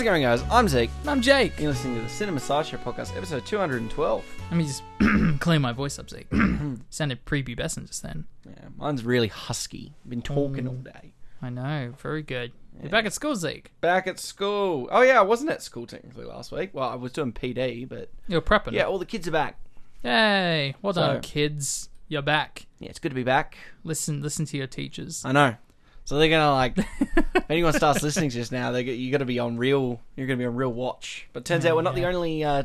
How's 0.00 0.06
it 0.06 0.10
going, 0.12 0.22
guys? 0.22 0.42
I'm 0.50 0.66
Zeke. 0.66 0.88
I'm 1.06 1.20
Jake. 1.20 1.60
You're 1.60 1.72
listening 1.72 1.96
to 1.96 2.00
the 2.00 2.08
Cinema 2.08 2.40
Sideshow 2.40 2.78
Podcast, 2.78 3.14
episode 3.14 3.44
212. 3.44 4.24
Let 4.50 4.56
me 4.56 4.64
just 4.64 4.82
clean 5.40 5.60
my 5.60 5.72
voice 5.72 5.98
up, 5.98 6.08
Zeke. 6.08 6.26
Sounded 6.88 7.26
prepubescent 7.26 7.88
just 7.88 8.02
then. 8.02 8.24
Yeah, 8.48 8.68
mine's 8.78 9.04
really 9.04 9.26
husky. 9.26 9.92
Been 10.08 10.22
talking 10.22 10.64
mm. 10.64 10.68
all 10.68 10.74
day. 10.76 11.12
I 11.42 11.50
know. 11.50 11.92
Very 11.98 12.22
good. 12.22 12.52
You're 12.80 12.88
back 12.88 13.04
at 13.04 13.12
school, 13.12 13.36
Zeke. 13.36 13.72
Back 13.82 14.06
at 14.06 14.18
school. 14.18 14.88
Oh, 14.90 15.02
yeah, 15.02 15.18
I 15.18 15.22
wasn't 15.22 15.50
at 15.50 15.62
school 15.62 15.86
technically 15.86 16.24
last 16.24 16.50
week. 16.50 16.70
Well, 16.72 16.88
I 16.88 16.94
was 16.94 17.12
doing 17.12 17.34
PD, 17.34 17.86
but 17.86 18.08
You're 18.26 18.40
prepping. 18.40 18.72
yeah, 18.72 18.84
all 18.84 18.98
the 18.98 19.04
kids 19.04 19.28
are 19.28 19.32
back. 19.32 19.60
Yay. 20.02 20.76
Well 20.80 20.94
done, 20.94 21.22
So- 21.22 21.28
kids. 21.28 21.90
You're 22.08 22.22
back. 22.22 22.64
Yeah, 22.78 22.88
it's 22.88 22.98
good 22.98 23.10
to 23.10 23.14
be 23.14 23.22
back. 23.22 23.58
Listen 23.84 24.22
listen 24.22 24.46
to 24.46 24.56
your 24.56 24.66
teachers. 24.66 25.24
I 25.26 25.32
know. 25.32 25.56
So 26.10 26.18
they're 26.18 26.28
gonna 26.28 26.52
like, 26.52 26.76
if 27.36 27.44
anyone 27.48 27.72
starts 27.72 28.02
listening 28.02 28.30
just 28.30 28.50
now, 28.50 28.72
they 28.72 28.82
you 28.82 29.12
got 29.12 29.18
to 29.18 29.24
be 29.24 29.38
on 29.38 29.56
real. 29.56 30.00
You're 30.16 30.26
gonna 30.26 30.38
be 30.38 30.44
on 30.44 30.56
real 30.56 30.72
watch. 30.72 31.28
But 31.32 31.44
turns 31.44 31.64
out 31.64 31.76
we're 31.76 31.82
not 31.82 31.94
the 31.94 32.04
only. 32.04 32.42
Uh, 32.42 32.64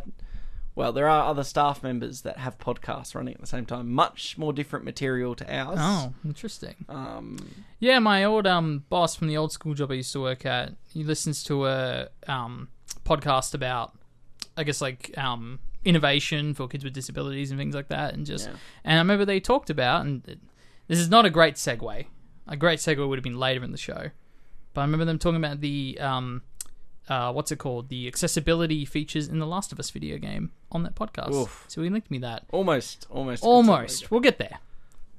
well, 0.74 0.92
there 0.92 1.08
are 1.08 1.30
other 1.30 1.44
staff 1.44 1.84
members 1.84 2.22
that 2.22 2.40
have 2.40 2.58
podcasts 2.58 3.14
running 3.14 3.36
at 3.36 3.40
the 3.42 3.46
same 3.46 3.68
time. 3.68 3.92
Much 3.92 4.36
more 4.40 4.52
different 4.52 4.84
material 4.84 5.36
to 5.36 5.56
ours. 5.56 5.78
Oh, 5.80 6.16
interesting. 6.26 6.86
Um, 6.90 7.38
Yeah, 7.78 8.00
my 8.00 8.24
old 8.24 8.48
um 8.48 8.84
boss 8.90 9.16
from 9.16 9.28
the 9.28 9.38
old 9.38 9.52
school 9.52 9.76
job 9.76 9.92
I 9.92 9.94
used 9.94 10.12
to 10.14 10.22
work 10.22 10.44
at, 10.44 10.74
he 10.92 11.04
listens 11.04 11.44
to 11.44 11.68
a 11.68 12.08
um 12.28 12.70
podcast 13.06 13.54
about 13.54 13.94
I 14.58 14.64
guess 14.64 14.82
like 14.82 15.16
um 15.20 15.60
innovation 15.84 16.56
for 16.56 16.68
kids 16.68 16.84
with 16.84 16.94
disabilities 16.94 17.52
and 17.52 17.60
things 17.60 17.76
like 17.76 17.90
that 17.90 18.16
and 18.16 18.26
just 18.26 18.48
Yeah. 18.48 18.56
and 18.84 18.96
I 18.96 19.02
remember 19.02 19.24
they 19.24 19.40
talked 19.40 19.70
about 19.70 20.04
and 20.04 20.24
this 20.88 20.98
is 20.98 21.10
not 21.12 21.26
a 21.26 21.30
great 21.30 21.58
segue. 21.58 22.08
A 22.48 22.56
great 22.56 22.80
segue 22.80 23.08
would 23.08 23.18
have 23.18 23.24
been 23.24 23.40
later 23.40 23.64
in 23.64 23.72
the 23.72 23.78
show. 23.78 24.10
But 24.74 24.82
I 24.82 24.84
remember 24.84 25.06
them 25.06 25.20
talking 25.20 25.38
about 25.38 25.62
the 25.62 25.98
um 26.00 26.42
uh, 27.08 27.32
what's 27.32 27.52
it 27.52 27.58
called? 27.58 27.90
The 27.90 28.08
accessibility 28.08 28.84
features 28.84 29.28
in 29.28 29.38
the 29.38 29.46
Last 29.46 29.72
of 29.72 29.80
Us 29.80 29.92
video 29.92 30.18
game 30.18 30.52
on 30.72 30.82
that 30.84 30.96
podcast. 30.96 31.34
Oof. 31.36 31.66
So 31.68 31.84
he 31.84 31.90
linked 31.90 32.10
me 32.10 32.18
that. 32.20 32.46
almost, 32.52 33.06
almost, 33.12 33.44
Almost. 33.44 34.10
We'll 34.10 34.22
get 34.22 34.40
there. 34.40 34.58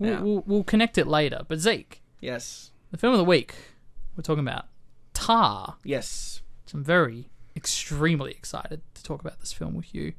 We'll, 0.01 0.11
Yeah. 0.11 0.21
we'll, 0.21 0.43
we'll 0.47 0.65
connect 0.65 0.99
it 0.99 1.07
later. 1.07 1.43
But 1.47 1.61
Zeke, 1.61 2.03
Yes, 2.21 2.73
the 2.91 2.97
film 2.99 3.13
of 3.13 3.19
the 3.19 3.25
week 3.25 3.55
we're 4.17 4.23
talking 4.23 4.41
about 4.47 4.67
Tar. 5.15 5.77
yes. 5.85 6.43
So 6.67 6.79
I'm 6.79 6.85
very 6.85 7.31
extremely 7.55 8.33
excited 8.33 8.81
to 8.95 9.03
talk 9.05 9.21
about 9.21 9.39
this 9.39 9.53
film 9.53 9.75
with 9.75 9.95
you. 9.95 10.11
Do 10.11 10.17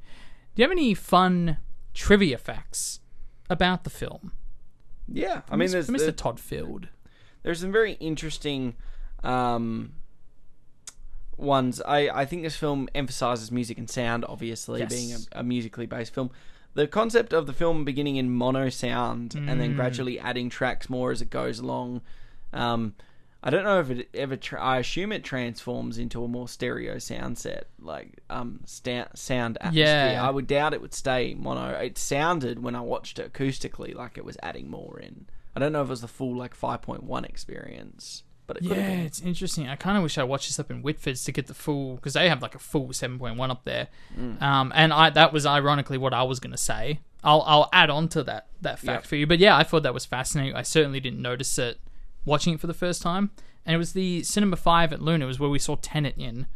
you 0.56 0.64
have 0.64 0.70
any 0.72 0.94
fun 0.94 1.58
trivia 1.92 2.38
facts 2.38 3.00
about 3.50 3.84
the 3.84 3.90
film? 3.90 4.32
Yeah, 5.06 5.42
I 5.50 5.56
mean, 5.56 5.68
Mr. 5.68 5.86
there's 5.98 6.14
Todd 6.16 6.40
Field. 6.40 6.88
There's 7.42 7.60
some 7.60 7.72
very 7.72 7.92
interesting 7.94 8.74
um, 9.22 9.92
ones. 11.36 11.80
I, 11.86 12.08
I 12.08 12.24
think 12.24 12.42
this 12.42 12.56
film 12.56 12.88
emphasizes 12.94 13.50
music 13.52 13.78
and 13.78 13.88
sound, 13.88 14.24
obviously, 14.28 14.80
Yes. 14.80 14.92
being 14.92 15.12
a, 15.12 15.40
a 15.40 15.42
musically 15.42 15.86
based 15.86 16.14
film. 16.14 16.30
The 16.74 16.86
concept 16.86 17.32
of 17.32 17.46
the 17.46 17.52
film 17.52 17.84
beginning 17.84 18.16
in 18.16 18.30
mono 18.30 18.68
sound 18.68 19.34
and 19.34 19.48
Mm. 19.48 19.58
then 19.58 19.76
gradually 19.76 20.18
adding 20.18 20.48
tracks 20.48 20.88
more 20.88 21.10
as 21.10 21.22
it 21.22 21.30
goes 21.30 21.58
along. 21.58 22.02
Um, 22.52 22.94
I 23.42 23.50
don't 23.50 23.64
know 23.64 23.78
if 23.80 23.90
it 23.90 24.08
ever. 24.14 24.36
Tra- 24.36 24.60
I 24.62 24.78
assume 24.78 25.12
it 25.12 25.22
transforms 25.24 25.96
into 25.98 26.24
a 26.24 26.28
more 26.28 26.48
stereo 26.48 26.98
sound 26.98 27.38
set, 27.38 27.68
like 27.80 28.18
um, 28.28 28.60
sta- 28.64 29.08
sound 29.14 29.58
atmosphere. 29.60 29.84
Yeah. 29.84 30.26
I 30.26 30.30
would 30.30 30.46
doubt 30.48 30.74
it 30.74 30.80
would 30.80 30.92
stay 30.94 31.34
mono. 31.34 31.70
It 31.78 31.98
sounded 31.98 32.60
when 32.62 32.74
I 32.74 32.80
watched 32.80 33.18
it 33.20 33.32
acoustically 33.32 33.94
like 33.94 34.18
it 34.18 34.24
was 34.24 34.36
adding 34.42 34.68
more 34.68 34.98
in. 34.98 35.26
I 35.62 35.64
don't 35.64 35.72
know 35.72 35.82
if 35.82 35.88
it 35.88 35.90
was 35.90 36.00
the 36.02 36.08
full 36.08 36.36
like 36.36 36.56
5.1 36.58 37.24
experience, 37.28 38.22
but 38.46 38.58
it 38.58 38.62
Yeah, 38.64 38.76
it's 39.00 39.20
interesting. 39.20 39.68
I 39.68 39.76
kind 39.76 39.96
of 39.96 40.02
wish 40.02 40.16
I 40.18 40.22
watched 40.24 40.48
this 40.48 40.58
up 40.58 40.70
in 40.70 40.82
Whitford's 40.82 41.24
to 41.24 41.32
get 41.32 41.46
the 41.48 41.54
full 41.54 41.96
because 41.96 42.12
they 42.14 42.28
have 42.28 42.40
like 42.42 42.54
a 42.54 42.58
full 42.58 42.92
seven 42.92 43.18
point 43.18 43.36
one 43.36 43.50
up 43.50 43.64
there. 43.64 43.88
Mm. 44.18 44.40
Um, 44.40 44.72
and 44.74 44.92
I 44.92 45.10
that 45.10 45.32
was 45.32 45.44
ironically 45.46 45.98
what 45.98 46.14
I 46.14 46.22
was 46.22 46.38
going 46.40 46.52
to 46.52 46.56
say. 46.58 47.00
I'll 47.24 47.42
I'll 47.46 47.68
add 47.72 47.90
on 47.90 48.08
to 48.10 48.22
that 48.24 48.46
that 48.60 48.78
fact 48.78 49.02
Yep. 49.04 49.06
for 49.06 49.16
you. 49.16 49.26
But 49.26 49.38
yeah, 49.40 49.56
I 49.56 49.64
thought 49.64 49.82
that 49.82 49.94
was 49.94 50.06
fascinating. 50.06 50.54
I 50.54 50.62
certainly 50.62 51.00
didn't 51.00 51.20
notice 51.20 51.58
it 51.58 51.80
watching 52.24 52.54
it 52.54 52.60
for 52.60 52.66
the 52.68 52.74
first 52.74 53.02
time. 53.02 53.30
And 53.66 53.74
it 53.74 53.78
was 53.78 53.92
the 53.92 54.22
Cinema 54.22 54.56
Five 54.56 54.92
at 54.92 55.02
Luna. 55.02 55.24
It 55.24 55.28
was 55.28 55.38
where 55.40 55.50
we 55.50 55.58
saw 55.58 55.76
Tenet 55.82 56.14
in. 56.16 56.46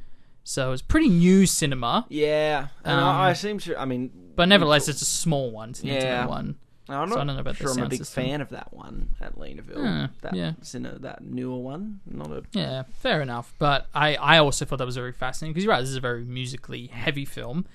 So 0.45 0.69
it 0.69 0.71
was 0.71 0.83
pretty 0.83 1.09
new 1.09 1.47
cinema, 1.47 2.05
Yeah, 2.09 2.69
and 2.85 2.99
Um, 2.99 3.05
I, 3.05 3.31
I 3.31 3.33
seem 3.35 3.59
to. 3.61 3.81
I 3.81 3.85
mean, 3.85 4.11
but 4.35 4.49
nevertheless, 4.49 4.89
it's 4.89 5.01
a 5.03 5.05
small 5.05 5.53
one. 5.53 5.71
It's 5.71 5.81
an 5.83 5.87
Yeah. 5.89 6.27
one. 6.27 6.57
I'm 6.89 7.09
so 7.09 7.15
not 7.15 7.23
I 7.23 7.25
don't 7.25 7.27
know 7.37 7.41
about 7.41 7.57
the 7.59 7.65
sure 7.65 7.73
I'm 7.73 7.85
a 7.85 7.89
big 7.89 7.99
system. 8.01 8.25
fan 8.25 8.41
of 8.41 8.49
that 8.51 8.73
one 8.75 9.15
at 9.21 9.37
Leederville. 9.37 9.77
Hmm, 10.09 10.13
that 10.23 10.35
yeah. 10.35 10.53
Cine- 10.63 11.01
that 11.03 11.23
newer 11.25 11.59
one, 11.59 12.01
not 12.11 12.31
a. 12.31 12.43
Yeah, 12.53 12.83
fair 13.01 13.23
enough. 13.23 13.55
But 13.59 13.87
I, 13.95 14.17
I 14.17 14.39
also 14.39 14.65
thought 14.65 14.79
that 14.79 14.87
was 14.87 14.97
very 14.97 15.13
fascinating 15.13 15.53
because 15.55 15.65
you're 15.65 15.73
right. 15.73 15.81
This 15.81 15.91
is 15.91 15.97
a 15.97 16.01
very 16.01 16.25
musically 16.25 16.89
heavy 16.89 17.25
film, 17.25 17.67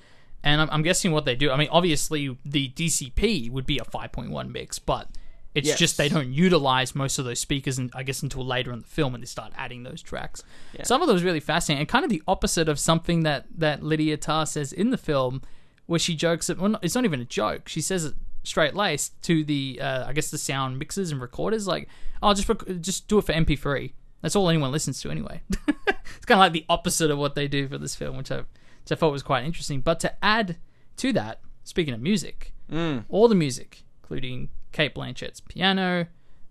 and 0.43 0.59
I'm, 0.61 0.69
I'm 0.71 0.81
guessing 0.83 1.11
what 1.13 1.23
they 1.25 1.35
do. 1.35 1.51
I 1.51 1.57
mean, 1.57 1.69
obviously 1.71 2.37
the 2.45 2.69
DCP 2.69 3.49
would 3.51 3.65
be 3.65 3.79
a 3.79 3.83
5.1 3.83 4.51
mix, 4.51 4.77
but 4.79 5.07
it's 5.55 5.69
Yes. 5.69 5.79
just 5.79 5.97
they 5.97 6.09
don't 6.09 6.33
utilize 6.33 6.93
most 6.93 7.17
of 7.17 7.23
those 7.25 7.39
speakers, 7.39 7.77
and 7.79 7.89
I 7.95 8.03
guess 8.03 8.21
until 8.21 8.45
later 8.45 8.71
in 8.73 8.79
the 8.79 8.85
film 8.87 9.13
when 9.13 9.21
they 9.21 9.25
start 9.27 9.53
adding 9.57 9.83
those 9.83 10.01
tracks. 10.01 10.43
Yeah. 10.73 10.83
Some 10.83 11.01
of 11.01 11.07
those 11.07 11.23
really 11.23 11.39
fascinating, 11.39 11.79
and 11.81 11.87
kind 11.89 12.03
of 12.03 12.11
the 12.11 12.21
opposite 12.27 12.67
of 12.69 12.77
something 12.77 13.23
that 13.23 13.45
that 13.57 13.81
Lydia 13.83 14.17
Tar 14.17 14.45
says 14.45 14.73
in 14.73 14.89
the 14.91 14.97
film, 14.97 15.41
where 15.85 15.97
she 15.99 16.13
jokes 16.13 16.47
that 16.47 16.59
well, 16.59 16.77
it's 16.81 16.93
not 16.93 17.05
even 17.05 17.21
a 17.21 17.25
joke. 17.25 17.69
She 17.69 17.79
says 17.81 18.03
it 18.05 18.13
straight 18.47 18.75
laced 18.75 19.21
to 19.23 19.43
the 19.43 19.79
uh, 19.81 20.07
I 20.07 20.13
guess 20.13 20.31
the 20.31 20.37
sound 20.37 20.79
mixers 20.79 21.11
and 21.11 21.21
recorders, 21.21 21.67
like, 21.67 21.87
"I'll 22.21 22.33
just 22.33 22.47
rec- 22.49 22.81
just 22.81 23.07
do 23.07 23.17
it 23.19 23.25
for 23.25 23.33
MP3." 23.33 23.93
That's 24.21 24.35
all 24.35 24.49
anyone 24.49 24.71
listens 24.71 24.99
to 25.01 25.11
anyway. 25.11 25.41
it's 25.87 26.25
kind 26.25 26.39
of 26.39 26.39
like 26.39 26.53
the 26.53 26.65
opposite 26.69 27.11
of 27.11 27.17
what 27.19 27.35
they 27.35 27.47
do 27.47 27.67
for 27.67 27.77
this 27.77 27.95
film, 27.95 28.17
which 28.17 28.31
I, 28.31 28.37
which 28.37 28.91
I 28.91 28.95
thought 28.95 29.11
was 29.11 29.21
quite 29.23 29.45
interesting. 29.45 29.81
But 29.81 29.99
to 29.99 30.25
add 30.25 30.57
to 30.97 31.13
that, 31.13 31.41
speaking 31.63 31.93
of 31.93 32.01
music, 32.01 32.53
Mm. 32.71 33.05
all 33.07 33.27
the 33.29 33.35
music, 33.35 33.83
including 34.01 34.49
Cate 34.73 34.93
Blanchett's 34.93 35.39
piano, 35.39 36.07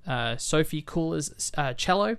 uh, 0.07 0.37
Sophie 0.37 0.81
Kauer's 0.81 1.53
uh, 1.59 1.75
cello, 1.75 2.17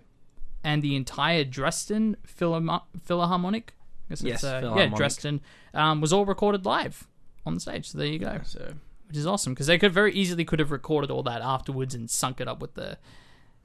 and 0.63 0.83
the 0.83 0.95
entire 0.95 1.43
Dresden 1.43 2.17
Philharmo- 2.27 2.83
Philharmonic. 3.01 3.73
I 4.07 4.09
guess 4.09 4.21
Yes, 4.21 4.35
it's, 4.35 4.43
uh, 4.43 4.73
yeah, 4.77 4.87
Dresden 4.87 5.41
um, 5.73 5.99
was 6.01 6.13
all 6.13 6.25
recorded 6.25 6.65
live 6.65 7.07
on 7.45 7.53
the 7.55 7.59
stage. 7.59 7.89
So 7.89 7.97
there 7.97 8.07
you 8.07 8.19
go, 8.19 8.39
So 8.43 8.73
which 9.07 9.17
is 9.17 9.27
awesome 9.27 9.53
because 9.53 9.67
they 9.67 9.77
could 9.77 9.93
very 9.93 10.13
easily 10.13 10.45
could 10.45 10.59
have 10.59 10.71
recorded 10.71 11.09
all 11.11 11.23
that 11.23 11.41
afterwards 11.41 11.95
and 11.95 12.09
sunk 12.09 12.41
it 12.41 12.47
up 12.47 12.59
with 12.61 12.73
the. 12.75 12.97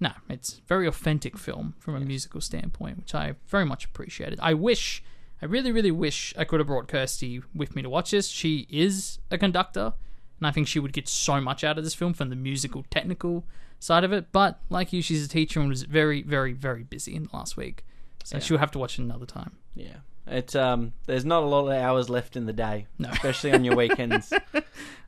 No, 0.00 0.10
it's 0.28 0.60
very 0.66 0.88
authentic 0.88 1.38
film 1.38 1.74
from 1.78 1.94
a 1.94 2.00
musical 2.00 2.40
standpoint, 2.40 2.98
which 2.98 3.14
I 3.14 3.34
very 3.46 3.64
much 3.64 3.84
appreciated. 3.84 4.40
I 4.42 4.52
wish, 4.52 5.02
I 5.40 5.46
really, 5.46 5.70
really 5.70 5.92
wish 5.92 6.34
I 6.36 6.42
could 6.44 6.58
have 6.58 6.66
brought 6.66 6.88
Kirsty 6.88 7.40
with 7.54 7.76
me 7.76 7.82
to 7.82 7.88
watch 7.88 8.10
this. 8.10 8.26
She 8.26 8.66
is 8.68 9.20
a 9.30 9.38
conductor, 9.38 9.92
and 10.40 10.46
I 10.46 10.50
think 10.50 10.66
she 10.66 10.80
would 10.80 10.92
get 10.92 11.08
so 11.08 11.40
much 11.40 11.62
out 11.62 11.78
of 11.78 11.84
this 11.84 11.94
film 11.94 12.14
from 12.14 12.30
the 12.30 12.36
musical, 12.36 12.84
technical 12.90 13.44
side 13.78 14.02
of 14.02 14.12
it. 14.12 14.32
But 14.32 14.58
like 14.70 14.92
you, 14.92 15.02
she's 15.02 15.24
a 15.24 15.28
teacher 15.28 15.60
and 15.60 15.68
was 15.68 15.84
very, 15.84 16.22
very, 16.22 16.52
very 16.52 16.82
busy 16.82 17.14
in 17.14 17.24
the 17.24 17.30
last 17.32 17.56
week, 17.56 17.84
so 18.24 18.40
she'll 18.40 18.58
have 18.58 18.72
to 18.72 18.80
watch 18.80 18.98
it 18.98 19.02
another 19.02 19.26
time. 19.26 19.52
yeah, 19.76 19.98
it's 20.26 20.54
um. 20.54 20.92
There's 21.06 21.24
not 21.24 21.42
a 21.42 21.46
lot 21.46 21.66
of 21.66 21.72
hours 21.72 22.08
left 22.08 22.36
in 22.36 22.46
the 22.46 22.52
day, 22.52 22.86
No. 22.98 23.08
especially 23.10 23.52
on 23.52 23.64
your 23.64 23.76
weekends. 23.76 24.32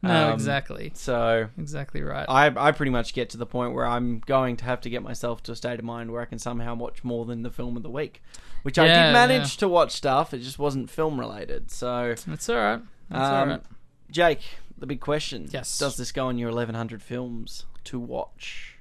No, 0.03 0.27
Um, 0.29 0.33
exactly, 0.35 0.93
So 0.95 1.49
exactly 1.57 2.03
right. 2.03 2.27
I 2.29 2.53
I 2.55 2.73
pretty 2.73 2.91
much 2.91 3.15
get 3.15 3.31
to 3.31 3.39
the 3.39 3.47
point 3.47 3.73
where 3.73 3.87
I'm 3.87 4.19
going 4.27 4.57
to 4.59 4.65
have 4.67 4.83
to 4.83 4.91
get 4.91 5.03
myself 5.03 5.43
to 5.45 5.53
a 5.53 5.57
state 5.57 5.79
of 5.79 5.85
mind 5.87 6.13
where 6.13 6.21
I 6.21 6.27
can 6.27 6.39
somehow 6.39 6.75
watch 6.75 7.03
more 7.03 7.25
than 7.25 7.43
the 7.43 7.51
film 7.51 7.75
of 7.79 7.83
the 7.83 7.89
week, 7.89 8.23
which 8.65 8.79
I 8.79 8.87
did 8.87 9.13
manage 9.15 9.55
yeah. 9.55 9.61
to 9.61 9.69
watch 9.69 9.93
stuff. 9.93 10.35
It 10.35 10.41
just 10.41 10.59
wasn't 10.59 10.91
film 10.91 11.19
related. 11.19 11.71
So 11.71 12.15
That's 12.27 12.49
all 12.51 12.57
right. 12.57 12.81
That's 13.09 13.29
all 13.31 13.43
Um, 13.45 13.49
right. 13.49 13.63
Jake, 14.11 14.41
the 14.77 14.87
big 14.87 15.01
question: 15.01 15.49
Yes. 15.51 15.79
does 15.79 15.97
this 15.97 16.13
go 16.13 16.27
on 16.27 16.37
your 16.37 16.51
1100 16.51 17.01
films 17.03 17.65
to 17.85 17.99
watch? 17.99 18.77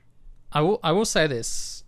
I 0.51 0.59
will. 0.59 0.81
I 0.83 0.91
will 0.91 1.05
say 1.05 1.25
this. 1.25 1.85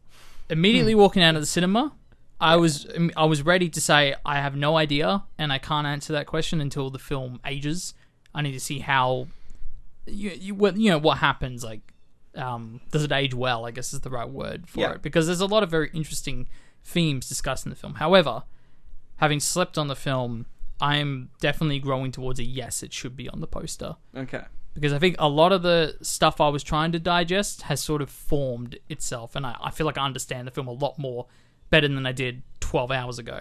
Immediately 0.50 0.96
walking 0.96 1.22
out 1.24 1.36
of 1.36 1.42
the 1.42 1.46
cinema, 1.48 1.92
I 2.40 2.56
was 2.58 2.86
I 3.16 3.26
was 3.26 3.42
ready 3.44 3.70
to 3.70 3.80
say 3.82 4.16
I 4.26 4.36
have 4.40 4.56
no 4.56 4.78
idea, 4.78 5.24
and 5.38 5.54
I 5.54 5.58
can't 5.58 5.88
answer 5.88 6.14
that 6.14 6.26
question 6.28 6.60
until 6.62 6.90
the 6.90 7.00
film 7.00 7.40
ages. 7.46 7.94
I 8.34 8.42
need 8.42 8.52
to 8.54 8.60
see 8.60 8.80
how 8.80 9.28
you 10.06 10.32
you, 10.32 10.56
what, 10.56 10.76
you 10.78 10.90
know 10.90 10.98
what 10.98 11.20
happens. 11.20 11.64
Like, 11.64 11.82
um, 12.36 12.82
does 12.92 13.04
it 13.04 13.12
age 13.12 13.34
well? 13.34 13.66
I 13.66 13.72
guess 13.72 13.94
is 13.94 14.02
the 14.02 14.10
right 14.10 14.30
word 14.30 14.68
for 14.68 14.82
Yeah. 14.82 14.92
it 14.94 15.02
because 15.02 15.28
there's 15.28 15.40
a 15.42 15.46
lot 15.46 15.64
of 15.64 15.72
very 15.72 15.90
interesting 15.94 16.48
themes 16.84 17.28
discussed 17.28 17.66
in 17.66 17.70
the 17.70 17.76
film. 17.76 17.96
However, 17.96 18.44
having 19.18 19.40
slept 19.40 19.78
on 19.78 19.88
the 19.88 19.96
film, 19.96 20.46
I 20.82 20.98
am 20.98 21.30
definitely 21.40 21.80
growing 21.80 22.12
towards 22.12 22.40
a 22.40 22.44
yes. 22.44 22.84
It 22.84 22.92
should 22.94 23.16
be 23.16 23.30
on 23.30 23.40
the 23.40 23.48
poster 23.48 23.96
Okay. 24.16 24.44
because 24.74 24.92
I 24.92 25.00
think 25.00 25.16
a 25.20 25.30
lot 25.30 25.54
of 25.54 25.62
the 25.64 25.96
stuff 26.02 26.42
I 26.42 26.50
was 26.50 26.64
trying 26.64 26.92
to 26.92 27.00
digest 27.00 27.64
has 27.64 27.80
sort 27.82 28.02
of 28.02 28.10
formed 28.10 28.78
itself, 28.90 29.36
and 29.38 29.46
I, 29.46 29.56
I 29.62 29.72
feel 29.72 29.86
like 29.86 29.98
I 29.98 30.04
understand 30.06 30.46
the 30.46 30.52
film 30.52 30.68
a 30.68 30.74
lot 30.74 31.00
more 31.00 31.28
better 31.70 31.88
than 31.88 32.06
I 32.06 32.12
did 32.12 32.44
12 32.60 32.92
hours 32.92 33.20
ago. 33.20 33.40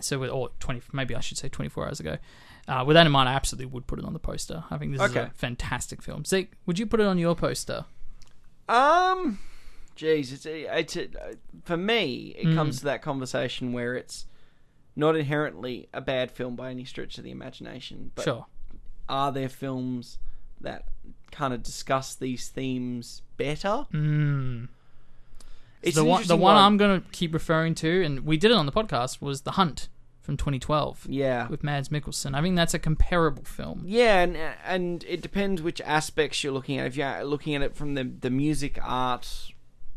So, 0.00 0.18
with, 0.18 0.30
or 0.30 0.50
20, 0.60 0.82
maybe 0.92 1.14
I 1.14 1.20
should 1.20 1.38
say 1.38 1.48
24 1.48 1.86
hours 1.86 2.00
ago. 2.00 2.16
Uh, 2.68 2.82
with 2.86 2.94
that 2.94 3.06
in 3.06 3.12
mind, 3.12 3.28
I 3.28 3.34
absolutely 3.34 3.66
would 3.66 3.86
put 3.86 3.98
it 4.00 4.04
on 4.04 4.12
the 4.12 4.18
poster. 4.18 4.64
I 4.70 4.78
think 4.78 4.92
this 4.96 5.10
is 5.10 5.14
a 5.16 5.30
fantastic 5.34 6.02
film. 6.02 6.24
Zeke, 6.24 6.52
would 6.66 6.78
you 6.78 6.86
put 6.86 6.98
it 7.00 7.06
on 7.06 7.18
your 7.18 7.36
poster? 7.36 7.84
Um, 8.68 9.38
Jeez, 9.96 10.32
it's 10.32 10.44
it's 10.46 10.96
a, 10.96 11.08
for 11.64 11.76
me. 11.76 12.34
It 12.36 12.46
Mm. 12.48 12.54
comes 12.56 12.78
to 12.80 12.84
that 12.86 13.00
conversation 13.02 13.72
where 13.72 13.94
it's 13.94 14.26
not 14.96 15.14
inherently 15.16 15.88
a 15.94 16.00
bad 16.00 16.30
film 16.32 16.56
by 16.56 16.70
any 16.70 16.84
stretch 16.84 17.16
of 17.18 17.24
the 17.24 17.30
imagination. 17.30 18.10
But 18.14 18.24
sure. 18.24 18.46
are 19.08 19.30
there 19.30 19.48
films 19.48 20.18
that 20.60 20.88
kind 21.30 21.54
of 21.54 21.62
discuss 21.62 22.14
these 22.14 22.48
themes 22.48 23.22
better? 23.36 23.86
Mm. 23.92 24.68
It's 25.86 25.96
the 25.96 26.04
one, 26.04 26.08
the 26.18 26.22
interesting 26.22 26.40
one 26.40 26.56
I'm 26.56 26.76
going 26.76 27.00
to 27.00 27.08
keep 27.12 27.32
referring 27.34 27.74
to, 27.76 28.02
and 28.04 28.20
we 28.26 28.36
did 28.36 28.50
it 28.50 28.54
on 28.56 28.66
the 28.66 28.72
podcast, 28.72 29.20
was 29.20 29.42
The 29.42 29.52
Hunt 29.52 29.88
from 30.20 30.36
2012 30.36 31.06
Yeah. 31.08 31.46
with 31.48 31.62
Mads 31.62 31.88
Mikkelsen. 31.90 32.34
I 32.34 32.42
think 32.42 32.56
that's 32.56 32.74
a 32.74 32.78
comparable 32.80 33.44
film. 33.44 33.82
Yeah, 33.86 34.22
and 34.22 34.36
and 34.66 35.04
it 35.08 35.20
depends 35.22 35.62
which 35.62 35.80
aspects 35.82 36.42
you're 36.42 36.52
looking 36.52 36.78
at. 36.78 36.86
If 36.86 36.96
you're 36.96 37.22
looking 37.24 37.54
at 37.54 37.62
it 37.62 37.76
from 37.76 37.94
the 37.94 38.02
the 38.04 38.30
music, 38.30 38.78
art, 38.82 39.52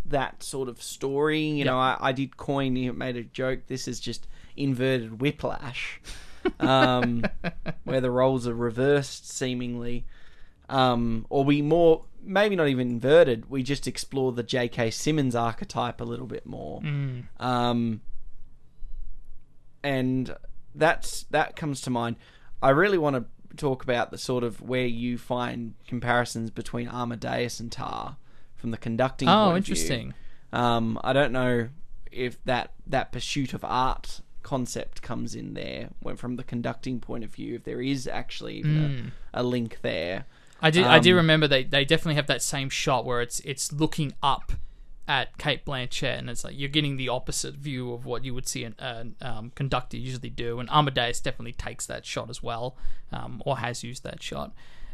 that 0.05 0.43
sort 0.43 0.69
of 0.69 0.81
story, 0.81 1.41
you 1.41 1.65
know, 1.65 1.77
I, 1.79 1.97
I 1.99 2.11
did 2.11 2.37
coin, 2.37 2.75
you 2.75 2.93
made 2.93 3.17
a 3.17 3.23
joke. 3.23 3.61
This 3.67 3.87
is 3.87 3.99
just 3.99 4.27
inverted 4.55 5.19
whiplash, 5.21 5.99
um, 6.59 7.23
where 7.83 8.01
the 8.01 8.11
roles 8.11 8.47
are 8.47 8.53
reversed 8.53 9.29
seemingly, 9.29 10.05
um, 10.69 11.25
or 11.29 11.43
we 11.43 11.61
more 11.63 12.05
maybe 12.21 12.55
not 12.55 12.67
even 12.67 12.89
inverted. 12.89 13.49
We 13.49 13.63
just 13.63 13.87
explore 13.87 14.31
the 14.31 14.43
J.K. 14.43 14.91
Simmons 14.91 15.35
archetype 15.35 16.01
a 16.01 16.03
little 16.03 16.27
bit 16.27 16.45
more. 16.45 16.81
Mm. 16.81 17.23
Um, 17.39 18.01
and 19.83 20.35
that's 20.75 21.23
that 21.31 21.55
comes 21.55 21.81
to 21.81 21.89
mind. 21.89 22.17
I 22.61 22.69
really 22.69 22.97
want 22.97 23.15
to 23.15 23.55
talk 23.55 23.83
about 23.83 24.11
the 24.11 24.17
sort 24.17 24.43
of 24.43 24.61
where 24.61 24.85
you 24.85 25.17
find 25.17 25.73
comparisons 25.87 26.51
between 26.51 26.87
Amadeus 26.87 27.59
and 27.59 27.71
Tar 27.71 28.17
from 28.55 28.71
the 28.71 28.77
conducting. 28.77 29.27
Oh, 29.27 29.51
point 29.51 29.59
of 29.59 29.65
view. 29.65 29.71
interesting. 29.73 30.13
Um, 30.51 30.99
I 31.03 31.13
don't 31.13 31.31
know 31.31 31.69
if 32.11 32.43
that 32.45 32.73
that 32.87 33.11
pursuit 33.11 33.53
of 33.53 33.63
art 33.63 34.21
concept 34.41 35.01
comes 35.01 35.35
in 35.35 35.53
there 35.53 35.89
when 35.99 36.15
from 36.15 36.35
the 36.37 36.43
conducting 36.43 36.99
point 36.99 37.23
of 37.23 37.29
view 37.29 37.55
if 37.55 37.65
there 37.65 37.81
is 37.81 38.07
actually 38.07 38.55
even 38.55 39.11
a, 39.33 39.41
a 39.41 39.43
link 39.43 39.79
there 39.81 40.25
I 40.61 40.71
do. 40.71 40.83
I 40.83 40.99
do 40.99 41.11
Um, 41.11 41.17
remember 41.17 41.47
they, 41.47 41.63
they 41.63 41.85
definitely 41.85 42.15
have 42.15 42.27
that 42.27 42.41
same 42.41 42.69
shot 42.69 43.05
where 43.05 43.21
it's 43.21 43.39
it's 43.41 43.71
looking 43.71 44.13
up 44.21 44.53
at 45.07 45.37
Cate 45.37 45.65
Blanchett, 45.65 46.19
and 46.19 46.29
it's 46.29 46.43
like 46.43 46.57
you're 46.57 46.69
getting 46.69 46.97
the 46.97 47.09
opposite 47.09 47.55
view 47.55 47.93
of 47.93 48.05
what 48.05 48.23
you 48.23 48.33
would 48.33 48.47
see 48.47 48.63
a 48.63 49.07
um, 49.21 49.51
conductor 49.55 49.97
usually 49.97 50.29
do. 50.29 50.59
And 50.59 50.69
Amadeus 50.69 51.19
definitely 51.19 51.53
takes 51.53 51.85
that 51.87 52.05
shot 52.05 52.29
as 52.29 52.43
well, 52.43 52.77
um, 53.11 53.41
or 53.45 53.57
has 53.57 53.83
used 53.83 54.03
that 54.03 54.21
shot. 54.21 54.53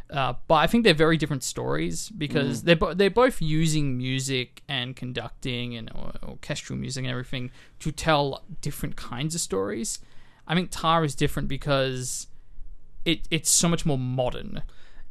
Uh, 0.09 0.33
but 0.47 0.55
I 0.55 0.67
think 0.67 0.83
they're 0.83 0.93
very 0.93 1.17
different 1.17 1.43
stories 1.43 2.09
because 2.09 2.61
they're 2.63 2.75
bo- 2.75 2.93
they're 2.93 3.09
both 3.09 3.41
using 3.41 3.97
music 3.97 4.61
and 4.69 4.95
conducting 4.95 5.75
and 5.75 5.91
or, 5.95 6.13
orchestral 6.23 6.77
music 6.77 7.03
and 7.03 7.11
everything 7.11 7.49
to 7.79 7.91
tell 7.91 8.43
different 8.61 8.95
kinds 8.95 9.33
of 9.33 9.41
stories. 9.41 9.99
I 10.47 10.53
think 10.53 10.69
Tar 10.69 11.03
is 11.03 11.15
different 11.15 11.49
because 11.49 12.27
it 13.03 13.27
it's 13.31 13.49
so 13.49 13.67
much 13.67 13.83
more 13.85 13.97
modern. 13.97 14.61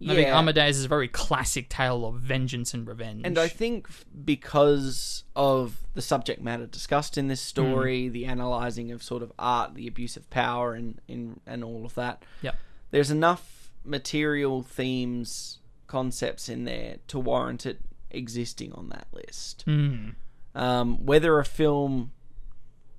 I 0.07 0.15
think 0.15 0.29
Yeah. 0.29 0.39
Amadeus 0.39 0.77
is 0.77 0.85
a 0.85 0.89
very 0.89 1.09
classic 1.09 1.69
tale 1.69 2.05
of 2.07 2.17
vengeance 2.21 2.75
and 2.75 2.87
revenge. 2.87 3.23
And 3.25 3.39
I 3.39 3.49
think 3.49 3.89
because 4.25 5.25
of 5.37 5.85
the 5.95 6.03
subject 6.03 6.43
matter 6.43 6.67
discussed 6.67 7.17
in 7.17 7.29
this 7.29 7.41
Hmm. 7.43 7.49
story, 7.49 8.09
the 8.09 8.27
analyzing 8.27 8.91
of 8.93 9.03
sort 9.03 9.23
of 9.23 9.33
art, 9.39 9.75
the 9.75 9.87
abuse 9.87 10.17
of 10.17 10.29
power, 10.31 10.75
and 10.75 11.01
in 11.09 11.41
and 11.47 11.63
all 11.65 11.85
of 11.87 11.95
that, 11.95 12.23
Yep. 12.43 12.57
there's 12.91 13.11
enough 13.11 13.71
material 13.85 14.63
themes, 14.63 15.59
concepts 15.87 16.49
in 16.49 16.65
there 16.65 16.97
to 17.09 17.19
warrant 17.19 17.67
it 17.67 17.81
existing 18.11 18.73
on 18.73 18.89
that 18.89 19.07
list. 19.13 19.65
Mm. 19.67 20.15
Um, 20.55 21.05
whether 21.05 21.39
a 21.39 21.45
film 21.45 22.13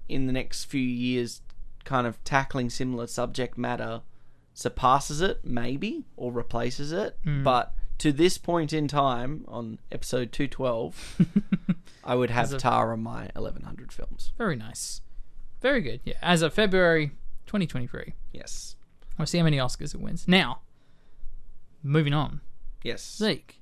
in 0.07 0.28
the 0.28 0.34
next 0.34 0.66
few 0.66 0.81
years, 0.81 1.42
kind 1.84 2.06
of 2.06 2.22
tackling 2.24 2.69
similar 2.69 3.07
subject 3.07 3.57
matter, 3.57 4.02
surpasses 4.56 5.22
it, 5.22 5.42
maybe, 5.46 6.06
or 6.18 6.31
replaces 6.31 6.92
it, 6.92 7.18
Hmm. 7.24 7.44
but 7.44 7.74
to 8.00 8.12
this 8.12 8.38
point 8.40 8.74
in 8.74 8.88
time, 8.88 9.46
on 9.48 9.78
episode 9.92 10.31
212, 10.31 11.75
I 12.04 12.16
would 12.16 12.30
have 12.31 12.52
a- 12.52 12.57
Tar 12.57 12.92
on 12.94 13.02
my 13.04 13.30
1100 13.36 13.92
films. 13.92 14.31
Very 14.38 14.56
nice. 14.56 15.02
Very 15.62 15.81
good. 15.81 16.00
Yeah. 16.04 16.16
As 16.22 16.42
of 16.42 16.54
February 16.54 17.12
2023. 17.46 18.13
Yes. 18.34 18.75
We'll 19.18 19.25
see 19.28 19.38
how 19.38 19.44
many 19.44 19.57
Oscars 19.57 19.94
it 19.94 20.02
wins. 20.02 20.28
Now, 20.28 20.62
moving 21.84 22.13
on. 22.13 22.42
Yes. 22.84 23.16
Zeke, 23.18 23.62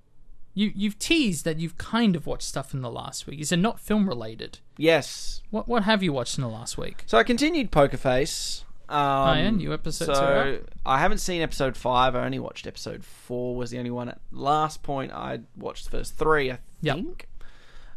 you, 0.54 0.72
you've 0.76 1.00
teased 1.00 1.46
that 1.46 1.60
you've 1.60 1.78
kind 1.78 2.16
of 2.16 2.26
watched 2.26 2.44
stuff 2.48 2.74
in 2.74 2.82
the 2.82 2.90
last 2.92 3.28
week. 3.28 3.38
You 3.40 3.46
said 3.46 3.60
not 3.60 3.80
film 3.80 4.08
related. 4.10 4.60
Yes. 4.78 5.42
What 5.52 5.68
what 5.68 5.84
have 5.84 6.02
you 6.04 6.12
watched 6.12 6.38
in 6.38 6.42
the 6.44 6.50
last 6.50 6.78
week? 6.78 7.04
So 7.06 7.18
I 7.18 7.24
continued 7.24 7.72
Poker 7.72 7.98
Face. 7.98 8.66
Um, 8.90 8.98
Oh, 8.98 9.34
yeah, 9.34 9.50
new 9.50 9.74
episodes 9.74 10.18
So. 10.18 10.60
I 10.86 11.00
haven't 11.00 11.20
seen 11.20 11.42
episode 11.42 11.76
five. 11.78 12.16
I 12.16 12.26
only 12.26 12.40
watched 12.40 12.68
episode 12.68 13.04
four. 13.04 13.56
Was 13.56 13.72
the 13.72 13.78
only 13.80 13.92
one. 13.92 14.10
At 14.10 14.20
last 14.32 14.84
point, 14.84 15.12
I 15.12 15.40
watched 15.56 15.86
the 15.86 15.92
first 15.92 16.18
three. 16.18 16.52
I 16.52 16.60
Yep. 16.82 16.96
think. 16.96 17.28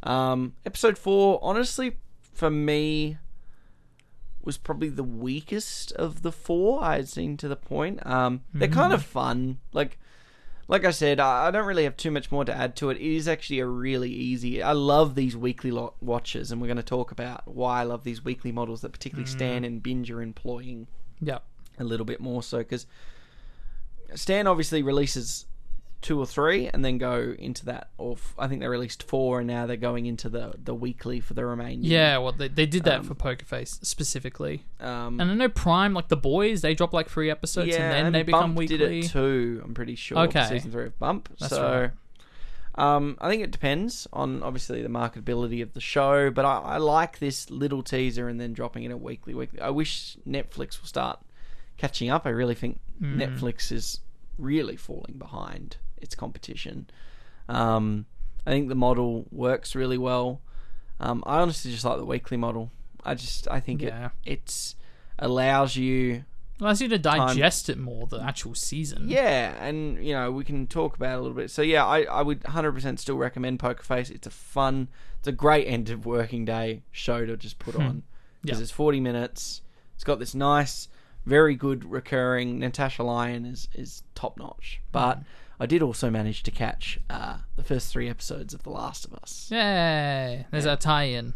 Um, 0.02 0.54
episode 0.64 0.96
four, 0.98 1.40
honestly, 1.42 1.96
for 2.34 2.50
me, 2.50 3.18
was 4.42 4.56
probably 4.56 4.88
the 4.88 5.02
weakest 5.02 5.90
of 5.92 6.22
the 6.22 6.30
four 6.30 6.82
I 6.82 6.96
had 6.96 7.08
seen 7.08 7.36
to 7.38 7.48
the 7.48 7.56
point. 7.56 8.06
Um, 8.06 8.42
they're 8.54 8.68
kind 8.68 8.92
of 8.92 9.02
fun. 9.02 9.58
Like, 9.72 9.98
like 10.68 10.84
I 10.84 10.90
said, 10.90 11.20
I 11.20 11.50
don't 11.50 11.66
really 11.66 11.84
have 11.84 11.96
too 11.96 12.10
much 12.10 12.32
more 12.32 12.44
to 12.44 12.54
add 12.54 12.74
to 12.76 12.90
it. 12.90 12.96
It 12.96 13.02
is 13.02 13.28
actually 13.28 13.60
a 13.60 13.66
really 13.66 14.10
easy. 14.10 14.62
I 14.62 14.72
love 14.72 15.14
these 15.14 15.36
weekly 15.36 15.70
watches, 16.00 16.50
and 16.50 16.60
we're 16.60 16.66
going 16.66 16.76
to 16.76 16.82
talk 16.82 17.12
about 17.12 17.46
why 17.46 17.80
I 17.80 17.84
love 17.84 18.02
these 18.04 18.24
weekly 18.24 18.50
models 18.50 18.80
that 18.80 18.92
particularly 18.92 19.28
Stan 19.28 19.62
mm. 19.62 19.66
and 19.66 19.82
Binge 19.82 20.10
are 20.10 20.22
employing 20.22 20.88
Yep. 21.20 21.44
a 21.78 21.84
little 21.84 22.06
bit 22.06 22.20
more 22.20 22.42
so 22.42 22.58
because 22.58 22.86
Stan 24.14 24.46
obviously 24.46 24.82
releases 24.82 25.46
two 26.06 26.18
or 26.20 26.26
three 26.26 26.68
and 26.72 26.84
then 26.84 26.98
go 26.98 27.34
into 27.38 27.64
that 27.64 27.88
or 27.98 28.12
f- 28.12 28.34
I 28.38 28.46
think 28.48 28.60
they 28.60 28.68
released 28.68 29.02
four 29.02 29.40
and 29.40 29.46
now 29.48 29.66
they're 29.66 29.76
going 29.90 30.06
into 30.06 30.28
the 30.28 30.54
the 30.62 30.74
weekly 30.74 31.18
for 31.20 31.34
the 31.34 31.44
remaining 31.44 31.84
Yeah, 31.84 32.18
well, 32.18 32.32
they, 32.32 32.48
they 32.48 32.66
did 32.66 32.84
that 32.84 33.00
Um, 33.00 33.04
for 33.04 33.14
Poker 33.14 33.44
Face 33.44 33.78
specifically. 33.82 34.64
um 34.80 35.20
And 35.20 35.30
I 35.30 35.34
know 35.34 35.48
Prime, 35.48 35.92
like 35.94 36.08
the 36.08 36.16
boys, 36.16 36.60
they 36.62 36.74
drop 36.74 36.92
like 36.92 37.08
three 37.08 37.30
episodes 37.30 37.68
yeah 37.68 37.82
and 37.92 38.06
then 38.06 38.12
they 38.12 38.22
become 38.22 38.40
Bump 38.54 38.58
weekly. 38.58 38.76
did 38.78 38.90
it 39.04 39.08
too 39.10 39.60
I'm 39.64 39.74
pretty 39.74 39.96
sure 39.96 40.18
Okay. 40.26 40.46
season 40.48 40.70
three 40.70 40.86
of 40.86 40.98
Bump 40.98 41.28
That's 41.40 41.50
so 41.50 41.90
um 42.76 43.16
I 43.20 43.28
think 43.30 43.42
it 43.42 43.50
depends 43.50 44.06
on 44.12 44.42
obviously 44.42 44.82
the 44.82 44.88
marketability 44.88 45.62
of 45.62 45.72
the 45.72 45.80
show 45.80 46.30
but 46.30 46.44
I, 46.44 46.58
I 46.58 46.76
like 46.78 47.18
this 47.18 47.50
little 47.50 47.82
teaser 47.82 48.28
and 48.28 48.38
then 48.40 48.52
dropping 48.52 48.84
it 48.84 48.92
a 48.92 48.96
weekly 48.96 49.34
weekly 49.34 49.60
I 49.60 49.70
wish 49.70 50.16
Netflix 50.28 50.80
will 50.80 50.88
start 50.88 51.18
catching 51.78 52.10
up 52.10 52.26
I 52.26 52.30
really 52.30 52.54
think 52.54 52.78
Mm. 53.02 53.16
Netflix 53.22 53.70
is 53.72 54.00
really 54.38 54.76
falling 54.76 55.16
behind 55.18 55.76
its 55.98 56.14
competition. 56.14 56.88
Um, 57.48 58.06
I 58.46 58.50
think 58.50 58.68
the 58.68 58.74
model 58.74 59.26
works 59.30 59.74
really 59.74 59.98
well. 59.98 60.40
Um, 61.00 61.22
I 61.26 61.40
honestly 61.40 61.70
just 61.72 61.84
like 61.84 61.98
the 61.98 62.04
weekly 62.04 62.36
model. 62.36 62.70
I 63.04 63.14
just 63.14 63.46
I 63.48 63.60
think 63.60 63.82
Yeah. 63.82 64.10
it 64.24 64.32
it's 64.32 64.74
allows 65.18 65.76
you 65.76 66.24
Allows 66.58 66.80
you 66.80 66.88
to 66.88 66.98
digest 66.98 67.68
it 67.68 67.76
more, 67.76 68.06
the 68.06 68.18
actual 68.22 68.54
season. 68.54 69.10
yeah, 69.10 69.54
and 69.62 70.02
you 70.02 70.14
know 70.14 70.32
we 70.32 70.42
can 70.42 70.66
talk 70.66 70.96
about 70.96 71.12
it 71.12 71.18
a 71.18 71.20
little 71.20 71.36
bit. 71.36 71.50
So 71.50 71.60
yeah, 71.60 71.84
I, 71.84 72.04
I 72.04 72.22
would 72.22 72.40
100% 72.44 72.98
still 72.98 73.16
recommend 73.18 73.60
Poker 73.60 73.82
Face. 73.82 74.08
It's 74.08 74.26
a 74.26 74.30
fun, 74.30 74.88
it's 75.18 75.28
a 75.28 75.32
great 75.32 75.66
end 75.66 75.90
of 75.90 76.06
working 76.06 76.46
day 76.46 76.82
show 76.92 77.26
to 77.26 77.36
just 77.36 77.58
put 77.58 77.74
on 77.76 78.04
because 78.40 78.56
Hmm. 78.56 78.60
Yeah. 78.60 78.62
it's 78.62 78.70
40 78.70 79.00
minutes. 79.00 79.60
It's 79.96 80.04
got 80.04 80.18
this 80.18 80.34
nice, 80.34 80.88
very 81.26 81.54
good 81.56 81.84
recurring. 81.84 82.58
Natasha 82.58 83.02
Lyonne 83.02 83.44
is 83.44 83.68
is 83.74 84.02
top 84.14 84.38
notch, 84.38 84.80
but 84.92 85.20
I 85.58 85.66
did 85.66 85.82
also 85.82 86.10
manage 86.10 86.42
to 86.44 86.50
catch 86.50 86.98
uh, 87.08 87.38
the 87.56 87.62
first 87.62 87.90
three 87.92 88.08
episodes 88.08 88.52
of 88.54 88.62
The 88.62 88.70
Last 88.70 89.04
of 89.04 89.14
Us. 89.14 89.48
Yay! 89.50 90.46
There's 90.50 90.66
our 90.66 90.76
tie-in. 90.76 91.34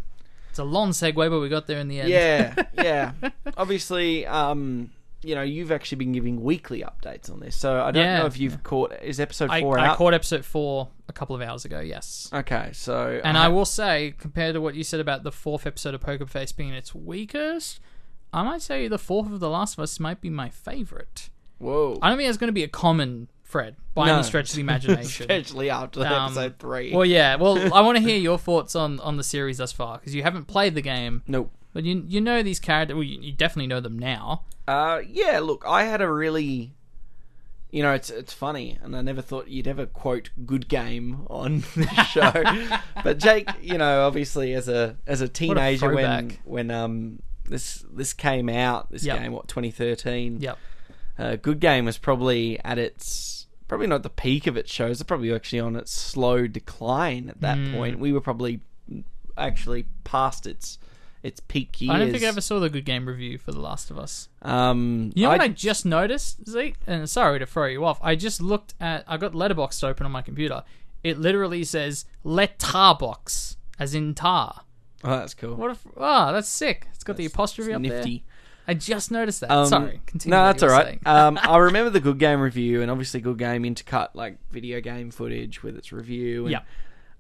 It's 0.51 0.59
a 0.59 0.65
long 0.65 0.91
segue, 0.91 1.15
but 1.15 1.41
we 1.41 1.49
got 1.49 1.67
there 1.67 1.79
in 1.79 1.89
the 1.89 2.01
end. 2.01 2.09
Yeah, 2.11 2.55
yeah. 2.75 3.13
Obviously, 3.57 4.27
um, 4.27 4.91
you 5.23 5.35
know, 5.35 5.43
you've 5.43 5.71
actually 5.73 5.97
been 5.97 6.13
giving 6.13 6.43
weekly 6.43 6.83
updates 6.83 7.31
on 7.31 7.41
this, 7.41 7.55
so 7.57 7.81
I 7.81 7.91
don't 7.93 8.03
Yeah, 8.05 8.19
know 8.21 8.27
if 8.27 8.39
you've 8.39 8.63
caught. 8.63 8.93
Is 9.03 9.21
episode 9.21 9.51
I, 9.51 9.61
four 9.61 9.79
I 9.79 9.89
out? 9.89 9.97
caught 9.97 10.13
episode 10.13 10.45
four 10.45 10.89
a 11.09 11.13
couple 11.13 11.37
of 11.37 11.43
hours 11.43 11.65
ago. 11.65 11.81
Yes. 11.81 12.29
Okay, 12.33 12.71
so 12.73 13.21
And 13.25 13.39
I 13.39 13.49
will 13.49 13.65
say, 13.65 14.15
compared 14.19 14.55
to 14.55 14.61
what 14.61 14.75
you 14.75 14.83
said 14.85 14.99
about 15.01 15.23
the 15.23 15.33
fourth 15.33 15.67
episode 15.67 15.95
of 15.95 16.01
Poker 16.01 16.27
Face 16.27 16.53
being 16.53 16.73
its 16.73 16.95
weakest, 16.95 17.81
I 18.33 18.43
might 18.43 18.63
say 18.63 18.89
the 18.89 18.99
fourth 18.99 19.31
of 19.31 19.41
The 19.41 19.51
Last 19.51 19.79
of 19.79 19.83
Us 19.85 20.01
might 20.01 20.21
be 20.21 20.31
my 20.31 20.49
favorite. 20.51 21.31
whoa, 21.59 21.99
I 22.03 22.09
don't 22.09 22.19
think 22.19 22.29
it's 22.29 22.39
going 22.39 22.49
to 22.49 22.53
be 22.53 22.65
a 22.65 22.69
common 22.69 23.29
thread 23.51 23.77
by 23.95 24.07
No. 24.07 24.15
any 24.15 24.23
stretch 24.23 24.51
of 24.51 24.55
the 24.57 24.61
imagination. 24.69 25.31
especially 25.31 25.69
after 25.71 26.01
Um, 26.07 26.25
episode 26.33 26.59
three. 26.59 26.93
well, 26.95 27.05
yeah. 27.05 27.37
Well, 27.37 27.75
I 27.75 27.81
want 27.83 27.97
to 27.99 28.03
hear 28.03 28.19
your 28.19 28.39
thoughts 28.39 28.75
on, 28.77 29.01
on 29.01 29.17
the 29.17 29.25
series 29.25 29.59
thus 29.59 29.73
far 29.73 29.99
because 29.99 30.15
you 30.15 30.23
haven't 30.23 30.47
played 30.47 30.75
the 30.75 30.83
game, 30.83 31.23
nope. 31.27 31.51
but 31.73 31.85
you 31.85 32.05
you 32.07 32.21
know 32.21 32.43
these 32.43 32.61
characters. 32.61 32.95
Well, 32.95 33.05
you, 33.05 33.21
you 33.21 33.33
definitely 33.33 33.67
know 33.69 33.81
them 33.81 33.99
now. 33.99 34.45
Uh, 34.69 35.01
yeah. 35.07 35.41
Look, 35.41 35.65
I 35.67 35.85
had 35.85 36.01
a 36.01 36.11
really, 36.11 36.73
you 37.71 37.83
know, 37.83 37.93
it's 37.93 38.11
it's 38.11 38.33
funny, 38.33 38.79
and 38.83 38.95
I 38.97 39.03
never 39.03 39.23
thought 39.23 39.49
you'd 39.49 39.67
ever 39.69 39.87
quote 39.87 40.31
"good 40.47 40.69
game" 40.69 41.27
on 41.29 41.65
this 41.77 41.91
show. 42.09 42.33
but 43.03 43.19
Jake, 43.19 43.49
you 43.61 43.79
know, 43.79 44.07
obviously 44.07 44.55
as 44.55 44.69
a 44.69 44.97
as 45.07 45.21
a 45.21 45.29
teenager 45.29 45.93
when 45.93 46.39
when 46.45 46.71
um 46.71 47.21
this 47.49 47.85
this 47.93 48.13
came 48.13 48.49
out. 48.49 48.91
This 48.91 49.03
Yep. 49.05 49.19
game, 49.19 49.33
what 49.33 49.49
2013. 49.49 50.41
Yep. 50.41 50.59
Uh, 51.19 51.37
Good 51.37 51.61
Game 51.61 51.85
was 51.85 51.99
probably 51.99 52.59
at 52.65 52.79
its 52.79 53.40
probably 53.71 53.87
not 53.87 54.03
the 54.03 54.11
peak 54.11 54.47
of 54.47 54.57
its 54.57 54.71
shows. 54.71 55.01
It's 55.01 55.07
probably 55.09 55.33
actually 55.33 55.61
on 55.61 55.77
its 55.77 55.93
slow 55.93 56.47
decline 56.47 57.31
at 57.31 57.41
that 57.41 57.57
Mm. 57.57 57.73
point. 57.75 57.99
We 58.01 58.13
were 58.13 58.21
probably 58.21 58.61
actually 59.39 59.87
past 60.05 60.47
its 60.47 60.79
its 61.23 61.39
peak 61.39 61.81
years. 61.83 61.95
I 61.95 61.99
don't 61.99 62.11
think 62.13 62.25
I 62.25 62.29
ever 62.29 62.41
saw 62.41 62.59
the 62.61 62.71
good 62.71 62.87
game 62.87 63.07
review 63.07 63.37
for 63.37 63.53
The 63.53 63.61
Last 63.61 63.91
of 63.91 63.99
Us. 63.99 64.31
Um, 64.41 65.13
You 65.15 65.25
know 65.25 65.29
what 65.29 65.43
I- 65.43 65.45
I 65.45 65.49
just 65.49 65.85
noticed, 65.85 66.49
Zeke? 66.49 66.77
And 66.87 67.11
sorry 67.11 67.39
to 67.39 67.45
throw 67.45 67.67
you 67.67 67.85
off. 67.85 67.99
I 68.03 68.15
just 68.17 68.41
looked 68.41 68.73
at. 68.81 69.05
I 69.07 69.19
got 69.19 69.33
Letterboxd 69.33 69.85
open 69.85 70.07
on 70.07 70.13
my 70.13 70.23
computer. 70.23 70.65
It 71.05 71.19
literally 71.19 71.63
says 71.65 72.07
Letterbox, 72.25 73.57
as 73.79 73.95
in 73.95 74.15
tar. 74.15 74.63
oh, 75.05 75.11
that's 75.11 75.35
cool. 75.35 75.57
What 75.57 75.71
if? 75.73 75.87
Oh, 75.97 76.33
that's 76.33 76.49
sick. 76.49 76.89
It's 76.95 77.05
got 77.05 77.17
the 77.17 77.27
apostrophe 77.27 77.73
up 77.75 77.83
there. 77.83 78.03
I 78.71 78.75
just 78.75 79.11
noticed 79.11 79.41
that. 79.41 79.51
Um, 79.51 79.67
sorry. 79.67 80.01
Continue. 80.07 80.37
No, 80.37 80.45
that's 80.47 80.63
all 80.63 80.69
were 80.69 81.05
um, 81.07 81.39
I 81.43 81.57
remember 81.59 81.91
the 81.91 82.01
Good 82.01 82.19
Game 82.19 82.41
review, 82.41 82.83
and 82.83 82.91
obviously 82.91 83.21
Good 83.21 83.39
Game 83.39 83.65
intercut 83.65 84.11
like 84.15 84.39
video 84.53 84.81
game 84.81 85.11
footage 85.11 85.63
with 85.63 85.77
its 85.77 85.93
review. 85.93 86.43
And, 86.45 86.53
Yep. 86.53 86.65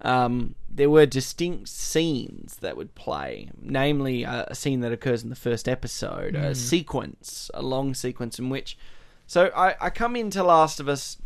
Um, 0.02 0.54
there 0.70 0.88
were 0.88 1.04
distinct 1.04 1.68
scenes 1.68 2.56
that 2.62 2.74
would 2.76 2.94
play, 2.94 3.50
namely 3.60 4.22
a, 4.22 4.46
a 4.48 4.54
scene 4.54 4.80
that 4.80 4.92
occurs 4.92 5.22
in 5.22 5.28
the 5.28 5.36
first 5.36 5.68
episode, 5.68 6.34
Hmm. 6.36 6.42
a 6.44 6.54
sequence, 6.54 7.50
a 7.52 7.60
long 7.62 7.92
sequence 7.94 8.38
in 8.38 8.48
which. 8.48 8.78
So 9.26 9.50
I, 9.54 9.74
I 9.80 9.90
come 9.90 10.16
into 10.16 10.42
Last 10.42 10.80
of 10.80 10.88
Us 10.88 11.18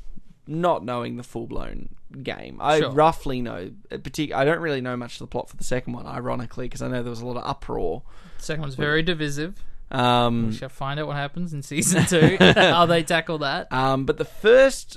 not 0.48 0.84
knowing 0.84 1.16
the 1.16 1.22
full 1.22 1.46
blown 1.46 1.90
game. 2.22 2.58
I 2.60 2.80
Sure. 2.80 2.90
roughly 2.90 3.40
know, 3.40 3.70
uh, 3.92 3.96
partic- 3.98 4.32
I 4.32 4.44
don't 4.44 4.58
really 4.60 4.80
know 4.80 4.96
much 4.96 5.14
of 5.14 5.18
the 5.20 5.26
plot 5.28 5.48
for 5.48 5.56
the 5.56 5.64
second 5.64 5.92
one, 5.92 6.06
ironically, 6.06 6.66
because 6.66 6.82
I 6.82 6.88
know 6.88 7.02
there 7.02 7.10
was 7.10 7.20
a 7.20 7.26
lot 7.26 7.36
of 7.36 7.44
uproar. 7.48 8.02
The 8.38 8.42
Second 8.44 8.62
one's 8.62 8.74
very 8.74 9.02
divisive. 9.02 9.54
Um, 9.90 10.48
We 10.48 10.54
shall 10.56 10.68
find 10.68 10.98
out 10.98 11.06
what 11.06 11.16
happens 11.16 11.52
in 11.52 11.62
season 11.62 12.04
two. 12.06 12.36
how 12.40 12.86
they 12.86 13.02
tackle 13.02 13.38
that. 13.38 13.72
Um, 13.72 14.06
but 14.06 14.18
the 14.18 14.24
first, 14.24 14.96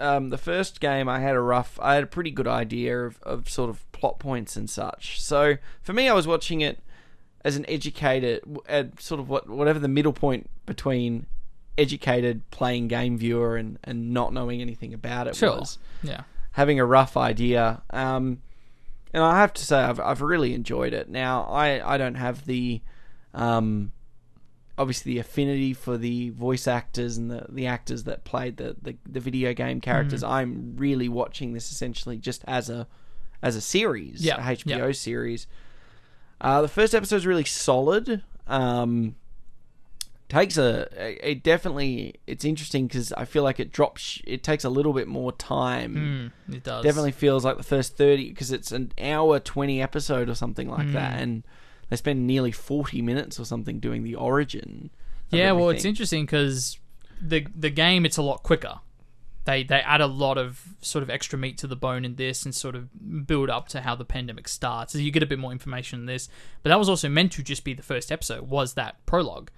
um, 0.00 0.30
the 0.30 0.38
first 0.38 0.80
game, 0.80 1.08
I 1.08 1.20
had 1.20 1.34
a 1.34 1.40
rough, 1.40 1.78
I 1.82 1.94
had 1.94 2.04
a 2.04 2.06
pretty 2.06 2.30
good 2.30 2.46
idea 2.48 3.00
of, 3.04 3.20
of 3.22 3.50
sort 3.50 3.68
of 3.70 3.90
plot 3.92 4.18
points 4.18 4.56
and 4.56 4.68
such. 4.70 5.20
So 5.20 5.56
for 5.82 5.92
me, 5.92 6.08
I 6.08 6.14
was 6.14 6.26
watching 6.26 6.60
it 6.60 6.78
as 7.44 7.56
an 7.56 7.64
educated, 7.68 8.42
at 8.68 9.00
sort 9.00 9.20
of 9.20 9.28
what 9.28 9.48
whatever 9.48 9.78
the 9.78 9.88
middle 9.88 10.12
point 10.12 10.48
between 10.66 11.26
educated 11.76 12.48
playing 12.50 12.88
game 12.88 13.16
viewer 13.16 13.56
and, 13.56 13.78
and 13.84 14.12
not 14.12 14.32
knowing 14.32 14.60
anything 14.60 14.92
about 14.92 15.28
it 15.28 15.36
Sure. 15.36 15.58
was 15.60 15.78
Yeah. 16.02 16.22
having 16.52 16.80
a 16.80 16.84
rough 16.84 17.16
idea. 17.16 17.82
Um, 17.90 18.42
and 19.14 19.22
I 19.22 19.38
have 19.38 19.52
to 19.54 19.64
say, 19.64 19.78
I've 19.78 20.00
I've 20.00 20.20
really 20.20 20.52
enjoyed 20.54 20.92
it. 20.92 21.08
Now, 21.08 21.42
I 21.44 21.94
I 21.94 21.96
don't 21.98 22.16
have 22.16 22.44
the, 22.46 22.80
um, 23.32 23.92
obviously 24.78 25.14
the 25.14 25.18
affinity 25.18 25.74
for 25.74 25.98
the 25.98 26.30
voice 26.30 26.66
actors 26.68 27.16
and 27.16 27.30
the, 27.30 27.46
the 27.48 27.66
actors 27.66 28.04
that 28.04 28.24
played 28.24 28.56
the, 28.56 28.76
the, 28.80 28.96
the 29.06 29.20
video 29.20 29.52
game 29.52 29.80
characters. 29.80 30.22
Mm. 30.22 30.28
I'm 30.30 30.74
really 30.76 31.08
watching 31.08 31.52
this 31.52 31.70
essentially 31.72 32.16
just 32.16 32.44
as 32.46 32.70
a 32.70 32.86
as 33.42 33.54
a 33.56 33.60
series, 33.60 34.24
Yeah, 34.24 34.36
a 34.36 34.56
HBO 34.56 34.86
yeah. 34.86 34.92
series. 34.92 35.46
Uh, 36.40 36.62
the 36.62 36.68
first 36.68 36.94
episode 36.94 37.16
is 37.16 37.26
really 37.26 37.44
solid. 37.44 38.22
Um, 38.46 39.14
takes 40.28 40.58
a 40.58 40.86
it 41.30 41.42
definitely 41.42 42.14
it's 42.26 42.44
interesting 42.44 42.86
because 42.86 43.12
I 43.14 43.24
feel 43.24 43.42
like 43.42 43.58
it 43.60 43.72
drops. 43.72 44.20
It 44.24 44.42
takes 44.42 44.64
a 44.64 44.68
little 44.68 44.92
bit 44.92 45.08
more 45.08 45.32
time. 45.32 46.32
Mm, 46.48 46.54
it 46.56 46.64
does. 46.64 46.84
Definitely 46.84 47.12
feels 47.12 47.44
like 47.44 47.56
the 47.56 47.62
first 47.62 47.96
thirty 47.96 48.28
because 48.28 48.52
it's 48.52 48.72
an 48.72 48.92
hour 49.00 49.38
twenty 49.40 49.80
episode 49.82 50.28
or 50.28 50.34
something 50.34 50.68
like 50.68 50.92
that, 50.92 51.18
Mm. 51.18 51.22
and 51.22 51.42
they 51.88 51.96
spend 51.96 52.26
nearly 52.26 52.52
forty 52.52 53.02
minutes 53.02 53.38
or 53.38 53.44
something 53.44 53.78
doing 53.78 54.02
the 54.02 54.14
origin. 54.14 54.90
Yeah, 55.30 55.52
well, 55.52 55.70
it's 55.70 55.84
interesting 55.84 56.24
because 56.24 56.78
the 57.20 57.46
the 57.54 57.70
game 57.70 58.06
it's 58.06 58.16
a 58.16 58.22
lot 58.22 58.42
quicker. 58.42 58.80
They 59.44 59.62
they 59.62 59.80
add 59.80 60.00
a 60.00 60.06
lot 60.06 60.38
of 60.38 60.74
sort 60.80 61.02
of 61.02 61.10
extra 61.10 61.38
meat 61.38 61.58
to 61.58 61.66
the 61.66 61.76
bone 61.76 62.04
in 62.04 62.16
this 62.16 62.44
and 62.44 62.54
sort 62.54 62.74
of 62.74 63.26
build 63.26 63.50
up 63.50 63.68
to 63.68 63.80
how 63.80 63.94
the 63.94 64.04
pandemic 64.04 64.48
starts. 64.48 64.92
So 64.92 64.98
you 64.98 65.10
get 65.10 65.22
a 65.22 65.26
bit 65.26 65.38
more 65.38 65.52
information 65.52 66.00
in 66.00 66.06
this. 66.06 66.28
But 66.62 66.70
that 66.70 66.78
was 66.78 66.88
also 66.88 67.08
meant 67.08 67.32
to 67.32 67.42
just 67.42 67.64
be 67.64 67.74
the 67.74 67.82
first 67.82 68.12
episode. 68.12 68.48
Was 68.48 68.74
that 68.74 69.04
prologue? 69.06 69.50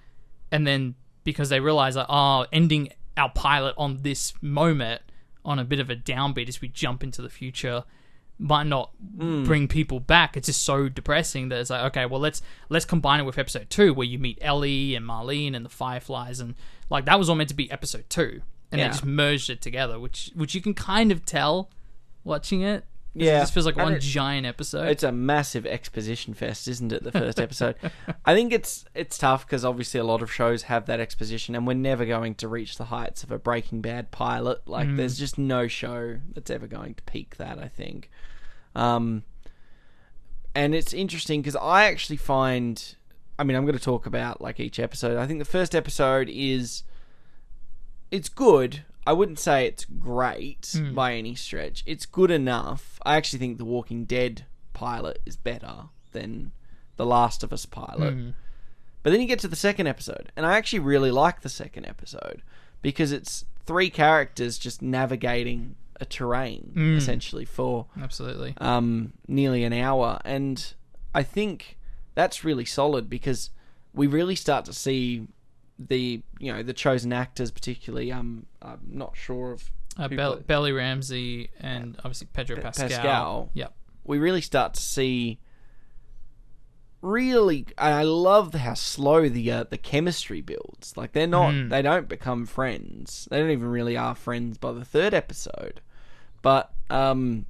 And 0.51 0.65
then 0.65 0.95
because 1.23 1.49
they 1.49 1.59
realize 1.59 1.95
like, 1.95 2.07
oh, 2.09 2.45
ending 2.51 2.89
our 3.17 3.29
pilot 3.29 3.75
on 3.77 4.01
this 4.01 4.33
moment 4.41 5.01
on 5.43 5.59
a 5.59 5.65
bit 5.65 5.79
of 5.79 5.89
a 5.89 5.95
downbeat 5.95 6.47
as 6.47 6.61
we 6.61 6.67
jump 6.67 7.03
into 7.03 7.21
the 7.21 7.29
future 7.29 7.83
might 8.41 8.65
not 8.65 8.89
bring 8.99 9.67
people 9.67 9.99
back. 9.99 10.35
It's 10.35 10.47
just 10.47 10.63
so 10.63 10.89
depressing 10.89 11.49
that 11.49 11.59
it's 11.59 11.69
like, 11.69 11.83
okay, 11.91 12.05
well 12.07 12.19
let's 12.19 12.41
let's 12.69 12.85
combine 12.85 13.19
it 13.19 13.23
with 13.23 13.37
episode 13.37 13.69
two 13.69 13.93
where 13.93 14.07
you 14.07 14.17
meet 14.17 14.39
Ellie 14.41 14.95
and 14.95 15.05
Marlene 15.05 15.55
and 15.55 15.63
the 15.63 15.69
Fireflies 15.69 16.39
and 16.39 16.55
like 16.89 17.05
that 17.05 17.19
was 17.19 17.29
all 17.29 17.35
meant 17.35 17.49
to 17.49 17.55
be 17.55 17.69
episode 17.71 18.05
two. 18.09 18.41
And 18.71 18.79
Yeah. 18.79 18.87
they 18.87 18.91
just 18.93 19.05
merged 19.05 19.49
it 19.49 19.61
together, 19.61 19.99
which 19.99 20.31
which 20.33 20.55
you 20.55 20.61
can 20.61 20.73
kind 20.73 21.11
of 21.11 21.23
tell 21.25 21.69
watching 22.23 22.61
it. 22.61 22.85
Yeah. 23.13 23.37
It 23.37 23.41
just 23.41 23.53
feels 23.53 23.65
like 23.65 23.75
And 23.75 23.83
one 23.91 23.99
giant 23.99 24.47
episode. 24.47 24.87
It's 24.87 25.03
a 25.03 25.11
massive 25.11 25.65
exposition 25.65 26.33
fest, 26.33 26.65
isn't 26.69 26.93
it? 26.93 27.03
The 27.03 27.11
first 27.11 27.41
episode. 27.41 27.75
I 28.25 28.33
think 28.33 28.53
it's 28.53 28.85
it's 28.95 29.17
tough 29.17 29.45
because 29.45 29.65
obviously 29.65 29.99
a 29.99 30.05
lot 30.05 30.21
of 30.21 30.31
shows 30.31 30.63
have 30.63 30.85
that 30.85 31.01
exposition, 31.01 31.53
and 31.53 31.67
we're 31.67 31.73
never 31.73 32.05
going 32.05 32.35
to 32.35 32.47
reach 32.47 32.77
the 32.77 32.85
heights 32.85 33.21
of 33.23 33.31
a 33.31 33.37
Breaking 33.37 33.81
Bad 33.81 34.11
pilot. 34.11 34.65
Like, 34.65 34.87
Mm. 34.87 34.95
there's 34.97 35.19
just 35.19 35.37
no 35.37 35.67
show 35.67 36.19
that's 36.33 36.49
ever 36.49 36.67
going 36.67 36.93
to 36.95 37.03
peak 37.03 37.35
that. 37.35 37.59
I 37.59 37.67
think. 37.67 38.09
Um, 38.75 39.23
and 40.55 40.75
it's 40.75 40.93
interesting 40.93 41.41
because 41.41 41.55
I 41.55 41.85
actually 41.85 42.17
find, 42.17 42.95
I 43.39 43.43
mean, 43.43 43.55
I'm 43.55 43.65
going 43.65 43.77
to 43.77 43.83
talk 43.83 44.05
about 44.05 44.41
like 44.41 44.59
each 44.59 44.79
episode. 44.79 45.17
I 45.17 45.25
think 45.27 45.39
the 45.39 45.45
first 45.45 45.73
episode 45.75 46.29
is, 46.29 46.83
it's 48.09 48.29
good. 48.29 48.83
I 49.07 49.13
wouldn't 49.13 49.39
say 49.39 49.65
it's 49.65 49.85
great 49.85 50.69
Hmm. 50.75 50.93
by 50.93 51.13
any 51.15 51.35
stretch. 51.35 51.83
It's 51.85 52.05
good 52.05 52.31
enough. 52.31 52.99
I 53.05 53.15
actually 53.15 53.39
think 53.39 53.57
the 53.57 53.65
Walking 53.65 54.05
Dead 54.05 54.45
pilot 54.73 55.19
is 55.25 55.35
better 55.35 55.85
than 56.11 56.51
the 56.97 57.05
Last 57.05 57.43
of 57.43 57.51
Us 57.53 57.65
pilot. 57.65 58.15
Mm. 58.15 58.33
But 59.03 59.09
then 59.09 59.21
you 59.21 59.27
get 59.27 59.39
to 59.39 59.47
the 59.47 59.55
second 59.55 59.87
episode, 59.87 60.31
and 60.35 60.45
I 60.45 60.55
actually 60.57 60.79
really 60.79 61.09
like 61.09 61.41
the 61.41 61.49
second 61.49 61.85
episode 61.87 62.43
because 62.83 63.11
it's 63.11 63.45
three 63.65 63.89
characters 63.89 64.59
just 64.59 64.81
navigating 64.83 65.75
a 66.01 66.05
terrain 66.05 66.71
Mm. 66.75 66.97
essentially 66.97 67.45
for 67.45 67.85
Absolutely. 68.01 68.53
um, 68.57 69.13
nearly 69.27 69.63
an 69.63 69.71
hour, 69.73 70.19
and 70.25 70.73
I 71.13 71.23
think 71.23 71.77
that's 72.15 72.43
really 72.43 72.65
solid 72.65 73.09
because 73.09 73.51
we 73.93 74.07
really 74.07 74.35
start 74.35 74.65
to 74.65 74.73
see 74.73 75.27
the 75.79 76.21
you 76.39 76.51
know 76.53 76.61
the 76.63 76.73
chosen 76.73 77.13
actors, 77.13 77.51
particularly. 77.51 78.11
Um, 78.11 78.45
I'm 78.61 78.79
not 78.87 79.15
sure 79.15 79.53
of 79.53 79.71
Uh, 79.97 80.07
Bell- 80.07 80.37
Bella 80.45 80.73
Ramsey 80.73 81.49
and 81.59 81.95
obviously 81.99 82.27
Pedro 82.33 82.55
Pe- 82.57 82.61
Pascal. 82.63 82.87
Pascal. 82.89 83.49
Yep. 83.53 83.73
we 84.03 84.17
really 84.17 84.41
start 84.41 84.73
to 84.75 84.81
see 84.81 85.39
really 87.01 87.65
I 87.77 88.03
love 88.03 88.53
how 88.53 88.73
slow 88.75 89.27
the 89.27 89.51
uh, 89.51 89.63
the 89.69 89.77
chemistry 89.77 90.41
builds. 90.41 90.95
Like 90.95 91.13
they're 91.13 91.27
not 91.27 91.53
Mm. 91.53 91.69
they 91.69 91.81
don't 91.81 92.07
become 92.07 92.45
friends. 92.45 93.27
They 93.31 93.39
don't 93.39 93.49
even 93.51 93.67
really 93.67 93.97
are 93.97 94.15
friends 94.15 94.57
by 94.57 94.71
the 94.71 94.85
third 94.85 95.13
episode. 95.13 95.81
But 96.41 96.71
um 96.89 97.45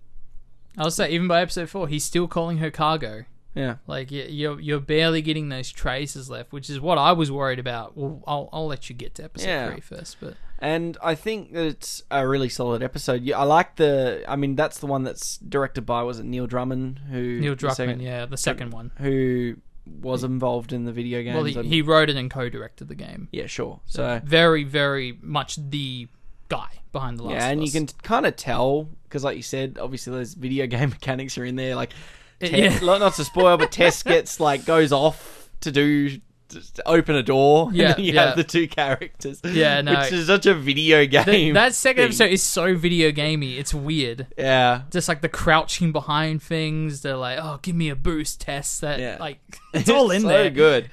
I'll 0.77 0.91
say 0.91 1.12
even 1.12 1.27
by 1.27 1.41
episode 1.41 1.69
four, 1.69 1.88
he's 1.88 2.03
still 2.03 2.27
calling 2.27 2.57
her 2.60 2.71
cargo. 2.71 3.25
yeah. 3.53 3.75
Like 3.88 4.10
you're 4.12 4.60
you're 4.60 4.79
barely 4.79 5.21
getting 5.21 5.50
those 5.50 5.69
traces 5.71 6.29
left, 6.29 6.51
which 6.53 6.69
is 6.69 6.79
what 6.79 6.98
I 6.98 7.12
was 7.12 7.31
worried 7.31 7.60
about. 7.60 7.98
Well, 7.98 8.24
I'll 8.27 8.50
I'll 8.53 8.67
let 8.67 8.89
you 8.89 8.95
get 8.95 9.15
to 9.15 9.24
episode 9.25 9.48
Yeah. 9.48 9.71
three 9.71 9.81
first, 9.81 10.17
but 10.21 10.36
And 10.60 10.98
I 11.03 11.15
think 11.15 11.53
that 11.53 11.65
it's 11.65 12.03
a 12.12 12.25
really 12.27 12.48
solid 12.50 12.81
episode. 12.83 13.24
Yeah, 13.24 13.39
I 13.39 13.43
like 13.43 13.75
the 13.75 14.24
I 14.27 14.36
mean 14.36 14.55
that's 14.55 14.79
the 14.79 14.88
one 14.88 15.03
that's 15.03 15.38
directed 15.38 15.81
by 15.86 16.03
was 16.03 16.19
it 16.19 16.25
Neil 16.25 16.48
Drummond 16.48 17.00
who 17.10 17.39
Neil 17.39 17.55
Druckmann, 17.55 17.75
second- 17.75 18.01
yeah, 18.01 18.25
the 18.25 18.38
second 18.38 18.71
one. 18.71 18.91
who 19.00 19.57
was 20.01 20.24
involved 20.24 20.71
in 20.71 20.86
the 20.86 20.91
video 20.93 21.21
game. 21.24 21.33
Well, 21.33 21.43
he, 21.43 21.55
and- 21.57 21.67
he 21.67 21.81
wrote 21.81 22.10
it 22.10 22.15
and 22.15 22.29
co-directed 22.31 22.88
the 22.88 22.95
game. 22.95 23.27
yeah, 23.31 23.48
sure. 23.48 23.81
So 23.88 24.21
very 24.24 24.63
very 24.63 25.17
much 25.21 25.57
the 25.57 26.07
guy 26.51 26.67
behind 26.91 27.17
the 27.17 27.24
last. 27.24 27.34
Yeah, 27.36 27.48
and 27.50 27.65
you 27.65 27.72
can 27.72 27.88
kind 28.03 28.25
of 28.25 28.36
tell 28.36 28.88
because, 29.03 29.24
like 29.24 29.38
you 29.38 29.43
said, 29.43 29.77
obviously 29.81 30.13
those 30.13 30.34
video 30.34 30.67
game 30.75 30.89
mechanics 30.89 31.38
are 31.38 31.46
in 31.46 31.55
there. 31.55 31.75
Like, 31.75 31.91
It- 32.39 32.50
Tess, 32.50 32.81
yeah. 32.81 32.98
not 32.98 33.13
to 33.15 33.24
spoil, 33.24 33.58
but 33.58 33.72
Tess 33.72 34.03
gets 34.13 34.39
like 34.39 34.65
goes 34.65 34.91
off 34.91 35.50
to 35.62 35.72
do 35.72 36.20
to 36.50 36.62
open 36.86 37.15
a 37.15 37.24
door. 37.24 37.67
and 37.70 37.77
Yeah, 37.77 37.93
then 37.93 38.03
you 38.03 38.12
yeah. 38.12 38.25
have 38.25 38.36
the 38.36 38.43
two 38.43 38.67
characters. 38.67 39.39
Yeah, 39.46 39.79
no. 39.79 39.98
which 40.01 40.12
is 40.12 40.27
such 40.27 40.46
a 40.46 40.53
video 40.53 41.00
The- 41.00 41.08
game. 41.24 41.53
that 41.53 41.74
second 41.74 42.01
thing. 42.01 42.05
episode 42.08 42.31
is 42.31 42.43
so 42.43 42.75
video 42.75 43.12
gamey. 43.12 43.58
It's 43.58 43.74
weird. 43.74 44.27
yeah, 44.38 44.81
Just 44.91 45.08
like 45.08 45.22
the 45.22 45.29
crouching 45.29 45.93
behind 45.93 46.43
things. 46.43 47.03
They're 47.03 47.15
like, 47.15 47.39
"Oh, 47.41 47.60
give 47.62 47.75
me 47.77 47.88
a 47.88 47.96
boost, 47.96 48.41
Tess." 48.41 48.79
That 48.81 49.00
Yeah. 49.00 49.15
like 49.17 49.39
it's 49.74 49.89
all 49.89 50.12
in 50.12 50.24
so 50.24 50.27
there. 50.27 50.50
good. 50.50 50.89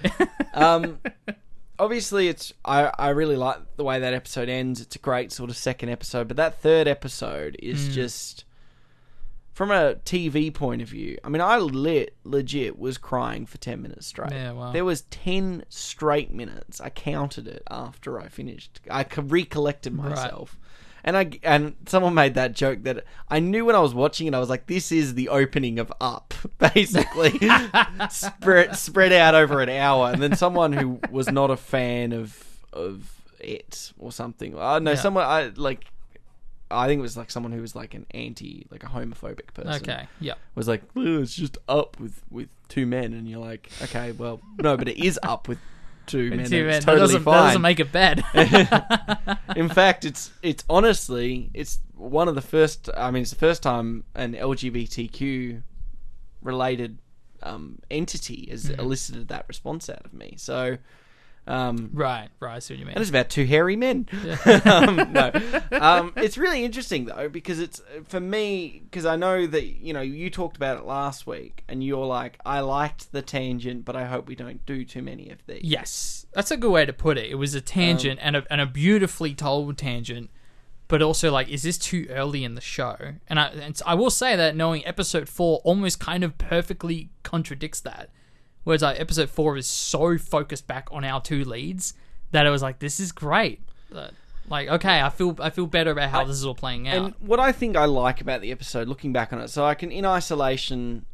um, 0.54 1.00
obviously, 1.78 2.28
it's 2.28 2.52
I 2.64 2.90
I 2.98 3.08
really 3.10 3.36
like 3.36 3.58
the 3.76 3.84
way 3.84 4.00
that 4.00 4.14
episode 4.14 4.48
ends. 4.48 4.80
It's 4.80 4.96
a 4.96 4.98
great 5.00 5.32
sort 5.32 5.50
of 5.50 5.56
second 5.56 5.88
episode, 5.90 6.28
but 6.28 6.36
that 6.36 6.60
third 6.60 6.86
episode 6.88 7.56
is 7.62 7.88
Mm. 7.88 7.92
just 7.92 8.44
from 9.52 9.70
a 9.72 9.96
TV 10.04 10.54
point 10.54 10.80
of 10.82 10.88
view, 10.88 11.18
I 11.24 11.28
mean, 11.28 11.42
I 11.42 11.58
lit 11.58 12.16
legit 12.22 12.78
was 12.78 12.96
crying 12.96 13.44
for 13.44 13.58
ten 13.58 13.82
minutes 13.82 14.06
straight. 14.06 14.30
Yeah, 14.32 14.52
wow. 14.52 14.70
There 14.72 14.84
was 14.84 15.02
ten 15.10 15.64
straight 15.68 16.30
minutes. 16.32 16.80
I 16.80 16.90
counted 16.90 17.48
it 17.48 17.62
after 17.70 18.20
I 18.20 18.28
finished. 18.28 18.80
I 18.90 19.02
co- 19.04 19.22
recollected 19.22 19.92
myself. 19.94 20.56
And 21.08 21.16
I 21.16 21.30
and 21.42 21.74
someone 21.86 22.12
made 22.12 22.34
that 22.34 22.52
joke 22.52 22.82
that 22.82 23.04
I 23.30 23.40
knew 23.40 23.64
when 23.64 23.74
I 23.74 23.80
was 23.80 23.94
watching 23.94 24.26
it. 24.26 24.34
I 24.34 24.38
was 24.40 24.50
like, 24.50 24.66
"This 24.66 24.92
is 24.92 25.14
the 25.14 25.30
opening 25.30 25.78
of 25.78 25.90
Up, 26.02 26.34
basically, 26.58 27.40
spread 28.10 28.76
spread 28.76 29.12
out 29.12 29.34
over 29.34 29.60
an 29.62 29.70
hour." 29.70 30.10
And 30.12 30.22
then 30.22 30.36
someone 30.36 30.72
who 30.72 31.00
was 31.10 31.30
not 31.30 31.50
a 31.50 31.56
fan 31.56 32.12
of 32.12 32.44
of 32.72 33.10
it 33.40 33.92
or 33.98 34.12
something. 34.12 34.58
I 34.58 34.78
know 34.80 34.90
Yeah. 34.92 34.96
someone 34.96 35.24
I 35.24 35.50
like. 35.56 35.86
I 36.70 36.86
think 36.86 36.98
it 36.98 37.02
was 37.02 37.16
like 37.16 37.30
someone 37.30 37.52
who 37.52 37.62
was 37.62 37.74
like 37.74 37.94
an 37.94 38.04
anti, 38.10 38.66
like 38.70 38.82
a 38.84 38.88
homophobic 38.88 39.54
person 39.54 39.72
Okay. 39.76 40.06
Yeah. 40.20 40.34
was 40.54 40.68
like, 40.68 40.82
"Oh, 40.94 41.22
it's 41.22 41.34
just 41.34 41.56
up 41.68 41.98
with 41.98 42.22
with 42.30 42.48
two 42.68 42.84
men, 42.84 43.14
and 43.14 43.26
you're 43.26 43.40
like, 43.40 43.70
okay, 43.84 44.12
well, 44.12 44.42
no, 44.60 44.76
but 44.76 44.88
it 44.88 44.98
is 45.02 45.18
up 45.22 45.48
with 45.48 45.58
two 46.08 46.30
men. 46.30 46.38
man, 46.38 46.52
it's 46.76 46.84
that 46.84 46.92
totally 46.92 47.00
doesn't, 47.14 47.24
that 47.24 47.30
fine. 47.30 47.46
doesn't 47.46 47.62
make 47.62 47.80
it 47.80 47.92
bad. 47.92 48.24
In 49.56 49.68
fact, 49.68 50.04
it's 50.04 50.30
it's 50.42 50.64
honestly 50.68 51.50
it's 51.54 51.78
one 51.94 52.28
of 52.28 52.34
the 52.34 52.40
first. 52.42 52.88
I 52.96 53.10
mean, 53.10 53.22
it's 53.22 53.30
the 53.30 53.36
first 53.36 53.62
time 53.62 54.04
an 54.14 54.34
LGBTQ 54.34 55.62
related 56.42 56.98
um, 57.42 57.78
entity 57.90 58.48
has 58.50 58.64
Mm-hmm. 58.66 58.80
elicited 58.80 59.28
that 59.28 59.44
response 59.48 59.88
out 59.88 60.04
of 60.04 60.12
me. 60.12 60.34
So. 60.36 60.78
Um, 61.48 61.90
right. 61.94 62.28
Right. 62.40 62.56
I 62.56 62.58
see 62.58 62.74
what 62.74 62.78
you 62.78 62.84
mean. 62.84 62.94
and 62.94 63.00
it's 63.00 63.08
about 63.08 63.30
two 63.30 63.46
hairy 63.46 63.74
men. 63.74 64.06
um, 64.66 65.12
no, 65.12 65.32
um, 65.72 66.12
it's 66.16 66.36
really 66.36 66.62
interesting 66.62 67.06
though 67.06 67.30
because 67.30 67.58
it's 67.58 67.80
for 68.06 68.20
me 68.20 68.82
because 68.84 69.06
I 69.06 69.16
know 69.16 69.46
that 69.46 69.64
you 69.64 69.94
know 69.94 70.02
you 70.02 70.28
talked 70.28 70.58
about 70.58 70.76
it 70.76 70.84
last 70.84 71.26
week 71.26 71.64
and 71.66 71.82
you're 71.82 72.04
like 72.04 72.38
I 72.44 72.60
liked 72.60 73.12
the 73.12 73.22
tangent, 73.22 73.86
but 73.86 73.96
I 73.96 74.04
hope 74.04 74.28
we 74.28 74.34
don't 74.34 74.64
do 74.66 74.84
too 74.84 75.00
many 75.00 75.30
of 75.30 75.38
these. 75.46 75.62
Yes, 75.64 76.26
that's 76.34 76.50
a 76.50 76.56
good 76.58 76.70
way 76.70 76.84
to 76.84 76.92
put 76.92 77.16
it. 77.16 77.30
It 77.30 77.36
was 77.36 77.54
a 77.54 77.62
tangent 77.62 78.20
and 78.22 78.36
a 78.36 78.44
and 78.50 78.60
a 78.60 78.66
beautifully 78.66 79.34
told 79.34 79.78
tangent, 79.78 80.28
but 80.86 81.00
also 81.00 81.30
like, 81.32 81.48
is 81.48 81.62
this 81.62 81.78
too 81.78 82.06
early 82.10 82.44
in 82.44 82.56
the 82.56 82.60
show? 82.60 82.96
And 83.26 83.40
I 83.40 83.46
and 83.48 83.80
I 83.86 83.94
will 83.94 84.10
say 84.10 84.36
that 84.36 84.54
knowing 84.54 84.86
episode 84.86 85.30
four 85.30 85.60
almost 85.64 85.98
kind 85.98 86.22
of 86.24 86.36
perfectly 86.36 87.08
contradicts 87.22 87.80
that. 87.80 88.10
Whereas 88.68 88.82
like 88.82 89.00
episode 89.00 89.30
four 89.30 89.56
is 89.56 89.66
so 89.66 90.18
focused 90.18 90.66
back 90.66 90.88
on 90.92 91.02
our 91.02 91.22
two 91.22 91.42
leads 91.42 91.94
that 92.32 92.44
it 92.44 92.50
was 92.50 92.60
like, 92.60 92.80
this 92.80 93.00
is 93.00 93.12
great. 93.12 93.62
But, 93.90 94.12
like, 94.46 94.68
okay, 94.68 95.00
I 95.00 95.08
feel 95.08 95.34
I 95.40 95.48
feel 95.48 95.66
better 95.66 95.90
about 95.92 96.10
how 96.10 96.24
this 96.24 96.36
is 96.36 96.44
all 96.44 96.54
playing 96.54 96.86
out. 96.86 96.96
And 96.96 97.14
what 97.18 97.40
I 97.40 97.50
think 97.50 97.78
I 97.78 97.86
like 97.86 98.20
about 98.20 98.42
the 98.42 98.52
episode, 98.52 98.86
looking 98.86 99.10
back 99.10 99.32
on 99.32 99.40
it, 99.40 99.48
so 99.48 99.64
I 99.64 99.72
can 99.74 99.90
in 99.90 100.04
isolation, 100.04 101.06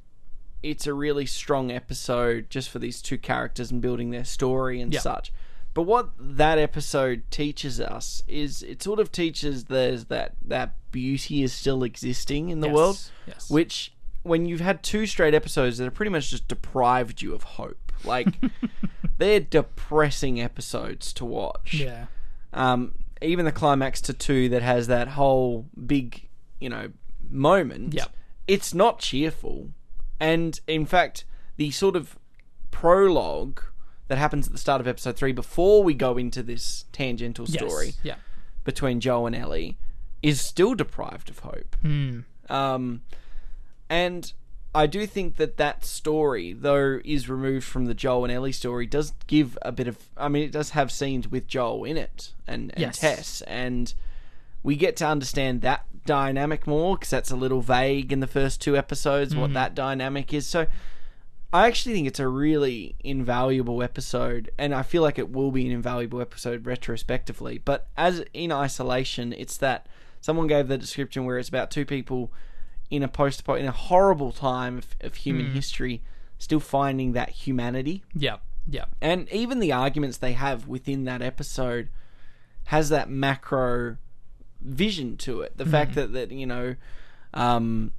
it's 0.64 0.88
a 0.88 0.92
really 0.92 1.26
strong 1.26 1.70
episode 1.70 2.50
just 2.50 2.70
for 2.70 2.80
these 2.80 3.00
two 3.00 3.18
characters 3.18 3.70
and 3.70 3.80
building 3.80 4.10
their 4.10 4.24
story 4.24 4.80
and 4.80 4.92
Yeah. 4.92 4.98
such. 4.98 5.32
But 5.74 5.82
what 5.82 6.10
that 6.18 6.58
episode 6.58 7.22
teaches 7.30 7.80
us 7.80 8.24
is 8.26 8.64
it 8.64 8.82
sort 8.82 8.98
of 8.98 9.12
teaches 9.12 9.66
there's 9.66 10.06
that 10.06 10.32
that 10.44 10.74
beauty 10.90 11.44
is 11.44 11.52
still 11.52 11.84
existing 11.84 12.48
in 12.48 12.58
the 12.58 12.66
Yes, 12.66 12.74
world, 12.74 12.98
yes. 13.28 13.48
which 13.48 13.92
when 14.24 14.46
you've 14.46 14.60
had 14.60 14.82
two 14.82 15.06
straight 15.06 15.34
episodes 15.34 15.78
that 15.78 15.84
have 15.84 15.94
pretty 15.94 16.10
much 16.10 16.30
just 16.30 16.48
deprived 16.48 17.22
you 17.22 17.34
of 17.34 17.42
hope, 17.44 17.92
like 18.04 18.26
they're 19.18 19.40
depressing 19.40 20.40
episodes 20.40 21.12
to 21.12 21.24
watch 21.24 21.74
yeah, 21.74 22.06
um, 22.52 22.94
even 23.22 23.44
the 23.44 23.52
climax 23.52 24.00
to 24.00 24.12
two 24.12 24.48
that 24.48 24.62
has 24.62 24.88
that 24.88 25.08
whole 25.08 25.66
big, 25.86 26.28
you 26.58 26.68
know, 26.68 26.90
moment. 27.30 27.94
Yep. 27.94 28.10
It's 28.48 28.74
not 28.74 28.98
cheerful, 28.98 29.70
and 30.18 30.58
in 30.66 30.84
fact, 30.86 31.24
the 31.56 31.70
sort 31.70 31.94
of 31.94 32.18
prologue 32.70 33.60
that 34.08 34.18
happens 34.18 34.46
at 34.46 34.52
the 34.52 34.58
start 34.58 34.80
of 34.80 34.88
episode 34.88 35.16
three 35.16 35.32
before 35.32 35.82
we 35.82 35.94
go 35.94 36.18
into 36.18 36.42
this 36.42 36.84
tangential 36.92 37.46
Yes, 37.48 37.62
story 37.62 37.92
yeah, 38.02 38.16
between 38.64 39.00
Joe 39.00 39.26
and 39.26 39.36
Ellie 39.36 39.78
is 40.22 40.40
still 40.40 40.74
deprived 40.74 41.28
of 41.28 41.40
hope. 41.40 41.76
Hmm. 41.82 42.20
Um, 42.48 43.02
and 43.94 44.32
I 44.74 44.86
do 44.88 45.06
think 45.06 45.36
that 45.36 45.56
that 45.58 45.84
story, 45.84 46.52
though 46.52 47.00
is 47.04 47.28
removed 47.28 47.64
from 47.64 47.84
the 47.84 47.94
Joel 47.94 48.24
and 48.24 48.32
Ellie 48.32 48.50
story, 48.50 48.86
does 48.86 49.12
give 49.28 49.56
a 49.62 49.70
bit 49.70 49.86
of. 49.86 49.96
I 50.16 50.26
mean, 50.26 50.42
it 50.42 50.50
does 50.50 50.70
have 50.70 50.90
scenes 50.90 51.28
with 51.30 51.46
Joel 51.46 51.84
in 51.84 51.96
it 51.96 52.32
and, 52.48 52.72
and 52.72 52.80
Yes. 52.80 52.98
Tess, 52.98 53.42
and 53.42 53.94
we 54.64 54.74
get 54.74 54.96
to 54.96 55.06
understand 55.06 55.62
that 55.62 55.84
dynamic 56.04 56.66
more 56.66 56.96
because 56.96 57.10
that's 57.10 57.30
a 57.30 57.36
little 57.36 57.60
vague 57.60 58.12
in 58.12 58.18
the 58.18 58.26
first 58.26 58.60
two 58.60 58.76
episodes 58.76 59.36
what 59.36 59.44
mm-hmm. 59.46 59.54
that 59.54 59.74
dynamic 59.74 60.34
is. 60.34 60.46
So. 60.46 60.66
I 61.52 61.68
actually 61.68 61.94
think 61.94 62.08
it's 62.08 62.18
a 62.18 62.26
really 62.26 62.96
invaluable 63.04 63.80
episode, 63.80 64.50
and 64.58 64.74
I 64.74 64.82
feel 64.82 65.02
like 65.02 65.20
it 65.20 65.30
will 65.30 65.52
be 65.52 65.64
an 65.64 65.70
invaluable 65.70 66.20
episode 66.20 66.66
retrospectively. 66.66 67.58
But 67.58 67.86
as 67.96 68.24
in 68.34 68.50
isolation, 68.50 69.32
it's 69.32 69.56
that 69.58 69.86
someone 70.20 70.48
gave 70.48 70.66
the 70.66 70.76
description 70.76 71.24
where 71.24 71.38
it's 71.38 71.48
about 71.48 71.70
two 71.70 71.84
people 71.84 72.32
in 72.90 73.02
a 73.02 73.08
post 73.08 73.42
in 73.48 73.66
a 73.66 73.72
horrible 73.72 74.32
time 74.32 74.78
of, 74.78 74.86
of 75.00 75.14
human 75.16 75.46
history, 75.52 76.02
still 76.38 76.60
finding 76.60 77.12
that 77.12 77.30
humanity, 77.30 78.02
yeah, 78.14 78.36
yeah, 78.68 78.84
and 79.00 79.28
even 79.32 79.58
the 79.60 79.72
arguments 79.72 80.18
they 80.18 80.32
have 80.32 80.66
within 80.68 81.04
that 81.04 81.22
episode 81.22 81.88
has 82.66 82.88
that 82.88 83.10
macro 83.10 83.96
vision 84.60 85.16
to 85.18 85.42
it. 85.42 85.56
The 85.56 85.66
fact 85.66 85.94
that 85.94 86.12
that 86.12 86.30
you 86.30 86.46
know, 86.46 86.76
um, 87.32 87.92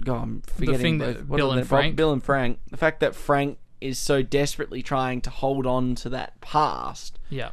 God, 0.00 0.22
I'm 0.22 0.42
forgetting 0.42 0.80
thing 0.80 0.98
both- 0.98 1.16
that 1.16 1.28
Bill 1.28 1.52
and 1.52 1.66
Frank- 1.66 1.96
Bill 1.96 2.12
and 2.12 2.22
Frank. 2.22 2.58
The 2.70 2.76
fact 2.76 3.00
that 3.00 3.14
Frank 3.14 3.58
is 3.80 3.98
so 3.98 4.22
desperately 4.22 4.82
trying 4.82 5.20
to 5.22 5.30
hold 5.30 5.66
on 5.66 5.94
to 5.94 6.10
that 6.10 6.38
past 6.42 7.18
yeah, 7.30 7.50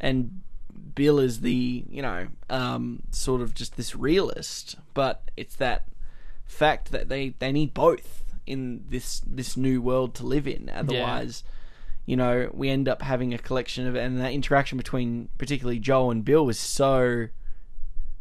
and 0.00 0.40
Bill 0.94 1.20
is 1.20 1.40
the 1.40 1.84
you 1.88 2.02
know 2.02 2.28
um, 2.50 3.02
sort 3.10 3.40
of 3.40 3.54
just 3.54 3.76
this 3.76 3.94
realist, 3.94 4.76
but 4.94 5.30
it's 5.36 5.54
that 5.56 5.84
fact 6.48 6.90
that 6.90 7.08
they 7.08 7.34
they 7.38 7.52
need 7.52 7.72
both 7.74 8.24
in 8.46 8.84
this 8.88 9.20
this 9.26 9.56
new 9.56 9.80
world 9.80 10.14
to 10.16 10.26
live 10.26 10.48
in. 10.48 10.68
Otherwise, 10.74 11.44
you 12.06 12.16
know, 12.16 12.50
we 12.52 12.68
end 12.70 12.88
up 12.88 13.02
having 13.02 13.32
a 13.32 13.38
collection 13.38 13.86
of 13.86 13.94
and 13.94 14.18
that 14.20 14.32
interaction 14.32 14.76
between 14.78 15.28
particularly 15.38 15.78
Joel 15.78 16.10
and 16.10 16.24
Bill 16.24 16.48
is 16.48 16.58
so 16.58 17.28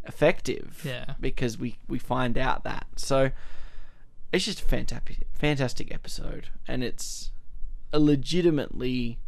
effective. 0.05 0.81
Yeah. 0.85 1.13
because 1.19 1.57
we 1.57 1.77
we 1.87 1.99
find 1.99 2.37
out 2.37 2.63
that 2.63 2.85
so. 2.95 3.31
It's 4.33 4.43
just 4.43 4.59
a 4.59 4.65
fantastic, 4.65 5.19
fantastic 5.31 5.93
episode, 5.93 6.49
and 6.67 6.83
it's 6.83 7.31
a 7.93 7.99
legitimately 7.99 9.19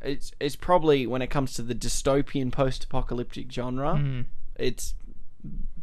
it's 0.00 0.32
it's 0.40 0.56
probably 0.56 1.06
when 1.06 1.20
it 1.20 1.26
comes 1.28 1.52
to 1.54 1.62
the 1.62 1.74
dystopian 1.74 2.50
post-apocalyptic 2.50 3.52
genre, 3.52 3.94
Mm. 3.96 4.24
it's 4.56 4.94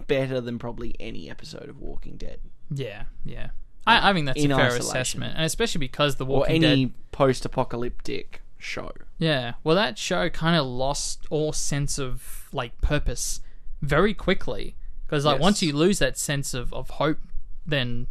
better 0.08 0.42
than 0.42 0.60
probably 0.60 0.96
any 1.00 1.30
episode 1.30 1.70
of 1.70 1.80
Walking 1.80 2.18
Dead 2.18 2.40
yeah, 2.74 3.04
yeah. 3.26 3.50
I, 3.86 4.10
I 4.10 4.14
think 4.14 4.26
that's 4.26 4.44
a 4.44 4.48
fair 4.48 4.56
isolation. 4.58 4.86
assessment, 4.88 5.34
and 5.36 5.46
especially 5.46 5.80
because 5.80 6.16
the 6.16 6.26
or 6.26 6.40
Walking 6.40 6.64
any 6.64 6.86
Dead 6.86 6.94
post-apocalyptic 7.12 8.42
show. 8.58 8.92
Yeah, 9.18 9.54
well, 9.64 9.76
that 9.76 9.98
show 9.98 10.30
kind 10.30 10.56
of 10.56 10.66
lost 10.66 11.26
all 11.30 11.54
sense 11.54 12.00
of 12.00 12.48
like 12.54 12.80
purpose 12.82 13.42
very 13.82 14.14
quickly 14.14 14.76
because 15.06 15.26
like 15.26 15.36
Yes. 15.36 15.42
once 15.42 15.62
you 15.62 15.74
lose 15.74 16.00
that 16.00 16.18
sense 16.18 16.54
of 16.54 16.74
of 16.74 16.92
hope, 16.92 17.20
then 17.66 18.08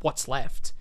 what's 0.00 0.26
left? 0.28 0.72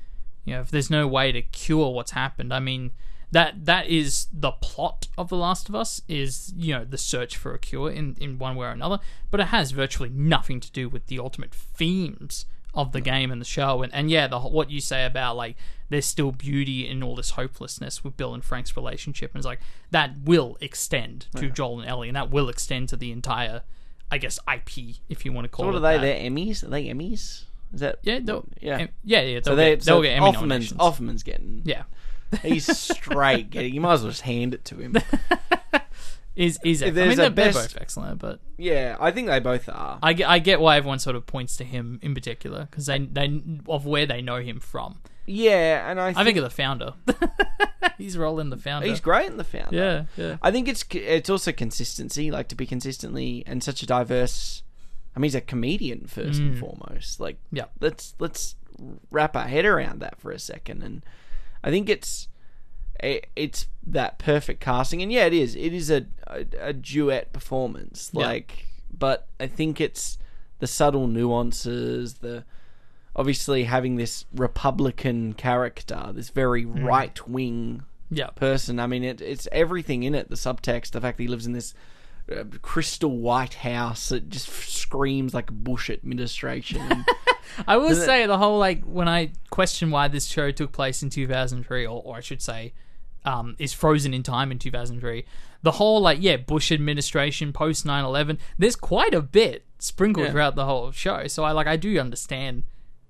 You 0.45 0.55
know, 0.55 0.61
if 0.61 0.71
there's 0.71 0.89
no 0.89 1.07
way 1.07 1.31
to 1.31 1.41
cure 1.41 1.91
what's 1.93 2.11
happened, 2.11 2.53
I 2.53 2.59
mean, 2.59 2.91
that 3.31 3.65
that 3.65 3.87
is 3.87 4.27
the 4.31 4.51
plot 4.51 5.07
of 5.17 5.29
The 5.29 5.37
Last 5.37 5.69
of 5.69 5.75
Us 5.75 6.01
is 6.07 6.53
you 6.55 6.73
know 6.73 6.85
the 6.85 6.97
search 6.97 7.37
for 7.37 7.53
a 7.53 7.59
cure 7.59 7.89
in 7.89 8.15
in 8.19 8.37
one 8.37 8.55
way 8.55 8.67
or 8.67 8.71
another, 8.71 8.99
but 9.29 9.39
it 9.39 9.47
has 9.47 9.71
virtually 9.71 10.09
nothing 10.09 10.59
to 10.59 10.71
do 10.71 10.89
with 10.89 11.07
the 11.07 11.19
ultimate 11.19 11.53
themes 11.53 12.45
of 12.73 12.93
the 12.93 13.01
game 13.01 13.31
and 13.31 13.41
the 13.41 13.45
show 13.45 13.81
and, 13.81 13.93
and 13.93 14.09
yeah 14.09 14.27
the 14.27 14.39
what 14.39 14.71
you 14.71 14.79
say 14.79 15.05
about 15.05 15.35
like 15.35 15.57
there's 15.89 16.05
still 16.05 16.31
beauty 16.31 16.87
in 16.87 17.03
all 17.03 17.17
this 17.17 17.31
hopelessness 17.31 18.01
with 18.01 18.15
Bill 18.15 18.33
and 18.33 18.43
Frank's 18.45 18.77
relationship 18.77 19.31
and 19.33 19.39
it's 19.39 19.45
like 19.45 19.59
that 19.91 20.11
will 20.23 20.57
extend 20.61 21.27
to 21.35 21.49
Joel 21.49 21.81
and 21.81 21.89
Ellie 21.89 22.07
and 22.07 22.15
that 22.15 22.31
will 22.31 22.47
extend 22.47 22.87
to 22.89 22.95
the 22.95 23.11
entire 23.11 23.63
I 24.09 24.17
guess 24.19 24.39
IP 24.51 24.95
if 25.09 25.25
you 25.25 25.33
want 25.33 25.45
to 25.45 25.49
call 25.49 25.65
So 25.65 25.67
what 25.67 25.75
it 25.75 25.77
are 25.79 25.81
they? 25.81 25.97
that. 25.97 26.01
They're 26.21 26.29
Emmys. 26.29 26.63
Are 26.63 26.69
they 26.69 26.85
Emmys? 26.85 27.43
Is 27.73 27.79
that 27.81 27.99
yeah 28.03 28.19
they'll, 28.23 28.45
yeah? 28.61 28.87
yeah 29.03 29.21
yeah 29.21 29.39
they'll, 29.41 29.43
so 29.43 29.55
they 29.57 29.79
so 29.79 30.01
get 30.01 30.11
Emmy 30.17 30.31
nominations 30.31 30.79
Offerman's 30.79 31.23
getting 31.23 31.63
yeah 31.65 31.83
he's 32.41 32.65
straight 32.77 33.49
getting. 33.49 33.73
You 33.73 33.81
might 33.81 33.93
as 33.93 34.01
well 34.01 34.11
just 34.11 34.21
hand 34.21 34.53
it 34.53 34.65
to 34.65 34.77
him. 34.77 34.97
is 36.35 36.59
is 36.63 36.81
I 36.81 36.89
there's 36.91 37.17
mean 37.17 37.19
a 37.19 37.29
they're, 37.29 37.51
best- 37.51 37.57
both 37.57 37.81
excellent 37.81 38.19
but 38.19 38.39
yeah, 38.57 38.95
I 38.99 39.11
think 39.11 39.27
they 39.27 39.39
both 39.39 39.67
are. 39.69 39.99
I 40.01 40.13
get, 40.13 40.29
I 40.29 40.39
get 40.39 40.59
why 40.59 40.77
everyone 40.77 40.99
sort 40.99 41.15
of 41.15 41.25
points 41.25 41.57
to 41.57 41.63
him 41.63 41.99
in 42.01 42.13
particular 42.13 42.67
because 42.69 42.85
they 42.85 42.99
they 42.99 43.41
of 43.67 43.85
where 43.85 44.05
they 44.05 44.21
know 44.21 44.37
him 44.37 44.59
from. 44.59 44.99
Yeah, 45.25 45.89
and 45.89 45.99
I 45.99 46.07
I 46.07 46.13
think, 46.13 46.25
think 46.25 46.37
of 46.37 46.43
the 46.43 46.49
founder. 46.49 46.93
He's 47.97 48.17
rolling 48.17 48.49
the 48.49 48.57
founder. 48.57 48.87
he's 48.87 48.99
great 48.99 49.27
in 49.27 49.37
the 49.37 49.43
founder. 49.43 50.07
Yeah, 50.17 50.23
yeah. 50.23 50.37
I 50.41 50.49
think 50.49 50.67
it's 50.67 50.83
it's 50.91 51.29
also 51.29 51.51
consistency, 51.51 52.31
like 52.31 52.47
to 52.47 52.55
be 52.55 52.65
consistently 52.65 53.43
and 53.45 53.63
such 53.63 53.83
a 53.83 53.85
diverse 53.85 54.63
I 55.15 55.19
mean, 55.19 55.23
he's 55.23 55.35
a 55.35 55.41
comedian 55.41 56.07
first 56.07 56.39
and 56.39 56.55
mm. 56.55 56.59
foremost. 56.59 57.19
Like, 57.19 57.37
Yeah. 57.51 57.65
let's 57.79 58.15
let's 58.19 58.55
wrap 59.09 59.35
our 59.35 59.47
head 59.47 59.65
around 59.65 59.99
that 59.99 60.19
for 60.19 60.31
a 60.31 60.39
second, 60.39 60.83
and 60.83 61.05
I 61.63 61.69
think 61.69 61.89
it's 61.89 62.27
it, 63.01 63.27
it's 63.35 63.67
that 63.87 64.19
perfect 64.19 64.59
casting, 64.61 65.01
and 65.01 65.11
yeah, 65.11 65.25
it 65.25 65.33
is. 65.33 65.55
It 65.55 65.73
is 65.73 65.89
a 65.89 66.05
a, 66.27 66.45
a 66.59 66.73
duet 66.73 67.33
performance, 67.33 68.09
Yeah. 68.13 68.25
like, 68.25 68.67
but 68.97 69.27
I 69.39 69.47
think 69.47 69.81
it's 69.81 70.17
the 70.59 70.67
subtle 70.67 71.07
nuances, 71.07 72.15
the 72.15 72.43
obviously 73.15 73.65
having 73.65 73.95
this 73.97 74.25
Republican 74.33 75.33
character, 75.33 76.11
this 76.13 76.29
very 76.29 76.63
Mm. 76.65 76.85
right 76.85 77.27
wing 77.27 77.83
Yeah. 78.09 78.27
person. 78.27 78.79
I 78.79 78.87
mean, 78.87 79.03
it, 79.03 79.19
it's 79.21 79.47
everything 79.51 80.03
in 80.03 80.15
it. 80.15 80.29
The 80.29 80.35
subtext, 80.35 80.91
the 80.91 81.01
fact 81.01 81.17
that 81.17 81.23
he 81.23 81.27
lives 81.27 81.45
in 81.45 81.53
this 81.53 81.73
uh, 82.31 82.43
crystal 82.61 83.17
white 83.17 83.55
house, 83.55 84.11
it 84.11 84.29
just 84.29 84.47
screams 84.47 85.33
like 85.33 85.51
Bush 85.51 85.89
administration. 85.89 87.05
I 87.67 87.77
will 87.77 87.91
it- 87.91 87.95
say 88.05 88.25
the 88.25 88.37
whole 88.37 88.59
like 88.59 88.83
when 88.83 89.07
I 89.07 89.31
question 89.49 89.91
why 89.91 90.07
this 90.07 90.25
show 90.25 90.51
took 90.51 90.71
place 90.71 91.01
in 91.03 91.09
2003, 91.09 91.85
or, 91.85 92.01
or 92.03 92.17
I 92.17 92.21
should 92.21 92.41
say, 92.41 92.73
um, 93.25 93.55
is 93.59 93.73
frozen 93.73 94.13
in 94.13 94.23
time 94.23 94.51
in 94.51 94.59
2003. 94.59 95.25
The 95.63 95.71
whole 95.73 96.01
like 96.01 96.17
yeah 96.21 96.37
Bush 96.37 96.71
administration 96.71 97.53
post 97.53 97.85
9/11. 97.85 98.37
There's 98.57 98.75
quite 98.75 99.13
a 99.13 99.21
bit 99.21 99.65
sprinkled 99.79 100.25
Yeah. 100.27 100.31
throughout 100.31 100.55
the 100.55 100.65
whole 100.65 100.91
show, 100.91 101.27
so 101.27 101.43
I 101.43 101.51
like 101.51 101.67
I 101.67 101.75
do 101.77 101.99
understand 101.99 102.63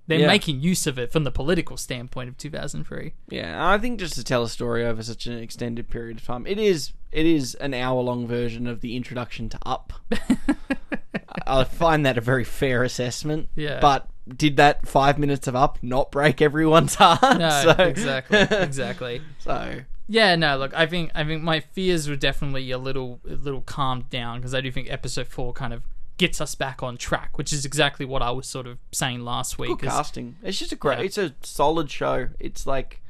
they're 0.08 0.18
Yeah. 0.18 0.26
making 0.26 0.60
use 0.60 0.86
of 0.86 0.98
it 0.98 1.12
from 1.12 1.22
the 1.24 1.30
political 1.30 1.76
standpoint 1.76 2.28
of 2.28 2.36
2003. 2.36 3.12
yeah, 3.30 3.56
I 3.70 3.78
think 3.78 4.00
just 4.00 4.14
to 4.14 4.24
tell 4.24 4.42
a 4.42 4.48
story 4.48 4.84
over 4.84 5.02
such 5.02 5.26
an 5.26 5.38
extended 5.38 5.88
period 5.88 6.18
of 6.18 6.24
time, 6.24 6.46
it 6.46 6.58
is 6.58 6.92
it 7.12 7.24
is 7.24 7.54
an 7.56 7.72
hour 7.74 8.02
long 8.02 8.26
version 8.26 8.66
of 8.66 8.80
the 8.80 8.96
introduction 8.96 9.48
to 9.50 9.58
Up. 9.64 9.92
I 11.46 11.64
find 11.64 12.04
that 12.06 12.18
a 12.18 12.20
very 12.20 12.44
fair 12.44 12.82
assessment. 12.84 13.48
Yeah. 13.54 13.80
but 13.80 14.08
did 14.28 14.56
that 14.56 14.86
five 14.86 15.18
minutes 15.18 15.46
of 15.48 15.56
Up 15.56 15.78
not 15.82 16.10
break 16.10 16.40
everyone's 16.42 16.94
heart? 16.96 17.38
No, 17.38 17.50
So- 17.76 17.82
exactly, 17.84 18.38
exactly. 18.58 19.22
So 19.38 19.80
Yeah, 20.08 20.36
no, 20.36 20.56
look, 20.58 20.74
I 20.74 20.86
think 20.86 21.10
I 21.14 21.24
think 21.24 21.42
my 21.42 21.60
fears 21.60 22.08
were 22.08 22.16
definitely 22.16 22.70
a 22.70 22.78
little 22.78 23.20
a 23.28 23.34
little 23.34 23.62
calmed 23.62 24.10
down 24.10 24.38
because 24.38 24.54
I 24.54 24.60
do 24.60 24.70
think 24.70 24.90
episode 24.90 25.28
four 25.28 25.52
kind 25.52 25.72
of 25.72 25.82
gets 26.18 26.40
us 26.40 26.54
back 26.54 26.82
on 26.82 26.96
track, 26.96 27.36
which 27.38 27.52
is 27.52 27.64
exactly 27.64 28.04
what 28.06 28.22
I 28.22 28.30
was 28.30 28.46
sort 28.46 28.66
of 28.66 28.78
saying 28.92 29.20
last 29.24 29.58
week. 29.58 29.78
good 29.78 29.88
casting. 29.88 30.36
It's 30.42 30.58
just 30.58 30.70
a 30.72 30.76
great. 30.76 30.98
Yeah. 30.98 31.04
It's 31.04 31.18
a 31.18 31.34
solid 31.42 31.90
show. 31.90 32.28
It's 32.38 32.66
like. 32.66 33.00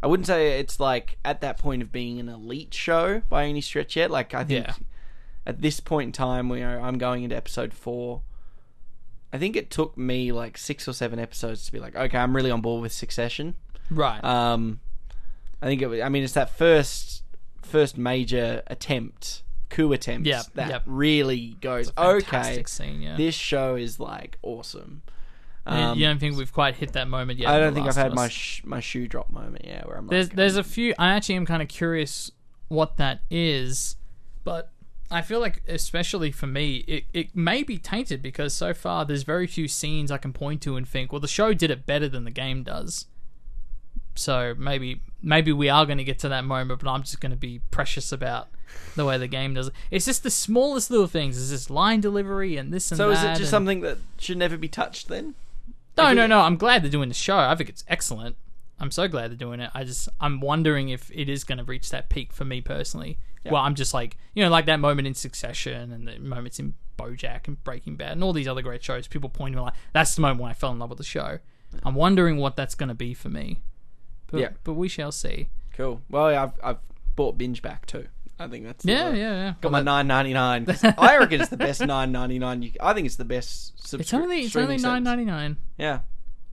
I 0.00 0.06
wouldn't 0.06 0.28
say 0.28 0.60
it's 0.60 0.78
like 0.78 1.18
at 1.24 1.40
that 1.40 1.58
point 1.58 1.82
of 1.82 1.90
being 1.90 2.20
an 2.20 2.28
elite 2.28 2.72
show 2.72 3.22
by 3.28 3.46
any 3.46 3.60
stretch 3.60 3.96
yet. 3.96 4.10
Like 4.12 4.32
I 4.32 4.44
think 4.44 4.66
Yeah. 4.66 4.74
at 5.44 5.60
this 5.60 5.80
point 5.80 6.06
in 6.08 6.12
time 6.12 6.48
where 6.48 6.80
I'm 6.80 6.98
going 6.98 7.24
into 7.24 7.34
episode 7.34 7.74
four, 7.74 8.20
I 9.32 9.38
think 9.38 9.56
it 9.56 9.70
took 9.70 9.96
me 9.98 10.32
like 10.32 10.56
six 10.56 10.88
or 10.88 10.92
seven 10.92 11.18
episodes 11.18 11.66
to 11.66 11.72
be 11.72 11.78
like, 11.78 11.94
okay, 11.94 12.16
I'm 12.18 12.34
really 12.34 12.50
on 12.50 12.60
board 12.60 12.82
with 12.82 12.92
Succession. 12.92 13.54
right? 13.90 14.22
Um, 14.24 14.80
I 15.62 15.66
think 15.66 15.82
it. 15.82 15.86
was- 15.86 16.00
I 16.00 16.08
mean, 16.08 16.24
it's 16.24 16.32
that 16.34 16.50
first 16.56 17.22
first 17.62 17.98
major 17.98 18.62
attempt, 18.68 19.42
coup 19.68 19.92
attempt 19.92 20.26
Yep, 20.26 20.46
that 20.54 20.68
yep. 20.70 20.82
really 20.86 21.56
goes 21.60 21.92
okay. 21.98 22.62
Scene, 22.66 23.02
yeah. 23.02 23.16
This 23.16 23.34
show 23.34 23.76
is 23.76 24.00
like 24.00 24.38
awesome. 24.42 25.02
You- 25.66 25.72
Um, 25.74 25.98
you 25.98 26.06
don't 26.06 26.18
think 26.18 26.38
we've 26.38 26.52
quite 26.52 26.76
hit 26.76 26.94
that 26.94 27.08
moment 27.08 27.38
yet? 27.38 27.50
I 27.50 27.58
don't 27.60 27.74
think 27.74 27.86
I've 27.86 27.94
had 27.94 28.14
my 28.14 28.28
sh- 28.28 28.62
my 28.64 28.80
shoe 28.80 29.06
drop 29.06 29.28
moment. 29.30 29.66
Yeah, 29.66 29.84
where 29.84 29.98
I'm 29.98 30.06
like, 30.06 30.10
There's 30.12 30.28
there's 30.30 30.56
a 30.56 30.64
few. 30.64 30.94
I 30.98 31.12
actually 31.14 31.34
am 31.34 31.44
kind 31.44 31.60
of 31.60 31.68
curious 31.68 32.30
what 32.68 32.96
that 32.96 33.20
is, 33.30 33.96
but 34.44 34.72
I 35.10 35.22
feel 35.22 35.40
like 35.40 35.62
especially 35.66 36.30
for 36.32 36.46
me, 36.46 36.84
it 36.86 37.04
it 37.14 37.34
may 37.36 37.62
be 37.62 37.78
tainted 37.78 38.20
because 38.22 38.54
so 38.54 38.74
far 38.74 39.04
there's 39.06 39.22
very 39.22 39.46
few 39.46 39.66
scenes 39.68 40.10
I 40.10 40.18
can 40.18 40.32
point 40.32 40.60
to 40.62 40.76
and 40.76 40.86
think, 40.86 41.12
well, 41.12 41.20
the 41.20 41.28
show 41.28 41.54
did 41.54 41.70
it 41.70 41.86
better 41.86 42.08
than 42.08 42.24
the 42.24 42.30
game 42.30 42.62
does. 42.62 43.06
So 44.14 44.54
maybe 44.58 45.00
maybe 45.22 45.52
we 45.52 45.68
are 45.68 45.86
going 45.86 45.98
to 45.98 46.04
get 46.04 46.18
to 46.20 46.28
that 46.28 46.44
moment, 46.44 46.80
but 46.82 46.90
I'm 46.90 47.02
just 47.02 47.20
going 47.20 47.30
to 47.30 47.36
be 47.38 47.60
precious 47.70 48.10
about 48.12 48.48
the 48.96 49.04
way 49.04 49.16
the 49.16 49.28
game 49.28 49.54
does 49.54 49.68
it. 49.68 49.74
It's 49.90 50.04
just 50.04 50.22
the 50.24 50.30
smallest 50.30 50.90
little 50.90 51.06
things. 51.06 51.40
It's 51.40 51.50
just 51.50 51.70
line 51.70 52.00
delivery 52.00 52.56
and 52.56 52.72
this 52.72 52.90
and 52.90 52.96
So 52.98 53.10
is 53.10 53.22
it 53.22 53.28
just 53.28 53.40
and- 53.40 53.48
something 53.48 53.80
that 53.80 53.98
should 54.18 54.36
never 54.36 54.56
be 54.56 54.68
touched 54.68 55.08
then? 55.08 55.34
no, 55.96 56.08
If 56.10 56.16
no, 56.16 56.24
it- 56.24 56.28
no. 56.28 56.40
I'm 56.40 56.56
glad 56.56 56.82
they're 56.82 56.90
doing 56.90 57.08
the 57.08 57.14
show. 57.14 57.38
I 57.38 57.54
think 57.54 57.70
it's 57.70 57.84
excellent. 57.88 58.36
I'm 58.80 58.90
so 58.90 59.08
glad 59.08 59.30
they're 59.30 59.36
doing 59.36 59.60
it. 59.60 59.70
I 59.74 59.84
just 59.84 60.08
I'm 60.20 60.40
wondering 60.40 60.88
if 60.90 61.10
it 61.14 61.28
is 61.28 61.44
going 61.44 61.58
to 61.58 61.64
reach 61.64 61.90
that 61.90 62.08
peak 62.08 62.32
for 62.32 62.44
me 62.44 62.60
personally. 62.60 63.18
Yeah. 63.44 63.52
Well, 63.52 63.62
I'm 63.62 63.74
just 63.74 63.94
like 63.94 64.16
you 64.34 64.42
know, 64.44 64.50
like 64.50 64.66
that 64.66 64.80
moment 64.80 65.06
in 65.06 65.14
Succession 65.14 65.92
and 65.92 66.06
the 66.08 66.18
moments 66.18 66.58
in 66.58 66.74
BoJack 66.98 67.46
and 67.48 67.62
Breaking 67.64 67.96
Bad 67.96 68.12
and 68.12 68.24
all 68.24 68.32
these 68.32 68.48
other 68.48 68.62
great 68.62 68.82
shows. 68.82 69.06
People 69.08 69.30
point 69.30 69.52
to 69.54 69.58
me 69.58 69.62
like 69.64 69.74
that's 69.92 70.14
the 70.14 70.20
moment 70.22 70.40
when 70.40 70.50
I 70.50 70.54
fell 70.54 70.72
in 70.72 70.78
love 70.78 70.90
with 70.90 70.98
the 70.98 71.04
show. 71.04 71.38
I'm 71.84 71.94
wondering 71.94 72.38
what 72.38 72.56
that's 72.56 72.74
going 72.74 72.88
to 72.88 72.94
be 72.94 73.14
for 73.14 73.28
me. 73.28 73.60
But, 74.30 74.40
Yeah. 74.40 74.48
but 74.64 74.72
we 74.74 74.88
shall 74.88 75.12
see. 75.12 75.48
Cool. 75.74 76.00
Well, 76.10 76.32
yeah, 76.32 76.42
I've 76.44 76.52
I've 76.62 76.78
bought 77.16 77.38
binge 77.38 77.62
back 77.62 77.86
too. 77.86 78.06
I 78.40 78.46
think 78.46 78.64
that's 78.64 78.84
the- 78.84 78.92
Yeah, 78.92 79.10
yeah, 79.10 79.14
yeah. 79.32 79.54
Got 79.60 79.72
Well, 79.72 79.82
my 79.82 79.82
nine 79.82 80.06
ninety 80.06 80.32
nine. 80.32 80.66
I 80.98 81.18
reckon 81.18 81.40
it's 81.40 81.50
the 81.50 81.56
best 81.56 81.80
nine 81.84 82.10
ninety 82.12 82.38
nine. 82.38 82.72
I 82.80 82.92
think 82.94 83.06
it's 83.06 83.16
the 83.16 83.24
best. 83.24 83.76
Subscri- 83.78 84.00
it's 84.00 84.14
only 84.14 84.40
it's 84.42 84.56
only 84.56 84.76
nine 84.78 85.02
ninety 85.04 85.24
nine. 85.24 85.56
Yeah, 85.76 86.00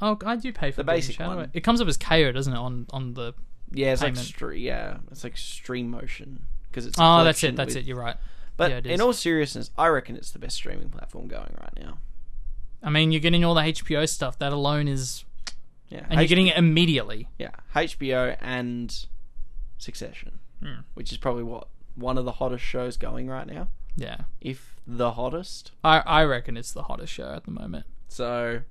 Oh, 0.02 0.18
I 0.26 0.36
do 0.36 0.52
pay 0.52 0.72
for 0.72 0.78
The 0.78 0.84
basic 0.84 1.20
one. 1.20 1.50
It 1.54 1.62
comes 1.62 1.82
up 1.82 1.88
as 1.88 1.98
Kayo, 1.98 2.34
doesn't 2.34 2.54
it? 2.54 2.58
On 2.58 2.86
on 2.92 3.14
the 3.14 3.34
yeah. 3.72 3.94
It's 3.94 4.02
Payment. 4.02 4.18
like 4.18 4.26
stre- 4.28 4.62
yeah. 4.62 4.98
It's 5.12 5.24
like 5.24 5.36
Streamotion 5.36 6.40
because 6.76 6.86
it's. 6.86 6.98
oh, 7.00 7.24
that's 7.24 7.42
it. 7.44 7.56
That's 7.56 7.76
with- 7.76 7.84
it. 7.84 7.88
You're 7.88 7.98
right. 7.98 8.18
But 8.58 8.86
Yeah, 8.86 8.94
in 8.94 9.02
all 9.02 9.12
seriousness, 9.14 9.70
I 9.78 9.88
reckon 9.88 10.16
it's 10.16 10.32
the 10.32 10.40
best 10.40 10.56
streaming 10.56 10.90
platform 10.90 11.28
going 11.28 11.54
right 11.60 11.74
now. 11.80 11.98
I 12.84 12.90
mean, 12.90 13.12
you're 13.12 13.20
getting 13.22 13.44
all 13.44 13.54
the 13.54 13.62
HBO 13.62 14.08
stuff. 14.08 14.38
That 14.40 14.54
alone 14.54 14.88
is, 14.88 15.26
Yeah, 15.90 16.06
and 16.10 16.20
you're 16.20 16.28
getting 16.28 16.48
it 16.48 16.58
immediately. 16.58 17.28
yeah 17.38 17.50
HBO 17.74 18.38
and 18.42 19.06
Succession, 19.78 20.40
Hmm. 20.62 20.82
which 20.94 21.12
is 21.12 21.18
probably 21.18 21.44
what 21.44 21.68
one 21.96 22.18
of 22.18 22.24
the 22.26 22.34
hottest 22.34 22.64
shows 22.64 22.96
going 22.98 23.28
right 23.28 23.46
now, 23.48 23.68
Yeah, 23.98 24.20
if 24.42 24.76
the 24.88 25.12
hottest. 25.14 25.72
I 25.84 26.00
I 26.00 26.24
reckon 26.24 26.56
it's 26.58 26.72
the 26.72 26.84
hottest 26.84 27.12
show 27.12 27.34
at 27.34 27.44
the 27.44 27.52
moment. 27.52 27.86
So, 28.08 28.62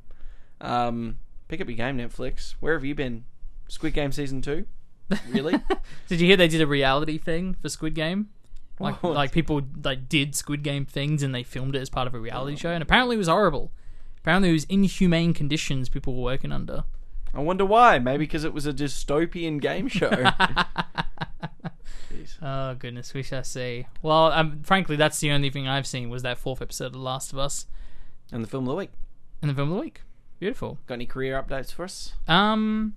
um, 0.62 1.18
pick 1.48 1.60
up 1.60 1.68
your 1.68 1.76
game, 1.76 1.98
Netflix. 1.98 2.54
Where 2.60 2.72
have 2.74 2.84
you 2.84 2.94
been? 2.94 3.24
Squid 3.68 3.92
Game 3.94 4.12
season 4.12 4.40
two? 4.42 4.64
Really? 5.30 5.54
Did 6.08 6.20
you 6.20 6.26
hear 6.26 6.36
they 6.36 6.48
did 6.48 6.60
a 6.60 6.66
reality 6.66 7.18
thing 7.18 7.54
for 7.60 7.68
Squid 7.68 7.94
Game? 7.94 8.30
Like 8.80 9.02
What? 9.02 9.14
like 9.14 9.32
people 9.32 9.62
like 9.84 10.08
did 10.08 10.34
Squid 10.34 10.62
Game 10.62 10.84
things 10.84 11.22
and 11.22 11.34
they 11.34 11.42
filmed 11.44 11.76
it 11.76 11.80
as 11.80 11.88
part 11.90 12.06
of 12.08 12.14
a 12.14 12.18
reality 12.18 12.56
show, 12.56 12.70
and 12.70 12.82
apparently 12.82 13.14
it 13.14 13.18
was 13.18 13.28
horrible. 13.28 13.70
Apparently 14.18 14.48
it 14.50 14.52
was 14.54 14.64
inhumane 14.64 15.32
conditions 15.34 15.88
people 15.88 16.14
were 16.16 16.22
working 16.22 16.50
under. 16.50 16.84
I 17.32 17.40
wonder 17.40 17.64
why. 17.64 17.98
Maybe 17.98 18.24
because 18.24 18.42
it 18.44 18.52
was 18.54 18.66
a 18.66 18.72
dystopian 18.72 19.60
game 19.60 19.88
show. 19.88 20.10
Oh 22.40 22.74
goodness, 22.74 23.12
we 23.12 23.22
shall 23.22 23.44
see. 23.44 23.86
Well, 24.02 24.26
um, 24.32 24.60
frankly, 24.62 24.96
that's 24.96 25.18
the 25.20 25.30
only 25.30 25.50
thing 25.50 25.66
I've 25.68 25.86
seen 25.86 26.08
was 26.10 26.22
that 26.22 26.38
fourth 26.38 26.62
episode 26.62 26.86
of 26.86 26.92
The 26.92 26.98
Last 26.98 27.32
of 27.32 27.38
Us 27.38 27.66
And 28.32 28.42
the 28.42 28.48
film 28.48 28.64
of 28.64 28.68
the 28.70 28.76
week. 28.76 28.90
in 29.42 29.48
the 29.48 29.54
film 29.54 29.70
of 29.70 29.76
the 29.76 29.80
week. 29.82 30.00
Beautiful. 30.38 30.78
Got 30.86 30.94
any 30.94 31.06
career 31.06 31.40
updates 31.42 31.72
for 31.72 31.84
us? 31.84 32.14
Um, 32.28 32.94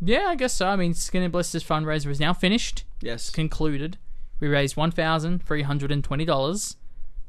yeah, 0.00 0.26
I 0.28 0.34
guess 0.34 0.52
so. 0.52 0.66
I 0.66 0.76
mean, 0.76 0.94
Skin 0.94 1.22
and 1.22 1.32
Blisters 1.32 1.64
fundraiser 1.64 2.06
is 2.10 2.20
now 2.20 2.32
finished. 2.32 2.84
Yes. 3.00 3.30
concluded. 3.30 3.98
We 4.40 4.48
raised 4.48 4.76
one 4.76 4.90
thousand 4.90 5.44
three 5.44 5.62
hundred 5.62 5.90
and 5.92 6.02
twenty 6.02 6.24
dollars. 6.24 6.76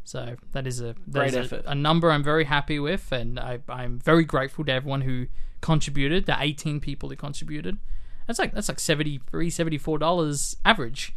So 0.04 0.36
that 0.51 0.67
is 0.67 0.82
a 0.82 0.95
that 1.08 1.12
Great 1.12 1.28
is 1.30 1.36
a- 1.36 1.39
effort. 1.39 1.63
A, 1.65 1.73
number 1.75 2.12
I'm 2.12 2.23
very 2.23 2.43
happy 2.45 2.80
with, 2.80 3.12
and 3.12 3.39
I, 3.39 3.60
I'm 3.69 3.99
very 3.99 4.23
grateful 4.23 4.63
to 4.65 4.71
everyone 4.71 5.01
who 5.01 5.28
contributed. 5.62 6.25
The 6.25 6.36
18 6.39 6.80
people 6.80 7.10
who 7.10 7.15
contributed. 7.15 7.78
That's 8.28 8.39
like 8.39 8.54
that's 8.54 8.69
like 8.69 8.80
73 8.80 9.49
74 9.49 9.97
dollars 9.99 10.58
average, 10.65 11.13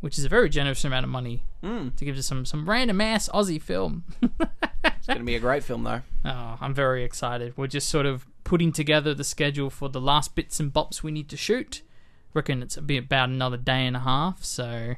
which 0.00 0.18
is 0.18 0.24
a 0.24 0.28
very 0.28 0.48
generous 0.48 0.84
amount 0.84 1.04
of 1.04 1.10
money 1.10 1.44
Mm. 1.62 1.96
to 1.96 2.04
give 2.04 2.14
to 2.16 2.22
some 2.22 2.44
some 2.44 2.68
random 2.68 3.00
ass 3.00 3.28
Aussie 3.34 3.60
film. 3.62 4.04
It's 4.84 5.06
going 5.06 5.18
to 5.18 5.24
be 5.24 5.34
a 5.36 5.40
great 5.40 5.64
film, 5.64 5.84
though. 5.84 6.02
Oh, 6.24 6.56
I'm 6.60 6.74
very 6.74 7.02
excited. 7.02 7.54
We're 7.56 7.66
just 7.66 7.88
sort 7.88 8.04
of 8.06 8.26
putting 8.48 8.72
together 8.72 9.12
the 9.12 9.24
schedule 9.24 9.68
for 9.68 9.90
the 9.90 10.00
last 10.00 10.34
bits 10.34 10.58
and 10.58 10.72
bops 10.72 11.02
we 11.02 11.10
need 11.10 11.28
to 11.28 11.36
shoot. 11.36 11.82
Reckon 12.32 12.62
it's 12.62 12.76
be 12.78 12.96
about 12.96 13.28
another 13.28 13.58
day 13.58 13.86
and 13.86 13.94
a 13.94 14.00
half, 14.00 14.42
so 14.42 14.94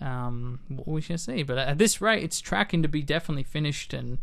um, 0.00 0.60
we 0.86 1.02
shall 1.02 1.18
see. 1.18 1.42
But 1.42 1.58
at 1.58 1.76
this 1.76 2.00
rate, 2.00 2.22
it's 2.24 2.40
tracking 2.40 2.82
to 2.82 2.88
be 2.88 3.02
definitely 3.02 3.42
finished 3.42 3.92
and 3.92 4.18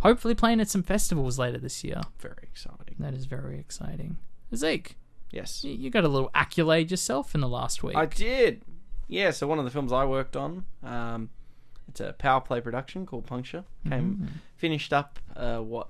hopefully 0.00 0.34
playing 0.34 0.60
at 0.60 0.68
some 0.68 0.82
festivals 0.82 1.38
later 1.38 1.58
this 1.58 1.84
year. 1.84 2.00
Very 2.18 2.38
exciting. 2.42 2.96
That 2.98 3.14
is 3.14 3.26
very 3.26 3.58
exciting. 3.60 4.16
Zeke, 4.54 4.96
Yes. 5.30 5.62
y- 5.64 5.70
you 5.70 5.88
got 5.90 6.04
a 6.04 6.08
little 6.08 6.30
accolade 6.34 6.90
yourself 6.90 7.34
in 7.34 7.40
the 7.40 7.48
last 7.48 7.82
week. 7.84 7.96
I 7.96 8.06
did. 8.06 8.62
Yeah, 9.08 9.30
so 9.30 9.46
one 9.46 9.58
of 9.60 9.64
the 9.64 9.70
films 9.70 9.92
I 9.92 10.04
worked 10.04 10.34
on, 10.36 10.64
um, 10.82 11.30
it's 11.88 12.00
a 12.00 12.12
power 12.12 12.40
play 12.40 12.60
production 12.60 13.06
called 13.06 13.24
Puncture. 13.26 13.62
Came 13.88 14.28
finished 14.56 14.92
up 14.92 15.20
uh, 15.36 15.58
what 15.58 15.88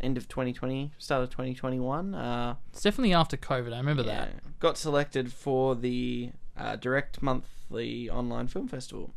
end 0.00 0.16
of 0.16 0.28
2020, 0.28 0.92
start 0.98 1.22
of 1.24 1.30
2021. 1.30 2.14
Uh, 2.14 2.54
It's 2.70 2.82
definitely 2.82 3.14
after 3.14 3.36
COVID. 3.36 3.72
I 3.72 3.78
remember 3.78 4.02
that. 4.04 4.32
got 4.60 4.76
selected 4.78 5.32
for 5.32 5.74
the 5.74 6.30
uh, 6.56 6.76
direct 6.76 7.22
monthly 7.22 8.08
online 8.10 8.48
film 8.48 8.68
festival. 8.68 9.12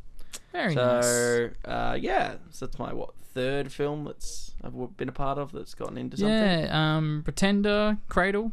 Very 0.52 0.76
nice. 0.76 1.06
so 1.06 1.50
uh, 1.66 1.98
yeah, 2.00 2.36
so 2.52 2.66
that's 2.66 2.80
my 2.80 2.94
what 2.94 3.14
third 3.34 3.72
film 3.72 4.04
that's 4.06 4.54
I've 4.64 4.98
been 4.98 5.08
a 5.10 5.14
part 5.14 5.38
of 5.38 5.52
that's 5.52 5.74
gotten 5.74 5.98
into 5.98 6.18
something. 6.18 6.34
Yeah, 6.34 6.96
um, 6.98 7.22
Pretender, 7.24 7.98
Cradle. 8.10 8.52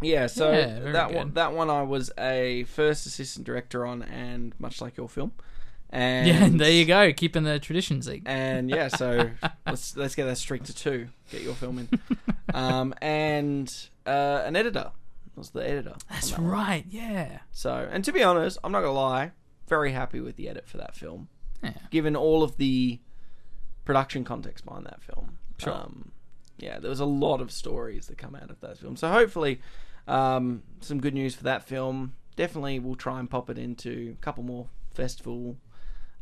Yeah, 0.00 0.28
so 0.28 0.52
Yeah, 0.52 0.78
very 0.78 0.92
that 0.92 1.08
good. 1.08 1.16
one 1.16 1.32
that 1.34 1.52
one 1.52 1.70
I 1.70 1.82
was 1.82 2.10
a 2.18 2.64
first 2.64 3.04
assistant 3.06 3.44
director 3.46 3.84
on, 3.84 4.02
and 4.02 4.54
much 4.60 4.80
like 4.80 4.96
your 4.96 5.08
film, 5.08 5.32
and 5.90 6.26
Yeah, 6.28 6.48
there 6.52 6.70
you 6.70 6.84
go, 6.84 7.12
keeping 7.12 7.44
the 7.44 7.58
tradition, 7.58 8.02
Zeke. 8.02 8.22
And 8.26 8.68
yeah, 8.70 8.88
so 8.88 9.30
let's 9.66 9.96
let's 9.96 10.14
get 10.14 10.24
that 10.26 10.36
streak 10.38 10.64
to 10.64 10.74
two. 10.74 11.08
Get 11.30 11.42
your 11.42 11.54
film 11.54 11.78
in, 11.78 11.88
um, 12.54 12.94
and 13.02 13.72
uh, 14.06 14.42
an 14.44 14.56
editor 14.56 14.92
was 15.36 15.50
the 15.50 15.60
editor. 15.68 15.94
That's 16.10 16.30
that 16.30 16.40
one. 16.40 16.48
right. 16.50 16.84
Yeah. 16.88 17.38
So, 17.52 17.88
and 17.90 18.04
to 18.04 18.12
be 18.12 18.22
honest, 18.22 18.58
I'm 18.64 18.72
not 18.72 18.80
gonna 18.80 18.92
lie, 18.92 19.32
very 19.68 19.92
happy 19.92 20.20
with 20.20 20.36
the 20.36 20.48
edit 20.48 20.66
for 20.66 20.76
that 20.78 20.96
film, 20.96 21.28
Yeah. 21.62 21.72
given 21.90 22.16
all 22.16 22.42
of 22.42 22.56
the 22.56 22.98
production 23.84 24.24
context 24.24 24.64
behind 24.64 24.86
that 24.86 25.02
film. 25.02 25.38
Sure. 25.58 25.72
Um, 25.74 26.12
yeah, 26.58 26.78
there 26.80 26.90
was 26.90 27.00
a 27.00 27.04
lot 27.06 27.40
of 27.40 27.52
stories 27.52 28.06
that 28.08 28.18
come 28.18 28.34
out 28.34 28.50
of 28.50 28.60
that 28.60 28.78
film. 28.78 28.96
So 28.96 29.08
hopefully, 29.08 29.60
um, 30.08 30.62
some 30.80 31.00
good 31.00 31.14
news 31.14 31.34
for 31.34 31.44
that 31.44 31.62
film. 31.62 32.14
Definitely, 32.36 32.78
we'll 32.80 32.94
try 32.96 33.18
and 33.20 33.28
pop 33.30 33.48
it 33.50 33.58
into 33.58 34.16
a 34.18 34.20
couple 34.24 34.42
more 34.42 34.66
festival 34.92 35.56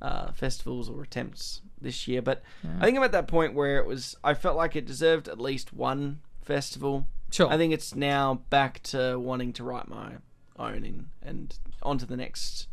uh, 0.01 0.33
festivals 0.33 0.89
or 0.89 1.03
attempts 1.03 1.63
this 1.81 2.07
year. 2.09 2.23
But 2.23 2.43
I 2.81 2.85
think 2.85 2.97
I'm 2.97 3.05
at 3.05 3.13
that 3.13 3.29
point 3.29 3.55
where 3.55 3.79
it 3.79 3.87
was. 3.87 4.17
I 4.23 4.35
felt 4.35 4.57
like 4.57 4.77
it 4.77 4.87
deserved 4.87 5.29
at 5.29 5.41
least 5.41 5.73
one 5.73 6.21
festival. 6.43 7.07
Sure. 7.31 7.49
I 7.49 7.57
think 7.57 7.73
it's 7.73 7.95
now 7.95 8.43
back 8.51 8.83
to 8.85 9.19
wanting 9.19 9.53
to 9.55 9.65
write 9.65 9.89
my 9.89 10.15
own 10.59 10.85
in, 10.85 11.07
and 11.23 11.59
on 11.83 11.99
to 11.99 12.07
the 12.07 12.17
next 12.17 12.69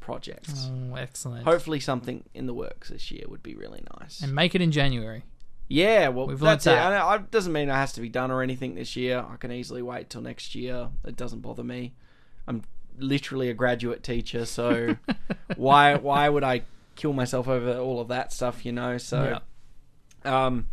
project. 0.00 0.50
Oh, 0.56 0.94
excellent. 0.94 1.44
Hopefully, 1.44 1.80
something 1.80 2.24
in 2.34 2.46
the 2.46 2.54
works 2.54 2.88
this 2.88 3.10
year 3.10 3.24
would 3.28 3.42
be 3.42 3.54
really 3.54 3.82
nice. 4.00 4.22
and 4.22 4.34
make 4.34 4.54
it 4.54 4.62
in 4.62 4.72
January. 4.72 5.24
Yeah, 5.68 6.08
well, 6.08 6.26
We've 6.26 6.40
that's 6.40 6.66
it. 6.66 6.70
that. 6.70 6.92
I, 6.92 7.14
I, 7.14 7.18
doesn't 7.18 7.52
mean 7.52 7.68
it 7.68 7.72
has 7.72 7.92
to 7.92 8.00
be 8.00 8.08
done 8.08 8.30
or 8.30 8.42
anything 8.42 8.74
this 8.74 8.96
year. 8.96 9.22
I 9.30 9.36
can 9.36 9.52
easily 9.52 9.82
wait 9.82 10.08
till 10.08 10.22
next 10.22 10.54
year. 10.54 10.88
It 11.04 11.14
doesn't 11.14 11.40
bother 11.40 11.62
me. 11.62 11.92
I'm 12.46 12.62
literally 12.98 13.48
a 13.50 13.54
graduate 13.54 14.02
teacher, 14.02 14.44
so 14.46 14.96
why 15.56 15.96
why 16.08 16.28
would 16.28 16.44
I 16.44 16.62
kill 16.96 17.12
myself 17.12 17.46
over 17.48 17.78
all 17.78 18.00
of 18.00 18.08
that 18.08 18.32
stuff? 18.32 18.64
You 18.66 18.72
know, 18.72 18.98
so 18.98 19.40
um, 20.24 20.66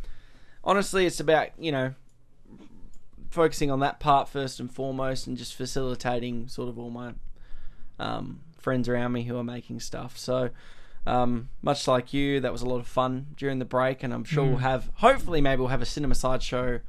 honestly, 0.63 1.05
it's 1.05 1.19
about 1.19 1.49
you 1.59 1.71
know 1.71 1.93
focusing 3.29 3.69
on 3.69 3.79
that 3.81 3.99
part 3.99 4.29
first 4.29 4.59
and 4.59 4.71
foremost, 4.71 5.27
and 5.27 5.37
just 5.37 5.55
facilitating 5.55 6.47
sort 6.47 6.69
of 6.69 6.79
all 6.79 6.89
my 6.89 7.13
um, 7.99 8.41
friends 8.57 8.87
around 8.89 9.11
me 9.11 9.23
who 9.23 9.37
are 9.37 9.43
making 9.43 9.79
stuff. 9.79 10.17
So, 10.17 10.49
um, 11.05 11.49
much 11.61 11.87
like 11.87 12.13
you, 12.13 12.39
that 12.39 12.51
was 12.51 12.61
a 12.61 12.65
lot 12.65 12.77
of 12.79 12.87
fun 12.87 13.27
during 13.37 13.59
the 13.59 13.65
break, 13.65 14.03
and 14.03 14.13
I'm 14.13 14.23
sure 14.23 14.45
Mm. 14.45 14.49
we'll 14.49 14.57
have. 14.59 14.89
Hopefully, 14.95 15.41
maybe 15.41 15.59
we'll 15.59 15.69
have 15.69 15.81
a 15.81 15.85
cinema 15.85 16.15
sideshow, 16.15 16.79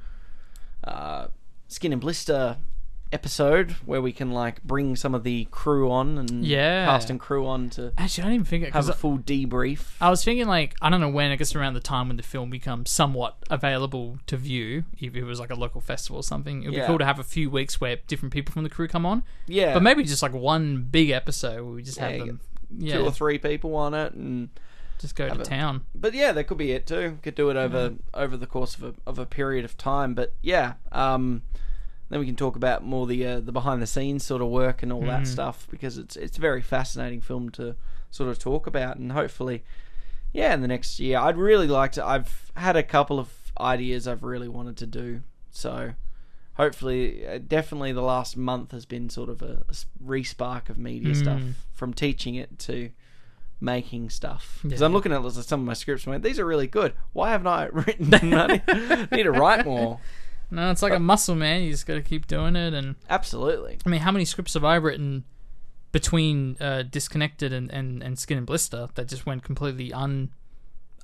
uh, 0.83 1.27
skin 1.67 1.91
and 1.91 2.01
blister 2.01 2.57
episode 3.11 3.71
where 3.85 4.01
we 4.01 4.11
can 4.11 4.31
like 4.31 4.61
bring 4.63 4.95
some 4.95 5.15
of 5.15 5.23
the 5.23 5.45
crew 5.51 5.89
on 5.91 6.17
and 6.17 6.45
Yeah. 6.45 6.85
cast 6.85 7.09
and 7.09 7.19
crew 7.19 7.45
on 7.47 7.69
to 7.71 7.91
Actually, 7.97 8.23
I 8.23 8.25
didn't 8.27 8.33
even 8.35 8.45
think 8.45 8.63
it 8.65 8.73
have 8.73 8.89
a 8.89 8.93
full 8.93 9.17
debrief. 9.19 9.95
I 10.01 10.09
was 10.09 10.23
thinking 10.23 10.47
like 10.47 10.75
I 10.81 10.89
don't 10.89 11.01
know 11.01 11.09
when. 11.09 11.31
I 11.31 11.35
guess 11.35 11.55
around 11.55 11.73
the 11.73 11.79
time 11.79 12.07
when 12.07 12.17
the 12.17 12.23
film 12.23 12.49
becomes 12.49 12.89
somewhat 12.89 13.35
available 13.49 14.19
to 14.27 14.37
view, 14.37 14.83
if 14.99 15.15
it 15.15 15.23
was 15.23 15.39
like 15.39 15.49
a 15.51 15.55
local 15.55 15.81
festival 15.81 16.19
or 16.19 16.23
something, 16.23 16.63
it'd 16.63 16.73
Yeah. 16.73 16.81
be 16.81 16.87
cool 16.87 16.97
to 16.99 17.05
have 17.05 17.19
a 17.19 17.23
few 17.23 17.49
weeks 17.49 17.79
where 17.81 17.97
different 18.07 18.33
people 18.33 18.51
from 18.53 18.63
the 18.63 18.69
crew 18.69 18.87
come 18.87 19.05
on. 19.05 19.23
yeah, 19.47 19.73
But 19.73 19.83
maybe 19.83 20.03
just 20.03 20.21
like 20.21 20.33
one 20.33 20.83
big 20.83 21.09
episode 21.09 21.63
where 21.63 21.73
we 21.73 21.83
just 21.83 21.97
Yeah, 21.97 22.09
have 22.09 22.19
them, 22.27 22.39
two 22.85 23.05
or 23.05 23.11
three 23.11 23.37
people 23.37 23.75
on 23.75 23.93
it, 23.93 24.13
and 24.13 24.49
just 24.99 25.15
go 25.15 25.27
to 25.29 25.39
a- 25.41 25.43
town. 25.45 25.85
but 25.93 26.13
yeah, 26.13 26.31
that 26.31 26.45
could 26.45 26.57
be 26.57 26.71
it 26.71 26.87
too. 26.87 27.19
Could 27.21 27.35
do 27.35 27.49
it 27.49 27.55
over 27.57 27.93
over 28.13 28.35
the 28.35 28.47
course 28.47 28.75
of 28.75 28.83
a 28.83 28.93
of 29.05 29.19
a 29.19 29.25
period 29.25 29.63
of 29.63 29.77
time. 29.77 30.13
But 30.15 30.33
yeah, 30.41 30.73
um, 30.91 31.43
then 32.09 32.19
we 32.19 32.25
can 32.25 32.35
talk 32.35 32.55
about 32.55 32.83
more 32.85 33.05
the 33.07 33.25
uh, 33.25 33.39
the 33.39 33.51
behind 33.51 33.81
the 33.81 33.87
scenes 33.87 34.23
sort 34.23 34.41
of 34.41 34.47
work 34.49 34.81
and 34.83 34.91
all 34.93 35.01
Mm. 35.03 35.07
that 35.07 35.27
stuff 35.27 35.67
because 35.69 35.97
it's 35.97 36.15
it's 36.15 36.37
a 36.37 36.41
very 36.41 36.61
fascinating 36.61 37.21
film 37.21 37.49
to 37.51 37.75
sort 38.11 38.29
of 38.29 38.39
talk 38.39 38.65
about 38.67 38.97
and 38.97 39.11
hopefully, 39.11 39.63
yeah, 40.33 40.53
in 40.53 40.61
the 40.61 40.67
next 40.67 40.99
year, 40.99 41.17
I'd 41.19 41.37
really 41.37 41.67
like 41.67 41.91
to. 41.93 42.05
I've 42.05 42.51
had 42.55 42.75
a 42.75 42.83
couple 42.83 43.19
of 43.19 43.29
ideas 43.59 44.07
I've 44.07 44.23
really 44.23 44.47
wanted 44.47 44.77
to 44.77 44.85
do, 44.87 45.21
so. 45.51 45.93
Hopefully, 46.55 47.23
uh, 47.27 47.37
definitely 47.45 47.91
the 47.91 48.01
last 48.01 48.35
month 48.35 48.71
has 48.71 48.83
been 48.85 49.11
sort 49.11 49.29
of 49.29 49.43
a, 49.43 49.63
re-spark 50.03 50.69
of 50.71 50.77
media 50.79 51.13
Mm. 51.13 51.15
stuff 51.15 51.41
from 51.71 51.93
teaching 51.93 52.33
it 52.33 52.57
to 52.59 52.89
making 53.61 54.09
stuff. 54.09 54.59
Because 54.63 54.79
Yeah. 54.81 54.87
I'm 54.87 54.93
looking 54.93 55.11
at 55.11 55.21
some 55.31 55.59
of 55.61 55.65
my 55.67 55.73
scripts 55.73 56.05
and 56.05 56.11
went, 56.13 56.23
these 56.23 56.39
are 56.39 56.45
really 56.45 56.65
good. 56.65 56.93
Why 57.13 57.29
haven't 57.29 57.45
I 57.47 57.65
written 57.71 58.09
them? 58.09 58.33
I 58.33 59.07
need 59.11 59.23
to 59.23 59.31
write 59.31 59.65
more. 59.65 59.99
No, 60.49 60.71
it's 60.71 60.81
like 60.81 60.93
a 60.93 60.99
muscle, 60.99 61.35
man. 61.35 61.63
You 61.63 61.71
just 61.71 61.85
got 61.85 61.95
to 61.95 62.01
keep 62.01 62.27
doing 62.27 62.55
it. 62.55 62.73
And 62.73 62.95
Absolutely. 63.09 63.79
I 63.85 63.89
mean, 63.89 64.01
how 64.01 64.11
many 64.11 64.25
scripts 64.25 64.53
have 64.53 64.63
I 64.63 64.75
written 64.75 65.25
between 65.91 66.57
uh, 66.61 66.83
Disconnected 66.83 67.51
and, 67.51 67.69
and, 67.71 68.01
and 68.01 68.17
Skin 68.17 68.37
and 68.37 68.47
Blister 68.47 68.87
that 68.95 69.07
just 69.07 69.25
went 69.25 69.43
completely 69.43 69.91
un 69.91 70.29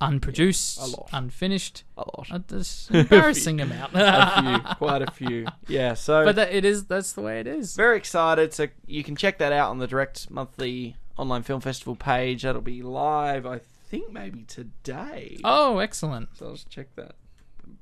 unproduced, 0.02 0.80
lot. 0.80 1.10
unfinished? 1.14 1.84
A 1.98 2.02
lot. 2.02 2.28
Uh, 2.32 2.40
That's 2.48 2.90
an 2.90 2.96
embarrassing 3.02 3.62
amount. 3.62 3.92
a 3.96 4.42
few. 4.42 4.76
Quite 4.78 5.02
a 5.02 5.12
few. 5.12 5.48
Yeah, 5.68 5.94
so 5.94 6.26
but 6.26 6.36
that, 6.36 6.54
it 6.54 6.66
is. 6.66 6.86
That's 6.86 7.14
the 7.14 7.22
way 7.22 7.40
it 7.40 7.48
is. 7.48 7.76
very 7.76 7.98
excited. 7.98 8.54
So 8.54 8.68
you 8.86 9.04
can 9.04 9.16
check 9.16 9.38
that 9.40 9.52
out 9.54 9.70
on 9.70 9.80
the 9.80 9.88
Direct 9.88 10.30
Monthly 10.32 10.96
Online 11.18 11.44
Film 11.44 11.62
Festival 11.62 11.96
page. 11.96 12.44
That'll 12.44 12.62
be 12.62 12.82
live, 12.82 13.46
I 13.46 13.60
think, 13.90 14.12
maybe 14.12 14.44
today. 14.44 15.38
Oh, 15.44 15.80
excellent. 15.80 16.30
So 16.38 16.48
I'll 16.48 16.54
just 16.54 16.70
check 16.70 16.96
that 16.96 17.16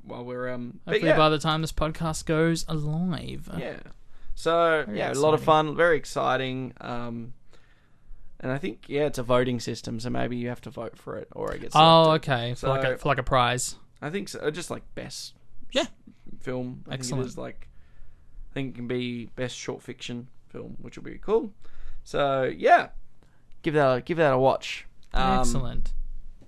while 0.04 0.24
we're... 0.24 0.50
um. 0.50 0.80
Hopefully, 0.88 1.10
yeah. 1.10 1.18
by 1.18 1.30
the 1.30 1.40
time 1.40 1.62
this 1.62 1.72
podcast 1.72 2.26
goes 2.26 2.68
live. 2.68 3.50
Yeah. 3.58 3.80
So 4.36 4.86
Very 4.86 4.98
yeah, 4.98 5.12
a 5.12 5.16
lot 5.16 5.34
of 5.34 5.44
fun, 5.44 5.76
very 5.76 5.98
exciting. 5.98 6.74
Um, 6.82 7.34
and 8.40 8.52
I 8.52 8.58
think 8.58 8.86
yeah, 8.88 9.06
it's 9.06 9.20
a 9.20 9.24
voting 9.24 9.60
system, 9.60 10.00
so 10.00 10.10
maybe 10.10 10.36
you 10.38 10.50
have 10.50 10.62
to 10.62 10.72
vote 10.72 10.98
for 10.98 11.18
it, 11.18 11.28
or 11.34 11.54
it 11.54 11.62
gets. 11.62 11.76
Oh, 11.76 12.12
okay. 12.14 12.56
For 12.56 12.70
like 12.70 12.84
a 12.84 12.98
for 12.98 13.10
like 13.10 13.20
a 13.20 13.24
prize. 13.24 13.76
I 14.02 14.10
think 14.10 14.30
so. 14.30 14.50
Just 14.50 14.72
like 14.72 14.84
best. 14.96 15.36
Yeah. 15.72 15.86
Film. 16.40 16.84
I 16.90 16.96
Excellent. 16.96 17.28
think 17.28 17.38
like. 17.38 17.68
I 18.52 18.54
think 18.54 18.74
it 18.74 18.76
can 18.76 18.88
be 18.88 19.28
best 19.36 19.56
short 19.56 19.82
fiction 19.82 20.28
film, 20.50 20.76
which 20.82 20.98
will 20.98 21.04
be 21.04 21.18
cool. 21.20 21.54
So 22.04 22.44
yeah, 22.44 22.90
give 23.62 23.76
that 23.76 23.98
a, 23.98 24.02
give 24.02 24.18
that 24.18 24.34
a 24.34 24.40
watch. 24.40 24.88
Um, 25.14 25.40
Excellent. 25.40 25.94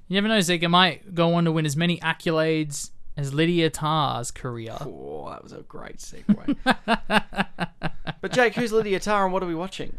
You 0.07 0.15
never 0.15 0.27
know, 0.27 0.41
Zeke. 0.41 0.63
It 0.63 0.69
might 0.69 1.13
go 1.13 1.35
on 1.35 1.45
to 1.45 1.51
win 1.51 1.65
as 1.65 1.77
many 1.77 1.99
accolades 1.99 2.89
as 3.15 3.33
Lydia 3.33 3.69
Tar's 3.69 4.31
career. 4.31 4.77
Oh, 4.81 5.29
that 5.29 5.43
was 5.43 5.53
a 5.53 5.61
great 5.61 5.97
segue. 5.97 6.57
but 8.21 8.31
Jake, 8.31 8.55
who's 8.55 8.71
Lydia 8.71 8.99
Tar, 8.99 9.25
and 9.25 9.33
what 9.33 9.43
are 9.43 9.47
we 9.47 9.55
watching? 9.55 9.97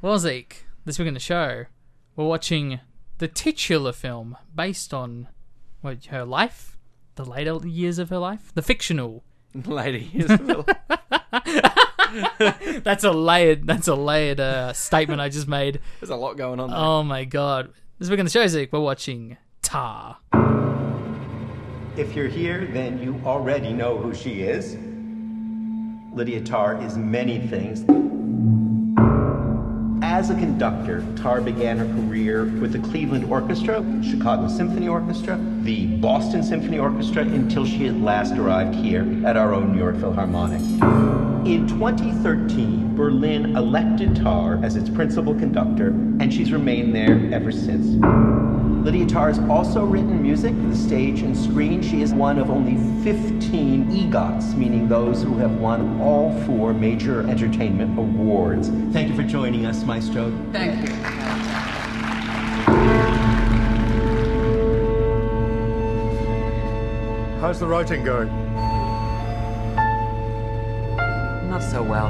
Well, 0.00 0.18
Zeke, 0.18 0.66
this 0.84 0.98
week 0.98 1.08
in 1.08 1.14
the 1.14 1.20
show, 1.20 1.66
we're 2.16 2.26
watching 2.26 2.80
the 3.18 3.28
titular 3.28 3.92
film 3.92 4.36
based 4.54 4.92
on 4.92 5.28
what 5.80 6.06
her 6.06 6.24
life, 6.24 6.78
the 7.14 7.24
later 7.24 7.66
years 7.66 7.98
of 7.98 8.10
her 8.10 8.18
life, 8.18 8.52
the 8.54 8.62
fictional. 8.62 9.24
Lady 9.66 10.10
Isabel. 10.12 10.66
That's 12.82 13.04
a 13.04 13.12
layered. 13.12 13.66
That's 13.66 13.86
a 13.86 13.94
layered 13.94 14.40
uh, 14.40 14.72
statement 14.72 15.20
I 15.20 15.28
just 15.28 15.46
made. 15.46 15.80
There's 16.00 16.10
a 16.10 16.16
lot 16.16 16.36
going 16.36 16.58
on 16.58 16.70
there. 16.70 16.78
Oh 16.78 17.02
my 17.02 17.24
god! 17.24 17.72
This 17.98 18.10
week 18.10 18.18
in 18.18 18.26
the 18.26 18.30
show, 18.30 18.46
Zeke, 18.46 18.72
we're 18.72 18.80
watching 18.80 19.36
Tar. 19.62 20.18
If 21.96 22.16
you're 22.16 22.26
here, 22.26 22.66
then 22.72 23.00
you 23.00 23.20
already 23.24 23.72
know 23.72 23.96
who 23.96 24.12
she 24.12 24.42
is. 24.42 24.76
Lydia 26.12 26.40
Tar 26.40 26.82
is 26.82 26.96
many 26.96 27.38
things. 27.46 27.84
As 30.02 30.28
a 30.28 30.34
conductor, 30.34 31.06
Tar 31.14 31.40
began 31.40 31.78
her 31.78 31.86
career 31.86 32.46
with 32.46 32.72
the 32.72 32.80
Cleveland 32.80 33.30
Orchestra, 33.30 33.84
Chicago 34.02 34.48
Symphony 34.48 34.88
Orchestra, 34.88 35.38
the 35.62 35.86
Boston 35.98 36.42
Symphony 36.42 36.80
Orchestra, 36.80 37.22
until 37.22 37.64
she 37.64 37.86
at 37.86 37.94
last 37.94 38.32
arrived 38.32 38.74
here 38.74 39.06
at 39.24 39.36
our 39.36 39.54
own 39.54 39.70
New 39.70 39.78
York 39.78 39.96
Philharmonic. 40.00 40.62
In 41.46 41.68
2013, 41.68 42.96
Berlin 42.96 43.54
elected 43.56 44.16
Tar 44.16 44.58
as 44.64 44.74
its 44.74 44.90
principal 44.90 45.32
conductor, 45.32 45.90
and 45.90 46.34
she's 46.34 46.50
remained 46.50 46.92
there 46.92 47.32
ever 47.32 47.52
since. 47.52 48.02
Lydia 48.84 49.06
Tar 49.06 49.28
has 49.28 49.38
also 49.48 49.82
written 49.82 50.20
music 50.20 50.52
for 50.52 50.66
the 50.66 50.76
stage 50.76 51.22
and 51.22 51.34
screen. 51.34 51.80
She 51.80 52.02
is 52.02 52.12
one 52.12 52.38
of 52.38 52.50
only 52.50 52.74
15 53.02 53.90
EGOTs, 53.90 54.54
meaning 54.56 54.88
those 54.88 55.22
who 55.22 55.38
have 55.38 55.52
won 55.52 55.98
all 56.02 56.38
four 56.42 56.74
major 56.74 57.26
entertainment 57.26 57.98
awards. 57.98 58.68
Thank 58.92 59.08
you 59.08 59.16
for 59.16 59.22
joining 59.22 59.64
us, 59.64 59.84
Maestro. 59.84 60.30
Thank 60.52 60.86
you. 60.86 60.94
How's 67.40 67.60
the 67.60 67.66
writing 67.66 68.04
going? 68.04 68.28
Not 71.48 71.62
so 71.62 71.82
well. 71.82 72.08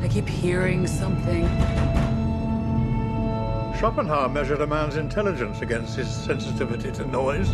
I 0.00 0.06
keep 0.08 0.28
hearing 0.28 0.86
something. 0.86 1.48
Schopenhauer 3.78 4.28
measured 4.28 4.60
a 4.60 4.66
man's 4.66 4.96
intelligence 4.96 5.60
against 5.60 5.96
his 5.96 6.08
sensitivity 6.08 6.92
to 6.92 7.04
noise. 7.06 7.50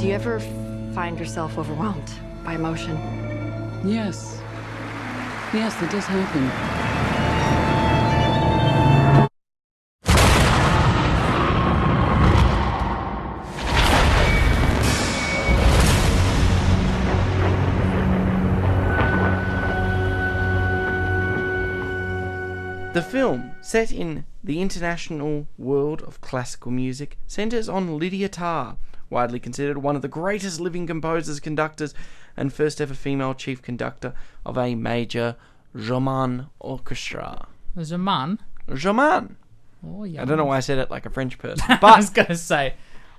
Do 0.00 0.06
you 0.06 0.14
ever 0.14 0.40
find 0.94 1.18
yourself 1.18 1.58
overwhelmed 1.58 2.10
by 2.44 2.54
emotion? 2.54 2.96
Yes. 3.84 4.40
Yes, 5.52 5.80
it 5.82 5.90
does 5.90 6.06
happen. 6.06 6.85
Set 23.66 23.90
in 23.90 24.24
the 24.44 24.60
international 24.62 25.48
world 25.58 26.00
of 26.02 26.20
classical 26.20 26.70
music, 26.70 27.18
centers 27.26 27.68
on 27.68 27.98
Lydia 27.98 28.28
Tar, 28.28 28.76
widely 29.10 29.40
considered 29.40 29.78
one 29.78 29.96
of 29.96 30.02
the 30.02 30.08
greatest 30.08 30.60
living 30.60 30.86
composers, 30.86 31.40
conductors, 31.40 31.92
and 32.36 32.52
first 32.52 32.80
ever 32.80 32.94
female 32.94 33.34
chief 33.34 33.60
conductor 33.62 34.14
of 34.44 34.56
a 34.56 34.76
major 34.76 35.34
Roman 35.72 36.46
orchestra. 36.60 37.48
There's 37.74 37.90
a 37.90 37.98
man. 37.98 38.38
Roman. 38.68 39.36
Oh, 39.84 40.04
yeah. 40.04 40.22
I 40.22 40.24
don't 40.24 40.38
know 40.38 40.44
why 40.44 40.58
I 40.58 40.60
said 40.60 40.78
it 40.78 40.90
like 40.90 41.04
a 41.04 41.10
French 41.10 41.36
person, 41.40 41.66
But 41.80 41.84
I 41.84 41.96
was 41.96 42.10
going 42.10 42.28
to 42.28 42.36
say, 42.36 42.74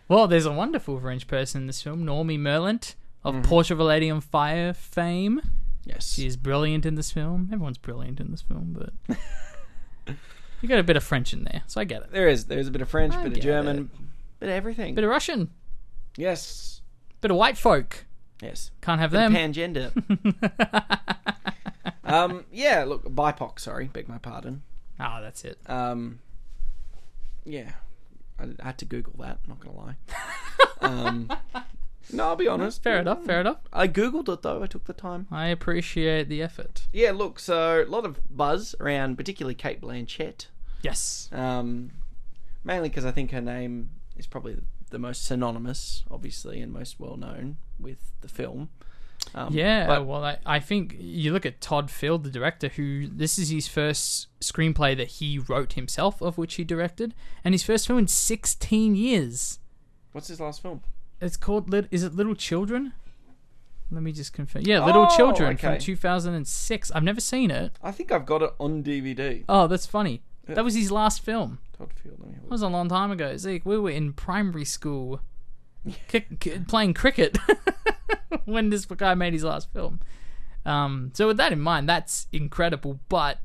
well, 0.07 0.27
there's 0.29 0.45
a 0.45 0.51
wonderful 0.53 0.97
French 0.99 1.27
person 1.27 1.61
in 1.63 1.67
this 1.67 1.81
film, 1.81 2.05
Noémie 2.05 2.39
Merlant 2.39 2.95
of 3.25 3.35
Mm-hmm. 3.35 3.41
Portrait 3.49 3.75
of 3.75 3.79
a 3.81 3.83
Lady 3.83 4.09
on 4.09 4.21
Fire 4.21 4.71
fame. 4.73 5.41
yes, 5.83 6.13
She 6.13 6.25
is 6.25 6.37
brilliant 6.37 6.85
in 6.85 6.95
this 6.95 7.11
film. 7.11 7.49
Everyone's 7.51 7.77
brilliant 7.77 8.21
in 8.21 8.31
this 8.31 8.41
film, 8.43 8.73
but 9.07 9.17
you 10.61 10.69
got 10.69 10.79
a 10.79 10.83
bit 10.83 10.95
of 10.97 11.03
French 11.03 11.33
in 11.33 11.43
there, 11.43 11.63
so 11.67 11.79
I 11.81 11.83
get 11.83 12.01
it. 12.03 12.11
there 12.11 12.27
is 12.27 12.45
there's 12.45 12.67
a 12.67 12.71
bit 12.71 12.81
of 12.81 12.89
French, 12.89 13.13
I 13.13 13.17
bit 13.23 13.27
of 13.27 13.33
get 13.35 13.43
German, 13.43 13.89
bit 14.39 14.49
of 14.49 14.55
everything. 14.55 14.95
Bit 14.95 15.03
of 15.03 15.09
Russian, 15.09 15.49
yes, 16.15 16.81
bit 17.21 17.31
of 17.31 17.37
white 17.37 17.57
folk. 17.57 18.05
yes. 18.41 18.71
Can't 18.81 18.99
have 18.99 19.11
Bit 19.11 19.23
of 19.25 19.31
them. 19.33 19.53
pangender. 19.53 20.87
um, 22.03 22.45
yeah. 22.51 22.83
Look, 22.83 23.03
BIPOC. 23.03 23.59
Sorry, 23.59 23.85
beg 23.87 24.07
my 24.07 24.17
pardon. 24.17 24.63
Ah, 24.99 25.19
that's 25.21 25.43
it. 25.45 25.57
Um, 25.67 26.19
yeah, 27.45 27.71
I, 28.39 28.45
I 28.61 28.65
had 28.67 28.77
to 28.79 28.85
Google 28.85 29.13
that. 29.19 29.39
Not 29.47 29.59
gonna 29.59 29.75
lie. 29.77 29.95
um, 30.81 31.31
no, 32.11 32.29
I'll 32.29 32.35
be 32.35 32.47
honest. 32.47 32.83
Fair 32.83 32.99
enough. 32.99 33.23
Fair 33.25 33.41
enough. 33.41 33.57
I 33.73 33.87
googled 33.87 34.29
it 34.33 34.41
though. 34.41 34.63
I 34.63 34.67
took 34.67 34.85
the 34.85 34.93
time. 34.93 35.27
I 35.31 35.47
appreciate 35.47 36.29
the 36.29 36.41
effort. 36.41 36.87
Yeah, 36.93 37.11
look. 37.11 37.39
So 37.39 37.83
a 37.83 37.85
lot 37.89 38.05
of 38.05 38.19
buzz 38.35 38.75
around, 38.79 39.17
particularly 39.17 39.55
Cate 39.55 39.81
Blanchett. 39.81 40.47
Yes. 40.81 41.29
Um, 41.31 41.91
mainly 42.63 42.89
because 42.89 43.05
I 43.05 43.11
think 43.11 43.31
her 43.31 43.41
name 43.41 43.89
is 44.15 44.27
probably 44.27 44.57
the 44.89 44.99
most 44.99 45.25
synonymous, 45.25 46.03
obviously, 46.09 46.61
and 46.61 46.71
most 46.71 46.99
well 46.99 47.17
known 47.17 47.57
with 47.79 48.11
the 48.21 48.27
film. 48.29 48.69
Um, 49.35 49.53
Yeah, 49.53 49.87
but- 49.87 50.05
well, 50.05 50.23
I, 50.23 50.37
I 50.45 50.59
think 50.59 50.95
you 50.97 51.33
look 51.33 51.45
at 51.45 51.59
Todd 51.59 51.91
Field, 51.91 52.23
the 52.23 52.29
director, 52.29 52.69
who 52.69 53.07
this 53.07 53.37
is 53.37 53.49
his 53.49 53.67
first 53.67 54.27
screenplay 54.39 54.95
that 54.95 55.07
he 55.07 55.37
wrote 55.39 55.73
himself, 55.73 56.21
of 56.21 56.37
which 56.37 56.53
he 56.55 56.63
directed, 56.63 57.13
and 57.43 57.53
his 57.53 57.63
first 57.63 57.87
film 57.87 57.99
in 57.99 58.07
16 58.07 58.95
years. 58.95 59.59
what's 60.13 60.29
his 60.29 60.39
last 60.39 60.61
film? 60.61 60.81
It's 61.19 61.37
called, 61.37 61.73
is 61.91 62.03
it 62.03 62.15
Little 62.15 62.35
Children? 62.35 62.93
Let 63.89 64.03
me 64.03 64.11
just 64.11 64.33
confirm. 64.33 64.63
Yeah, 64.65 64.83
Little 64.85 65.07
Oh, 65.09 65.15
Children 65.15 65.57
from 65.57 65.77
2006. 65.77 66.91
I've 66.91 67.03
never 67.03 67.21
seen 67.21 67.51
it. 67.51 67.71
I 67.81 67.91
think 67.91 68.11
I've 68.11 68.25
got 68.25 68.41
it 68.41 68.53
on 68.59 68.83
DVD. 68.83 69.45
Oh, 69.47 69.67
that's 69.67 69.85
funny. 69.85 70.21
That 70.45 70.63
was 70.63 70.75
his 70.75 70.91
last 70.91 71.21
film. 71.23 71.59
Todd 71.77 71.91
Field. 71.93 72.17
Let 72.19 72.29
me 72.29 72.35
That 72.41 72.49
was 72.49 72.61
a 72.61 72.67
long 72.67 72.89
time 72.89 73.11
ago. 73.11 73.35
Zeke, 73.37 73.65
we 73.65 73.77
were 73.77 73.89
in 73.89 74.13
primary 74.13 74.65
school 74.65 75.21
playing 76.67 76.93
cricket 76.93 77.37
when 78.45 78.69
this 78.69 78.85
guy 78.85 79.13
made 79.13 79.33
his 79.33 79.43
last 79.43 79.71
film. 79.71 79.99
Um, 80.65 81.11
so 81.13 81.27
with 81.27 81.37
that 81.37 81.51
in 81.53 81.59
mind, 81.61 81.87
that's 81.87 82.27
incredible. 82.31 82.99
But 83.09 83.39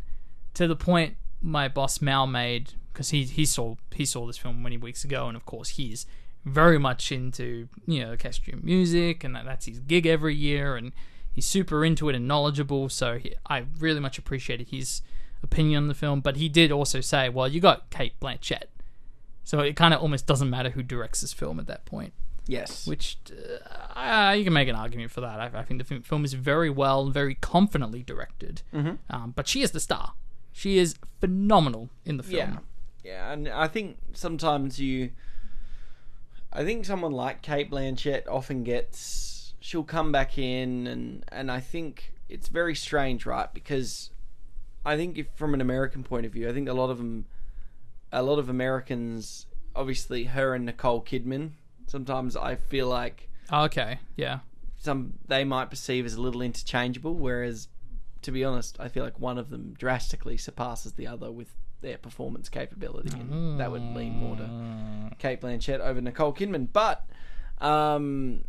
to 0.54 0.66
the 0.66 0.76
point 0.76 1.16
my 1.40 1.68
boss 1.68 2.00
Mal 2.00 2.26
made, 2.26 2.74
because 2.92 3.10
he 3.10 3.24
he 3.24 3.44
saw 3.44 3.76
he 3.92 4.04
saw 4.04 4.26
this 4.26 4.38
film 4.38 4.62
many 4.62 4.76
weeks 4.76 5.04
ago, 5.04 5.28
and 5.28 5.36
of 5.36 5.44
course 5.44 5.70
he's 5.70 6.06
very 6.44 6.78
much 6.78 7.12
into 7.12 7.68
you 7.86 8.02
know 8.02 8.10
orchestral 8.10 8.58
music, 8.62 9.24
and 9.24 9.34
that, 9.36 9.44
that's 9.44 9.66
his 9.66 9.78
gig 9.80 10.06
every 10.06 10.34
year, 10.34 10.76
and 10.76 10.92
he's 11.32 11.46
super 11.46 11.84
into 11.84 12.08
it 12.08 12.14
and 12.16 12.26
knowledgeable. 12.28 12.88
So 12.88 13.18
he, 13.18 13.34
I 13.48 13.64
really 13.78 14.00
much 14.00 14.18
appreciated 14.18 14.68
his 14.70 15.02
opinion 15.42 15.82
on 15.84 15.88
the 15.88 15.94
film. 15.94 16.20
But 16.20 16.36
he 16.36 16.48
did 16.48 16.70
also 16.72 17.00
say, 17.00 17.28
well, 17.28 17.48
you 17.48 17.60
got 17.60 17.90
Cate 17.90 18.18
Blanchett. 18.20 18.64
So 19.44 19.58
it 19.60 19.74
kind 19.74 19.92
of 19.92 20.00
almost 20.00 20.26
doesn't 20.26 20.48
matter 20.50 20.70
who 20.70 20.82
directs 20.82 21.20
this 21.20 21.32
film 21.32 21.58
at 21.58 21.66
that 21.66 21.84
point, 21.84 22.12
Yes. 22.46 22.86
which 22.86 23.18
uh, 23.96 24.34
you 24.38 24.44
can 24.44 24.52
make 24.52 24.68
an 24.68 24.76
argument 24.76 25.10
for 25.10 25.20
that. 25.20 25.40
I, 25.40 25.50
I 25.58 25.62
think 25.64 25.78
the 25.78 25.84
film- 25.84 26.02
film 26.02 26.24
is 26.24 26.34
very 26.34 26.70
well, 26.70 27.08
very 27.10 27.34
confidently 27.34 28.04
directed. 28.04 28.62
Mm-hmm. 28.72 28.94
Um, 29.10 29.32
but 29.34 29.48
she 29.48 29.62
is 29.62 29.72
the 29.72 29.80
star. 29.80 30.12
She 30.52 30.78
is 30.78 30.94
phenomenal 31.20 31.90
in 32.04 32.18
the 32.18 32.22
film. 32.22 32.60
Yeah, 33.02 33.12
yeah, 33.12 33.32
and 33.32 33.48
I 33.48 33.66
think 33.66 33.96
sometimes 34.12 34.78
you, 34.78 35.10
I 36.52 36.64
think 36.64 36.84
someone 36.84 37.12
like 37.12 37.42
Cate 37.42 37.70
Blanchett 37.70 38.28
often 38.28 38.62
gets 38.62 39.54
she'll 39.60 39.84
come 39.84 40.12
back 40.12 40.36
in 40.36 40.86
and 40.86 41.24
and 41.28 41.50
I 41.50 41.60
think 41.60 42.12
it's 42.28 42.48
very 42.48 42.74
strange, 42.74 43.26
right? 43.26 43.52
Because 43.52 44.10
I 44.84 44.96
think 44.96 45.18
if 45.18 45.28
from 45.36 45.54
an 45.54 45.60
American 45.60 46.02
point 46.02 46.26
of 46.26 46.32
view, 46.32 46.48
I 46.48 46.52
think 46.52 46.68
a 46.68 46.72
lot 46.72 46.90
of 46.90 46.98
them, 46.98 47.26
a 48.12 48.22
lot 48.22 48.38
of 48.38 48.48
Americans, 48.48 49.46
obviously 49.76 50.24
her 50.24 50.54
and 50.54 50.66
Nicole 50.66 51.02
Kidman. 51.02 51.52
Sometimes 51.86 52.36
I 52.36 52.56
feel 52.56 52.88
like 52.88 53.28
oh, 53.50 53.64
Okay. 53.64 53.98
Yeah. 54.16 54.40
some 54.78 55.14
they 55.28 55.44
might 55.44 55.70
perceive 55.70 56.04
as 56.04 56.14
a 56.14 56.20
little 56.20 56.42
interchangeable, 56.42 57.14
whereas 57.14 57.68
to 58.22 58.30
be 58.30 58.44
honest, 58.44 58.76
I 58.78 58.88
feel 58.88 59.04
like 59.04 59.18
one 59.18 59.38
of 59.38 59.50
them 59.50 59.74
drastically 59.76 60.36
surpasses 60.36 60.92
the 60.92 61.06
other 61.06 61.30
with 61.30 61.54
their 61.82 61.98
performance 61.98 62.48
capability, 62.48 63.10
and 63.10 63.60
that 63.60 63.70
would 63.70 63.82
lean 63.94 64.14
more 64.16 64.36
to 64.36 65.16
Cate 65.18 65.40
Blanchett 65.40 65.80
over 65.80 66.00
Nicole 66.00 66.32
Kidman. 66.32 66.68
But 66.72 67.04
um, 67.58 68.44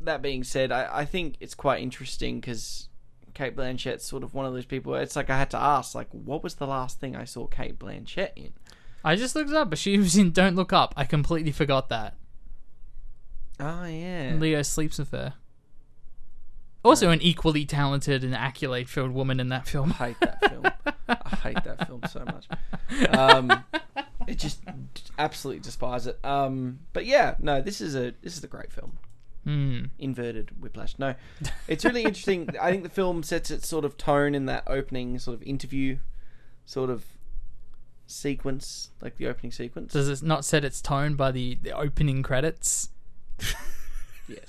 that 0.00 0.22
being 0.22 0.44
said, 0.44 0.72
I, 0.72 0.88
I 1.00 1.04
think 1.04 1.36
it's 1.40 1.54
quite 1.54 1.82
interesting 1.82 2.40
because 2.40 2.88
Cate 3.34 3.54
Blanchett's 3.54 4.06
sort 4.06 4.22
of 4.22 4.32
one 4.32 4.46
of 4.46 4.54
those 4.54 4.64
people. 4.64 4.92
Where 4.92 5.02
it's 5.02 5.16
like 5.16 5.28
I 5.28 5.36
had 5.36 5.50
to 5.50 5.58
ask, 5.58 5.94
like, 5.94 6.08
what 6.10 6.42
was 6.42 6.54
the 6.54 6.66
last 6.66 6.98
thing 6.98 7.14
I 7.14 7.24
saw 7.24 7.46
Cate 7.46 7.78
Blanchett 7.78 8.30
in? 8.36 8.52
I 9.04 9.14
just 9.14 9.36
looked 9.36 9.50
it 9.50 9.56
up, 9.56 9.70
but 9.70 9.78
she 9.78 9.98
was 9.98 10.16
in 10.16 10.30
Don't 10.30 10.56
Look 10.56 10.72
Up. 10.72 10.94
I 10.96 11.04
completely 11.04 11.52
forgot 11.52 11.88
that. 11.90 12.14
Oh 13.60 13.84
yeah, 13.84 14.34
Leo 14.38 14.62
sleeps 14.62 14.98
with 14.98 15.10
her. 15.12 15.34
Also, 16.86 17.10
an 17.10 17.20
equally 17.20 17.64
talented 17.64 18.22
and 18.22 18.34
accolade-filled 18.34 19.10
woman 19.10 19.40
in 19.40 19.48
that 19.48 19.66
film. 19.66 19.92
I 19.98 20.06
hate 20.08 20.20
that 20.20 20.48
film. 20.48 20.64
I 21.08 21.36
hate 21.42 21.64
that 21.64 21.86
film 21.86 22.00
so 22.08 22.24
much. 22.24 22.46
Um, 23.10 23.64
it 24.28 24.38
just 24.38 24.60
absolutely 25.18 25.60
despise 25.60 26.06
it. 26.06 26.18
Um, 26.24 26.78
but 26.92 27.04
yeah, 27.06 27.34
no, 27.40 27.60
this 27.60 27.80
is 27.80 27.96
a 27.96 28.14
this 28.22 28.36
is 28.36 28.44
a 28.44 28.46
great 28.46 28.72
film. 28.72 28.98
Hmm. 29.44 29.84
Inverted 29.98 30.60
whiplash. 30.60 30.98
No, 30.98 31.14
it's 31.68 31.84
really 31.84 32.02
interesting. 32.02 32.50
I 32.60 32.70
think 32.70 32.82
the 32.82 32.88
film 32.88 33.22
sets 33.22 33.50
its 33.50 33.66
sort 33.68 33.84
of 33.84 33.96
tone 33.96 34.34
in 34.34 34.46
that 34.46 34.64
opening 34.66 35.18
sort 35.18 35.36
of 35.36 35.42
interview, 35.42 35.98
sort 36.64 36.90
of 36.90 37.04
sequence, 38.06 38.90
like 39.00 39.16
the 39.16 39.26
opening 39.26 39.52
sequence. 39.52 39.92
Does 39.92 40.08
it 40.08 40.24
not 40.24 40.44
set 40.44 40.64
its 40.64 40.80
tone 40.80 41.14
by 41.14 41.30
the, 41.32 41.58
the 41.62 41.72
opening 41.72 42.22
credits? 42.22 42.90
yes. 44.28 44.46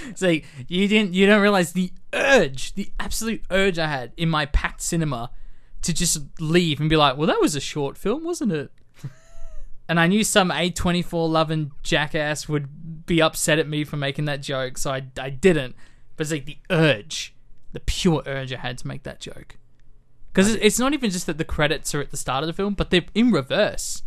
See, 0.14 0.44
you 0.68 0.88
didn't 0.88 1.14
you 1.14 1.26
don't 1.26 1.42
realize 1.42 1.72
the 1.72 1.92
urge, 2.12 2.74
the 2.74 2.90
absolute 2.98 3.42
urge 3.50 3.78
I 3.78 3.86
had 3.86 4.12
in 4.16 4.28
my 4.28 4.46
packed 4.46 4.80
cinema 4.80 5.30
to 5.82 5.92
just 5.92 6.18
leave 6.40 6.80
and 6.80 6.88
be 6.88 6.96
like, 6.96 7.16
"Well, 7.16 7.26
that 7.26 7.40
was 7.40 7.56
a 7.56 7.60
short 7.60 7.96
film, 7.96 8.24
wasn't 8.24 8.52
it?" 8.52 8.72
and 9.88 9.98
I 9.98 10.06
knew 10.06 10.24
some 10.24 10.50
A24 10.50 11.30
loving 11.30 11.72
jackass 11.82 12.48
would 12.48 13.06
be 13.06 13.20
upset 13.20 13.58
at 13.58 13.68
me 13.68 13.84
for 13.84 13.96
making 13.96 14.26
that 14.26 14.42
joke, 14.42 14.78
so 14.78 14.92
I 14.92 15.04
I 15.20 15.30
didn't. 15.30 15.74
But 16.16 16.24
it's 16.24 16.32
like 16.32 16.46
the 16.46 16.58
urge, 16.70 17.34
the 17.72 17.80
pure 17.80 18.22
urge 18.26 18.52
I 18.52 18.58
had 18.58 18.78
to 18.78 18.86
make 18.86 19.02
that 19.04 19.20
joke. 19.20 19.56
Because 20.32 20.54
it's 20.54 20.78
not 20.78 20.94
even 20.94 21.10
just 21.10 21.26
that 21.26 21.36
the 21.36 21.44
credits 21.44 21.94
are 21.94 22.00
at 22.00 22.10
the 22.10 22.16
start 22.16 22.42
of 22.42 22.46
the 22.46 22.54
film, 22.54 22.72
but 22.72 22.90
they're 22.90 23.04
in 23.14 23.30
reverse 23.30 24.02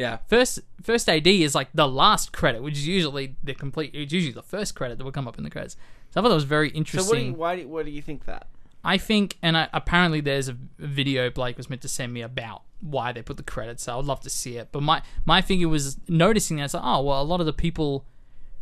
Yeah. 0.00 0.18
first 0.28 0.60
first 0.82 1.08
AD 1.08 1.26
is 1.26 1.54
like 1.54 1.68
the 1.74 1.86
last 1.86 2.32
credit, 2.32 2.62
which 2.62 2.74
is 2.74 2.86
usually 2.86 3.36
the 3.44 3.54
complete. 3.54 3.90
It's 3.94 4.12
usually 4.12 4.32
the 4.32 4.42
first 4.42 4.74
credit 4.74 4.98
that 4.98 5.04
will 5.04 5.12
come 5.12 5.28
up 5.28 5.38
in 5.38 5.44
the 5.44 5.50
credits. 5.50 5.76
So 6.10 6.20
I 6.20 6.22
thought 6.22 6.30
that 6.30 6.34
was 6.34 6.44
very 6.44 6.70
So 6.70 6.76
interesting. 6.76 7.08
what 7.08 7.16
do 7.18 7.24
you, 7.24 7.34
why 7.34 7.56
do, 7.56 7.68
what 7.68 7.84
do 7.84 7.90
you 7.92 8.02
think 8.02 8.24
that? 8.24 8.48
I 8.82 8.96
think, 8.96 9.36
and 9.42 9.56
I, 9.58 9.68
apparently 9.72 10.20
there's 10.20 10.48
a 10.48 10.56
video 10.78 11.28
Blake 11.28 11.58
was 11.58 11.68
meant 11.68 11.82
to 11.82 11.88
send 11.88 12.12
me 12.14 12.22
about 12.22 12.62
why 12.80 13.12
they 13.12 13.20
put 13.20 13.36
the 13.36 13.42
credits. 13.42 13.82
So 13.82 13.98
I'd 13.98 14.06
love 14.06 14.20
to 14.20 14.30
see 14.30 14.56
it. 14.56 14.68
But 14.72 14.82
my 14.82 15.02
my 15.24 15.42
thinking 15.42 15.68
was 15.68 15.98
noticing 16.08 16.56
that 16.56 16.64
it's 16.64 16.74
like, 16.74 16.82
oh 16.84 17.02
well, 17.02 17.20
a 17.20 17.24
lot 17.24 17.40
of 17.40 17.46
the 17.46 17.52
people 17.52 18.06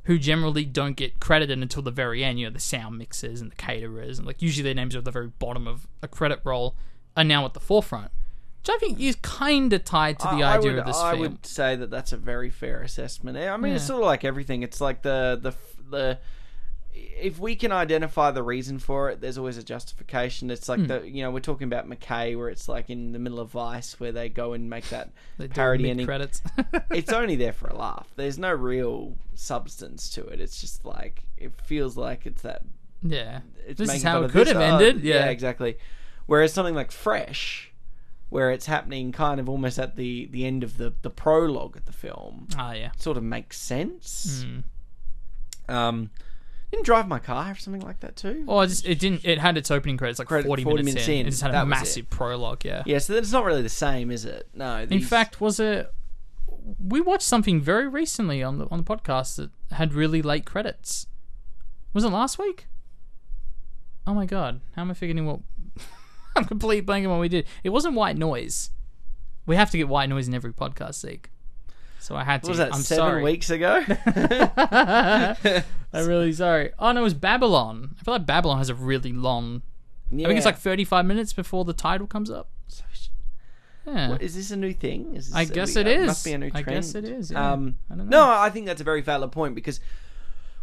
who 0.04 0.18
generally 0.18 0.64
don't 0.64 0.96
get 0.96 1.20
credited 1.20 1.58
until 1.58 1.82
the 1.82 1.90
very 1.90 2.24
end, 2.24 2.40
you 2.40 2.46
know, 2.46 2.52
the 2.52 2.58
sound 2.58 2.96
mixers 2.98 3.40
and 3.42 3.50
the 3.52 3.56
caterers, 3.56 4.18
and 4.18 4.26
like 4.26 4.40
usually 4.42 4.64
their 4.64 4.74
names 4.74 4.94
are 4.94 4.98
at 4.98 5.04
the 5.04 5.10
very 5.10 5.28
bottom 5.28 5.68
of 5.68 5.86
a 6.02 6.08
credit 6.08 6.40
roll, 6.44 6.74
are 7.16 7.24
now 7.24 7.44
at 7.44 7.54
the 7.54 7.60
forefront. 7.60 8.10
Which 8.68 8.76
I 8.76 8.78
think 8.78 9.00
is 9.00 9.16
kind 9.16 9.72
of 9.72 9.84
tied 9.84 10.18
to 10.20 10.26
the 10.26 10.42
I- 10.42 10.54
I 10.54 10.58
idea 10.58 10.70
would, 10.72 10.78
of 10.80 10.86
this 10.86 10.98
I 10.98 11.10
film. 11.12 11.20
would 11.20 11.46
say 11.46 11.76
that 11.76 11.90
that's 11.90 12.12
a 12.12 12.16
very 12.16 12.50
fair 12.50 12.82
assessment. 12.82 13.36
I 13.38 13.56
mean, 13.56 13.74
it's 13.74 13.84
sort 13.84 14.02
of 14.02 14.06
like 14.06 14.24
everything. 14.24 14.62
It's 14.62 14.80
like 14.80 15.02
the 15.02 15.38
the 15.40 15.54
the 15.90 16.18
if 16.94 17.38
we 17.38 17.54
can 17.54 17.70
identify 17.72 18.30
the 18.30 18.42
reason 18.42 18.78
for 18.78 19.10
it, 19.10 19.20
there's 19.20 19.38
always 19.38 19.56
a 19.56 19.62
justification. 19.62 20.50
It's 20.50 20.68
like 20.68 20.80
hmm. 20.80 20.86
the 20.86 21.08
you 21.08 21.22
know 21.22 21.30
we're 21.30 21.40
talking 21.40 21.66
about 21.66 21.88
McKay, 21.88 22.36
where 22.36 22.48
it's 22.48 22.68
like 22.68 22.90
in 22.90 23.12
the 23.12 23.18
middle 23.18 23.40
of 23.40 23.50
Vice, 23.50 23.98
where 24.00 24.12
they 24.12 24.28
go 24.28 24.52
and 24.52 24.68
make 24.68 24.88
that 24.88 25.10
parody 25.50 25.84
ending. 25.90 25.98
mid-credits. 26.06 26.42
it's 26.90 27.12
only 27.12 27.36
there 27.36 27.52
for 27.52 27.68
a 27.68 27.76
laugh. 27.76 28.08
There's 28.16 28.38
no 28.38 28.52
real 28.52 29.16
substance 29.34 30.10
to 30.10 30.26
it. 30.26 30.40
It's 30.40 30.60
just 30.60 30.84
like 30.84 31.22
it 31.36 31.52
feels 31.62 31.96
like 31.96 32.26
it's 32.26 32.42
that 32.42 32.62
yeah, 33.02 33.40
it's 33.66 33.78
this 33.78 33.94
is 33.94 34.02
how 34.02 34.22
it 34.24 34.30
could 34.32 34.48
have 34.48 34.56
Oh, 34.56 34.60
ended. 34.60 35.02
Yeah, 35.04 35.26
exactly. 35.26 35.78
Whereas 36.26 36.52
something 36.52 36.74
like 36.74 36.90
Fresh, 36.90 37.67
where 38.30 38.50
it's 38.50 38.66
happening 38.66 39.10
kind 39.12 39.40
of 39.40 39.48
almost 39.48 39.78
at 39.78 39.96
the 39.96 40.26
the 40.30 40.44
end 40.44 40.62
of 40.62 40.76
the 40.76 40.92
the 41.02 41.10
prologue 41.10 41.76
of 41.76 41.84
the 41.86 41.92
film, 41.92 42.48
Ah, 42.56 42.72
yeah. 42.72 42.90
sort 42.96 43.16
of 43.16 43.22
makes 43.22 43.58
sense. 43.58 44.44
Hmm. 44.46 45.74
Um, 45.74 46.10
didn't 46.70 46.84
drive 46.86 47.08
my 47.08 47.18
car 47.18 47.44
have 47.44 47.58
something 47.60 47.80
like 47.82 48.00
that 48.00 48.16
too. 48.16 48.44
Oh, 48.46 48.60
it, 48.60 48.68
just, 48.68 48.86
it 48.86 48.98
didn't. 48.98 49.24
It 49.24 49.38
had 49.38 49.56
its 49.56 49.70
opening 49.70 49.96
credits 49.96 50.18
like 50.18 50.28
Credit- 50.28 50.46
40, 50.46 50.64
40 50.64 50.76
minutes, 50.82 50.94
minutes 50.94 51.08
in. 51.08 51.14
in, 51.14 51.26
It 51.26 51.30
just 51.30 51.42
had 51.42 51.52
that 51.54 51.62
a 51.62 51.66
massive 51.66 52.10
prologue. 52.10 52.64
Yeah. 52.64 52.82
Yeah, 52.84 52.98
so 52.98 53.14
it's 53.14 53.32
not 53.32 53.44
really 53.44 53.62
the 53.62 53.68
same, 53.70 54.10
is 54.10 54.24
it? 54.26 54.48
No. 54.54 54.86
In 54.90 55.00
fact, 55.00 55.40
was 55.40 55.58
it? 55.60 55.90
We 56.78 57.00
watched 57.00 57.22
something 57.24 57.60
very 57.62 57.88
recently 57.88 58.42
on 58.42 58.58
the 58.58 58.66
on 58.70 58.78
the 58.78 58.84
podcast 58.84 59.36
that 59.36 59.50
had 59.74 59.94
really 59.94 60.20
late 60.20 60.44
credits. 60.44 61.06
Was 61.94 62.04
it 62.04 62.08
last 62.10 62.38
week? 62.38 62.66
Oh 64.06 64.12
my 64.12 64.26
god! 64.26 64.60
How 64.76 64.82
am 64.82 64.90
I 64.90 64.94
figuring 64.94 65.24
what? 65.26 65.40
I'm 66.38 66.44
complete 66.44 66.86
blanking 66.86 67.08
what 67.08 67.20
we 67.20 67.28
did. 67.28 67.46
It 67.64 67.70
wasn't 67.70 67.94
White 67.94 68.16
Noise. 68.16 68.70
We 69.46 69.56
have 69.56 69.70
to 69.70 69.78
get 69.78 69.88
White 69.88 70.08
Noise 70.08 70.28
in 70.28 70.34
every 70.34 70.52
podcast, 70.52 70.94
Zeke. 71.00 71.30
So 71.98 72.16
I 72.16 72.24
had 72.24 72.42
to. 72.42 72.46
what 72.46 72.50
was 72.50 72.58
that 72.58 72.74
I'm 72.74 72.80
seven 72.80 73.04
sorry. 73.04 73.22
weeks 73.22 73.50
ago? 73.50 73.84
I'm 75.92 76.06
really 76.06 76.32
sorry. 76.32 76.72
Oh 76.78 76.92
no, 76.92 77.00
it 77.00 77.04
was 77.04 77.14
Babylon. 77.14 77.96
I 77.98 78.04
feel 78.04 78.14
like 78.14 78.26
Babylon 78.26 78.58
has 78.58 78.68
a 78.68 78.74
really 78.74 79.12
long. 79.12 79.62
I 80.12 80.16
think 80.16 80.36
it's 80.36 80.46
like 80.46 80.58
35 80.58 81.04
minutes 81.04 81.32
before 81.32 81.64
the 81.64 81.74
title 81.74 82.06
comes 82.06 82.30
up. 82.30 82.48
Yeah. 83.86 84.10
What, 84.10 84.22
is 84.22 84.34
this 84.34 84.50
a 84.50 84.56
new 84.56 84.72
thing? 84.72 85.14
Is 85.14 85.26
this, 85.28 85.34
I 85.34 85.44
guess 85.44 85.74
we- 85.74 85.80
it 85.82 85.86
uh, 85.86 85.90
is. 85.90 86.06
Must 86.06 86.24
be 86.24 86.32
a 86.32 86.38
new 86.38 86.50
trend. 86.50 86.68
I 86.68 86.70
guess 86.72 86.94
it 86.94 87.04
is, 87.04 87.30
yeah. 87.30 87.52
Um, 87.52 87.76
I 87.90 87.94
don't 87.94 88.08
know. 88.08 88.24
No, 88.24 88.30
I 88.30 88.50
think 88.50 88.66
that's 88.66 88.80
a 88.80 88.84
very 88.84 89.00
valid 89.00 89.32
point 89.32 89.54
because 89.54 89.80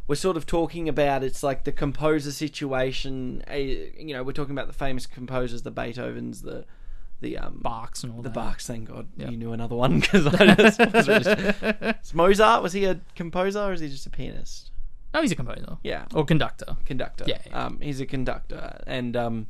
we're 0.07 0.15
sort 0.15 0.37
of 0.37 0.45
talking 0.45 0.87
about 0.87 1.23
it's 1.23 1.41
like 1.43 1.63
the 1.63 1.71
composer 1.71 2.31
situation. 2.31 3.43
You 3.51 4.13
know, 4.13 4.23
we're 4.23 4.33
talking 4.33 4.51
about 4.53 4.67
the 4.67 4.73
famous 4.73 5.05
composers, 5.07 5.63
the 5.63 5.71
Beethovens, 5.71 6.41
the 6.43 6.65
the 7.21 7.37
um, 7.37 7.61
Bachs 7.63 8.03
and 8.03 8.13
all 8.13 8.21
the 8.21 8.29
that. 8.29 8.37
Bachs. 8.37 8.63
Thank 8.67 8.89
God 8.89 9.07
Yep. 9.17 9.31
you 9.31 9.37
knew 9.37 9.53
another 9.53 9.75
one 9.75 9.99
because 10.01 10.27
I 10.27 10.53
just, 10.55 10.79
was 10.79 11.05
just, 11.05 11.27
It's 11.81 12.13
Mozart 12.13 12.61
was 12.61 12.73
he 12.73 12.85
a 12.85 12.99
composer 13.15 13.59
or 13.61 13.73
is 13.73 13.79
he 13.79 13.87
just 13.87 14.05
a 14.05 14.09
pianist? 14.09 14.69
No, 15.13 15.21
he's 15.21 15.31
a 15.31 15.35
composer. 15.35 15.77
Yeah, 15.81 16.05
Or 16.13 16.25
conductor. 16.25 16.75
conductor. 16.85 17.23
Yeah, 17.25 17.37
yeah. 17.47 17.65
Um, 17.65 17.79
he's 17.81 18.01
a 18.01 18.05
conductor, 18.05 18.81
and 18.85 19.15
um, 19.15 19.47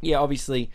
yeah, 0.00 0.16
obviously 0.18 0.70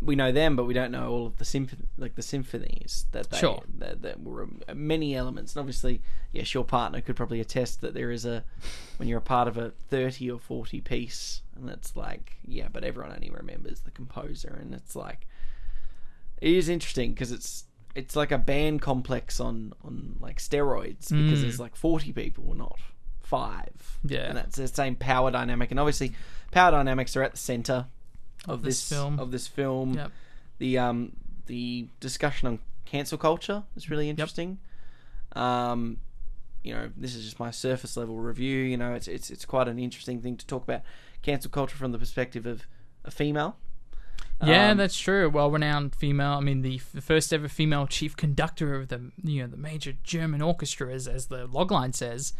we 0.00 0.14
know 0.14 0.30
them, 0.30 0.56
but 0.56 0.64
we 0.64 0.74
don't 0.74 0.90
know 0.90 1.08
all 1.10 1.26
of 1.26 1.36
the 1.36 1.44
symphony, 1.44 1.84
like 1.96 2.14
the 2.14 2.22
symphonies 2.22 3.06
that 3.12 3.30
they 3.30 3.38
Sure. 3.38 3.62
that, 3.78 4.02
that 4.02 4.22
were 4.22 4.42
um, 4.42 4.60
many 4.74 5.14
elements. 5.14 5.54
And 5.54 5.60
obviously, 5.60 6.02
yes, 6.32 6.52
your 6.52 6.64
partner 6.64 7.00
could 7.00 7.16
probably 7.16 7.40
attest 7.40 7.80
that 7.80 7.94
there 7.94 8.10
is 8.10 8.24
a 8.26 8.44
when 8.98 9.08
you're 9.08 9.18
a 9.18 9.22
part 9.22 9.48
of 9.48 9.56
a 9.56 9.70
thirty 9.88 10.30
or 10.30 10.38
forty 10.38 10.80
piece, 10.80 11.42
and 11.56 11.70
it's 11.70 11.96
like 11.96 12.38
yeah, 12.44 12.68
but 12.70 12.84
everyone 12.84 13.12
only 13.12 13.30
remembers 13.30 13.80
the 13.80 13.90
composer, 13.90 14.58
and 14.60 14.74
it's 14.74 14.94
like 14.94 15.26
it 16.40 16.52
is 16.52 16.68
interesting 16.68 17.12
because 17.12 17.32
it's 17.32 17.64
it's 17.94 18.14
like 18.14 18.30
a 18.30 18.38
band 18.38 18.82
complex 18.82 19.40
on 19.40 19.72
on 19.82 20.16
like 20.20 20.38
steroids 20.38 21.08
because 21.08 21.38
mm. 21.38 21.42
there's 21.42 21.58
like 21.58 21.74
40 21.74 22.12
people 22.12 22.54
not 22.54 22.78
five 23.22 23.98
Yeah. 24.04 24.28
and 24.28 24.36
that's 24.36 24.56
the 24.56 24.68
same 24.68 24.94
power 24.94 25.30
dynamic 25.30 25.70
and 25.70 25.80
obviously 25.80 26.12
power 26.52 26.70
dynamics 26.70 27.16
are 27.16 27.22
at 27.22 27.32
the 27.32 27.38
center 27.38 27.86
of, 28.48 28.62
this 28.62 28.88
this, 28.88 28.98
film. 28.98 29.18
of 29.18 29.30
this 29.30 29.46
film 29.46 29.94
Yep. 29.94 30.12
the 30.58 30.78
um 30.78 31.12
the 31.46 31.88
discussion 32.00 32.48
on 32.48 32.58
cancel 32.84 33.18
culture 33.18 33.64
is 33.76 33.90
really 33.90 34.08
interesting 34.08 34.58
um 35.34 35.98
you 36.62 36.72
know 36.74 36.90
this 36.96 37.14
is 37.14 37.24
just 37.24 37.38
my 37.38 37.50
surface 37.50 37.96
level 37.96 38.16
review 38.16 38.58
you 38.62 38.76
know 38.76 38.94
it's 38.94 39.08
it's 39.08 39.30
it's 39.30 39.44
quite 39.44 39.68
an 39.68 39.78
interesting 39.78 40.20
thing 40.20 40.36
to 40.36 40.46
talk 40.46 40.62
about 40.64 40.82
cancel 41.22 41.50
culture 41.50 41.76
from 41.76 41.92
the 41.92 41.98
perspective 41.98 42.46
of 42.46 42.66
a 43.04 43.10
female 43.10 43.56
Yeah, 44.42 44.70
Um, 44.72 44.76
that's 44.78 44.98
true. 44.98 45.30
Well 45.30 45.50
renowned 45.50 45.94
female. 45.94 46.32
I 46.32 46.40
mean, 46.40 46.60
the, 46.62 46.80
the 46.92 47.00
first 47.00 47.32
ever 47.32 47.48
female 47.48 47.86
chief 47.86 48.16
conductor 48.16 48.74
of 48.74 48.88
the 48.88 49.10
you 49.22 49.42
know 49.42 49.48
the 49.48 49.56
major 49.56 49.94
German 50.04 50.42
orchestra, 50.42 50.92
as, 50.92 51.08
as 51.08 51.26
the 51.26 51.46
logline 51.48 51.94
says. 51.94 52.34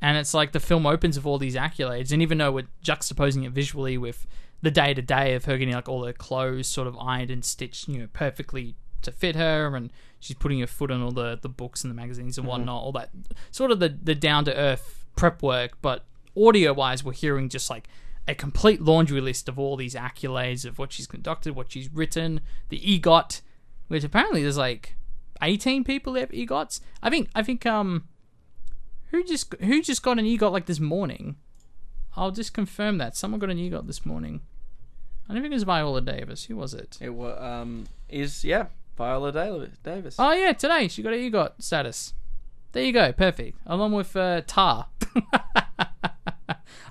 And 0.00 0.16
it's 0.16 0.32
like 0.34 0.50
the 0.52 0.60
film 0.60 0.84
opens 0.86 1.16
with 1.16 1.26
all 1.26 1.38
these 1.38 1.54
accolades, 1.56 2.10
and 2.12 2.22
even 2.22 2.38
though 2.38 2.50
we're 2.52 2.68
juxtaposing 2.84 3.44
it 3.46 3.50
visually 3.52 3.96
with 3.98 4.26
the 4.62 4.70
day 4.70 4.94
to 4.94 5.02
day 5.02 5.34
of 5.34 5.44
her 5.44 5.56
getting 5.56 5.74
like 5.74 5.88
all 5.88 6.04
her 6.04 6.12
clothes 6.12 6.66
sort 6.66 6.88
of 6.88 6.96
ironed 6.98 7.30
and 7.30 7.44
stitched, 7.44 7.88
you 7.88 7.98
know, 7.98 8.08
perfectly 8.12 8.74
to 9.02 9.12
fit 9.12 9.36
her, 9.36 9.74
and 9.76 9.92
she's 10.18 10.36
putting 10.36 10.60
her 10.60 10.66
foot 10.66 10.90
on 10.90 11.02
all 11.02 11.12
the, 11.12 11.38
the 11.40 11.48
books 11.48 11.84
and 11.84 11.90
the 11.90 11.94
magazines 11.94 12.36
and 12.38 12.46
whatnot, 12.46 12.82
all 12.82 12.92
that 12.92 13.10
sort 13.50 13.70
of 13.70 13.78
the, 13.78 13.88
the 13.88 14.14
down 14.14 14.44
to 14.44 14.56
earth 14.56 15.04
prep 15.16 15.42
work. 15.42 15.78
But 15.80 16.04
audio 16.36 16.72
wise, 16.72 17.04
we're 17.04 17.12
hearing 17.12 17.48
just 17.48 17.70
like 17.70 17.88
a 18.26 18.34
complete 18.34 18.82
laundry 18.82 19.20
list 19.20 19.48
of 19.48 19.58
all 19.58 19.76
these 19.76 19.94
accolades 19.94 20.64
of 20.64 20.78
what 20.78 20.92
she's 20.92 21.06
conducted, 21.06 21.54
what 21.54 21.72
she's 21.72 21.90
written, 21.92 22.40
the 22.68 22.80
EGOT, 22.80 23.40
which 23.88 24.04
apparently 24.04 24.42
there's 24.42 24.58
like 24.58 24.96
18 25.40 25.84
people 25.84 26.12
that 26.14 26.20
have 26.20 26.30
EGOTs. 26.30 26.80
I 27.02 27.10
think 27.10 27.30
I 27.34 27.42
think 27.42 27.64
um 27.64 28.08
who 29.10 29.24
just 29.24 29.54
who 29.60 29.82
just 29.82 30.02
got 30.02 30.18
an 30.18 30.26
EGOT 30.26 30.52
like 30.52 30.66
this 30.66 30.80
morning? 30.80 31.36
I'll 32.16 32.30
just 32.30 32.52
confirm 32.52 32.98
that 32.98 33.16
someone 33.16 33.38
got 33.38 33.50
an 33.50 33.58
EGOT 33.58 33.86
this 33.86 34.04
morning. 34.04 34.42
I 35.28 35.34
don't 35.34 35.42
think 35.42 35.52
it 35.52 35.56
was 35.56 35.64
Viola 35.64 36.00
Davis. 36.00 36.44
Who 36.44 36.56
was 36.56 36.74
it? 36.74 36.98
It 37.00 37.10
wa 37.10 37.34
um 37.38 37.86
is 38.08 38.44
yeah 38.44 38.66
Viola 38.96 39.32
Davis. 39.84 40.16
Oh 40.18 40.32
yeah, 40.32 40.52
today 40.52 40.88
she 40.88 41.02
got 41.02 41.12
an 41.12 41.20
EGOT 41.20 41.52
status. 41.60 42.14
There 42.72 42.82
you 42.82 42.92
go, 42.92 43.12
perfect. 43.12 43.58
Along 43.66 43.92
with 43.92 44.14
uh, 44.14 44.42
Tar. 44.46 44.88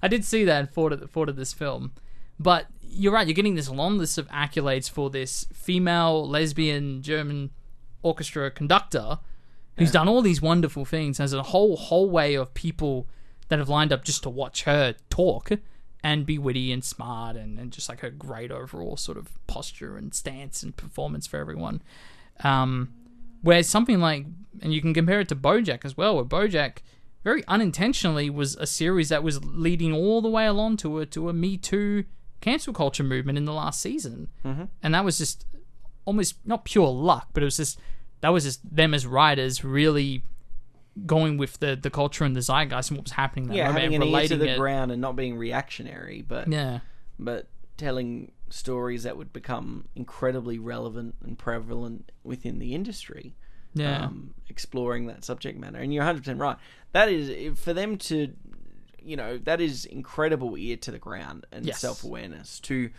I 0.01 0.07
did 0.07 0.25
see 0.25 0.43
that 0.43 0.59
and 0.59 0.69
thought 0.69 0.93
of, 0.93 1.09
thought 1.11 1.29
of 1.29 1.35
this 1.35 1.53
film, 1.53 1.91
but 2.39 2.67
you're 2.81 3.13
right. 3.13 3.27
You're 3.27 3.35
getting 3.35 3.55
this 3.55 3.69
long 3.69 3.97
list 3.97 4.17
of 4.17 4.27
accolades 4.29 4.89
for 4.89 5.09
this 5.09 5.47
female 5.53 6.27
lesbian 6.27 7.01
German 7.01 7.51
orchestra 8.01 8.49
conductor 8.49 9.19
who's 9.77 9.91
done 9.91 10.07
all 10.07 10.21
these 10.21 10.41
wonderful 10.41 10.85
things. 10.85 11.19
Has 11.19 11.33
a 11.33 11.43
whole 11.43 11.75
whole 11.75 12.09
way 12.09 12.35
of 12.35 12.53
people 12.53 13.07
that 13.49 13.59
have 13.59 13.69
lined 13.69 13.93
up 13.93 14.03
just 14.03 14.23
to 14.23 14.29
watch 14.29 14.63
her 14.63 14.95
talk 15.09 15.51
and 16.07 16.25
be 16.25 16.37
witty 16.37 16.71
and 16.71 16.85
smart 16.85 17.35
and, 17.35 17.59
and 17.59 17.69
just 17.73 17.89
like 17.89 18.01
a 18.01 18.09
great 18.09 18.49
overall 18.49 18.95
sort 18.95 19.17
of 19.17 19.27
posture 19.45 19.97
and 19.97 20.15
stance 20.15 20.63
and 20.63 20.77
performance 20.77 21.27
for 21.27 21.35
everyone. 21.37 21.81
Um, 22.45 22.93
whereas 23.41 23.67
something 23.67 23.99
like, 23.99 24.25
and 24.61 24.73
you 24.73 24.79
can 24.79 24.93
compare 24.93 25.19
it 25.19 25.27
to 25.27 25.35
BoJack 25.35 25.83
as 25.83 25.97
well, 25.97 26.15
where 26.15 26.23
BoJack 26.23 26.77
very 27.25 27.43
unintentionally 27.49 28.29
was 28.29 28.55
a 28.55 28.65
series 28.65 29.09
that 29.09 29.21
was 29.21 29.43
leading 29.43 29.91
all 29.91 30.21
the 30.21 30.29
way 30.29 30.45
along 30.45 30.77
to 30.77 30.99
a 30.99 31.05
to 31.07 31.27
a 31.27 31.33
Me 31.33 31.57
Too 31.57 32.05
cancel 32.39 32.71
culture 32.71 33.03
movement 33.03 33.37
in 33.37 33.43
the 33.43 33.51
last 33.51 33.81
season, 33.81 34.29
mm-hmm. 34.45 34.63
and 34.81 34.95
that 34.95 35.03
was 35.03 35.17
just 35.17 35.45
almost 36.05 36.35
not 36.45 36.63
pure 36.63 36.87
luck, 36.87 37.27
but 37.33 37.43
it 37.43 37.47
was 37.47 37.57
just 37.57 37.81
that 38.21 38.29
was 38.29 38.45
just 38.45 38.61
them 38.73 38.93
as 38.93 39.05
writers 39.05 39.61
really 39.61 40.23
going 41.05 41.37
with 41.37 41.59
the 41.59 41.75
the 41.75 41.89
culture 41.89 42.23
and 42.23 42.35
the 42.35 42.41
zeitgeist 42.41 42.89
and 42.89 42.97
what 42.97 43.05
was 43.05 43.11
happening 43.13 43.45
in 43.45 43.49
that 43.49 43.55
yeah, 43.57 43.63
moment 43.65 43.81
having 43.81 43.95
and 43.95 44.03
an 44.03 44.09
ear 44.09 44.27
to 44.27 44.37
the 44.37 44.49
it. 44.53 44.57
ground 44.57 44.91
and 44.91 45.01
not 45.01 45.15
being 45.15 45.37
reactionary, 45.37 46.21
but 46.21 46.47
Yeah, 46.47 46.79
but 47.19 47.47
telling 47.77 48.31
stories 48.49 49.03
that 49.03 49.17
would 49.17 49.31
become 49.33 49.87
incredibly 49.95 50.57
relevant 50.57 51.15
and 51.23 51.37
prevalent 51.37 52.11
within 52.23 52.59
the 52.59 52.73
industry. 52.73 53.35
yeah, 53.73 54.05
um, 54.05 54.33
exploring 54.49 55.05
that 55.07 55.23
subject 55.23 55.59
matter. 55.59 55.77
And 55.77 55.93
you're 55.93 56.03
100% 56.03 56.39
right. 56.39 56.57
That 56.93 57.09
is, 57.09 57.59
for 57.59 57.73
them 57.73 57.97
to, 57.99 58.33
you 58.99 59.15
know, 59.15 59.37
that 59.39 59.61
is 59.61 59.85
incredible 59.85 60.57
ear 60.57 60.77
to 60.77 60.89
the 60.91 60.97
ground 60.97 61.45
and 61.51 61.63
Yes. 61.65 61.79
self 61.79 62.03
awareness 62.03 62.59
to 62.61 62.89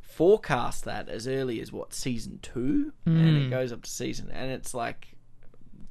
forecast 0.00 0.84
that 0.84 1.08
as 1.08 1.26
early 1.26 1.60
as 1.60 1.72
what, 1.72 1.92
season 1.94 2.38
two? 2.42 2.92
And 3.06 3.16
Hmm. 3.16 3.36
it 3.36 3.50
goes 3.50 3.72
up 3.72 3.82
to 3.82 3.90
season, 3.90 4.30
and 4.30 4.50
it's 4.52 4.74
like 4.74 5.16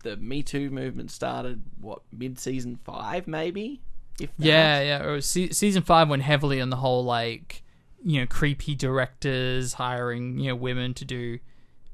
the 0.03 0.17
Me 0.17 0.41
Too 0.43 0.69
movement 0.69 1.11
started, 1.11 1.61
what, 1.81 2.01
mid 2.11 2.39
season 2.39 2.77
five, 2.83 3.27
maybe? 3.27 3.81
If 4.19 4.29
that. 4.37 4.45
Yeah, 4.45 4.81
yeah. 4.81 5.03
Or 5.03 5.21
se- 5.21 5.51
season 5.51 5.81
five 5.83 6.09
went 6.09 6.23
heavily 6.23 6.59
on 6.61 6.69
the 6.69 6.75
whole 6.77 7.03
like 7.03 7.63
you 8.03 8.19
know 8.21 8.25
creepy 8.27 8.75
directors 8.75 9.73
hiring 9.73 10.39
you 10.39 10.47
know 10.49 10.55
women 10.55 10.93
to 10.93 11.03
do 11.03 11.37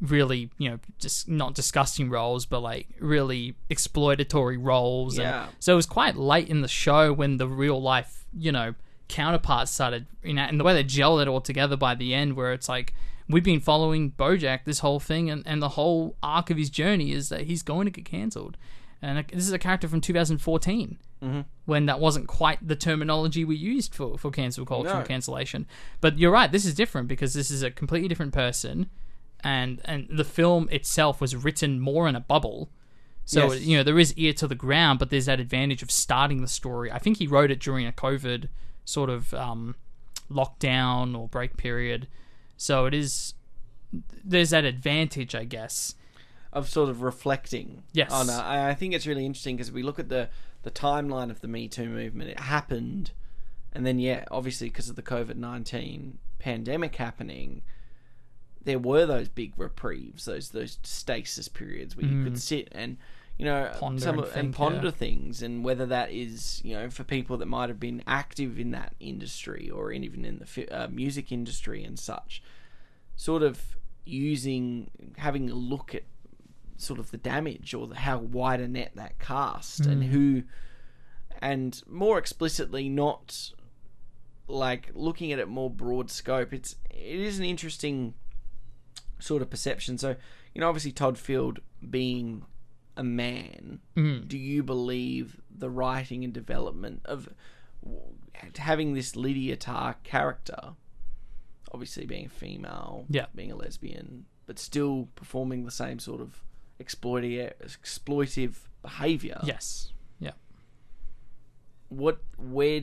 really 0.01 0.51
you 0.59 0.69
know 0.69 0.79
just 0.99 1.27
not 1.27 1.55
disgusting 1.55 2.09
roles 2.11 2.45
but 2.45 2.59
like 2.59 2.87
really 2.99 3.55
exploitatory 3.71 4.57
roles. 4.59 5.17
and- 5.17 5.23
Yeah. 5.23 5.47
so 5.59 5.73
it 5.73 5.75
was 5.75 5.85
quite 5.87 6.15
late 6.15 6.47
in 6.49 6.61
the 6.61 6.67
show 6.67 7.11
when 7.13 7.37
the 7.37 7.47
real 7.47 7.81
life 7.81 8.25
you 8.37 8.51
know 8.51 8.75
counterparts 9.07 9.71
started 9.71 10.05
you 10.23 10.33
know 10.33 10.43
and 10.43 10.59
the 10.59 10.63
way 10.63 10.73
they 10.73 10.83
gelled 10.83 11.21
it 11.21 11.27
all 11.27 11.41
together 11.41 11.77
by 11.77 11.95
the 11.95 12.13
end 12.13 12.35
where 12.35 12.53
it's 12.53 12.67
like 12.69 12.93
we've 13.29 13.43
been 13.43 13.59
following 13.59 14.11
Bojack 14.11 14.65
this 14.65 14.79
whole 14.79 14.99
thing, 14.99 15.29
and, 15.29 15.43
and 15.45 15.61
the 15.61 15.69
whole 15.69 16.15
arc 16.21 16.49
of 16.49 16.57
his 16.57 16.69
journey 16.69 17.11
is 17.11 17.29
that 17.29 17.41
he's 17.41 17.63
going 17.63 17.85
to 17.85 17.91
get 17.91 18.05
cancelled. 18.05 18.57
And 19.01 19.25
this 19.27 19.45
is 19.45 19.51
a 19.53 19.59
character 19.59 19.87
from 19.87 20.01
2014, 20.01 20.97
Mm-hmm. 21.23 21.41
when 21.65 21.85
that 21.87 21.99
wasn't 21.99 22.27
quite 22.27 22.59
the 22.67 22.75
terminology 22.75 23.45
we 23.45 23.55
used 23.55 23.95
for, 23.95 24.17
for 24.17 24.29
cancel 24.31 24.65
culture 24.65 24.89
No. 24.89 24.97
and 24.99 25.07
cancellation. 25.07 25.65
But 26.01 26.19
you're 26.19 26.29
right, 26.31 26.51
this 26.51 26.65
is 26.65 26.73
different 26.75 27.07
because 27.07 27.33
this 27.33 27.49
is 27.49 27.63
a 27.63 27.71
completely 27.71 28.09
different 28.09 28.33
person, 28.33 28.89
and 29.43 29.81
and 29.85 30.07
the 30.11 30.25
film 30.25 30.67
itself 30.71 31.21
was 31.21 31.35
written 31.35 31.79
more 31.79 32.07
in 32.09 32.15
a 32.15 32.19
bubble. 32.19 32.69
So 33.23 33.53
Yes. 33.53 33.61
you 33.65 33.77
know 33.77 33.81
there 33.83 33.97
is 33.97 34.13
ear 34.17 34.33
to 34.33 34.47
the 34.47 34.55
ground, 34.55 34.99
but 34.99 35.09
there's 35.09 35.25
that 35.25 35.39
advantage 35.39 35.81
of 35.81 35.89
starting 35.89 36.41
the 36.41 36.47
story. 36.49 36.91
I 36.91 36.99
think 36.99 37.17
he 37.17 37.27
wrote 37.27 37.49
it 37.49 37.59
during 37.61 37.87
a 37.87 37.93
COVID 37.93 38.49
sort 38.83 39.09
of 39.09 39.33
um, 39.33 39.75
lockdown 40.29 41.17
or 41.17 41.27
break 41.27 41.57
period, 41.57 42.07
so 42.57 42.85
it 42.85 42.93
is 42.93 43.33
there's 44.23 44.49
that 44.49 44.65
advantage, 44.65 45.35
I 45.35 45.43
guess. 45.43 45.95
of 46.51 46.69
sort 46.69 46.89
of 46.89 47.01
reflecting. 47.01 47.83
Yes. 47.93 48.11
on. 48.11 48.29
uh, 48.29 48.41
I 48.43 48.69
I 48.69 48.73
think 48.73 48.93
it's 48.93 49.07
really 49.07 49.25
interesting 49.25 49.57
because 49.57 49.71
we 49.71 49.83
look 49.83 49.99
at 49.99 50.09
the 50.09 50.29
the 50.63 50.71
timeline 50.71 51.29
of 51.29 51.41
the 51.41 51.47
Me 51.47 51.67
Too 51.67 51.89
movement. 51.89 52.29
It 52.31 52.39
happened, 52.39 53.11
and 53.73 53.85
then 53.85 53.99
yeah, 53.99 54.25
obviously 54.31 54.69
because 54.69 54.89
of 54.89 54.95
the 54.95 55.03
COVID 55.03 55.35
nineteen 55.35 56.17
pandemic 56.39 56.95
happening, 56.95 57.61
there 58.63 58.79
were 58.79 59.05
those 59.05 59.29
big 59.29 59.53
reprieves, 59.57 60.25
those 60.25 60.49
those 60.49 60.79
stasis 60.83 61.47
periods 61.47 61.95
where 61.95 62.05
you 62.05 62.23
could 62.23 62.41
sit 62.41 62.67
and 62.71 62.97
you 63.37 63.45
know 63.45 63.69
Mm. 63.73 63.79
Ponder 63.79 64.01
some 64.01 64.19
and 64.19 64.27
and, 64.35 64.53
ponder 64.53 64.85
yeah. 64.85 64.91
things, 64.91 65.41
and 65.41 65.63
whether 65.63 65.85
that 65.85 66.11
is 66.11 66.61
you 66.63 66.73
know 66.73 66.89
for 66.89 67.03
people 67.03 67.37
that 67.37 67.47
might 67.47 67.69
have 67.69 67.79
been 67.79 68.03
active 68.07 68.59
in 68.59 68.71
that 68.71 68.95
industry 68.99 69.69
or 69.69 69.91
even 69.91 70.25
in 70.25 70.39
the 70.39 70.69
uh, 70.69 70.87
music 70.87 71.31
industry 71.31 71.83
and 71.83 71.99
such, 71.99 72.41
sort 73.15 73.43
of 73.43 73.75
using 74.05 74.89
having 75.17 75.49
a 75.49 75.53
look 75.55 75.95
at 75.95 76.03
sort 76.77 76.99
of 76.99 77.11
the 77.11 77.17
damage 77.17 77.73
or 77.73 77.87
the, 77.87 77.95
how 77.95 78.17
wide 78.17 78.59
a 78.59 78.67
net 78.67 78.91
that 78.95 79.17
cast 79.17 79.85
and 79.85 80.03
who 80.05 80.43
and 81.41 81.81
more 81.87 82.17
explicitly 82.17 82.89
not 82.89 83.51
like 84.47 84.91
looking 84.93 85.31
at 85.31 85.39
it 85.39 85.47
more 85.47 85.69
broad 85.69 86.11
scope 86.11 86.53
it's 86.53 86.75
it 86.89 87.19
is 87.19 87.39
an 87.39 87.45
interesting 87.45 88.13
sort 89.19 89.41
of 89.41 89.49
perception 89.49 89.97
so 89.97 90.15
you 90.53 90.61
know 90.61 90.67
obviously 90.67 90.91
Todd 90.91 91.17
Field 91.17 91.59
being 91.89 92.43
a 92.97 93.03
man 93.03 93.79
mm-hmm. 93.95 94.25
do 94.27 94.37
you 94.37 94.63
believe 94.63 95.41
the 95.55 95.69
writing 95.69 96.23
and 96.23 96.33
development 96.33 97.01
of 97.05 97.29
having 98.57 98.93
this 98.93 99.15
Lydia 99.15 99.55
Tar 99.55 99.95
character 100.03 100.73
obviously 101.71 102.05
being 102.05 102.25
a 102.25 102.29
female 102.29 103.05
Yeah. 103.09 103.25
being 103.35 103.51
a 103.51 103.55
lesbian 103.55 104.25
but 104.45 104.59
still 104.59 105.09
performing 105.15 105.65
the 105.65 105.71
same 105.71 105.99
sort 105.99 106.21
of 106.21 106.43
exploitive 106.79 107.53
exploitive 107.63 108.55
behavior 108.81 109.39
Yes. 109.43 109.91
Yeah. 110.19 110.31
what 111.89 112.19
where 112.37 112.81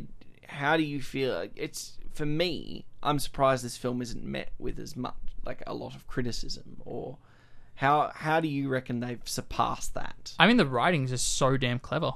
how 0.49 0.77
do 0.77 0.83
you 0.83 1.01
feel 1.01 1.49
it's 1.57 1.99
for 2.13 2.27
me 2.27 2.85
i'm 3.03 3.19
surprised 3.19 3.65
this 3.65 3.77
film 3.77 4.03
isn't 4.03 4.25
met 4.25 4.51
with 4.59 4.79
as 4.79 4.97
much 4.97 5.15
like 5.45 5.63
a 5.67 5.75
lot 5.75 5.95
of 5.95 6.07
criticism 6.07 6.77
or 6.85 7.19
how 7.77 8.11
how 8.15 8.41
do 8.41 8.49
you 8.49 8.69
reckon 8.69 9.01
they've 9.01 9.21
surpassed 9.25 9.95
that 9.95 10.35
I 10.39 10.47
mean, 10.47 10.57
the 10.57 10.67
writing's 10.67 11.11
just 11.11 11.37
so 11.37 11.57
damn 11.57 11.79
clever. 11.79 12.13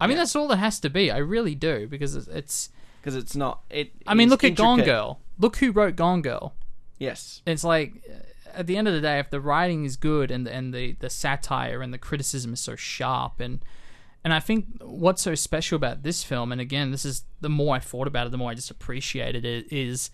I 0.00 0.06
mean, 0.06 0.18
that's 0.18 0.36
all 0.36 0.50
it 0.52 0.58
has 0.58 0.78
to 0.80 0.90
be. 0.90 1.10
I 1.10 1.18
really 1.18 1.54
do 1.54 1.86
because 1.86 2.14
it's. 2.14 2.28
it's 2.28 2.70
because 3.00 3.16
it's 3.16 3.36
not 3.36 3.60
it 3.70 3.92
I 4.06 4.14
mean, 4.14 4.28
look 4.28 4.42
at 4.42 4.56
Gone. 4.56 4.82
Girl. 4.82 5.20
Look 5.38 5.58
who 5.58 5.70
wrote 5.70 5.94
Gone 5.94 6.22
Girl. 6.22 6.54
yes 6.98 7.40
It's 7.46 7.62
like 7.62 8.02
uh, 8.10 8.58
at 8.58 8.66
the 8.66 8.76
end 8.76 8.88
of 8.88 8.94
the 8.94 9.00
day, 9.00 9.20
if 9.20 9.30
the 9.30 9.40
writing 9.40 9.84
is 9.84 9.96
good 9.96 10.30
and 10.30 10.48
and 10.48 10.74
the 10.74 10.96
the 10.98 11.08
satire 11.08 11.82
and 11.82 11.94
the 11.94 11.98
criticism 11.98 12.52
is 12.52 12.60
so 12.60 12.74
sharp 12.74 13.38
and 13.38 13.60
and 14.24 14.34
I 14.34 14.40
think 14.40 14.66
what's 14.80 15.22
so 15.22 15.36
special 15.36 15.76
about 15.76 16.02
this 16.02 16.24
film, 16.24 16.50
and 16.50 16.60
again, 16.60 16.90
this 16.90 17.04
is 17.04 17.22
the 17.40 17.48
more 17.48 17.76
I 17.76 17.78
thought 17.78 18.08
about 18.08 18.26
it, 18.26 18.30
the 18.30 18.38
more 18.38 18.50
I 18.50 18.54
just 18.54 18.72
appreciated 18.72 19.44
it, 19.44 19.72
is 19.72 20.10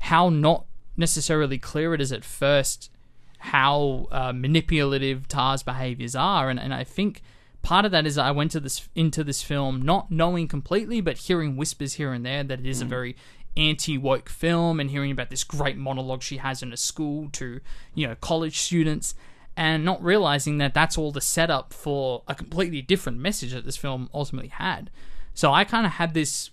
how 0.00 0.28
not 0.28 0.66
necessarily 0.98 1.56
clear 1.56 1.94
it 1.94 2.00
is 2.02 2.12
at 2.12 2.26
first 2.26 2.90
how 3.38 4.06
uh, 4.10 4.32
manipulative 4.32 5.28
Tar's 5.28 5.62
behaviors 5.62 6.14
are, 6.14 6.50
and 6.50 6.58
and 6.58 6.74
I 6.74 6.84
think 6.84 7.22
part 7.62 7.84
of 7.84 7.90
that 7.92 8.06
is 8.06 8.18
I 8.18 8.30
went 8.30 8.50
to 8.52 8.60
this 8.60 8.88
into 8.94 9.24
this 9.24 9.42
film 9.42 9.82
not 9.82 10.10
knowing 10.10 10.48
completely, 10.48 11.00
but 11.00 11.18
hearing 11.18 11.56
whispers 11.56 11.94
here 11.94 12.12
and 12.12 12.24
there 12.24 12.44
that 12.44 12.60
it 12.60 12.66
is 12.66 12.80
a 12.80 12.84
very 12.84 13.16
anti 13.56 13.98
woke 13.98 14.28
film, 14.28 14.80
and 14.80 14.90
hearing 14.90 15.10
about 15.10 15.30
this 15.30 15.44
great 15.44 15.76
monologue 15.76 16.22
she 16.22 16.38
has 16.38 16.62
in 16.62 16.72
a 16.72 16.76
school 16.76 17.28
to 17.30 17.60
you 17.94 18.06
know 18.06 18.14
college 18.16 18.58
students, 18.58 19.14
and 19.56 19.84
not 19.84 20.02
realizing 20.02 20.58
that 20.58 20.74
that's 20.74 20.98
all 20.98 21.12
the 21.12 21.20
setup 21.20 21.72
for 21.72 22.22
a 22.28 22.34
completely 22.34 22.82
different 22.82 23.18
message 23.18 23.52
that 23.52 23.64
this 23.64 23.76
film 23.76 24.08
ultimately 24.14 24.50
had. 24.50 24.90
So 25.34 25.52
I 25.52 25.64
kind 25.64 25.86
of 25.86 25.92
had 25.92 26.14
this 26.14 26.50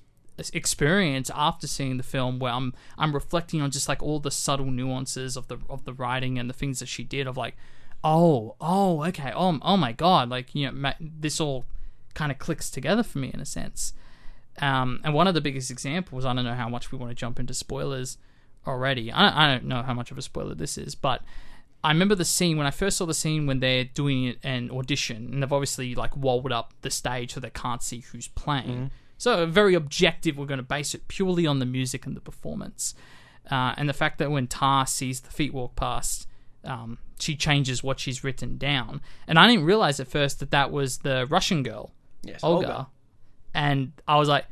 experience 0.53 1.31
after 1.33 1.67
seeing 1.67 1.97
the 1.97 2.03
film 2.03 2.39
where 2.39 2.51
I'm 2.51 2.73
I'm 2.97 3.13
reflecting 3.13 3.61
on 3.61 3.71
just 3.71 3.88
like 3.88 4.03
all 4.03 4.19
the 4.19 4.31
subtle 4.31 4.71
nuances 4.71 5.38
of 5.38 5.47
the 5.47 5.59
of 5.69 5.86
the 5.86 5.93
writing 5.93 6.38
and 6.38 6.49
the 6.49 6.53
things 6.53 6.79
that 6.79 6.88
she 6.88 7.03
did 7.03 7.27
of 7.27 7.38
like 7.38 7.55
oh 8.03 8.55
oh 8.59 9.03
okay 9.05 9.31
oh 9.36 9.57
oh 9.61 9.77
my 9.77 9.91
god 9.91 10.29
like 10.29 10.53
you 10.53 10.65
know 10.65 10.71
ma- 10.71 10.93
this 10.99 11.39
all 11.39 11.65
kind 12.13 12.31
of 12.31 12.38
clicks 12.38 12.69
together 12.69 13.03
for 13.03 13.17
me 13.19 13.31
in 13.33 13.39
a 13.39 13.45
sense 13.45 13.93
um, 14.61 15.01
and 15.03 15.13
one 15.13 15.27
of 15.27 15.33
the 15.33 15.41
biggest 15.41 15.69
examples 15.69 16.23
I 16.23 16.33
don't 16.33 16.45
know 16.45 16.53
how 16.53 16.69
much 16.69 16.91
we 16.91 16.97
want 16.97 17.11
to 17.11 17.15
jump 17.15 17.39
into 17.39 17.53
spoilers 17.53 18.17
already 18.65 19.11
I, 19.11 19.45
I 19.45 19.51
don't 19.51 19.65
know 19.65 19.83
how 19.83 19.93
much 19.93 20.11
of 20.11 20.17
a 20.17 20.21
spoiler 20.21 20.55
this 20.55 20.77
is 20.77 20.95
but 20.95 21.21
I 21.83 21.89
remember 21.89 22.15
the 22.15 22.25
scene 22.25 22.57
when 22.57 22.65
I 22.65 22.71
first 22.71 22.97
saw 22.97 23.05
the 23.05 23.13
scene 23.13 23.45
when 23.45 23.59
they're 23.59 23.83
doing 23.83 24.36
an 24.43 24.71
audition 24.71 25.29
and 25.31 25.43
they've 25.43 25.53
obviously 25.53 25.93
like 25.93 26.17
walled 26.17 26.51
up 26.51 26.73
the 26.81 26.89
stage 26.89 27.33
so 27.33 27.39
they 27.39 27.51
can't 27.51 27.83
see 27.83 27.99
who's 27.99 28.27
playing. 28.29 28.89
So 29.26 29.47
very 29.47 29.73
objective. 29.73 30.38
We're 30.38 30.45
going 30.45 30.59
to 30.59 30.63
base 30.63 30.93
it 30.93 31.07
purely 31.07 31.47
on 31.47 31.57
the 31.57 31.65
music 31.65 32.05
and 32.05 32.15
the 32.15 32.21
performance, 32.21 32.93
uh, 33.49 33.73
and 33.76 33.89
the 33.89 33.93
fact 33.93 34.19
that 34.19 34.30
when 34.30 34.45
Tar 34.45 34.86
sees 34.86 35.21
the 35.21 35.32
feet 35.32 35.51
walk 35.51 35.76
past, 35.76 36.28
um, 36.63 36.99
she 37.19 37.36
changes 37.36 37.84
what 37.84 37.99
she's 37.99 38.23
written 38.23 38.59
down. 38.59 39.01
And 39.28 39.39
I 39.39 39.47
didn't 39.47 39.65
realize 39.65 39.99
at 39.99 40.07
first 40.07 40.41
that 40.41 40.51
that 40.51 40.71
was 40.71 40.99
the 40.99 41.26
Russian 41.26 41.63
girl, 41.63 41.91
yes 42.21 42.41
Olga. 42.43 42.67
Olga. 42.67 42.88
And 43.55 43.93
I 44.07 44.17
was 44.17 44.30
like, 44.30 44.45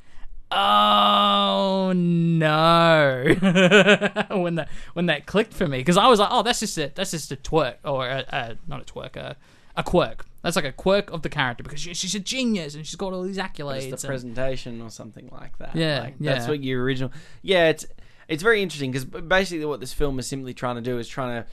oh 0.49 1.93
no, 1.95 3.23
when 4.31 4.55
that 4.55 4.69
when 4.93 5.05
that 5.05 5.27
clicked 5.27 5.53
for 5.53 5.67
me 5.67 5.77
because 5.81 5.97
I 5.97 6.07
was 6.07 6.19
like, 6.19 6.29
oh, 6.31 6.41
that's 6.41 6.61
just 6.61 6.79
a 6.79 6.91
that's 6.95 7.11
just 7.11 7.31
a 7.31 7.35
twerk 7.35 7.75
or 7.85 8.07
a, 8.07 8.25
a, 8.27 8.57
not 8.65 8.81
a 8.81 8.91
twerk, 8.91 9.17
a, 9.17 9.35
a 9.75 9.83
quirk. 9.83 10.25
That's 10.41 10.55
like 10.55 10.65
a 10.65 10.71
quirk 10.73 11.09
of 11.11 11.21
the 11.21 11.29
character 11.29 11.63
because 11.63 11.79
she, 11.79 11.93
she's 11.93 12.13
a 12.15 12.19
genius 12.19 12.75
and 12.75 12.85
she's 12.85 12.95
got 12.95 13.13
all 13.13 13.23
these 13.23 13.37
accolades. 13.37 13.91
it's 13.91 14.01
the 14.01 14.07
and- 14.07 14.11
presentation 14.13 14.81
or 14.81 14.89
something 14.89 15.29
like 15.31 15.57
that. 15.59 15.75
Yeah, 15.75 16.01
like, 16.01 16.19
that's 16.19 16.47
what 16.47 16.61
your 16.63 16.83
original. 16.83 17.11
Yeah, 17.41 17.69
it's 17.69 17.85
it's 18.27 18.43
very 18.43 18.61
interesting 18.61 18.91
because 18.91 19.05
basically 19.05 19.65
what 19.65 19.79
this 19.79 19.93
film 19.93 20.19
is 20.19 20.27
simply 20.27 20.53
trying 20.53 20.75
to 20.75 20.81
do 20.81 20.97
is 20.99 21.07
trying 21.07 21.43
to. 21.43 21.47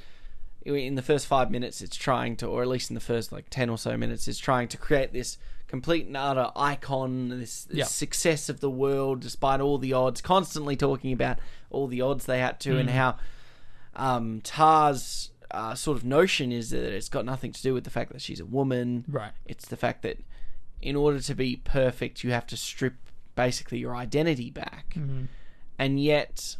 In 0.62 0.94
the 0.94 1.02
first 1.02 1.26
five 1.26 1.50
minutes, 1.50 1.80
it's 1.80 1.96
trying 1.96 2.36
to, 2.36 2.46
or 2.46 2.60
at 2.60 2.68
least 2.68 2.90
in 2.90 2.94
the 2.94 3.00
first 3.00 3.32
like 3.32 3.46
ten 3.48 3.70
or 3.70 3.78
so 3.78 3.96
minutes, 3.96 4.28
it's 4.28 4.38
trying 4.38 4.68
to 4.68 4.76
create 4.76 5.10
this 5.12 5.38
complete 5.68 6.06
and 6.06 6.16
utter 6.18 6.50
icon, 6.54 7.30
this, 7.30 7.64
this 7.64 7.76
Yeah. 7.78 7.84
success 7.84 8.48
of 8.50 8.60
the 8.60 8.68
world, 8.68 9.20
despite 9.20 9.60
all 9.60 9.78
the 9.78 9.94
odds. 9.94 10.20
Constantly 10.20 10.76
talking 10.76 11.12
about 11.14 11.38
all 11.70 11.86
the 11.86 12.02
odds 12.02 12.26
they 12.26 12.40
had 12.40 12.60
to, 12.60 12.72
Mm. 12.74 12.80
and 12.80 12.90
how 12.90 13.16
um, 13.96 14.40
Tar's 14.42 15.29
uh, 15.50 15.74
sort 15.74 15.96
of 15.96 16.04
notion 16.04 16.52
is 16.52 16.70
that 16.70 16.92
it's 16.94 17.08
got 17.08 17.24
nothing 17.24 17.52
to 17.52 17.62
do 17.62 17.74
with 17.74 17.84
the 17.84 17.90
fact 17.90 18.12
that 18.12 18.20
she's 18.22 18.40
a 18.40 18.46
woman. 18.46 19.04
Right. 19.08 19.32
It's 19.46 19.66
the 19.66 19.76
fact 19.76 20.02
that 20.02 20.18
in 20.80 20.96
order 20.96 21.20
to 21.20 21.34
be 21.34 21.56
perfect, 21.56 22.24
you 22.24 22.30
have 22.32 22.46
to 22.48 22.56
strip 22.56 22.94
basically 23.34 23.78
your 23.78 23.94
identity 23.94 24.50
back, 24.50 24.94
and 25.78 26.00
yet, 26.02 26.56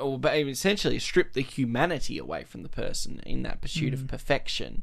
or 0.00 0.20
essentially 0.24 0.98
strip 0.98 1.32
the 1.32 1.42
humanity 1.42 2.18
away 2.18 2.44
from 2.44 2.62
the 2.62 2.68
person 2.68 3.20
in 3.26 3.42
that 3.42 3.60
pursuit 3.60 3.92
of 3.94 4.06
perfection, 4.06 4.82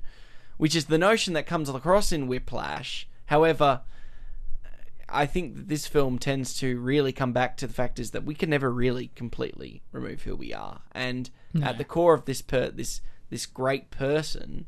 which 0.58 0.76
is 0.76 0.86
the 0.86 0.98
notion 0.98 1.34
that 1.34 1.46
comes 1.46 1.70
across 1.70 2.12
in 2.12 2.28
Whiplash. 2.28 3.08
However, 3.28 3.82
I 5.12 5.26
think 5.26 5.56
that 5.56 5.68
this 5.68 5.88
film 5.88 6.20
tends 6.20 6.58
to 6.60 6.80
really 6.80 7.12
come 7.12 7.34
back 7.34 7.58
to 7.58 7.68
the 7.68 7.74
fact 7.74 8.00
is 8.00 8.12
that 8.12 8.24
we 8.24 8.36
can 8.36 8.50
never 8.50 8.72
really 8.72 9.12
completely 9.16 9.82
remove 9.92 10.24
who 10.24 10.36
we 10.36 10.54
are, 10.54 10.82
and 10.92 11.30
hmm. 11.54 11.64
at 11.64 11.78
the 11.78 11.84
core 11.84 12.14
of 12.14 12.26
this 12.26 12.42
per- 12.42 12.72
this 12.72 13.02
this 13.30 13.46
great 13.46 13.92
person 13.92 14.68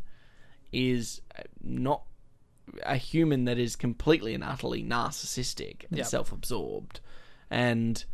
is 0.71 1.21
not 1.61 2.03
a 2.83 2.95
human 2.95 3.45
that 3.45 3.57
is 3.57 3.75
completely 3.75 4.33
and 4.33 4.43
utterly 4.43 4.83
narcissistic 4.83 5.85
and 5.89 5.97
Yep. 5.97 6.07
self-absorbed 6.07 6.99
and 7.49 8.05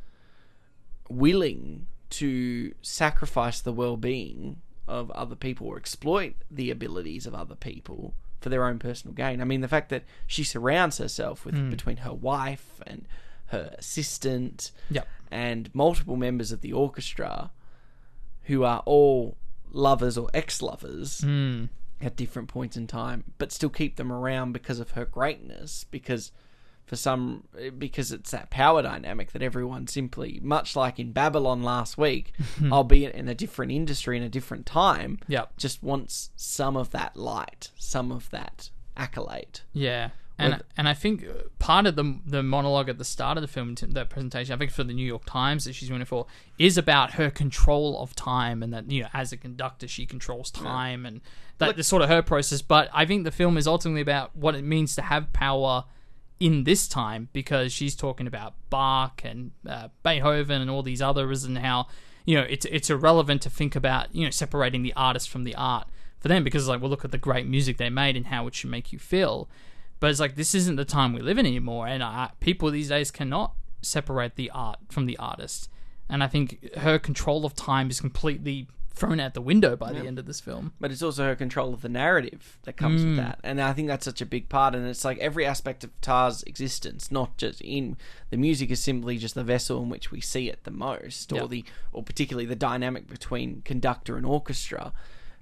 willing 1.09 1.87
to 2.09 2.73
sacrifice 2.81 3.61
the 3.61 3.73
well-being 3.73 4.61
of 4.87 5.11
other 5.11 5.35
people 5.35 5.67
or 5.67 5.77
exploit 5.77 6.35
the 6.49 6.71
abilities 6.71 7.27
of 7.27 7.35
other 7.35 7.55
people 7.55 8.15
for 8.39 8.49
their 8.49 8.65
own 8.65 8.79
personal 8.79 9.13
gain. 9.13 9.41
I 9.41 9.45
mean, 9.45 9.61
the 9.61 9.67
fact 9.67 9.89
that 9.89 10.03
she 10.27 10.43
surrounds 10.43 10.97
herself 10.99 11.45
with 11.45 11.69
between 11.69 11.97
her 11.97 12.13
wife 12.13 12.81
and 12.85 13.07
her 13.47 13.73
assistant 13.77 14.71
Yep. 14.91 15.07
and 15.31 15.73
multiple 15.73 16.15
members 16.17 16.51
of 16.51 16.61
the 16.61 16.73
orchestra 16.73 17.51
who 18.43 18.63
are 18.63 18.81
all 18.85 19.37
lovers 19.71 20.17
or 20.17 20.29
ex-lovers 20.33 21.21
Hmm. 21.21 21.65
at 21.99 22.15
different 22.15 22.47
points 22.47 22.77
in 22.77 22.87
time, 22.87 23.23
but 23.37 23.51
still 23.51 23.69
keep 23.69 23.95
them 23.95 24.11
around 24.11 24.51
because 24.53 24.79
of 24.79 24.91
her 24.91 25.05
greatness. 25.05 25.85
Because 25.89 26.31
for 26.87 26.95
some, 26.95 27.43
because 27.77 28.13
it's 28.13 28.31
that 28.31 28.49
power 28.49 28.81
dynamic 28.81 29.33
that 29.33 29.43
everyone 29.43 29.87
simply, 29.87 30.39
much 30.41 30.73
like 30.73 30.99
in 30.99 31.11
Babylon 31.11 31.61
last 31.61 31.97
week, 31.97 32.31
albeit 32.71 33.13
in 33.13 33.27
a 33.27 33.35
different 33.35 33.73
industry 33.73 34.15
in 34.17 34.23
a 34.23 34.29
different 34.29 34.65
time, 34.65 35.19
Yep. 35.27 35.57
just 35.57 35.83
wants 35.83 36.31
some 36.37 36.77
of 36.77 36.91
that 36.91 37.17
light, 37.17 37.71
some 37.77 38.09
of 38.11 38.29
that 38.31 38.69
accolade. 38.95 39.59
Yeah. 39.73 40.09
And, 40.39 40.61
and 40.77 40.87
I 40.87 40.93
think 40.93 41.25
part 41.57 41.87
of 41.87 41.95
the 41.95 42.19
the 42.23 42.43
monologue 42.43 42.89
at 42.89 42.99
the 42.99 43.03
start 43.03 43.37
of 43.37 43.41
the 43.41 43.47
film, 43.47 43.73
that 43.81 44.09
presentation, 44.11 44.53
I 44.53 44.57
think 44.57 44.69
for 44.69 44.83
the 44.83 44.93
New 44.93 45.05
York 45.05 45.25
Times 45.25 45.65
that 45.65 45.73
she's 45.73 45.89
it 45.89 46.05
for, 46.07 46.27
is 46.59 46.77
about 46.77 47.13
her 47.13 47.31
control 47.31 47.99
of 47.99 48.15
time 48.15 48.61
and 48.61 48.71
that 48.71 48.91
you 48.91 49.01
know 49.01 49.09
as 49.15 49.31
a 49.31 49.37
conductor 49.37 49.87
she 49.87 50.05
controls 50.05 50.51
time 50.51 51.07
and 51.07 51.21
that 51.57 51.77
is 51.79 51.87
sort 51.87 52.03
of 52.03 52.09
her 52.09 52.21
process. 52.21 52.61
But 52.61 52.87
I 52.93 53.05
think 53.05 53.23
the 53.23 53.31
film 53.31 53.57
is 53.57 53.65
ultimately 53.67 54.01
about 54.01 54.35
what 54.35 54.53
it 54.53 54.63
means 54.63 54.95
to 54.97 55.01
have 55.01 55.33
power 55.33 55.85
in 56.39 56.63
this 56.63 56.87
time 56.87 57.29
because 57.33 57.71
she's 57.71 57.95
talking 57.95 58.27
about 58.27 58.53
Bach 58.69 59.21
and 59.23 59.51
uh, 59.67 59.89
Beethoven 60.03 60.61
and 60.61 60.69
all 60.69 60.83
these 60.83 61.01
others 61.01 61.43
and 61.43 61.57
how 61.57 61.87
you 62.25 62.35
know 62.35 62.45
it's 62.47 62.65
it's 62.65 62.89
irrelevant 62.89 63.41
to 63.43 63.49
think 63.49 63.75
about 63.75 64.13
you 64.13 64.25
know 64.25 64.29
separating 64.29 64.83
the 64.83 64.93
artist 64.95 65.29
from 65.29 65.43
the 65.43 65.55
art 65.55 65.87
for 66.19 66.27
them 66.27 66.43
because 66.43 66.67
like 66.67 66.81
well 66.81 66.89
look 66.89 67.05
at 67.05 67.11
the 67.11 67.17
great 67.17 67.47
music 67.47 67.77
they 67.77 67.89
made 67.89 68.15
and 68.15 68.27
how 68.27 68.47
it 68.47 68.55
should 68.55 68.69
make 68.69 68.91
you 68.91 68.99
feel. 68.99 69.49
But 69.99 70.11
it's 70.11 70.19
like 70.19 70.35
this 70.35 70.53
isn't 70.53 70.75
the 70.75 70.85
time 70.85 71.13
we 71.13 71.21
live 71.21 71.39
in 71.39 71.45
anymore 71.45 71.87
and 71.87 72.03
uh, 72.03 72.29
people 72.39 72.69
these 72.69 72.89
days 72.89 73.09
cannot 73.09 73.53
separate 73.81 74.35
the 74.35 74.51
art 74.51 74.79
from 74.89 75.05
the 75.05 75.17
artist. 75.17 75.69
And 76.09 76.23
I 76.23 76.27
think 76.27 76.75
her 76.75 76.99
control 76.99 77.45
of 77.45 77.55
time 77.55 77.89
is 77.89 77.99
completely 77.99 78.67
thrown 78.97 79.19
out 79.19 79.33
the 79.33 79.41
window 79.41 79.75
by 79.75 79.91
the 79.93 79.99
end 80.05 80.17
of 80.19 80.25
this 80.25 80.39
film 80.39 80.73
but 80.79 80.91
it's 80.91 81.01
also 81.03 81.23
her 81.23 81.35
control 81.35 81.73
of 81.73 81.81
the 81.81 81.89
narrative 81.89 82.57
that 82.63 82.75
comes 82.77 83.01
Mm. 83.01 83.07
with 83.09 83.17
that 83.17 83.39
and 83.43 83.61
i 83.61 83.71
think 83.73 83.87
that's 83.87 84.05
such 84.05 84.21
a 84.21 84.25
big 84.25 84.49
part 84.49 84.73
and 84.75 84.87
it's 84.87 85.05
like 85.05 85.17
every 85.19 85.45
aspect 85.45 85.83
of 85.83 85.91
tar's 86.01 86.43
existence 86.43 87.11
not 87.11 87.37
just 87.37 87.61
in 87.61 87.97
the 88.29 88.37
music 88.37 88.71
is 88.71 88.79
simply 88.79 89.17
just 89.17 89.35
the 89.35 89.43
vessel 89.43 89.81
in 89.83 89.89
which 89.89 90.11
we 90.11 90.19
see 90.21 90.49
it 90.49 90.63
the 90.63 90.71
most 90.71 91.31
or 91.31 91.47
the 91.47 91.63
or 91.93 92.01
particularly 92.03 92.45
the 92.45 92.55
dynamic 92.55 93.07
between 93.07 93.61
conductor 93.61 94.17
and 94.17 94.25
orchestra 94.25 94.91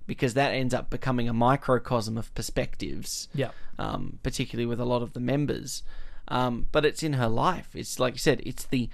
because 0.08 0.34
that 0.36 0.52
ends 0.52 0.74
up 0.74 0.90
becoming 0.90 1.28
a 1.28 1.34
microcosm 1.34 2.18
of 2.18 2.34
perspectives 2.36 3.28
yeah 3.34 3.50
um, 3.78 4.20
particularly 4.24 4.66
with 4.66 4.80
a 4.80 4.86
lot 4.86 5.02
of 5.02 5.12
the 5.14 5.20
members. 5.20 5.84
Um, 6.30 6.68
but 6.72 6.86
it's 6.86 7.04
in 7.04 7.14
her 7.14 7.28
life. 7.28 7.70
It's 7.76 8.00
like 8.00 8.14
you 8.14 8.20
said, 8.20 8.42
it's 8.46 8.64
the 8.66 8.90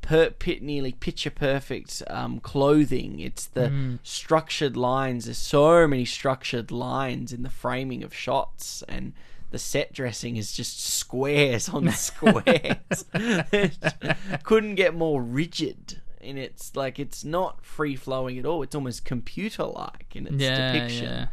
per, 0.00 0.30
pit, 0.30 0.62
nearly 0.62 0.92
picture 0.92 1.30
perfect 1.30 2.02
um, 2.08 2.40
clothing. 2.40 3.20
It's 3.20 3.46
the 3.46 3.98
structured 4.02 4.76
lines. 4.76 5.26
There's 5.26 5.38
so 5.38 5.86
many 5.86 6.04
structured 6.04 6.70
lines 6.70 7.32
in 7.32 7.42
the 7.42 7.50
framing 7.50 8.02
of 8.02 8.14
shots, 8.14 8.82
and 8.88 9.12
the 9.50 9.58
set 9.58 9.92
dressing 9.92 10.36
is 10.36 10.52
just 10.52 10.80
squares 10.84 11.68
on 11.68 11.88
squares. 11.92 13.04
Couldn't 14.42 14.74
get 14.76 14.94
more 14.94 15.22
rigid. 15.22 16.00
And 16.22 16.38
it's 16.38 16.76
like 16.76 16.98
it's 16.98 17.24
not 17.24 17.64
free 17.64 17.96
flowing 17.96 18.38
at 18.38 18.44
all. 18.44 18.62
It's 18.62 18.74
almost 18.74 19.04
computer 19.04 19.64
like 19.64 20.14
in 20.14 20.26
its 20.26 20.36
yeah 20.36 20.72
depiction. 20.72 21.28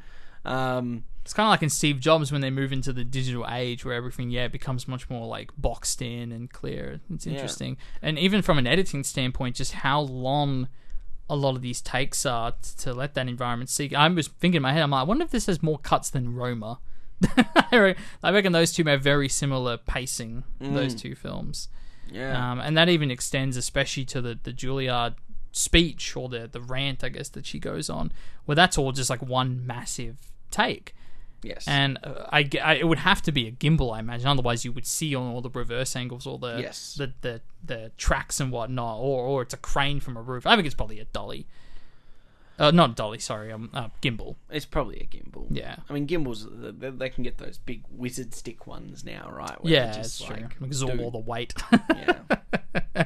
yeah 0.45 0.77
Um, 0.77 1.03
It's 1.27 1.33
kind 1.33 1.47
of 1.47 1.51
like 1.51 1.61
in 1.61 1.69
Steve 1.69 1.99
Jobs 1.99 2.31
when 2.31 2.39
they 2.39 2.49
move 2.49 2.71
into 2.71 2.93
the 2.93 3.03
digital 3.03 3.45
age 3.49 3.83
where 3.83 3.93
everything, 3.95 4.29
yeah, 4.29 4.47
becomes 4.47 4.87
much 4.87 5.09
more 5.09 5.27
like 5.27 5.51
boxed 5.57 6.01
in 6.01 6.31
and 6.31 6.49
clear. 6.49 7.01
It's 7.13 7.25
Yeah. 7.25 7.33
interesting. 7.33 7.75
And 8.01 8.17
even 8.17 8.41
from 8.41 8.57
an 8.57 8.65
editing 8.65 9.03
standpoint, 9.03 9.57
just 9.57 9.73
how 9.73 9.99
long 9.99 10.69
a 11.29 11.35
lot 11.35 11.57
of 11.57 11.61
these 11.61 11.81
takes 11.81 12.25
are 12.25 12.53
to 12.77 12.93
let 12.93 13.13
that 13.15 13.27
environment 13.27 13.69
see. 13.69 13.93
I 13.93 14.07
was 14.07 14.29
thinking 14.29 14.55
in 14.59 14.61
my 14.61 14.71
head, 14.71 14.83
I'm 14.83 14.91
like, 14.91 15.01
I 15.01 15.03
wonder 15.03 15.25
if 15.25 15.31
this 15.31 15.47
has 15.47 15.61
more 15.61 15.77
cuts 15.77 16.09
than 16.09 16.33
Roma. 16.33 16.79
I 17.73 17.95
reckon 18.23 18.53
those 18.53 18.71
two 18.71 18.85
have 18.85 19.01
very 19.01 19.27
similar 19.27 19.75
pacing, 19.75 20.45
those 20.61 20.95
two 20.95 21.13
films. 21.13 21.67
yeah. 22.09 22.51
Um, 22.53 22.61
and 22.61 22.77
that 22.77 22.87
even 22.87 23.11
extends 23.11 23.57
especially 23.57 24.05
to 24.05 24.21
the, 24.21 24.39
the 24.41 24.53
Juilliard 24.53 25.15
speech 25.51 26.15
or 26.15 26.29
the, 26.29 26.47
the 26.49 26.61
rant, 26.61 27.03
I 27.03 27.09
guess, 27.09 27.27
that 27.29 27.45
she 27.45 27.59
goes 27.59 27.89
on, 27.89 28.13
where 28.45 28.55
that's 28.55 28.77
all 28.77 28.93
just 28.93 29.09
like 29.09 29.21
one 29.21 29.67
massive 29.67 30.15
take. 30.51 30.93
Yes. 31.43 31.65
And 31.67 31.97
uh, 32.03 32.25
I, 32.31 32.49
I- 32.63 32.75
it 32.75 32.87
would 32.87 32.99
have 32.99 33.21
to 33.23 33.31
be 33.31 33.47
a 33.47 33.51
gimbal, 33.51 33.95
I 33.95 33.99
imagine. 33.99 34.27
Otherwise, 34.27 34.65
you 34.65 34.71
would 34.71 34.85
see 34.87 35.13
on 35.15 35.27
all 35.31 35.41
the 35.41 35.49
reverse 35.49 35.95
angles, 35.95 36.25
all 36.27 36.37
the 36.37 36.57
Yes. 36.59 36.95
the, 36.95 37.13
the 37.21 37.41
the 37.63 37.91
tracks 37.97 38.39
and 38.39 38.51
whatnot, 38.51 38.97
or 38.99 39.25
or 39.25 39.41
it's 39.43 39.53
a 39.53 39.57
crane 39.57 39.99
from 39.99 40.17
a 40.17 40.21
roof. 40.21 40.45
I 40.45 40.55
think 40.55 40.65
it's 40.65 40.75
probably 40.75 40.99
a 40.99 41.05
dolly. 41.05 41.45
Uh, 42.59 42.71
not 42.71 42.95
dolly, 42.95 43.19
sorry, 43.19 43.51
um, 43.51 43.69
uh, 43.71 43.89
gimbal. 44.01 44.35
It's 44.49 44.65
probably 44.65 44.97
a 44.99 45.05
gimbal. 45.05 45.45
Yeah. 45.51 45.75
I 45.87 45.93
mean, 45.93 46.07
gimbals, 46.07 46.47
they, 46.51 46.89
they 46.89 47.09
can 47.09 47.23
get 47.23 47.37
those 47.37 47.59
big 47.59 47.83
wizard 47.91 48.33
stick 48.33 48.65
ones 48.65 49.05
now, 49.05 49.29
right? 49.31 49.63
Where 49.63 49.73
Yeah, 49.73 49.85
that's 49.91 50.17
just 50.17 50.25
true. 50.25 50.47
Absorb 50.61 50.93
dude, 50.93 51.01
all 51.01 51.11
the 51.11 51.19
weight. 51.19 51.53
yeah. 51.95 52.17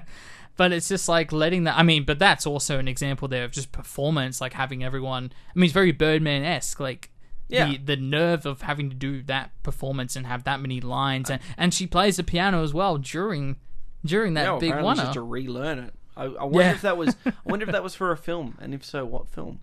but 0.56 0.72
it's 0.72 0.88
just 0.88 1.10
like 1.10 1.34
letting 1.34 1.66
that. 1.66 1.78
I 1.78 1.84
mean, 1.84 2.06
but 2.06 2.18
that's 2.20 2.46
also 2.48 2.80
an 2.80 2.88
example 2.88 3.28
there 3.28 3.44
of 3.44 3.52
just 3.52 3.74
performance, 3.74 4.40
like 4.40 4.54
having 4.54 4.84
everyone. 4.86 5.34
I 5.54 5.60
mean, 5.60 5.66
it's 5.66 5.74
very 5.74 5.92
Birdman 5.92 6.44
esque, 6.44 6.80
like. 6.80 7.10
Yeah. 7.52 7.70
The, 7.72 7.78
the 7.78 7.97
nerve 7.97 8.45
of 8.45 8.62
having 8.62 8.89
to 8.89 8.95
do 8.95 9.22
that 9.24 9.52
performance 9.64 10.16
and 10.16 10.26
have 10.26 10.43
that 10.45 10.60
many 10.62 10.80
lines 10.82 11.30
and, 11.30 11.41
and 11.58 11.74
she 11.74 11.86
plays 11.88 12.18
the 12.18 12.24
piano 12.24 12.64
as 12.64 12.74
well 12.74 12.97
during 12.97 13.58
during 14.06 14.34
that 14.36 14.60
big 14.60 14.76
one 14.82 14.97
had 14.97 15.14
to 15.14 15.22
relearn 15.22 15.80
it. 15.80 15.93
I, 16.18 16.24
I 16.26 16.43
wonder 16.43 16.60
Yeah. 16.62 16.72
if 16.72 16.82
that 16.82 16.97
was. 16.97 17.16
I 17.26 17.32
wonder 17.45 17.66
if 17.66 17.72
that 17.72 17.84
was 17.84 17.95
for 18.02 18.12
a 18.12 18.18
film, 18.18 18.58
and 18.60 18.74
if 18.74 18.84
so, 18.84 19.06
what 19.06 19.30
film? 19.30 19.60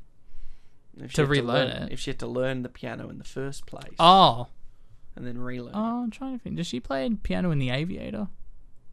If 0.97 1.11
she 1.11 1.17
To 1.17 1.23
had 1.23 1.31
relearn 1.31 1.69
learn- 1.69 1.83
it? 1.85 1.93
If 1.93 2.01
she 2.01 2.11
had 2.11 2.19
to 2.21 2.27
learn 2.27 2.63
the 2.63 2.69
piano 2.69 3.09
in 3.11 3.19
the 3.19 3.25
first 3.25 3.67
place, 3.67 3.95
oh 3.99 4.49
and 5.17 5.27
then 5.27 5.39
relearn. 5.39 5.75
oh 5.75 6.03
I'm 6.05 6.11
trying 6.11 6.39
to 6.39 6.43
think 6.43 6.57
does 6.57 6.67
she 6.67 6.79
play 6.81 7.09
piano 7.23 7.51
in 7.51 7.59
the 7.59 7.71
Aviator 7.71 8.29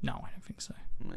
no 0.02 0.14
I 0.14 0.30
don't 0.32 0.44
think 0.44 0.60
so. 0.62 0.74
Yeah. 1.08 1.14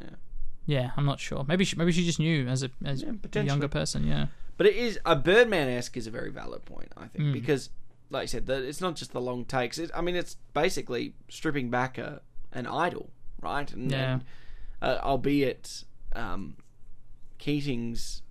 yeah 0.67 0.91
I'm 0.97 1.07
not 1.07 1.19
sure 1.21 1.45
maybe 1.49 1.65
she, 1.65 1.77
maybe 1.77 1.93
she 1.93 2.05
just 2.05 2.19
knew 2.19 2.47
as 2.47 2.63
a 2.63 2.71
as 2.85 3.03
Yeah, 3.03 3.13
a 3.35 3.43
younger 3.43 3.69
person 3.69 4.07
yeah 4.07 4.27
But 4.59 4.67
it 4.67 4.77
is 4.77 4.99
a 5.07 5.17
Birdman 5.17 5.69
esque 5.69 5.97
is 5.97 6.07
a 6.07 6.11
very 6.11 6.31
valid 6.31 6.67
point, 6.67 6.93
I 6.97 7.07
think, 7.07 7.33
because, 7.33 7.71
like 8.11 8.25
I 8.25 8.27
said, 8.27 8.45
the, 8.47 8.63
it's 8.63 8.81
not 8.83 8.97
just 8.97 9.13
the 9.13 9.21
long 9.21 9.47
takes. 9.47 9.79
It, 9.79 9.91
I 9.95 10.03
mean, 10.03 10.17
it's 10.17 10.37
basically 10.53 11.15
stripping 11.31 11.71
back 11.71 11.97
a 11.97 12.21
an 12.53 12.67
idol, 12.67 13.11
right? 13.41 13.73
And, 13.73 13.91
Yeah. 13.91 14.13
and, 14.15 14.25
uh, 14.83 14.99
albeit 15.03 15.85
um, 16.15 16.57
Keaton's 17.39 18.23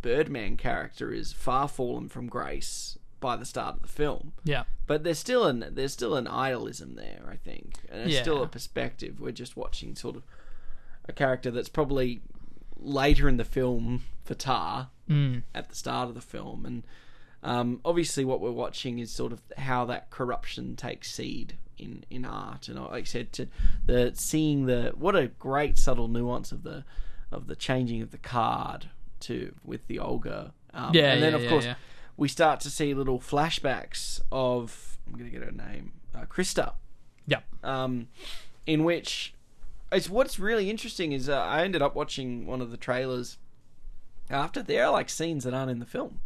Birdman 0.00 0.56
character 0.56 1.12
is 1.12 1.32
far 1.32 1.68
fallen 1.68 2.08
from 2.08 2.26
grace 2.26 2.98
by 3.20 3.36
the 3.36 3.44
start 3.44 3.76
of 3.76 3.82
the 3.82 3.88
film, 3.88 4.32
yeah 4.44 4.64
but 4.86 5.02
there's 5.02 5.18
still 5.18 5.46
an 5.46 5.64
there's 5.72 5.92
still 5.94 6.14
an 6.14 6.26
idolism 6.26 6.94
there, 6.96 7.22
I 7.30 7.36
think, 7.36 7.78
and 7.90 8.02
it's 8.02 8.14
still 8.20 8.42
a 8.42 8.46
perspective. 8.46 9.18
We're 9.18 9.32
just 9.32 9.56
watching 9.56 9.94
sort 9.96 10.16
of 10.16 10.24
a 11.08 11.12
character 11.12 11.50
that's 11.50 11.70
probably 11.70 12.20
later 12.84 13.28
in 13.28 13.36
the 13.36 13.44
film 13.44 14.04
for 14.24 14.34
Tar 14.34 14.90
mm. 15.08 15.42
at 15.54 15.68
the 15.68 15.74
start 15.74 16.08
of 16.08 16.14
the 16.14 16.20
film, 16.20 16.64
and 16.64 16.82
um, 17.42 17.80
obviously 17.84 18.24
what 18.24 18.40
we're 18.40 18.50
watching 18.50 18.98
is 18.98 19.10
sort 19.10 19.32
of 19.32 19.42
how 19.58 19.84
that 19.86 20.10
corruption 20.10 20.76
takes 20.76 21.12
seed 21.12 21.56
in 21.78 22.04
in 22.10 22.24
art, 22.24 22.68
and 22.68 22.78
like 22.78 22.92
I 22.92 23.02
said, 23.04 23.32
to 23.34 23.48
the 23.86 24.12
seeing 24.14 24.66
the 24.66 24.92
what 24.96 25.16
a 25.16 25.28
great 25.28 25.78
subtle 25.78 26.08
nuance 26.08 26.52
of 26.52 26.62
the 26.62 26.84
of 27.32 27.46
the 27.46 27.56
changing 27.56 28.02
of 28.02 28.10
the 28.10 28.18
card 28.18 28.86
to 29.20 29.54
with 29.64 29.86
the 29.86 29.98
Olga, 29.98 30.52
um, 30.72 30.94
Yeah, 30.94 31.12
and 31.12 31.22
then 31.22 31.32
yeah, 31.32 31.36
of 31.36 31.42
yeah, 31.44 31.50
course 31.50 31.64
yeah. 31.64 31.74
we 32.16 32.28
start 32.28 32.60
to 32.60 32.70
see 32.70 32.94
little 32.94 33.18
flashbacks 33.18 34.20
of 34.30 34.98
I'm 35.06 35.18
gonna 35.18 35.30
get 35.30 35.42
her 35.42 35.50
name, 35.50 35.92
uh, 36.14 36.24
Krista. 36.26 36.74
Yeah 37.26 37.40
um, 37.64 38.08
in 38.66 38.84
which 38.84 39.34
it's 39.94 40.10
what's 40.10 40.38
really 40.38 40.70
interesting 40.70 41.12
is 41.12 41.28
uh, 41.28 41.38
I 41.38 41.64
ended 41.64 41.82
up 41.82 41.94
watching 41.94 42.46
one 42.46 42.60
of 42.60 42.70
the 42.70 42.76
trailers 42.76 43.38
after 44.30 44.62
there 44.62 44.86
are 44.86 44.92
like 44.92 45.08
scenes 45.08 45.44
that 45.44 45.54
aren't 45.54 45.70
in 45.70 45.78
the 45.78 45.86
film. 45.86 46.20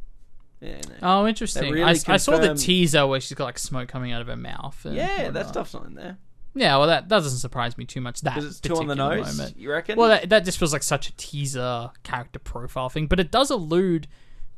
Yeah, 0.60 0.80
no. 0.88 0.94
oh 1.02 1.26
interesting 1.28 1.72
really 1.72 1.84
I, 1.84 1.94
I 2.08 2.16
saw 2.16 2.36
the 2.36 2.52
teaser 2.52 3.06
where 3.06 3.20
she's 3.20 3.36
got 3.36 3.44
like 3.44 3.60
smoke 3.60 3.88
coming 3.88 4.10
out 4.10 4.20
of 4.20 4.26
her 4.26 4.36
mouth 4.36 4.84
and 4.84 4.96
yeah, 4.96 5.30
that 5.30 5.46
stuff's 5.46 5.72
not 5.72 5.86
in 5.86 5.94
there 5.94 6.18
yeah 6.54 6.76
well 6.76 6.88
that 6.88 7.08
that 7.08 7.22
doesn't 7.22 7.38
surprise 7.38 7.78
me 7.78 7.84
too 7.84 8.00
much 8.00 8.22
that 8.22 8.34
because 8.34 8.50
it's 8.50 8.60
too 8.60 8.76
on 8.76 8.88
the 8.88 8.96
nose. 8.96 9.36
moment. 9.36 9.56
You 9.56 9.70
reckon? 9.70 9.96
Well, 9.96 10.08
that, 10.08 10.28
that 10.30 10.44
just 10.44 10.58
feels 10.58 10.72
like 10.72 10.82
such 10.82 11.08
a 11.08 11.16
teaser 11.16 11.90
character 12.02 12.38
profile 12.38 12.88
thing, 12.88 13.06
but 13.06 13.20
it 13.20 13.30
does 13.30 13.50
allude 13.50 14.08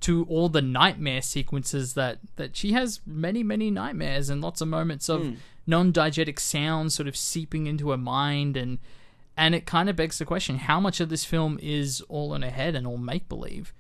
to 0.01 0.25
all 0.31 0.49
the 0.49 0.63
nightmare 0.63 1.21
sequences 1.23 1.95
that 1.95 2.19
that 2.37 2.57
she 2.57 2.73
has 2.73 3.01
many 3.05 3.43
many 3.43 3.71
nightmares 3.71 4.31
and 4.31 4.41
lots 4.41 4.61
of 4.61 4.69
moments 4.69 5.09
of 5.09 5.37
non-diegetic 5.67 6.39
sounds 6.39 6.95
sort 6.95 7.07
of 7.07 7.17
seeping 7.17 7.67
into 7.67 7.91
her 7.91 7.99
mind 7.99 8.57
and 8.57 8.79
and 9.41 9.55
it 9.55 9.65
kind 9.67 9.89
of 9.89 9.97
begs 9.97 10.19
the 10.19 10.25
question 10.25 10.59
how 10.59 10.79
much 10.79 11.01
of 11.01 11.09
this 11.09 11.25
film 11.25 11.59
is 11.63 12.01
all 12.09 12.35
in 12.35 12.43
her 12.43 12.51
head 12.51 12.75
and 12.77 12.87
all 12.87 12.99
make 12.99 13.29
believe 13.29 13.73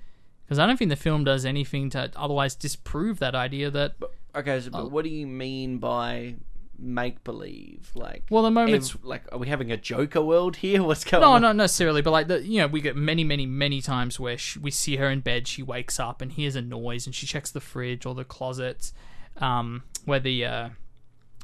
because 0.45 0.59
I 0.59 0.67
don't 0.67 0.77
think 0.77 0.89
the 0.91 0.97
film 0.97 1.23
does 1.23 1.45
anything 1.45 1.91
to 1.91 2.11
otherwise 2.17 2.55
disprove 2.57 3.19
that 3.21 3.35
idea 3.35 3.71
that 3.71 3.93
okay, 4.35 4.61
so, 4.61 4.71
but 4.71 4.91
what 4.91 5.05
do 5.05 5.11
you 5.11 5.27
mean 5.27 5.79
by 5.79 6.35
make 6.83 7.23
believe? 7.25 7.91
Like, 7.95 8.25
Well, 8.31 8.43
the 8.43 8.51
moments- 8.51 8.95
ev- 8.95 9.05
like, 9.05 9.25
are 9.33 9.39
we 9.39 9.49
having 9.49 9.71
a 9.71 9.77
Joker 9.77 10.23
world 10.23 10.57
here? 10.57 10.83
What's 10.89 11.05
going 11.05 11.21
No, 11.21 11.33
on? 11.33 11.43
not 11.43 11.55
necessarily, 11.57 12.01
but 12.03 12.11
like 12.11 12.27
the 12.29 12.43
you 12.43 12.59
know 12.61 12.67
we 12.67 12.81
get 12.81 12.97
many, 12.97 13.23
many, 13.23 13.45
many 13.47 13.81
times 13.83 14.19
where 14.19 14.39
she, 14.39 14.59
we 14.59 14.71
see 14.71 14.97
her 14.97 15.11
in 15.11 15.21
bed. 15.21 15.47
She 15.47 15.63
wakes 15.63 16.01
up 16.01 16.23
and 16.23 16.33
hears 16.33 16.57
a 16.57 16.63
noise, 16.63 17.05
and 17.07 17.15
she 17.15 17.27
checks 17.27 17.51
the 17.51 17.61
fridge 17.61 18.07
or 18.07 18.15
the 18.15 18.25
closet, 18.25 18.93
um, 19.37 19.83
where 20.07 20.21
the 20.21 20.45
uh, 20.47 20.69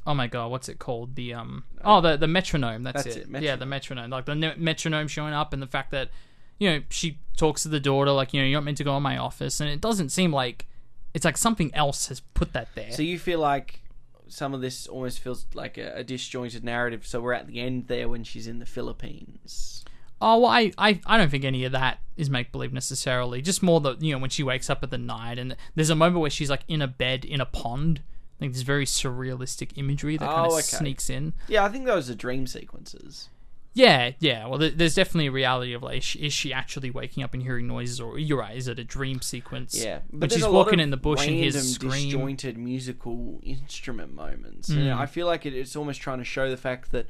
oh 0.06 0.14
my 0.14 0.26
god, 0.26 0.50
what's 0.50 0.68
it 0.68 0.78
called? 0.78 1.16
The 1.16 1.34
um, 1.34 1.64
oh 1.84 2.00
the 2.00 2.16
the 2.16 2.28
metronome. 2.28 2.82
That's, 2.82 3.04
That's 3.04 3.16
it. 3.16 3.28
it, 3.32 3.42
Yeah, 3.42 3.56
the 3.56 3.66
metronome. 3.66 4.10
Like 4.10 4.26
the 4.26 4.34
ne- 4.34 4.56
metronome 4.56 5.08
showing 5.08 5.34
up, 5.34 5.52
and 5.52 5.62
the 5.62 5.66
fact 5.66 5.90
that 5.90 6.10
you 6.58 6.70
know 6.70 6.82
she 6.88 7.18
talks 7.36 7.62
to 7.62 7.68
the 7.68 7.80
daughter 7.80 8.10
like 8.12 8.32
you 8.32 8.40
know 8.40 8.46
you're 8.46 8.58
not 8.58 8.64
meant 8.64 8.78
to 8.78 8.84
go 8.84 8.96
in 8.96 9.02
my 9.02 9.18
office, 9.18 9.60
and 9.60 9.68
it 9.68 9.80
doesn't 9.80 10.10
seem 10.10 10.32
like 10.32 10.66
it's 11.14 11.24
like 11.24 11.36
something 11.36 11.74
else 11.74 12.08
has 12.08 12.20
put 12.20 12.52
that 12.52 12.68
there. 12.74 12.92
So 12.92 13.02
you 13.02 13.18
feel 13.18 13.40
like 13.40 13.80
some 14.28 14.54
of 14.54 14.60
this 14.60 14.86
almost 14.86 15.20
feels 15.20 15.46
like 15.54 15.78
a, 15.78 15.94
a 15.96 16.04
disjointed 16.04 16.64
narrative. 16.64 17.06
So 17.06 17.20
we're 17.20 17.32
at 17.32 17.46
the 17.46 17.60
end 17.60 17.86
there 17.88 18.08
when 18.08 18.24
she's 18.24 18.46
in 18.46 18.58
the 18.58 18.66
Philippines. 18.66 19.84
Oh, 20.20 20.38
well, 20.38 20.50
I, 20.50 20.72
I, 20.78 21.00
I 21.04 21.18
don't 21.18 21.30
think 21.30 21.44
any 21.44 21.64
of 21.64 21.72
that 21.72 21.98
is 22.16 22.30
make 22.30 22.50
believe 22.50 22.72
necessarily. 22.72 23.42
Just 23.42 23.62
more 23.62 23.80
that 23.82 24.00
you 24.00 24.12
know 24.12 24.18
when 24.18 24.30
she 24.30 24.42
wakes 24.42 24.70
up 24.70 24.82
at 24.82 24.90
the 24.90 24.98
night, 24.98 25.38
and 25.38 25.56
there's 25.74 25.90
a 25.90 25.94
moment 25.94 26.20
where 26.20 26.30
she's 26.30 26.48
like 26.48 26.62
in 26.68 26.80
a 26.80 26.88
bed 26.88 27.24
in 27.24 27.40
a 27.40 27.46
pond. 27.46 28.02
I 28.36 28.40
think 28.40 28.52
there's 28.52 28.62
very 28.62 28.84
surrealistic 28.86 29.72
imagery 29.76 30.16
that 30.18 30.26
kind 30.26 30.46
of 30.46 30.52
Oh, 30.52 30.54
okay. 30.56 30.62
sneaks 30.62 31.08
in. 31.08 31.32
Yeah, 31.48 31.64
I 31.64 31.68
think 31.70 31.86
those 31.86 32.10
are 32.10 32.14
dream 32.14 32.46
sequences. 32.46 33.30
Yeah, 33.72 34.12
yeah. 34.20 34.46
Well, 34.46 34.58
there- 34.58 34.70
there's 34.70 34.94
definitely 34.94 35.26
a 35.26 35.32
reality 35.32 35.74
of 35.74 35.82
like, 35.82 35.98
is 35.98 36.04
she, 36.04 36.18
is 36.20 36.32
she 36.32 36.52
actually 36.52 36.90
waking 36.90 37.22
up 37.22 37.34
and 37.34 37.42
hearing 37.42 37.66
noises, 37.66 38.00
or 38.00 38.18
you're 38.18 38.38
right, 38.38 38.56
is 38.56 38.68
it 38.68 38.78
a 38.78 38.84
dream 38.84 39.20
sequence? 39.20 39.74
Yeah, 39.78 40.00
but 40.12 40.30
she's 40.30 40.40
there's 40.40 40.48
a 40.48 40.50
lot 40.52 40.66
walking 40.66 40.80
in 40.80 40.90
the 40.90 40.96
bush 40.96 41.26
and 41.26 41.34
hears 41.36 41.56
scream. 41.74 41.90
disjointed 42.10 42.56
musical 42.56 43.38
instrument 43.42 44.14
moments. 44.14 44.70
Mm. 44.70 44.78
And 44.78 44.90
I 44.92 45.04
feel 45.06 45.26
like 45.26 45.44
it, 45.44 45.54
it's 45.54 45.76
almost 45.76 46.00
trying 46.00 46.18
to 46.18 46.24
show 46.24 46.48
the 46.50 46.56
fact 46.56 46.90
that 46.92 47.06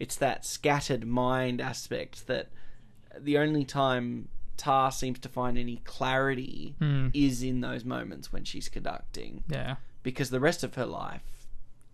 it's 0.00 0.16
that 0.16 0.44
scattered 0.44 1.06
mind 1.06 1.60
aspect 1.60 2.26
that 2.26 2.48
the 3.18 3.38
only 3.38 3.64
time 3.64 4.28
Tar 4.58 4.92
seems 4.92 5.18
to 5.20 5.28
find 5.28 5.56
any 5.56 5.76
clarity 5.84 6.74
Mm. 6.80 7.10
is 7.14 7.42
in 7.42 7.60
those 7.62 7.84
moments 7.84 8.32
when 8.32 8.44
she's 8.44 8.68
conducting. 8.68 9.44
Yeah, 9.48 9.76
because 10.02 10.28
the 10.30 10.40
rest 10.40 10.62
of 10.62 10.74
her 10.74 10.84
life 10.86 11.46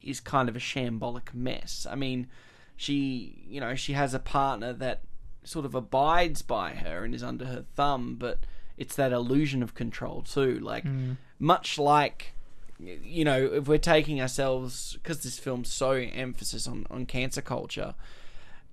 is 0.02 0.18
kind 0.20 0.48
of 0.48 0.56
a 0.56 0.60
shambolic 0.60 1.32
mess. 1.32 1.86
I 1.88 1.94
mean, 1.94 2.26
she, 2.76 3.44
you 3.48 3.60
know, 3.60 3.74
she 3.76 3.92
has 3.92 4.12
a 4.14 4.18
partner 4.18 4.72
that 4.72 5.02
sort 5.44 5.64
of 5.64 5.74
abides 5.74 6.42
by 6.42 6.70
her 6.74 7.04
and 7.04 7.14
is 7.14 7.22
under 7.22 7.44
her 7.44 7.64
thumb, 7.76 8.16
but 8.18 8.40
it's 8.76 8.96
that 8.96 9.12
illusion 9.12 9.62
of 9.62 9.74
control 9.74 10.22
too. 10.22 10.58
Like, 10.58 10.84
much 11.38 11.78
like, 11.78 12.32
you 12.80 13.24
know, 13.24 13.38
if 13.54 13.68
we're 13.68 13.78
taking 13.78 14.20
ourselves, 14.20 14.94
because 15.02 15.22
this 15.22 15.38
film's 15.38 15.72
so 15.72 15.92
emphasis 15.92 16.66
on, 16.66 16.86
on 16.90 17.06
cancer 17.06 17.40
culture, 17.42 17.94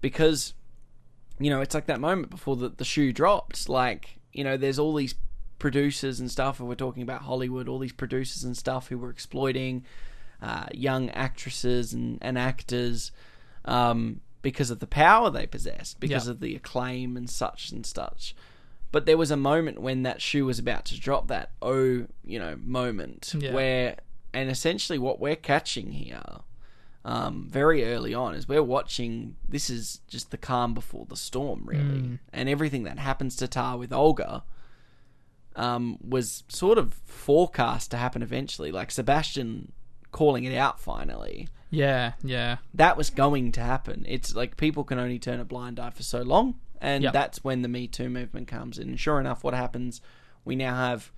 because, 0.01 0.53
you 1.39 1.49
know, 1.49 1.61
it's 1.61 1.73
like 1.75 1.85
that 1.87 1.99
moment 1.99 2.29
before 2.29 2.55
the, 2.55 2.69
the 2.69 2.85
shoe 2.85 3.11
drops. 3.13 3.67
Like, 3.69 4.19
you 4.33 4.43
know, 4.43 4.57
there's 4.57 4.79
all 4.79 4.93
these 4.93 5.15
producers 5.59 6.19
and 6.19 6.29
stuff, 6.29 6.59
and 6.59 6.67
we're 6.67 6.75
talking 6.75 7.03
about 7.03 7.21
Hollywood, 7.23 7.67
all 7.67 7.79
these 7.79 7.91
producers 7.93 8.43
and 8.43 8.55
stuff 8.57 8.87
who 8.87 8.97
were 8.97 9.09
exploiting 9.09 9.85
uh, 10.41 10.65
young 10.73 11.09
actresses 11.11 11.93
and, 11.93 12.17
and 12.21 12.37
actors 12.37 13.11
um, 13.65 14.21
because 14.41 14.71
of 14.71 14.79
the 14.79 14.87
power 14.87 15.29
they 15.29 15.45
possessed, 15.45 15.99
because 15.99 16.25
Yeah. 16.25 16.31
of 16.31 16.39
the 16.39 16.55
acclaim 16.55 17.15
and 17.15 17.29
such 17.29 17.71
and 17.71 17.85
such. 17.85 18.35
But 18.91 19.05
there 19.05 19.17
was 19.17 19.29
a 19.31 19.37
moment 19.37 19.79
when 19.81 20.03
that 20.03 20.21
shoe 20.21 20.45
was 20.45 20.57
about 20.59 20.85
to 20.85 20.99
drop, 20.99 21.27
that 21.27 21.51
oh, 21.61 22.07
you 22.25 22.39
know, 22.39 22.55
moment 22.61 23.33
Yeah. 23.37 23.53
where, 23.53 23.95
and 24.33 24.49
essentially 24.49 24.97
what 24.97 25.19
we're 25.19 25.35
catching 25.35 25.91
here, 25.91 26.23
um, 27.03 27.47
very 27.49 27.83
early 27.85 28.13
on, 28.13 28.35
is 28.35 28.47
we're 28.47 28.61
watching. 28.63 29.35
This 29.49 29.69
is 29.69 30.01
just 30.07 30.31
the 30.31 30.37
calm 30.37 30.73
before 30.73 31.05
the 31.07 31.15
storm, 31.17 31.63
really, 31.65 32.19
and 32.31 32.47
everything 32.49 32.83
that 32.83 32.99
happens 32.99 33.35
to 33.37 33.47
Tar 33.47 33.77
with 33.77 33.91
Olga 33.91 34.43
um, 35.55 35.97
was 36.07 36.43
sort 36.47 36.77
of 36.77 36.93
forecast 37.05 37.91
to 37.91 37.97
happen 37.97 38.21
eventually. 38.21 38.71
Like 38.71 38.91
Sebastian 38.91 39.71
calling 40.11 40.43
it 40.43 40.55
out 40.55 40.79
finally. 40.79 41.47
yeah, 41.69 42.13
yeah. 42.23 42.57
That 42.73 42.97
was 42.97 43.09
going 43.09 43.51
to 43.53 43.61
happen. 43.61 44.05
It's 44.07 44.35
like 44.35 44.57
people 44.57 44.83
can 44.83 44.99
only 44.99 45.19
turn 45.19 45.39
a 45.39 45.45
blind 45.45 45.79
eye 45.79 45.89
for 45.89 46.03
so 46.03 46.21
long, 46.21 46.59
and 46.79 47.03
Yep. 47.03 47.13
that's 47.13 47.43
when 47.43 47.61
the 47.63 47.67
Me 47.69 47.87
Too 47.87 48.09
movement 48.09 48.47
comes 48.47 48.77
in. 48.77 48.89
And 48.89 48.99
sure 48.99 49.19
enough, 49.19 49.43
what 49.43 49.53
happens? 49.53 50.01
We 50.45 50.55
now 50.55 50.75
have 50.75 51.11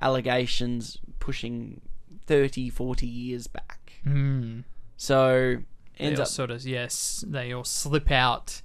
allegations 0.00 0.98
pushing 1.20 1.80
30, 2.26 2.68
40 2.70 3.06
years 3.06 3.46
back. 3.46 3.92
Mm. 4.06 4.64
So 4.96 5.58
ends 5.98 6.20
up 6.20 6.26
sort 6.28 6.50
of 6.50 6.64
yes, 6.64 7.24
they 7.26 7.52
all 7.52 7.64
slip 7.64 8.10
out 8.10 8.62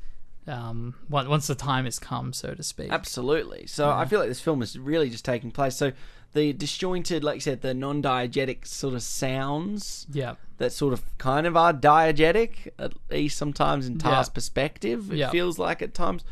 um, 0.47 0.95
once 1.09 1.47
the 1.47 1.55
time 1.55 1.85
has 1.85 1.99
come, 1.99 2.33
so 2.33 2.53
to 2.53 2.63
speak. 2.63 2.91
Absolutely. 2.91 3.67
So 3.67 3.89
I 3.89 4.05
feel 4.05 4.19
like 4.19 4.29
this 4.29 4.41
film 4.41 4.61
is 4.61 4.77
really 4.79 5.09
just 5.09 5.25
taking 5.25 5.51
place. 5.51 5.75
So 5.75 5.91
the 6.33 6.53
disjointed, 6.53 7.23
like 7.23 7.35
you 7.35 7.41
said, 7.41 7.61
the 7.61 7.73
non-diegetic 7.73 8.65
sort 8.65 8.93
of 8.93 9.01
sounds 9.03 10.07
Yeah. 10.11 10.35
that 10.57 10.71
sort 10.71 10.93
of 10.93 11.03
kind 11.17 11.45
of 11.47 11.55
are 11.57 11.73
diegetic, 11.73 12.67
at 12.77 12.93
least 13.09 13.37
sometimes 13.37 13.87
in 13.87 13.97
Tar's 13.97 14.27
Yeah. 14.27 14.33
perspective. 14.33 15.11
It 15.11 15.17
Yeah. 15.17 15.29
feels 15.31 15.57
like 15.59 15.81
at 15.81 15.93
times 15.93 16.23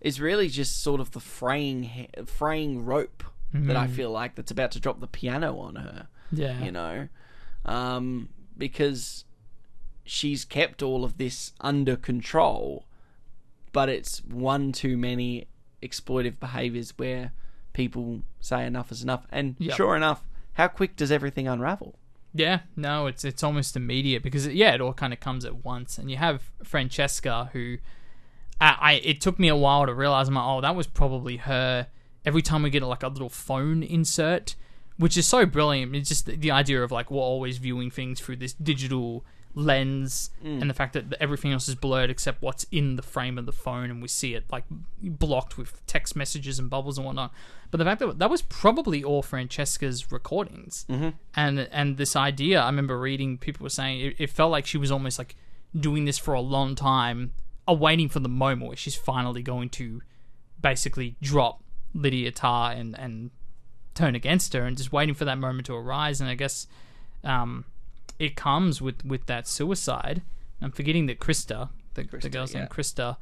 is 0.00 0.20
really 0.20 0.48
just 0.48 0.80
sort 0.82 1.00
of 1.00 1.10
the 1.12 1.20
fraying 1.20 2.08
fraying 2.26 2.84
rope 2.84 3.22
that 3.52 3.76
I 3.76 3.88
feel 3.88 4.10
like 4.12 4.36
that's 4.36 4.50
about 4.52 4.70
to 4.72 4.80
drop 4.80 5.00
the 5.00 5.08
piano 5.08 5.58
on 5.58 5.74
her. 5.76 6.06
Mm-hmm. 6.32 6.40
Yeah. 6.42 6.64
You 6.64 6.70
know, 6.72 7.08
um, 7.64 8.28
because 8.56 9.24
she's 10.10 10.44
kept 10.44 10.82
all 10.82 11.04
of 11.04 11.18
this 11.18 11.52
under 11.60 11.94
control, 11.94 12.84
but 13.72 13.88
it's 13.88 14.24
one 14.24 14.72
too 14.72 14.96
many 14.96 15.46
exploitive 15.80 16.40
behaviors 16.40 16.92
where 16.96 17.30
people 17.72 18.22
say 18.40 18.66
enough 18.66 18.90
is 18.90 19.04
enough. 19.04 19.24
And 19.30 19.54
Yep. 19.60 19.76
sure 19.76 19.94
enough, 19.94 20.26
how 20.54 20.66
quick 20.66 20.96
does 20.96 21.12
everything 21.12 21.46
unravel? 21.46 21.94
Yeah, 22.34 22.60
no, 22.74 23.06
it's 23.06 23.24
it's 23.24 23.44
almost 23.44 23.76
immediate 23.76 24.24
because 24.24 24.48
yeah, 24.48 24.74
it 24.74 24.80
all 24.80 24.92
kind 24.92 25.12
of 25.12 25.20
comes 25.20 25.44
at 25.44 25.64
once, 25.64 25.96
and 25.96 26.10
you 26.10 26.16
have 26.16 26.50
Francesca 26.64 27.50
who, 27.52 27.78
I, 28.60 28.76
I 28.80 28.92
it 28.94 29.20
took 29.20 29.38
me 29.38 29.46
a 29.46 29.56
while 29.56 29.86
to 29.86 29.94
realize 29.94 30.26
I'm 30.28 30.34
like, 30.34 30.44
oh 30.44 30.60
that 30.60 30.74
was 30.74 30.86
probably 30.88 31.36
her. 31.36 31.86
Every 32.24 32.42
time 32.42 32.62
we 32.64 32.70
get 32.70 32.82
like 32.82 33.02
a 33.04 33.08
little 33.08 33.28
phone 33.30 33.82
insert, 33.84 34.56
which 34.96 35.16
is 35.16 35.26
so 35.26 35.46
brilliant, 35.46 35.94
it's 35.94 36.08
just 36.08 36.26
the, 36.26 36.36
the 36.36 36.50
idea 36.50 36.82
of 36.82 36.90
like 36.90 37.10
we're 37.12 37.20
always 37.20 37.58
viewing 37.58 37.90
things 37.92 38.20
through 38.20 38.36
this 38.36 38.52
digital 38.54 39.24
lens, 39.54 40.30
mm. 40.44 40.60
and 40.60 40.70
the 40.70 40.74
fact 40.74 40.92
that 40.92 41.12
everything 41.20 41.52
else 41.52 41.68
is 41.68 41.74
blurred 41.74 42.10
except 42.10 42.40
what's 42.40 42.64
in 42.70 42.96
the 42.96 43.02
frame 43.02 43.38
of 43.38 43.46
the 43.46 43.52
phone, 43.52 43.90
and 43.90 44.00
we 44.00 44.08
see 44.08 44.34
it 44.34 44.44
like 44.50 44.64
blocked 45.02 45.58
with 45.58 45.84
text 45.86 46.14
messages 46.14 46.58
and 46.58 46.70
bubbles 46.70 46.98
and 46.98 47.06
whatnot. 47.06 47.32
But 47.70 47.78
the 47.78 47.84
fact 47.84 48.00
that 48.00 48.18
that 48.18 48.30
was 48.30 48.42
probably 48.42 49.02
all 49.02 49.22
Francesca's 49.22 50.10
recordings, 50.12 50.86
mm-hmm. 50.88 51.10
and 51.34 51.60
and 51.72 51.96
this 51.96 52.14
idea, 52.16 52.60
I 52.60 52.66
remember 52.66 52.98
reading 52.98 53.38
people 53.38 53.64
were 53.64 53.70
saying 53.70 54.00
it, 54.00 54.16
it 54.18 54.30
felt 54.30 54.50
like 54.50 54.66
she 54.66 54.78
was 54.78 54.90
almost 54.90 55.18
like 55.18 55.36
doing 55.78 56.04
this 56.04 56.18
for 56.18 56.34
a 56.34 56.40
long 56.40 56.74
time, 56.74 57.32
uh, 57.66 57.72
awaiting 57.72 58.08
for 58.08 58.20
the 58.20 58.28
moment 58.28 58.68
where 58.68 58.76
she's 58.76 58.96
finally 58.96 59.42
going 59.42 59.68
to 59.70 60.02
basically 60.60 61.16
drop 61.20 61.62
Lydia 61.94 62.30
Tar 62.30 62.72
and 62.72 62.98
and 62.98 63.30
turn 63.94 64.14
against 64.14 64.52
her, 64.52 64.62
and 64.62 64.76
just 64.76 64.92
waiting 64.92 65.14
for 65.14 65.24
that 65.24 65.38
moment 65.38 65.66
to 65.66 65.74
arise. 65.74 66.20
And 66.20 66.30
I 66.30 66.34
guess 66.34 66.68
um, 67.24 67.64
it 68.20 68.36
comes 68.36 68.80
with 68.80 69.04
with 69.04 69.26
that 69.26 69.48
suicide. 69.48 70.22
I'm 70.62 70.70
forgetting 70.70 71.06
that 71.06 71.18
Krista, 71.18 71.70
the, 71.94 72.04
the 72.04 72.28
girl's 72.28 72.52
yeah. 72.52 72.60
name 72.60 72.68
Krista, 72.68 73.16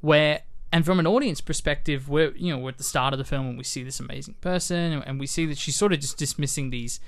where 0.00 0.40
and 0.72 0.84
from 0.84 0.98
an 0.98 1.06
audience 1.06 1.40
perspective, 1.42 2.08
we're 2.08 2.34
you 2.34 2.52
know 2.52 2.58
we're 2.58 2.70
at 2.70 2.78
the 2.78 2.84
start 2.84 3.12
of 3.12 3.18
the 3.18 3.24
film 3.24 3.46
and 3.46 3.58
we 3.58 3.64
see 3.64 3.82
this 3.84 4.00
amazing 4.00 4.36
person 4.40 4.92
and, 4.92 5.06
and 5.06 5.20
we 5.20 5.26
see 5.26 5.44
that 5.46 5.58
she's 5.58 5.76
sort 5.76 5.92
of 5.92 6.00
just 6.00 6.16
dismissing 6.16 6.70
these 6.70 6.98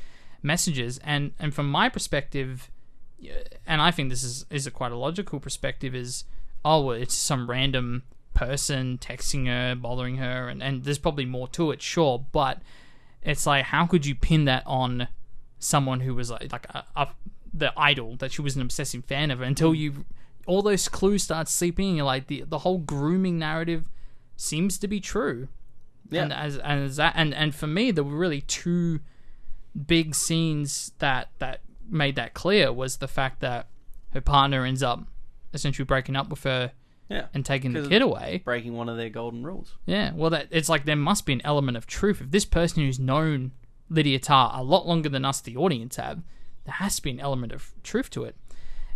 messages 0.42 1.00
and 1.02 1.32
and 1.38 1.54
from 1.54 1.70
my 1.70 1.88
perspective, 1.88 2.70
and 3.66 3.80
I 3.80 3.90
think 3.90 4.10
this 4.10 4.22
is 4.22 4.44
is 4.50 4.66
a 4.66 4.70
quite 4.70 4.92
a 4.92 4.96
logical 4.96 5.40
perspective 5.40 5.94
is 5.94 6.24
oh 6.62 6.82
well, 6.82 6.96
it's 6.96 7.14
some 7.14 7.48
random 7.48 8.02
person 8.34 8.98
texting 8.98 9.46
her, 9.46 9.74
bothering 9.74 10.18
her, 10.18 10.46
and 10.50 10.62
and 10.62 10.84
there's 10.84 10.98
probably 10.98 11.24
more 11.24 11.48
to 11.48 11.70
it, 11.70 11.80
sure, 11.80 12.22
but 12.32 12.60
it's 13.22 13.46
like 13.46 13.64
how 13.64 13.86
could 13.86 14.04
you 14.04 14.14
pin 14.14 14.44
that 14.44 14.62
on 14.66 15.08
someone 15.60 16.00
who 16.00 16.14
was 16.14 16.30
like 16.30 16.50
like 16.52 16.66
uh, 16.74 16.82
a, 16.96 17.02
a, 17.02 17.08
the 17.54 17.72
idol 17.76 18.16
that 18.16 18.32
she 18.32 18.42
was 18.42 18.56
an 18.56 18.62
obsessive 18.62 19.04
fan 19.04 19.30
of 19.30 19.40
until 19.40 19.72
you 19.74 20.04
all 20.46 20.62
those 20.62 20.88
clues 20.88 21.22
start 21.22 21.46
seeping 21.48 21.90
in, 21.90 21.96
you're 21.96 22.04
like 22.06 22.26
the 22.26 22.42
the 22.48 22.58
whole 22.60 22.78
grooming 22.78 23.38
narrative 23.38 23.84
seems 24.36 24.78
to 24.78 24.88
be 24.88 24.98
true 25.00 25.46
Yeah. 26.10 26.22
and 26.24 26.32
as 26.32 26.56
and 26.58 26.82
as 26.84 26.96
that 26.96 27.12
and 27.14 27.32
and 27.34 27.54
for 27.54 27.66
me 27.68 27.90
there 27.92 28.02
were 28.02 28.16
really 28.16 28.40
two 28.40 29.00
big 29.86 30.14
scenes 30.14 30.92
that 30.98 31.28
that 31.38 31.60
made 31.88 32.16
that 32.16 32.34
clear 32.34 32.72
was 32.72 32.96
the 32.96 33.08
fact 33.08 33.40
that 33.40 33.68
her 34.12 34.20
partner 34.20 34.64
ends 34.64 34.82
up 34.82 35.04
essentially 35.52 35.84
breaking 35.84 36.16
up 36.16 36.28
with 36.30 36.42
her 36.44 36.72
Yeah. 37.08 37.26
and 37.34 37.44
taking 37.44 37.72
the 37.72 37.86
kid 37.88 38.02
away 38.02 38.40
breaking 38.44 38.72
one 38.74 38.88
of 38.88 38.96
their 38.96 39.10
golden 39.10 39.44
rules. 39.44 39.76
yeah, 39.86 40.12
well, 40.14 40.30
that 40.30 40.46
it's 40.50 40.68
like 40.68 40.84
there 40.84 40.96
must 40.96 41.26
be 41.26 41.32
an 41.32 41.40
element 41.44 41.76
of 41.76 41.86
truth. 41.86 42.20
If 42.20 42.30
this 42.30 42.44
person 42.44 42.82
who's 42.84 42.98
known 42.98 43.50
Lydia 43.90 44.20
Tar 44.20 44.52
a 44.54 44.62
lot 44.62 44.86
longer 44.86 45.08
than 45.08 45.24
us, 45.24 45.40
the 45.40 45.56
audience, 45.56 45.96
have, 45.96 46.22
there 46.64 46.74
has 46.74 46.96
to 46.96 47.02
be 47.02 47.10
an 47.10 47.20
element 47.20 47.52
of 47.52 47.72
truth 47.82 48.08
to 48.10 48.24
it. 48.24 48.36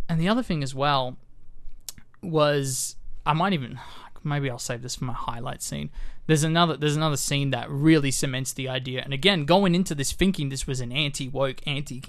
And 0.07 0.19
the 0.19 0.29
other 0.29 0.43
thing 0.43 0.63
as 0.63 0.73
well 0.73 1.17
was 2.21 2.95
I 3.25 3.33
might 3.33 3.53
even 3.53 3.79
maybe 4.23 4.49
I'll 4.49 4.57
save 4.57 4.81
this 4.81 4.95
for 4.95 5.05
my 5.05 5.13
highlight 5.13 5.61
scene. 5.61 5.89
There's 6.27 6.43
another 6.43 6.75
there's 6.77 6.95
another 6.95 7.17
scene 7.17 7.51
that 7.51 7.69
really 7.69 8.11
cements 8.11 8.53
the 8.53 8.67
idea. 8.69 9.01
And 9.03 9.13
again, 9.13 9.45
going 9.45 9.75
into 9.75 9.93
this 9.93 10.11
thinking 10.11 10.49
this 10.49 10.67
was 10.67 10.79
an 10.79 10.91
anti 10.91 11.27
woke, 11.27 11.61
anti 11.67 12.01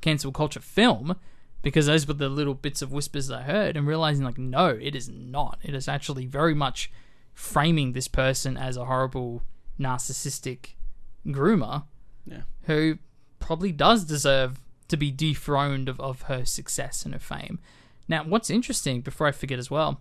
cancel 0.00 0.32
culture 0.32 0.60
film, 0.60 1.16
because 1.60 1.86
those 1.86 2.06
were 2.06 2.14
the 2.14 2.28
little 2.28 2.54
bits 2.54 2.82
of 2.82 2.92
whispers 2.92 3.30
I 3.30 3.42
heard, 3.42 3.76
and 3.76 3.86
realizing 3.86 4.24
like 4.24 4.38
no, 4.38 4.68
it 4.68 4.94
is 4.94 5.08
not. 5.08 5.58
It 5.62 5.74
is 5.74 5.88
actually 5.88 6.26
very 6.26 6.54
much 6.54 6.90
framing 7.34 7.92
this 7.92 8.08
person 8.08 8.56
as 8.56 8.76
a 8.76 8.86
horrible 8.86 9.42
narcissistic 9.78 10.74
groomer 11.26 11.84
Yeah. 12.26 12.42
who 12.62 12.98
probably 13.40 13.72
does 13.72 14.04
deserve 14.04 14.60
to 14.88 14.96
be 14.96 15.10
dethroned 15.10 15.88
of, 15.88 15.98
of 16.00 16.22
her 16.22 16.44
success 16.44 17.04
and 17.04 17.12
her 17.14 17.20
fame. 17.20 17.58
Now, 18.08 18.24
what's 18.24 18.50
interesting, 18.50 19.00
before 19.00 19.26
I 19.26 19.32
forget 19.32 19.58
as 19.58 19.70
well, 19.70 20.00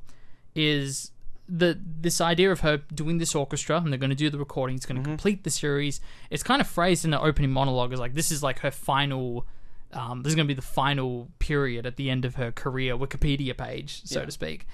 is 0.56 1.12
the 1.48 1.78
this 2.00 2.22
idea 2.22 2.52
of 2.52 2.62
her 2.62 2.78
doing 2.94 3.18
this 3.18 3.36
orchestra 3.36 3.78
and 3.78 3.92
they're 3.92 3.98
going 4.00 4.10
to 4.10 4.16
do 4.16 4.30
the 4.30 4.38
recording. 4.38 4.76
It's 4.76 4.86
going 4.86 5.02
to 5.02 5.08
complete 5.08 5.44
the 5.44 5.50
series. 5.50 6.00
It's 6.30 6.44
kind 6.44 6.62
of 6.62 6.68
phrased 6.68 7.04
in 7.04 7.12
the 7.12 7.20
opening 7.20 7.52
monologue 7.52 7.92
as 7.94 8.00
like 8.00 8.14
this 8.14 8.32
is 8.32 8.42
like 8.44 8.60
her 8.60 8.72
final. 8.72 9.46
Um, 9.94 10.22
this 10.24 10.32
is 10.32 10.36
going 10.36 10.48
to 10.48 10.54
be 10.54 10.56
the 10.56 10.62
final 10.62 11.30
period 11.40 11.86
at 11.86 11.98
the 11.98 12.10
end 12.10 12.24
of 12.24 12.36
her 12.36 12.52
career 12.52 12.96
Wikipedia 12.98 13.58
page, 13.58 14.02
so 14.06 14.20
Yeah. 14.22 14.26
to 14.26 14.32
speak. 14.32 14.66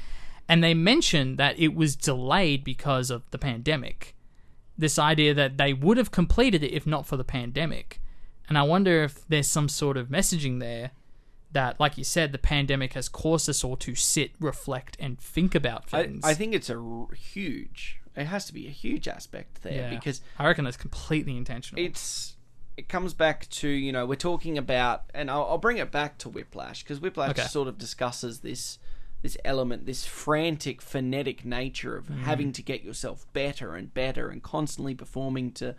And 0.47 0.63
they 0.63 0.75
mentioned 0.75 1.37
that 1.39 1.57
it 1.59 1.73
was 1.73 1.95
delayed 1.95 2.63
because 2.63 3.09
of 3.09 3.23
the 3.31 3.37
pandemic. 3.39 4.15
This 4.77 4.99
idea 4.99 5.33
that 5.33 5.57
they 5.57 5.73
would 5.73 5.97
have 5.97 6.11
completed 6.11 6.63
it 6.63 6.71
if 6.73 6.85
not 6.85 7.05
for 7.05 7.17
the 7.17 7.23
pandemic. 7.23 8.01
And 8.47 8.57
I 8.57 8.63
wonder 8.63 9.03
if 9.03 9.27
there's 9.27 9.47
some 9.47 9.67
sort 9.67 9.97
of 9.97 10.07
messaging 10.07 10.59
there 10.59 10.91
that, 11.51 11.79
like 11.79 11.97
you 11.97 12.03
said, 12.03 12.31
the 12.31 12.37
pandemic 12.37 12.93
has 12.93 13.09
caused 13.09 13.49
us 13.49 13.63
all 13.63 13.75
to 13.77 13.95
sit, 13.95 14.31
reflect, 14.39 14.95
and 14.99 15.19
think 15.19 15.55
about 15.55 15.85
I, 15.91 16.03
things. 16.03 16.23
I 16.23 16.33
think 16.33 16.53
it's 16.53 16.69
a 16.69 16.77
r- 16.77 17.07
huge. 17.13 17.99
It 18.15 18.25
has 18.25 18.45
to 18.45 18.53
be 18.53 18.67
a 18.67 18.71
huge 18.71 19.07
aspect 19.07 19.63
there 19.63 19.73
yeah. 19.73 19.89
because 19.89 20.21
I 20.39 20.45
reckon 20.47 20.65
that's 20.65 20.77
completely 20.77 21.37
intentional. 21.37 21.83
it's 21.83 22.35
it 22.75 22.87
comes 22.87 23.13
back 23.13 23.49
to 23.49 23.67
you 23.67 23.91
know 23.91 24.05
we're 24.05 24.15
talking 24.15 24.57
about 24.57 25.03
and 25.13 25.29
I'll, 25.31 25.45
I'll 25.45 25.57
bring 25.57 25.77
it 25.77 25.91
back 25.91 26.17
to 26.19 26.29
Whiplash 26.29 26.83
because 26.83 26.99
Whiplash 26.99 27.31
Okay. 27.31 27.43
sort 27.43 27.67
of 27.67 27.77
discusses 27.77 28.39
this 28.41 28.77
this 29.27 29.37
element 29.43 29.85
this 29.85 30.05
frantic 30.05 30.81
phonetic 30.81 31.43
nature 31.45 31.93
of 31.97 32.05
Mm. 32.07 32.19
having 32.29 32.51
to 32.53 32.61
get 32.61 32.79
yourself 32.83 33.25
better 33.33 33.75
and 33.75 33.93
better 33.93 34.29
and 34.29 34.41
constantly 34.41 34.95
performing 34.95 35.51
to 35.59 35.75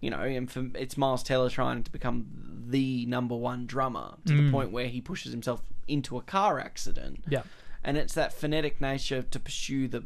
you 0.00 0.10
know 0.10 0.20
and 0.38 0.50
for, 0.50 0.62
it's 0.74 0.96
Miles 0.96 1.22
Teller 1.22 1.50
trying 1.50 1.82
to 1.84 1.90
become 1.98 2.16
the 2.76 3.04
number 3.06 3.36
one 3.36 3.66
drummer 3.66 4.08
to 4.26 4.32
Mm. 4.32 4.38
the 4.46 4.50
point 4.56 4.70
where 4.72 4.86
he 4.88 5.00
pushes 5.00 5.30
himself 5.32 5.60
into 5.86 6.16
a 6.16 6.22
car 6.22 6.58
accident 6.58 7.24
yeah. 7.28 7.42
and 7.84 7.96
it's 7.98 8.14
that 8.14 8.32
phonetic 8.32 8.80
nature 8.80 9.22
to 9.22 9.38
pursue 9.38 9.86
the 9.88 10.02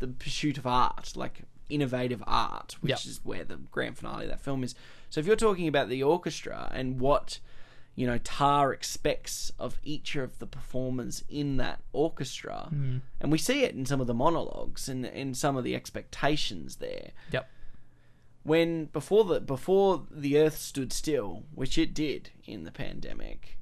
the 0.00 0.06
pursuit 0.24 0.56
of 0.58 0.66
art, 0.66 1.06
like 1.16 1.42
innovative 1.68 2.22
art, 2.26 2.76
which 2.82 2.90
Yep. 2.90 2.98
is 3.06 3.20
where 3.24 3.44
the 3.44 3.56
grand 3.74 3.98
finale 3.98 4.24
of 4.26 4.30
that 4.30 4.40
film 4.40 4.62
is. 4.62 4.74
So 5.10 5.18
if 5.20 5.26
you're 5.26 5.34
talking 5.48 5.66
about 5.66 5.88
the 5.88 6.02
orchestra 6.04 6.70
and 6.72 7.00
what 7.00 7.40
you 7.98 8.06
know 8.06 8.18
Tar 8.18 8.72
expects 8.72 9.50
of 9.58 9.80
each 9.82 10.14
of 10.14 10.38
the 10.38 10.46
performers 10.46 11.24
in 11.28 11.56
that 11.56 11.80
orchestra, 11.92 12.68
mm. 12.72 13.00
and 13.20 13.32
we 13.32 13.38
see 13.38 13.64
it 13.64 13.74
in 13.74 13.86
some 13.86 14.00
of 14.00 14.06
the 14.06 14.14
monologues 14.14 14.88
and 14.88 15.04
in 15.04 15.34
some 15.34 15.56
of 15.56 15.64
the 15.64 15.74
expectations 15.74 16.76
there. 16.76 17.10
Yep. 17.32 17.50
When 18.44 18.84
before 18.84 19.24
the 19.24 19.40
before 19.40 20.06
the 20.12 20.38
Earth 20.38 20.58
stood 20.58 20.92
still, 20.92 21.42
which 21.52 21.76
it 21.76 21.92
did 21.92 22.30
in 22.44 22.62
the 22.62 22.70
pandemic, 22.70 23.58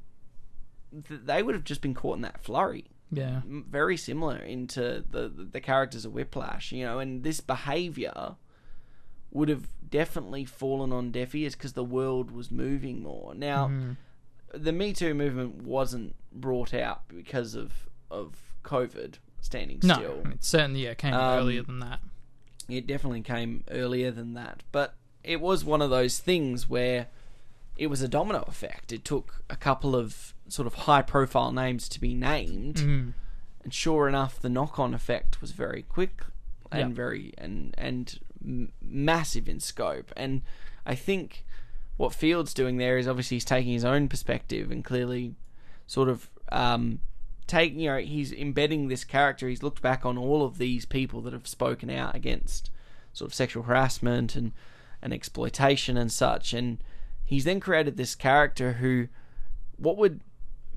th- 1.09 1.23
they 1.25 1.43
would 1.43 1.55
have 1.55 1.65
just 1.65 1.81
been 1.81 1.95
caught 1.95 2.17
in 2.17 2.23
that 2.23 2.45
flurry 2.45 2.91
Yeah. 3.11 3.41
very 3.47 3.97
similar 3.97 4.37
into 4.37 5.03
the 5.11 5.31
the 5.31 5.63
characters 5.63 6.05
of 6.05 6.13
Whiplash, 6.13 6.73
you 6.73 6.85
know, 6.85 6.99
and 6.99 7.25
this 7.25 7.41
behavior 7.41 8.37
would 9.31 9.49
have 9.49 9.69
definitely 9.89 10.45
fallen 10.45 10.93
on 10.93 11.11
deaf 11.11 11.35
ears 11.35 11.55
because 11.55 11.73
the 11.73 11.85
world 11.85 12.31
was 12.31 12.51
moving 12.51 13.03
more. 13.03 13.35
Now, 13.35 13.69
mm. 13.69 13.97
The 14.57 14.73
Me 14.73 14.93
Too 14.93 15.15
movement 15.15 15.63
wasn't 15.63 16.15
brought 16.33 16.75
out 16.75 17.03
because 17.09 17.55
of 17.55 17.73
of 18.11 18.35
COVID 18.65 19.15
standing 19.41 19.81
No, 19.83 19.95
still. 19.95 20.23
it 20.33 20.45
certainly 20.45 20.85
yeah, 20.85 20.95
came 20.95 21.15
Um, 21.15 21.39
earlier 21.39 21.63
than 21.63 21.79
that. 21.81 22.01
It 22.69 22.87
definitely 22.87 23.23
came 23.23 23.63
earlier 23.71 24.11
than 24.11 24.35
that, 24.35 24.63
but 24.73 24.95
it 25.23 25.41
was 25.41 25.65
one 25.65 25.81
of 25.83 25.91
those 25.91 26.19
things 26.19 26.69
where 26.69 27.07
it 27.77 27.89
was 27.89 28.01
a 28.03 28.09
domino 28.09 28.45
effect. 28.49 28.93
It 28.93 29.05
took 29.05 29.43
a 29.51 29.57
couple 29.57 29.95
of 29.95 30.35
sort 30.49 30.67
of 30.67 30.75
high 30.75 31.03
profile 31.03 31.53
names 31.53 31.89
to 31.91 32.01
be 32.01 32.15
named, 32.15 32.77
Mm. 32.77 33.13
and 33.63 33.75
sure 33.75 34.09
enough, 34.09 34.41
the 34.41 34.49
knock 34.49 34.79
on 34.81 34.95
effect 34.95 35.41
was 35.41 35.53
very 35.53 35.83
quick 35.83 36.23
and 36.73 36.91
Yeah. 36.91 36.95
very 36.97 37.33
and 37.39 37.75
and 37.79 38.19
massive 38.81 39.49
in 39.49 39.61
scope. 39.61 40.13
And 40.17 40.43
I 40.85 40.95
think 40.95 41.45
what 41.97 42.13
Field's 42.15 42.55
doing 42.55 42.77
there 42.77 42.99
is 42.99 43.09
obviously 43.09 43.37
he's 43.37 43.45
taking 43.45 43.73
his 43.73 43.85
own 43.85 44.09
perspective 44.09 44.71
and 44.71 44.85
clearly 44.85 45.35
sort 45.87 46.09
of 46.09 46.29
um, 46.53 47.01
taking 47.47 47.81
you 47.81 47.89
know 47.91 47.99
he's 47.99 48.33
embedding 48.33 48.89
this 48.89 49.05
character. 49.05 49.49
He's 49.49 49.63
looked 49.63 49.83
back 49.83 50.05
on 50.05 50.19
all 50.19 50.45
of 50.45 50.59
these 50.59 50.85
people 50.85 51.21
that 51.23 51.33
have 51.33 51.47
spoken 51.47 51.91
out 51.91 52.15
against 52.15 52.71
sort 53.13 53.31
of 53.31 53.35
sexual 53.35 53.63
harassment 53.65 54.37
and 54.37 54.53
and 55.03 55.13
exploitation 55.13 55.97
and 55.97 56.11
such, 56.11 56.53
and 56.53 56.79
he's 57.25 57.45
then 57.45 57.61
created 57.61 57.97
this 57.97 58.15
character 58.15 58.75
who 58.75 59.09
what 59.77 59.97
would 59.97 60.21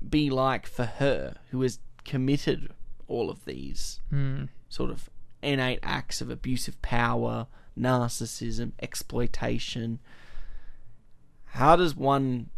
be 0.08 0.30
like 0.30 0.66
for 0.66 0.84
her 0.84 1.36
who 1.50 1.60
has 1.62 1.78
committed 2.04 2.70
all 3.08 3.28
of 3.30 3.44
these 3.44 4.00
Hmm. 4.10 4.44
sort 4.68 4.90
of 4.90 5.10
innate 5.42 5.80
acts 5.82 6.20
of 6.20 6.30
abusive 6.30 6.80
power, 6.82 7.46
narcissism, 7.78 8.72
exploitation. 8.82 9.98
How 11.50 11.76
does 11.76 11.94
one 11.96 12.50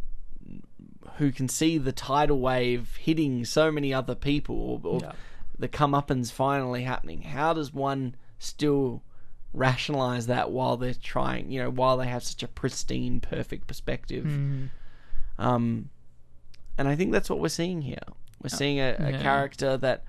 who 1.17 1.31
can 1.33 1.49
see 1.49 1.79
the 1.79 1.93
tidal 1.93 2.41
wave 2.41 2.97
hitting 3.01 3.45
so 3.45 3.71
many 3.71 3.93
other 3.93 4.15
people 4.15 4.57
or, 4.57 4.91
or 4.95 5.01
Yeah. 5.01 5.13
the 5.59 5.69
comeuppance 5.69 6.33
finally 6.33 6.85
happening, 6.85 7.23
how 7.23 7.53
does 7.53 7.73
one 7.73 8.17
still 8.39 9.03
rationalize 9.53 10.27
that 10.27 10.51
while 10.51 10.77
they're 10.77 10.95
trying, 10.95 11.51
you 11.51 11.63
know, 11.63 11.71
while 11.71 11.97
they 11.97 12.07
have 12.09 12.23
such 12.23 12.43
a 12.43 12.49
pristine, 12.49 13.21
perfect 13.21 13.67
perspective? 13.67 14.25
Mm. 14.25 14.71
Um, 15.39 15.91
and 16.79 16.89
I 16.89 16.97
think 16.97 17.13
that's 17.13 17.29
what 17.29 17.39
we're 17.41 17.49
seeing 17.49 17.83
here. 17.83 17.99
We're 18.43 18.49
seeing 18.49 18.79
a, 18.81 18.97
a 18.99 19.11
yeah. 19.13 19.23
character 19.23 19.77
that, 19.77 20.05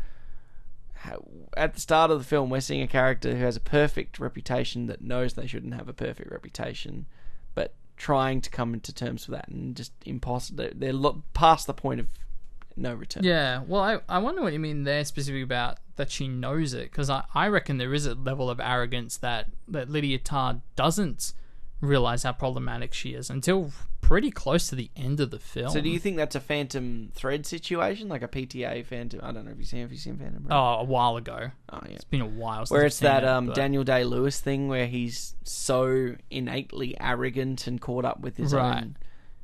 at 1.55 1.73
the 1.73 1.81
start 1.81 2.09
of 2.09 2.19
the 2.19 2.23
film, 2.25 2.49
we're 2.49 2.61
seeing 2.61 2.81
a 2.81 2.87
character 2.87 3.35
who 3.35 3.43
has 3.43 3.55
a 3.57 3.59
perfect 3.61 4.19
reputation 4.19 4.87
that 4.87 5.01
knows 5.01 5.33
they 5.33 5.45
shouldn't 5.47 5.73
have 5.73 5.89
a 5.89 5.93
perfect 5.93 6.31
reputation, 6.31 7.05
trying 7.97 8.41
to 8.41 8.49
come 8.49 8.73
into 8.73 8.93
terms 8.93 9.27
with 9.27 9.37
that 9.37 9.47
and 9.47 9.75
just 9.75 9.91
impossible. 10.05 10.69
They're, 10.73 10.93
past 11.33 11.67
the 11.67 11.73
point 11.73 11.99
of 11.99 12.07
no 12.75 12.93
return. 12.93 13.23
Yeah, 13.23 13.61
well, 13.67 13.81
I, 13.81 13.99
I 14.09 14.17
wonder 14.17 14.41
what 14.41 14.53
you 14.53 14.59
mean 14.59 14.83
there 14.83 15.05
specifically 15.05 15.43
about 15.43 15.77
that 15.95 16.09
she 16.09 16.27
knows 16.27 16.73
it, 16.73 16.89
because 16.91 17.09
I, 17.09 17.23
I 17.35 17.47
reckon 17.47 17.77
there 17.77 17.93
is 17.93 18.05
a 18.05 18.15
level 18.15 18.49
of 18.49 18.59
arrogance 18.59 19.17
that, 19.17 19.47
that 19.67 19.89
Lydia 19.89 20.17
Tar 20.17 20.61
doesn't 20.75 21.33
realize 21.83 22.23
how 22.23 22.31
problematic 22.31 22.93
she 22.93 23.13
is 23.13 23.29
until 23.29 23.71
pretty 24.01 24.31
close 24.31 24.67
to 24.69 24.75
the 24.75 24.89
end 24.95 25.19
of 25.19 25.31
the 25.31 25.39
film. 25.39 25.69
So 25.69 25.79
do 25.81 25.89
you 25.89 25.99
think 25.99 26.17
that's 26.17 26.35
a 26.35 26.39
Phantom 26.39 27.09
Thread 27.13 27.45
situation, 27.45 28.09
like 28.09 28.21
a 28.21 28.27
PTA 28.27 28.85
Phantom? 28.85 29.19
I 29.23 29.31
don't 29.31 29.45
know 29.45 29.51
if 29.51 29.57
you've 29.57 29.67
seen. 29.67 29.81
Have 29.81 29.91
you've 29.91 30.01
seen 30.01 30.17
Phantom? 30.17 30.43
Thread? 30.43 30.51
Oh, 30.51 30.79
a 30.79 30.83
while 30.83 31.17
ago. 31.17 31.51
oh 31.71 31.79
yeah. 31.85 31.95
It's 31.95 32.03
been 32.03 32.21
a 32.21 32.25
while. 32.25 32.59
Since 32.65 32.71
Where 32.71 32.81
I've 32.81 32.87
it's 32.87 32.95
seen 32.97 33.05
that 33.07 33.23
it, 33.23 33.29
um, 33.29 33.47
but- 33.47 33.55
Daniel 33.55 33.83
Day 33.83 34.03
Lewis 34.03 34.39
thing 34.39 34.67
where 34.67 34.87
he's 34.87 35.35
so 35.43 36.15
innately 36.31 36.95
arrogant 36.99 37.67
and 37.67 37.79
caught 37.79 38.05
up 38.05 38.19
with 38.21 38.37
his 38.37 38.53
Right. 38.53 38.77
own 38.83 38.97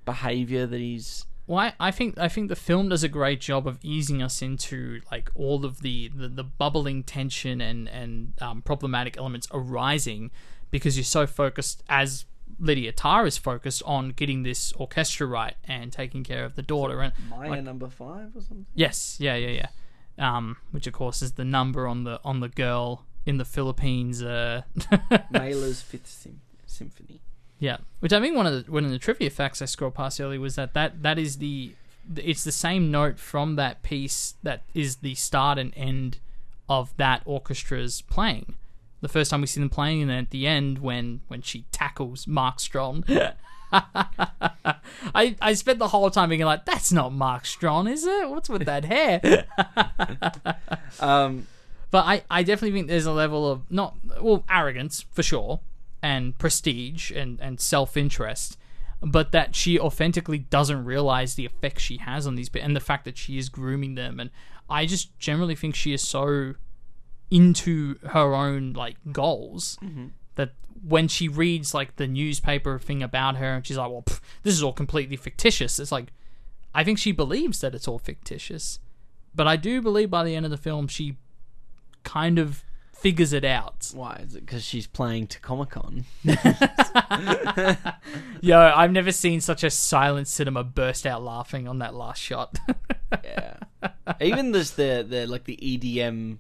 behavior 0.06 0.66
that 0.66 0.80
he's 0.80 1.26
Well, 1.48 1.60
I, 1.60 1.74
I 1.80 1.92
think 1.92 2.18
I 2.18 2.28
think 2.28 2.50
the 2.50 2.56
film 2.56 2.90
does 2.90 3.04
a 3.04 3.10
great 3.10 3.42
job 3.42 3.68
of 3.68 3.80
easing 3.84 4.22
us 4.22 4.42
into 4.42 5.02
like 5.12 5.30
all 5.36 5.66
of 5.66 5.82
the 5.82 6.10
the, 6.16 6.28
the 6.28 6.44
bubbling 6.44 7.04
tension 7.04 7.62
and 7.62 7.88
and 7.90 8.34
um, 8.42 8.62
problematic 8.62 9.18
elements 9.18 9.48
arising 9.52 10.32
because 10.72 10.98
you're 10.98 11.04
so 11.04 11.26
focused 11.28 11.84
as 11.90 12.26
Lydia 12.60 12.92
Tar 12.92 13.26
is 13.28 13.38
focused 13.38 13.84
on 13.86 14.10
getting 14.10 14.44
this 14.44 14.72
orchestra 14.74 15.28
right 15.28 15.56
and 15.66 15.92
taking 15.92 16.24
care 16.24 16.44
of 16.46 16.56
the 16.56 16.62
daughter 16.62 17.02
and 17.02 17.14
Mahler 17.30 17.50
like- 17.50 17.64
number 17.64 17.90
five 17.90 18.36
or 18.36 18.42
something. 18.42 18.66
yes 18.76 19.18
yeah 19.20 19.36
yeah 19.36 19.68
yeah 20.18 20.36
um 20.38 20.58
which 20.72 20.88
of 20.88 20.94
course 20.94 21.22
is 21.22 21.34
the 21.34 21.46
number 21.46 21.88
on 21.88 22.04
the 22.04 22.20
on 22.24 22.40
the 22.40 22.50
girl 22.50 23.06
in 23.26 23.38
the 23.38 23.46
Philippines 23.46 24.22
uh 24.24 24.62
Mahler's 25.32 25.82
Fifth 25.82 26.08
Sym- 26.08 26.42
Symphony. 26.66 27.22
Yeah, 27.62 27.78
which 28.00 28.14
I 28.14 28.22
think 28.22 28.36
one 28.38 28.46
of 28.48 28.66
the 28.66 28.72
one 28.72 28.86
of 28.86 28.92
the 28.92 28.98
trivia 29.00 29.30
facts 29.30 29.62
I 29.62 29.66
scrolled 29.66 29.94
past 29.96 30.22
earlier 30.22 30.40
was 30.40 30.56
that 30.56 30.74
that, 30.76 31.04
that 31.04 31.20
is 31.20 31.38
the 31.40 31.74
it's 32.16 32.44
the 32.46 32.54
same 32.54 32.90
note 32.90 33.20
from 33.20 33.56
that 33.58 33.84
piece 33.84 34.36
that 34.44 34.64
is 34.74 34.98
the 34.98 35.14
start 35.16 35.58
and 35.60 35.74
end 35.76 36.20
of 36.70 36.96
that 36.98 37.22
orchestra's 37.26 38.02
playing. 38.02 38.56
The 39.02 39.08
first 39.08 39.32
time 39.32 39.42
we 39.42 39.48
see 39.48 39.60
them 39.62 39.70
playing, 39.70 40.02
and 40.02 40.10
then 40.10 40.18
at 40.20 40.30
the 40.32 40.46
end 40.46 40.80
when 40.80 41.22
when 41.28 41.42
she 41.42 41.66
tackles 41.72 42.28
Mark 42.28 42.60
Strong, 42.60 43.06
I, 43.72 45.36
I 45.42 45.54
spent 45.54 45.80
the 45.80 45.88
whole 45.90 46.10
time 46.10 46.30
being 46.30 46.42
like, 46.42 46.66
that's 46.66 46.92
not 46.92 47.14
Mark 47.14 47.46
Strong, 47.46 47.88
is 47.88 48.06
it? 48.06 48.30
What's 48.30 48.50
with 48.50 48.66
that 48.66 48.86
hair? 48.86 49.46
Um, 51.00 51.48
But 51.92 52.06
I, 52.06 52.24
I 52.30 52.44
definitely 52.44 52.78
think 52.78 52.88
there's 52.88 53.06
a 53.06 53.12
level 53.12 53.50
of 53.50 53.70
not 53.72 53.96
well 54.22 54.44
arrogance 54.50 55.06
for 55.12 55.24
sure, 55.24 55.60
and 56.02 56.38
prestige 56.38 57.12
and, 57.12 57.40
and 57.40 57.60
self 57.60 57.96
interest, 57.96 58.58
but 59.02 59.32
that 59.32 59.56
she 59.56 59.80
authentically 59.80 60.40
doesn't 60.40 60.84
realize 60.86 61.36
the 61.36 61.46
effect 61.46 61.80
she 61.80 61.98
has 61.98 62.28
on 62.28 62.36
these 62.36 62.50
and 62.56 62.76
the 62.76 62.80
fact 62.82 63.06
that 63.06 63.18
she 63.18 63.38
is 63.38 63.50
grooming 63.50 63.96
them. 63.96 64.20
And 64.20 64.30
I 64.70 64.86
just 64.86 65.18
generally 65.20 65.56
think 65.56 65.76
she 65.76 65.94
is 65.94 66.02
so 66.02 66.56
into 67.32 67.96
her 68.08 68.34
own 68.34 68.74
like 68.74 68.98
goals 69.12 69.78
mm-hmm. 69.82 70.08
that 70.36 70.52
when 70.88 71.08
she 71.08 71.28
reads 71.28 71.74
like 71.74 71.96
the 71.98 72.08
newspaper 72.08 72.80
thing 72.80 73.04
about 73.04 73.38
her 73.38 73.54
and 73.54 73.66
she's 73.66 73.78
like, 73.78 73.92
well, 73.92 74.04
pff, 74.04 74.20
this 74.44 74.54
is 74.54 74.64
all 74.64 74.74
completely 74.74 75.16
fictitious. 75.16 75.80
It's 75.80 75.92
like 75.92 76.08
I 76.74 76.84
think 76.84 76.98
she 76.98 77.12
believes 77.12 77.62
that 77.62 77.76
it's 77.76 77.88
all 77.88 78.00
fictitious, 78.00 78.80
but 79.34 79.48
I 79.48 79.56
do 79.56 79.82
believe 79.82 80.10
by 80.10 80.24
the 80.24 80.36
end 80.36 80.46
of 80.46 80.52
the 80.52 80.58
film 80.58 80.88
she 80.88 81.18
kind 82.04 82.40
of 82.40 82.64
figures 83.00 83.34
it 83.34 83.46
out. 83.46 83.90
why? 83.94 84.22
Is 84.26 84.36
it 84.36 84.46
because 84.46 84.64
she's 84.64 84.86
playing 84.88 85.28
to 85.28 85.40
Comic 85.40 85.70
Con? 85.70 86.06
Yo, 88.42 88.60
I've 88.60 88.92
never 88.92 89.12
seen 89.12 89.40
such 89.42 89.64
a 89.64 89.70
silent 89.70 90.28
cinema 90.28 90.64
burst 90.64 91.06
out 91.06 91.24
laughing 91.24 91.68
on 91.68 91.80
that 91.80 91.94
last 91.94 92.22
shot. 92.22 92.58
Yeah. 93.24 93.56
Even 94.22 94.52
this 94.52 94.70
the 94.72 95.04
the 95.08 95.26
like 95.26 95.46
the 95.46 95.58
EDM 95.58 96.38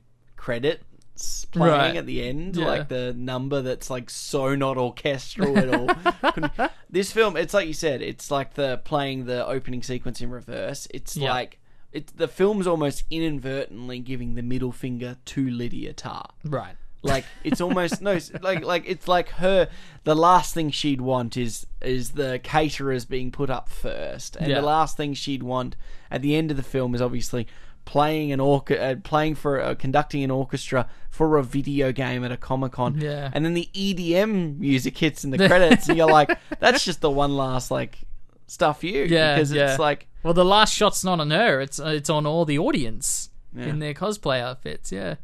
credits 0.49 1.45
playing 1.51 1.71
Right. 1.73 1.95
at 1.97 2.05
the 2.05 2.23
end, 2.27 2.55
Yeah. 2.55 2.65
like 2.67 2.87
the 2.87 3.13
number 3.13 3.61
that's 3.61 3.89
like 3.89 4.09
so 4.09 4.55
not 4.55 4.77
orchestral 4.77 5.57
at 5.57 5.73
all. 5.73 6.69
This 6.89 7.11
film, 7.11 7.37
it's 7.37 7.53
like 7.53 7.67
you 7.67 7.73
said, 7.73 8.01
it's 8.01 8.31
like 8.31 8.55
the 8.55 8.81
playing 8.83 9.25
the 9.25 9.45
opening 9.45 9.83
sequence 9.83 10.21
in 10.21 10.29
reverse. 10.31 10.87
It's 10.91 11.15
Yeah. 11.15 11.31
like 11.31 11.59
it's 11.91 12.11
the 12.13 12.27
film's 12.27 12.65
almost 12.67 13.03
inadvertently 13.11 13.99
giving 13.99 14.35
the 14.35 14.41
middle 14.41 14.71
finger 14.71 15.17
to 15.25 15.49
Lydia 15.49 15.93
Tar. 15.93 16.29
right. 16.45 16.75
Like 17.01 17.23
it's 17.45 17.61
almost 17.61 18.01
no, 18.01 18.17
like 18.41 18.61
like 18.65 18.83
it's 18.85 19.07
like 19.07 19.29
her. 19.43 19.69
The 20.03 20.15
last 20.15 20.53
thing 20.53 20.69
she'd 20.69 20.99
want 20.99 21.37
is 21.37 21.65
is 21.81 22.11
the 22.11 22.39
caterers 22.43 23.05
being 23.05 23.31
put 23.31 23.49
up 23.49 23.69
first, 23.69 24.35
and 24.35 24.49
Yeah. 24.49 24.59
the 24.59 24.65
last 24.67 24.97
thing 24.97 25.13
she'd 25.13 25.41
want 25.43 25.75
at 26.11 26.21
the 26.21 26.35
end 26.35 26.51
of 26.51 26.57
the 26.57 26.63
film 26.63 26.93
is 26.95 27.01
obviously 27.01 27.47
playing 27.85 28.31
an 28.31 28.39
orca, 28.39 28.79
uh, 28.81 28.95
playing 29.03 29.35
for 29.35 29.61
uh, 29.61 29.75
conducting 29.75 30.23
an 30.23 30.31
orchestra 30.31 30.87
for 31.09 31.37
a 31.37 31.43
video 31.43 31.91
game 31.91 32.23
at 32.23 32.31
a 32.31 32.37
comic 32.37 32.73
con. 32.73 32.99
Yeah. 32.99 33.29
and 33.33 33.43
then 33.43 33.53
the 33.55 33.69
EDM 33.73 34.59
music 34.59 34.97
hits 34.97 35.23
in 35.23 35.31
the 35.31 35.37
credits, 35.47 35.87
and 35.89 35.97
you're 35.97 36.09
like, 36.09 36.37
that's 36.59 36.85
just 36.85 37.01
the 37.01 37.09
one 37.09 37.35
last 37.35 37.71
like 37.71 37.99
stuff 38.47 38.83
you, 38.83 39.03
Yeah, 39.05 39.35
because 39.35 39.51
yeah. 39.51 39.71
it's 39.71 39.79
like 39.79 40.07
Well, 40.23 40.33
the 40.33 40.45
last 40.45 40.73
shot's 40.73 41.03
not 41.03 41.19
on 41.19 41.31
her; 41.31 41.61
it's 41.61 41.79
uh, 41.79 41.87
it's 41.87 42.09
on 42.09 42.25
all 42.25 42.45
the 42.45 42.59
audience 42.59 43.29
Yeah. 43.55 43.65
in 43.65 43.79
their 43.79 43.93
cosplay 43.93 44.39
outfits. 44.41 44.91
Yeah, 44.91 45.15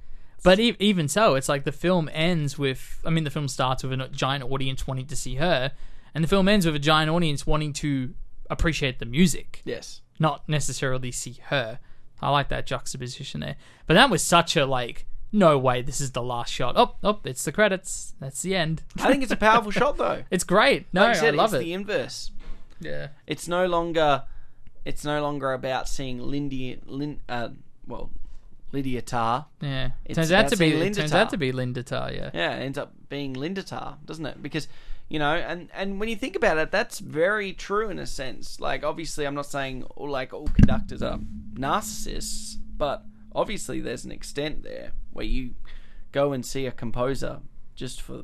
but 0.43 0.59
e- 0.59 0.75
even 0.79 1.07
so, 1.07 1.35
it's 1.35 1.49
like 1.49 1.63
the 1.65 1.71
film 1.71 2.09
ends 2.13 2.57
with. 2.57 2.99
I 3.05 3.09
mean, 3.11 3.23
the 3.23 3.29
film 3.31 3.47
starts 3.47 3.83
with 3.83 3.93
a 3.99 4.07
giant 4.09 4.43
audience 4.43 4.87
wanting 4.87 5.07
to 5.07 5.15
see 5.15 5.35
her, 5.35 5.71
and 6.13 6.23
the 6.23 6.27
film 6.27 6.47
ends 6.47 6.65
with 6.65 6.75
a 6.75 6.79
giant 6.79 7.11
audience 7.11 7.45
wanting 7.45 7.73
to 7.73 8.13
appreciate 8.49 8.99
the 8.99 9.05
music, 9.05 9.61
yes, 9.65 10.01
not 10.19 10.47
necessarily 10.47 11.11
see 11.11 11.37
her. 11.49 11.79
I 12.21 12.29
like 12.31 12.49
that 12.49 12.65
juxtaposition 12.65 13.41
there. 13.41 13.55
But 13.87 13.95
that 13.95 14.09
was 14.09 14.23
such 14.23 14.55
a 14.55 14.65
like. 14.65 15.05
No 15.31 15.57
way! 15.57 15.81
This 15.81 15.99
is 15.99 16.11
the 16.11 16.21
last 16.23 16.53
shot. 16.53 16.75
Oh, 16.77 16.95
oh! 17.03 17.19
It's 17.25 17.43
the 17.43 17.51
credits. 17.51 18.13
That's 18.21 18.41
the 18.41 18.55
end. 18.55 18.83
I 18.99 19.11
think 19.11 19.21
it's 19.21 19.31
a 19.33 19.35
powerful 19.35 19.71
shot 19.71 19.97
though. 19.97 20.23
It's 20.31 20.45
great. 20.45 20.85
No, 20.93 21.01
Like 21.01 21.15
you 21.15 21.19
said, 21.19 21.33
I 21.33 21.37
love 21.37 21.53
it's 21.53 21.61
it. 21.61 21.65
the 21.65 21.73
inverse. 21.73 22.31
yeah. 22.79 23.07
it's 23.27 23.47
no 23.47 23.65
longer 23.65 24.23
it's 24.85 25.03
no 25.03 25.21
longer 25.21 25.51
about 25.51 25.89
seeing 25.89 26.19
Lindy 26.19 26.79
Lin, 26.85 27.19
uh, 27.27 27.49
well 27.85 28.11
Lydia 28.71 29.01
Tar. 29.01 29.47
Yeah. 29.61 29.89
It's 30.05 30.15
turns 30.15 30.31
out 30.31 30.47
to 30.49 30.57
be 30.57 30.69
seeing 30.69 30.79
Linda 30.79 30.99
turns 30.99 31.11
Tarr. 31.11 31.21
out 31.21 31.29
to 31.31 31.37
be 31.37 31.51
Linda 31.51 31.83
Tarr, 31.83 32.11
yeah. 32.13 32.29
Yeah, 32.33 32.55
it 32.55 32.63
ends 32.63 32.77
up 32.77 32.93
being 33.09 33.33
Linda 33.33 33.63
Tarr, 33.63 33.97
doesn't 34.05 34.25
it? 34.25 34.41
Because 34.41 34.67
you 35.09 35.19
know, 35.19 35.33
and 35.35 35.69
and 35.73 35.99
when 35.99 36.07
you 36.07 36.15
think 36.15 36.35
about 36.37 36.57
it, 36.59 36.71
that's 36.71 36.99
very 36.99 37.51
true 37.51 37.89
in 37.89 37.99
a 37.99 38.05
sense. 38.07 38.59
Like 38.61 38.83
obviously, 38.85 39.25
I'm 39.27 39.35
not 39.35 39.47
saying 39.47 39.83
all 39.95 40.09
like 40.09 40.33
all 40.33 40.47
conductors 40.47 41.01
are 41.01 41.19
narcissists, 41.55 42.57
but 42.77 43.03
obviously 43.33 43.81
there's 43.81 44.05
an 44.05 44.11
extent 44.11 44.63
there 44.63 44.91
where 45.11 45.25
you 45.25 45.55
go 46.11 46.31
and 46.33 46.45
see 46.45 46.65
a 46.65 46.71
composer 46.71 47.39
just 47.75 48.01
for 48.01 48.23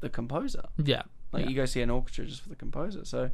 the 0.00 0.08
composer. 0.08 0.62
Yeah. 0.76 1.02
Like 1.32 1.44
Yeah. 1.44 1.50
you 1.50 1.56
go 1.56 1.66
see 1.66 1.82
an 1.82 1.90
orchestra 1.90 2.26
just 2.26 2.42
for 2.42 2.48
the 2.48 2.56
composer. 2.56 3.04
So 3.04 3.30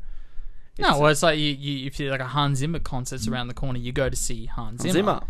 No, 0.78 0.98
well, 0.98 1.10
it's 1.10 1.22
like 1.22 1.38
you, 1.38 1.50
you 1.50 1.86
if 1.86 2.00
you 2.00 2.10
like 2.10 2.20
a 2.20 2.26
Hans 2.28 2.58
Zimmer 2.58 2.78
concert's 2.78 3.26
mm. 3.26 3.32
around 3.32 3.48
the 3.48 3.54
corner, 3.54 3.78
you 3.78 3.92
go 3.92 4.08
to 4.08 4.16
see 4.16 4.46
Hans 4.46 4.82
Zimmer. 4.82 4.92
Zimmer. 4.92 5.20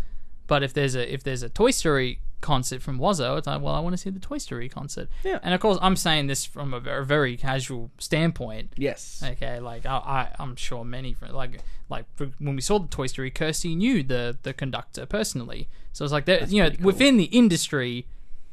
But 0.47 0.63
if 0.63 0.73
there's 0.73 0.95
a 0.95 1.13
if 1.13 1.23
there's 1.23 1.43
a 1.43 1.49
Toy 1.49 1.71
Story 1.71 2.19
concert 2.43 2.81
from 2.83 2.99
WASO, 2.99 3.37
it's 3.37 3.47
like, 3.47 3.61
well, 3.61 3.73
I 3.73 3.79
want 3.79 3.93
to 3.93 3.97
see 3.97 4.11
the 4.11 4.19
Toy 4.19 4.37
Story 4.37 4.69
concert. 4.69 5.09
Yeah. 5.23 5.39
And 5.41 5.55
of 5.55 5.59
course, 5.59 5.79
I'm 5.81 5.95
saying 5.95 6.27
this 6.27 6.45
from 6.45 6.73
a 6.73 6.79
very, 6.79 7.03
very 7.03 7.35
casual 7.37 7.89
standpoint. 7.97 8.73
Yes. 8.75 9.23
Okay, 9.25 9.59
like 9.59 9.87
I, 9.87 9.95
I 9.95 10.29
I'm 10.37 10.55
sure 10.55 10.83
many 10.83 11.15
like 11.31 11.61
like 11.89 12.05
for, 12.15 12.27
when 12.37 12.55
we 12.55 12.61
saw 12.61 12.77
the 12.77 12.87
Toy 12.87 13.07
Story, 13.07 13.31
Kirsty 13.31 13.73
knew 13.73 14.03
the 14.03 14.37
the 14.43 14.53
conductor 14.53 15.07
personally, 15.07 15.69
so 15.93 16.05
it's 16.05 16.11
like 16.11 16.25
there, 16.25 16.43
you 16.43 16.61
know 16.61 16.69
cool. 16.69 16.85
within 16.85 17.17
the 17.17 17.25
industry, 17.25 18.05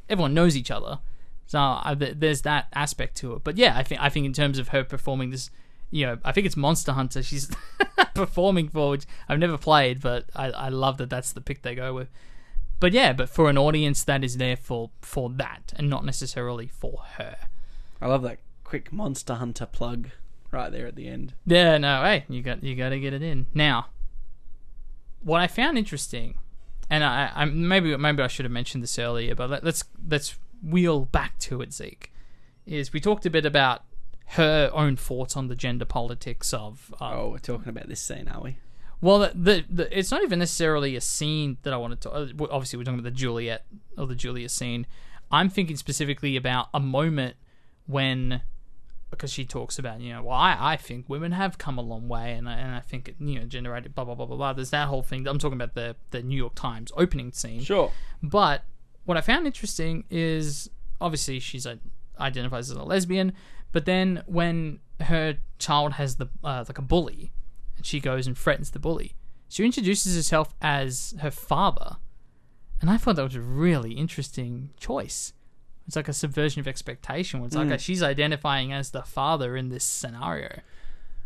everyone 0.08 0.32
knows 0.32 0.56
each 0.56 0.70
other. 0.70 1.00
So 1.46 1.58
I, 1.58 1.94
there's 1.94 2.42
that 2.42 2.68
aspect 2.74 3.16
to 3.18 3.34
it. 3.34 3.42
But 3.42 3.58
yeah, 3.58 3.76
I 3.76 3.82
think 3.82 4.00
I 4.00 4.08
think 4.08 4.24
in 4.24 4.32
terms 4.32 4.58
of 4.58 4.68
her 4.68 4.84
performing 4.84 5.30
this, 5.30 5.50
you 5.90 6.06
know, 6.06 6.18
I 6.24 6.30
think 6.30 6.46
it's 6.46 6.56
Monster 6.56 6.92
Hunter 6.92 7.24
she's 7.24 7.50
performing 8.14 8.68
for, 8.68 8.90
which 8.90 9.04
I've 9.28 9.40
never 9.40 9.58
played, 9.58 10.00
but 10.00 10.26
I 10.34 10.46
I 10.52 10.68
love 10.68 10.98
that 10.98 11.10
that's 11.10 11.32
the 11.32 11.40
pick 11.40 11.62
they 11.62 11.74
go 11.74 11.92
with. 11.92 12.08
But 12.80 12.92
yeah, 12.92 13.12
but 13.12 13.28
for 13.28 13.50
an 13.50 13.58
audience 13.58 14.02
that 14.04 14.24
is 14.24 14.38
there 14.38 14.56
for 14.56 14.90
for 15.02 15.28
that 15.30 15.72
and 15.76 15.88
not 15.88 16.04
necessarily 16.04 16.66
for 16.66 17.02
her. 17.18 17.36
I 18.00 18.06
love 18.06 18.22
that 18.22 18.38
quick 18.64 18.92
Monster 18.92 19.34
Hunter 19.34 19.66
plug 19.66 20.08
right 20.50 20.72
there 20.72 20.86
at 20.86 20.96
the 20.96 21.06
end. 21.06 21.34
Yeah, 21.46 21.76
no, 21.78 22.02
hey, 22.02 22.24
you 22.28 22.42
got 22.42 22.64
you 22.64 22.74
got 22.74 22.88
to 22.88 22.98
get 22.98 23.12
it 23.12 23.22
in 23.22 23.46
now. 23.54 23.88
What 25.22 25.42
I 25.42 25.46
found 25.46 25.76
interesting, 25.76 26.38
and 26.88 27.04
I, 27.04 27.30
I 27.34 27.44
maybe 27.44 27.94
maybe 27.96 28.22
I 28.22 28.28
should 28.28 28.46
have 28.46 28.52
mentioned 28.52 28.82
this 28.82 28.98
earlier, 28.98 29.34
but 29.34 29.50
let, 29.50 29.62
let's 29.62 29.84
let's 30.08 30.36
wheel 30.62 31.04
back 31.04 31.38
to 31.40 31.60
it, 31.60 31.74
Zeke. 31.74 32.12
Is 32.64 32.92
we 32.92 33.00
talked 33.00 33.26
a 33.26 33.30
bit 33.30 33.44
about 33.44 33.84
her 34.34 34.70
own 34.72 34.96
thoughts 34.96 35.36
on 35.36 35.48
the 35.48 35.56
gender 35.56 35.84
politics 35.84 36.54
of 36.54 36.94
um, 37.00 37.12
Oh, 37.12 37.28
we're 37.30 37.38
talking 37.38 37.68
about 37.68 37.88
this 37.88 38.00
scene, 38.00 38.28
are 38.28 38.40
we? 38.40 38.56
Well, 39.00 39.18
the, 39.20 39.32
the, 39.34 39.64
the 39.70 39.98
it's 39.98 40.10
not 40.10 40.22
even 40.22 40.38
necessarily 40.38 40.96
a 40.96 41.00
scene 41.00 41.58
that 41.62 41.72
I 41.72 41.76
wanted 41.76 42.00
to. 42.02 42.10
uh, 42.10 42.28
well, 42.36 42.48
Obviously, 42.52 42.78
we're 42.78 42.84
talking 42.84 42.98
about 42.98 43.04
the 43.12 43.16
Juliet 43.16 43.64
or 43.96 44.06
the 44.06 44.14
Julia 44.14 44.48
scene. 44.48 44.86
I'm 45.30 45.48
thinking 45.48 45.76
specifically 45.76 46.36
about 46.36 46.68
a 46.74 46.80
moment 46.80 47.36
when, 47.86 48.42
because 49.10 49.32
she 49.32 49.44
talks 49.44 49.78
about, 49.78 50.00
you 50.00 50.12
know, 50.12 50.24
well, 50.24 50.36
I, 50.36 50.56
I 50.58 50.76
think 50.76 51.08
women 51.08 51.32
have 51.32 51.56
come 51.56 51.78
a 51.78 51.82
long 51.82 52.08
way, 52.08 52.32
and 52.32 52.48
I, 52.48 52.54
and 52.54 52.74
I 52.74 52.80
think 52.80 53.08
it, 53.08 53.16
you 53.20 53.38
know, 53.38 53.46
generated 53.46 53.94
blah 53.94 54.04
blah 54.04 54.14
blah 54.14 54.26
blah 54.26 54.36
blah. 54.36 54.52
There's 54.52 54.70
that 54.70 54.88
whole 54.88 55.02
thing. 55.02 55.26
I'm 55.26 55.38
talking 55.38 55.56
about 55.56 55.74
the 55.74 55.96
the 56.10 56.22
New 56.22 56.36
York 56.36 56.54
Times 56.54 56.92
opening 56.96 57.32
scene. 57.32 57.62
Sure. 57.62 57.92
But 58.22 58.64
what 59.04 59.16
I 59.16 59.20
found 59.20 59.46
interesting 59.46 60.04
is 60.10 60.68
obviously 61.00 61.40
she's 61.40 61.64
a, 61.64 61.78
identifies 62.18 62.70
as 62.70 62.76
a 62.76 62.82
lesbian, 62.82 63.32
but 63.72 63.86
then 63.86 64.22
when 64.26 64.80
her 65.00 65.38
child 65.58 65.94
has 65.94 66.16
the 66.16 66.28
uh, 66.44 66.64
like 66.68 66.78
a 66.78 66.82
bully, 66.82 67.32
and 67.80 67.86
she 67.86 67.98
goes 67.98 68.26
and 68.26 68.36
threatens 68.36 68.70
the 68.70 68.78
bully, 68.78 69.14
she 69.48 69.64
introduces 69.64 70.14
herself 70.14 70.54
as 70.60 71.14
her 71.20 71.30
father, 71.30 71.96
and 72.80 72.90
I 72.90 72.96
thought 72.96 73.16
that 73.16 73.24
was 73.24 73.34
a 73.34 73.40
really 73.40 73.92
interesting 73.92 74.70
choice. 74.78 75.32
It's 75.86 75.96
like 75.96 76.08
a 76.08 76.12
subversion 76.12 76.60
of 76.60 76.68
expectation. 76.68 77.42
It's 77.44 77.56
like 77.56 77.68
hmm. 77.68 77.76
she's 77.76 78.02
identifying 78.02 78.72
as 78.72 78.90
the 78.90 79.02
father 79.02 79.56
in 79.56 79.70
this 79.70 79.82
scenario. 79.82 80.60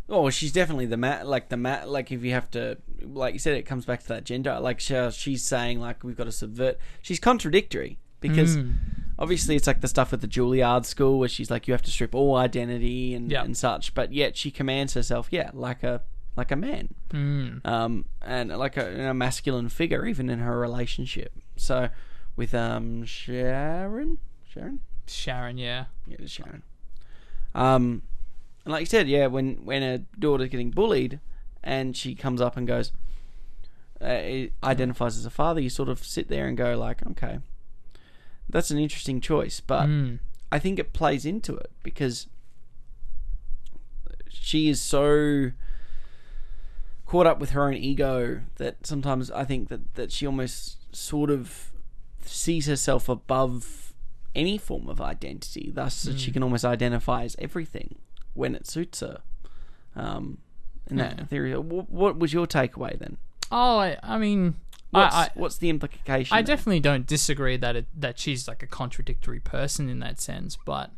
Oh, 0.09 0.31
she's 0.31 0.53
definitely 0.53 0.87
the 0.87 0.97
mat. 0.97 1.27
Like 1.27 1.49
the 1.49 1.57
mat. 1.57 1.89
Like 1.89 2.11
if 2.11 2.25
you 2.25 2.33
have 2.33 2.51
to, 2.53 2.79
like 3.03 3.35
you 3.35 3.39
said, 3.39 3.57
it 3.57 3.65
comes 3.65 3.85
back 3.85 4.01
to 4.03 4.09
that 4.09 4.25
gender. 4.25 4.59
Like 4.61 4.81
she, 4.81 5.11
she's 5.11 5.45
saying, 5.45 5.81
like 5.81 6.03
we've 6.03 6.17
got 6.17 6.25
to 6.25 6.33
subvert. 6.33 6.79
She's 7.03 7.21
contradictory 7.21 7.99
because 8.21 8.55
hmm. 8.57 8.71
obviously 9.19 9.55
it's 9.55 9.67
like 9.67 9.83
the 9.83 9.89
stuff 9.89 10.15
at 10.15 10.23
the 10.23 10.29
Juilliard 10.29 10.87
school 10.87 11.19
where 11.19 11.29
she's 11.29 11.51
like 11.51 11.69
you 11.69 11.75
have 11.75 11.83
to 11.83 11.91
strip 11.91 12.15
all 12.15 12.37
identity 12.37 13.15
and 13.15 13.31
Yeah. 13.31 13.45
and 13.45 13.57
such. 13.57 13.93
But 13.93 14.13
yet 14.13 14.37
she 14.37 14.51
commands 14.51 14.95
herself, 14.95 15.29
yeah, 15.31 15.51
like 15.53 15.83
a 15.83 16.03
like 16.37 16.51
a 16.51 16.57
man, 16.57 16.89
Mm. 17.11 17.65
um, 17.67 18.05
and 18.23 18.49
like 18.57 18.77
a, 18.77 19.11
a 19.11 19.15
masculine 19.15 19.69
figure, 19.69 20.05
even 20.07 20.29
in 20.29 20.41
her 20.41 20.59
relationship. 20.59 21.33
So 21.57 21.89
with 22.37 22.55
um 22.55 23.05
Sharon, 23.05 24.19
Sharon, 24.49 24.81
Sharon, 25.07 25.59
yeah, 25.59 25.85
yeah, 26.07 26.27
Sharon. 26.27 26.63
Um, 27.55 28.03
and 28.65 28.73
like 28.73 28.81
you 28.81 28.87
said, 28.87 29.09
yeah, 29.09 29.27
when 29.29 29.65
when 29.65 29.83
a 29.83 29.99
daughter's 30.19 30.49
getting 30.49 30.71
bullied, 30.71 31.21
and 31.63 31.97
she 31.97 32.15
comes 32.15 32.41
up 32.41 32.57
and 32.57 32.67
goes, 32.67 32.91
uh, 34.01 34.49
identifies 34.65 35.17
as 35.17 35.25
a 35.27 35.31
father, 35.31 35.61
you 35.61 35.71
sort 35.71 35.89
of 35.89 36.05
sit 36.05 36.29
there 36.29 36.47
and 36.49 36.57
go 36.57 36.77
like, 36.77 37.07
okay, 37.07 37.39
that's 38.49 38.71
an 38.73 38.79
interesting 38.79 39.21
choice, 39.21 39.61
but 39.61 39.87
Mm. 39.89 40.19
I 40.51 40.59
think 40.59 40.79
it 40.79 40.93
plays 40.93 41.25
into 41.25 41.57
it 41.57 41.71
because 41.83 42.27
she 44.29 44.69
is 44.69 44.81
so 44.81 45.53
caught 47.07 47.27
up 47.27 47.39
with 47.39 47.51
her 47.51 47.65
own 47.67 47.75
ego 47.75 48.41
that 48.57 48.87
sometimes 48.87 49.31
I 49.31 49.45
think 49.45 49.69
that 49.69 49.95
that 49.95 50.13
she 50.13 50.27
almost 50.27 50.79
sort 50.95 51.31
of 51.31 51.73
sees 52.25 52.67
herself 52.67 53.09
above 53.09 53.93
any 54.35 54.59
form 54.59 54.89
of 54.89 55.01
identity, 55.01 55.71
thus 55.73 56.03
that 56.03 56.19
she 56.19 56.33
can 56.33 56.43
almost 56.43 56.65
identify 56.65 57.23
as 57.25 57.37
everything 57.39 57.97
when 58.33 58.55
it 58.55 58.67
suits 58.67 59.01
her. 59.01 59.21
Um, 59.95 60.39
in 60.91 60.97
that 60.97 61.19
Yeah. 61.19 61.25
theory, 61.27 61.57
what, 61.57 61.89
what 61.89 62.19
was 62.19 62.33
your 62.33 62.47
takeaway 62.47 62.99
then? 62.99 63.17
Oh, 63.53 63.79
I, 63.79 63.97
I 64.03 64.19
mean, 64.19 64.57
What's, 64.91 65.15
I, 65.15 65.23
I, 65.25 65.31
what's 65.35 65.57
the 65.59 65.71
implication? 65.71 66.37
I 66.37 66.43
there? 66.43 66.57
definitely 66.57 66.81
don't 66.81 67.07
disagree 67.07 67.57
that 67.59 67.77
it, 67.77 67.87
that 67.95 68.19
she's 68.19 68.49
like 68.49 68.63
a 68.63 68.67
contradictory 68.67 69.39
person 69.41 69.89
in 69.89 70.01
that 70.01 70.21
sense, 70.21 70.57
but 70.65 70.91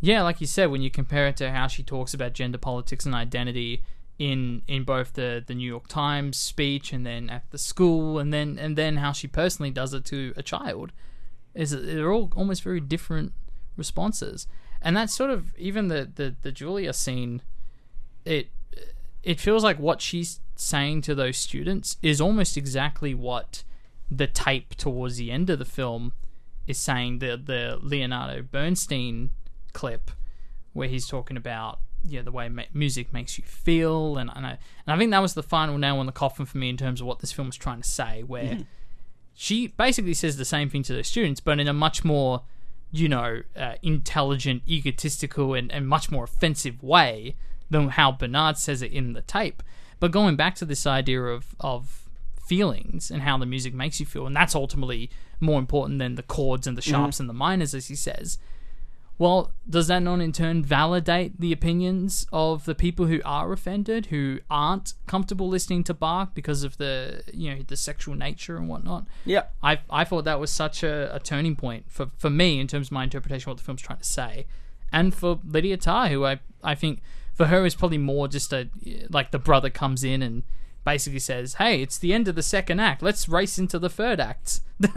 yeah, 0.00 0.22
like 0.22 0.40
you 0.40 0.46
said, 0.46 0.70
when 0.70 0.82
you 0.82 0.90
compare 0.90 1.28
it 1.28 1.36
to 1.38 1.50
how 1.52 1.68
she 1.68 1.82
talks 1.82 2.12
about 2.14 2.32
gender 2.34 2.58
politics 2.58 3.06
and 3.06 3.14
identity 3.14 3.82
in 4.18 4.62
in 4.66 4.84
both 4.84 5.12
the 5.12 5.42
the 5.46 5.54
New 5.54 5.68
York 5.68 5.88
Times 5.88 6.36
speech 6.36 6.92
and 6.92 7.04
then 7.04 7.28
at 7.28 7.50
the 7.50 7.58
school 7.58 8.18
and 8.18 8.32
then 8.32 8.58
and 8.58 8.76
then 8.76 8.96
how 8.96 9.12
she 9.12 9.28
personally 9.28 9.70
does 9.70 9.92
it 9.92 10.04
to 10.06 10.32
a 10.36 10.42
child, 10.42 10.92
is 11.54 11.70
they're 11.70 12.12
all 12.12 12.32
almost 12.36 12.62
very 12.62 12.80
different 12.80 13.32
responses, 13.76 14.46
and 14.80 14.96
that's 14.96 15.14
sort 15.14 15.30
of 15.30 15.56
even 15.58 15.88
the 15.88 16.10
the 16.14 16.34
the 16.42 16.52
Julia 16.52 16.92
scene. 16.92 17.42
It 18.24 18.48
it 19.22 19.40
feels 19.40 19.64
like 19.64 19.78
what 19.78 20.00
she's 20.00 20.40
saying 20.54 21.02
to 21.02 21.14
those 21.14 21.36
students 21.36 21.96
is 22.02 22.20
almost 22.20 22.56
exactly 22.56 23.14
what 23.14 23.64
the 24.10 24.26
tape 24.26 24.74
towards 24.76 25.16
the 25.16 25.30
end 25.30 25.50
of 25.50 25.58
the 25.58 25.64
film 25.64 26.12
is 26.66 26.78
saying 26.78 27.18
the 27.18 27.36
the 27.36 27.78
Leonard 27.82 28.50
Bernstein 28.50 29.30
clip 29.72 30.10
where 30.72 30.88
he's 30.88 31.06
talking 31.06 31.36
about 31.36 31.80
yeah 32.04 32.22
the 32.22 32.32
way 32.32 32.48
ma- 32.48 32.62
music 32.72 33.12
makes 33.12 33.38
you 33.38 33.44
feel 33.44 34.16
and 34.16 34.30
and 34.34 34.46
I, 34.46 34.50
and 34.50 34.94
I 34.94 34.98
think 34.98 35.10
that 35.10 35.20
was 35.22 35.34
the 35.34 35.42
final 35.42 35.78
nail 35.78 36.00
in 36.00 36.06
the 36.06 36.12
coffin 36.12 36.46
for 36.46 36.58
me 36.58 36.68
in 36.68 36.76
terms 36.76 37.00
of 37.00 37.06
what 37.06 37.20
this 37.20 37.32
film 37.32 37.48
was 37.48 37.56
trying 37.56 37.80
to 37.82 37.88
say 37.88 38.22
where 38.22 38.58
she 39.34 39.68
basically 39.68 40.14
says 40.14 40.36
the 40.36 40.44
same 40.44 40.70
thing 40.70 40.82
to 40.84 40.94
the 40.94 41.04
students 41.04 41.40
but 41.40 41.58
in 41.58 41.68
a 41.68 41.72
much 41.72 42.04
more 42.04 42.42
you 42.92 43.08
know 43.08 43.42
uh, 43.56 43.74
intelligent 43.82 44.62
egotistical 44.66 45.54
and, 45.54 45.72
and 45.72 45.88
much 45.88 46.10
more 46.10 46.24
offensive 46.24 46.82
way 46.82 47.34
than 47.70 47.90
how 47.90 48.12
Bernard 48.12 48.56
says 48.56 48.82
it 48.82 48.92
in 48.92 49.12
the 49.12 49.22
tape. 49.22 49.62
But 49.98 50.12
going 50.12 50.36
back 50.36 50.54
to 50.56 50.64
this 50.64 50.86
idea 50.86 51.22
of 51.22 51.54
of 51.60 52.08
feelings 52.46 53.10
and 53.10 53.22
how 53.22 53.36
the 53.36 53.46
music 53.46 53.74
makes 53.74 53.98
you 53.98 54.06
feel 54.06 54.24
and 54.24 54.36
that's 54.36 54.54
ultimately 54.54 55.10
more 55.40 55.58
important 55.58 55.98
than 55.98 56.14
the 56.14 56.22
chords 56.22 56.68
and 56.68 56.78
the 56.78 56.82
sharps 56.82 57.18
and 57.18 57.28
the 57.28 57.32
minors 57.34 57.74
as 57.74 57.88
he 57.88 57.96
says 57.96 58.38
well, 59.18 59.52
does 59.68 59.86
that 59.86 60.00
not 60.00 60.20
in 60.20 60.32
turn 60.32 60.62
validate 60.62 61.40
the 61.40 61.52
opinions 61.52 62.26
of 62.32 62.66
the 62.66 62.74
people 62.74 63.06
who 63.06 63.20
are 63.24 63.50
offended, 63.52 64.06
who 64.06 64.40
aren't 64.50 64.92
comfortable 65.06 65.48
listening 65.48 65.84
to 65.84 65.94
Bach 65.94 66.34
because 66.34 66.64
of 66.64 66.76
the 66.76 67.22
you 67.32 67.54
know 67.54 67.62
the 67.66 67.76
sexual 67.76 68.14
nature 68.14 68.56
and 68.56 68.68
whatnot? 68.68 69.06
Yeah. 69.24 69.44
I 69.62 69.78
I 69.88 70.04
thought 70.04 70.24
that 70.24 70.38
was 70.38 70.50
such 70.50 70.82
a, 70.82 71.14
a 71.14 71.18
turning 71.18 71.56
point 71.56 71.86
for, 71.88 72.10
for 72.18 72.28
me 72.28 72.60
in 72.60 72.66
terms 72.66 72.88
of 72.88 72.92
my 72.92 73.04
interpretation 73.04 73.48
of 73.48 73.54
what 73.54 73.58
the 73.58 73.64
film's 73.64 73.82
trying 73.82 73.98
to 73.98 74.04
say, 74.04 74.46
and 74.92 75.14
for 75.14 75.40
Lydia 75.44 75.78
Tar, 75.78 76.08
who 76.08 76.24
I 76.26 76.40
I 76.62 76.74
think 76.74 77.00
for 77.32 77.46
her 77.46 77.64
is 77.64 77.74
probably 77.74 77.98
more 77.98 78.28
just 78.28 78.52
a 78.52 78.68
like 79.08 79.30
the 79.30 79.38
brother 79.38 79.70
comes 79.70 80.04
in 80.04 80.22
and 80.22 80.42
basically 80.86 81.18
says, 81.18 81.54
"Hey, 81.54 81.82
it's 81.82 81.98
the 81.98 82.14
end 82.14 82.28
of 82.28 82.34
the 82.34 82.42
second 82.42 82.80
act. 82.80 83.02
Let's 83.02 83.28
race 83.28 83.58
into 83.58 83.78
the 83.78 83.90
third 83.90 84.18
act." 84.20 84.60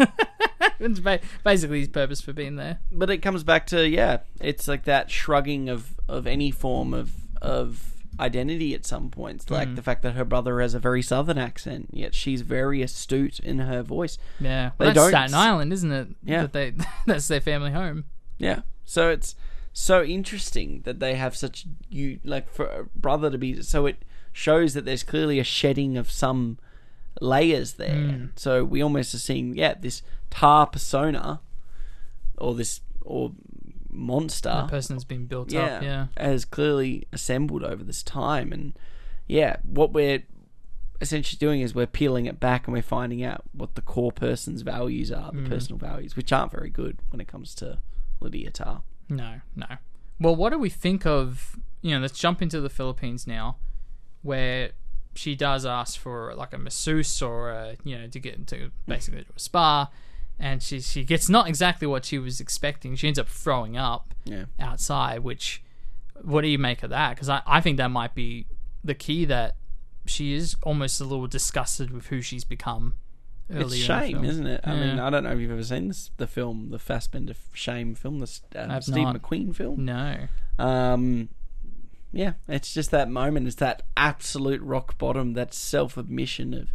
it's 0.79 0.99
ba- 0.99 1.19
basically 1.43 1.79
his 1.79 1.87
purpose 1.89 2.21
for 2.21 2.31
being 2.33 2.55
there. 2.55 2.79
but 2.91 3.09
it 3.09 3.17
comes 3.17 3.43
back 3.43 3.67
to 3.67 3.87
yeah, 3.87 4.19
it's 4.39 4.67
like 4.67 4.85
that 4.85 5.11
shrugging 5.11 5.67
of 5.69 5.95
of 6.07 6.25
any 6.27 6.51
form 6.51 6.93
of 6.93 7.11
of 7.41 7.93
identity 8.19 8.73
at 8.73 8.85
some 8.85 9.09
points, 9.09 9.45
Mm. 9.45 9.51
like 9.51 9.75
the 9.75 9.81
fact 9.81 10.01
that 10.01 10.11
her 10.13 10.25
brother 10.25 10.59
has 10.61 10.73
a 10.73 10.79
very 10.79 11.01
southern 11.01 11.37
accent, 11.37 11.89
yet 11.93 12.13
she's 12.13 12.41
very 12.41 12.81
astute 12.81 13.39
in 13.39 13.59
her 13.59 13.81
voice. 13.81 14.17
Yeah, 14.41 14.71
They 14.77 14.85
that's 14.87 14.95
don't- 14.95 15.09
Staten 15.09 15.33
Island, 15.35 15.71
isn't 15.73 15.91
it? 15.91 16.07
Yeah. 16.23 16.41
that 16.43 16.53
they 16.53 16.73
that's 17.05 17.27
their 17.27 17.41
family 17.41 17.71
home. 17.71 18.05
Yeah, 18.37 18.61
so 18.85 19.09
it's 19.09 19.35
so 19.71 20.03
interesting 20.03 20.81
that 20.83 20.99
they 20.99 21.15
have 21.15 21.35
such 21.35 21.65
you 21.89 22.19
like 22.25 22.49
for 22.49 22.65
a 22.65 22.83
brother 22.95 23.29
to 23.29 23.37
be 23.37 23.61
so 23.61 23.85
it 23.85 24.03
shows 24.39 24.73
that 24.73 24.85
there's 24.85 25.03
clearly 25.03 25.37
a 25.39 25.43
shedding 25.43 25.97
of 25.97 26.09
some 26.09 26.57
layers 27.21 27.73
there. 27.73 27.89
Mm. 27.95 28.29
So 28.35 28.63
we 28.63 28.81
almost 28.81 29.13
are 29.13 29.19
seeing 29.19 29.55
yeah 29.55 29.73
this 29.79 30.01
tar 30.29 30.65
persona 30.67 31.41
or 32.37 32.55
this 32.55 32.81
or 33.01 33.31
monster 33.91 34.49
The 34.63 34.67
person's 34.67 35.03
been 35.03 35.25
built 35.25 35.51
yeah, 35.51 35.77
up. 35.77 35.83
Yeah, 35.83 36.05
has 36.15 36.45
clearly 36.45 37.07
assembled 37.11 37.63
over 37.63 37.83
this 37.83 38.03
time 38.03 38.53
and 38.53 38.77
yeah 39.27 39.57
what 39.63 39.91
we're 39.91 40.23
essentially 41.01 41.37
doing 41.37 41.61
is 41.61 41.73
we're 41.73 41.87
peeling 41.87 42.25
it 42.27 42.39
back 42.39 42.67
and 42.67 42.73
we're 42.75 42.81
finding 42.83 43.23
out 43.23 43.41
what 43.51 43.73
the 43.75 43.81
core 43.81 44.11
person's 44.11 44.61
values 44.61 45.11
are 45.11 45.31
Mm. 45.31 45.43
the 45.43 45.49
personal 45.49 45.79
values 45.79 46.15
which 46.15 46.31
aren't 46.31 46.51
very 46.51 46.69
good 46.69 46.99
when 47.09 47.19
it 47.19 47.27
comes 47.27 47.53
to 47.55 47.79
lydia 48.21 48.51
tar 48.51 48.83
no, 49.09 49.41
no. 49.55 49.65
Well, 50.19 50.35
what 50.35 50.51
do 50.51 50.59
we 50.59 50.69
think 50.69 51.03
of? 51.05 51.57
You 51.81 51.95
know, 51.95 51.99
let's 52.01 52.19
jump 52.19 52.43
into 52.43 52.61
the 52.61 52.69
Philippines 52.69 53.25
now, 53.25 53.55
where 54.22 54.72
she 55.15 55.36
does 55.36 55.65
ask 55.65 55.99
for 55.99 56.34
like 56.36 56.53
a 56.53 56.57
masseuse 56.57 57.22
or 57.22 57.49
a, 57.51 57.76
you 57.84 57.97
know 57.97 58.07
to 58.07 58.20
get 58.20 58.45
to 58.47 58.72
basically 58.88 59.24
to 59.24 59.30
a 59.36 59.39
spa, 59.39 59.89
and 60.39 60.61
she 60.63 60.80
she 60.82 61.03
gets 61.03 61.30
not 61.30 61.47
exactly 61.47 61.88
what 61.88 62.05
she 62.05 62.17
was 62.20 62.39
expecting. 62.39 62.95
She 62.95 63.07
ends 63.07 63.20
up 63.20 63.28
throwing 63.28 63.76
up 63.78 64.13
yeah 64.26 64.45
outside. 64.59 65.20
Which, 65.20 65.61
what 66.22 66.41
do 66.41 66.47
you 66.47 66.59
make 66.59 66.84
of 66.84 66.89
that? 66.91 67.11
Because 67.15 67.30
I 67.30 67.41
I 67.45 67.61
think 67.61 67.78
that 67.78 67.89
might 67.91 68.15
be 68.15 68.45
the 68.84 68.95
key 68.95 69.26
that 69.26 69.55
she 70.05 70.34
is 70.34 70.55
almost 70.63 70.99
a 71.01 71.03
little 71.03 71.28
disgusted 71.28 71.91
with 71.91 72.07
who 72.07 72.22
she's 72.22 72.43
become. 72.45 72.95
Earlier 73.51 73.63
it's 73.65 73.76
shame 73.78 74.24
isn't 74.26 74.45
it 74.45 74.61
i 74.63 74.76
Yeah. 74.76 74.80
mean 74.80 74.99
i 74.99 75.09
don't 75.09 75.24
know 75.24 75.32
if 75.32 75.39
you've 75.39 75.49
ever 75.49 75.63
seen 75.63 75.88
this 75.88 76.11
the 76.17 76.28
film 76.28 76.70
the 76.70 76.78
fassbender 76.78 77.34
shame 77.51 77.95
film 77.95 78.20
the 78.20 78.30
uh, 78.55 78.80
steve 78.80 79.05
not. 79.05 79.20
mcqueen 79.20 79.55
film 79.55 79.86
No. 79.86 80.28
Um, 80.59 81.30
yeah, 82.12 82.34
it's 82.47 82.74
just 82.74 82.91
that 82.91 83.10
moment. 83.10 83.47
It's 83.47 83.55
that 83.57 83.84
absolute 83.95 84.62
rock 84.62 84.97
bottom, 84.97 85.34
that 85.34 85.53
self 85.53 85.97
admission 85.97 86.53
of 86.53 86.70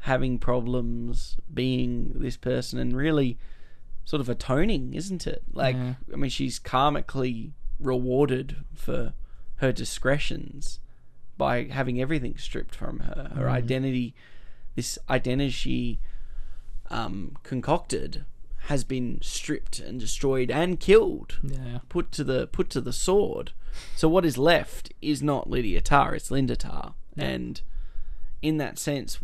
having 0.00 0.38
problems, 0.38 1.36
being 1.52 2.12
this 2.16 2.36
person, 2.36 2.78
and 2.78 2.96
really 2.96 3.38
sort 4.04 4.20
of 4.20 4.28
atoning, 4.28 4.94
isn't 4.94 5.26
it? 5.26 5.42
Like, 5.52 5.76
Yeah. 5.76 5.94
I 6.12 6.16
mean, 6.16 6.30
she's 6.30 6.58
karmically 6.58 7.52
rewarded 7.78 8.56
for 8.74 9.12
her 9.56 9.72
discretions 9.72 10.80
by 11.38 11.64
having 11.64 12.00
everything 12.00 12.36
stripped 12.36 12.74
from 12.74 13.00
her. 13.00 13.30
Her 13.34 13.48
identity, 13.48 14.14
this 14.74 14.98
identity 15.08 15.50
she 15.50 16.00
um, 16.90 17.36
concocted, 17.44 18.24
has 18.66 18.84
been 18.84 19.18
stripped 19.22 19.78
and 19.80 19.98
destroyed 19.98 20.50
and 20.50 20.78
killed 20.78 21.38
Yeah. 21.42 21.78
put 21.88 22.12
to 22.12 22.24
the 22.24 22.46
put 22.46 22.70
to 22.70 22.80
the 22.80 22.92
sword. 22.92 23.52
So 23.96 24.08
what 24.08 24.24
is 24.24 24.36
left 24.38 24.92
is 25.00 25.22
not 25.22 25.48
Lydia 25.50 25.80
Tar, 25.80 26.14
it's 26.14 26.30
Linda 26.30 26.56
Tarr. 26.56 26.94
And 27.16 27.60
in 28.42 28.58
that 28.58 28.78
sense, 28.78 29.18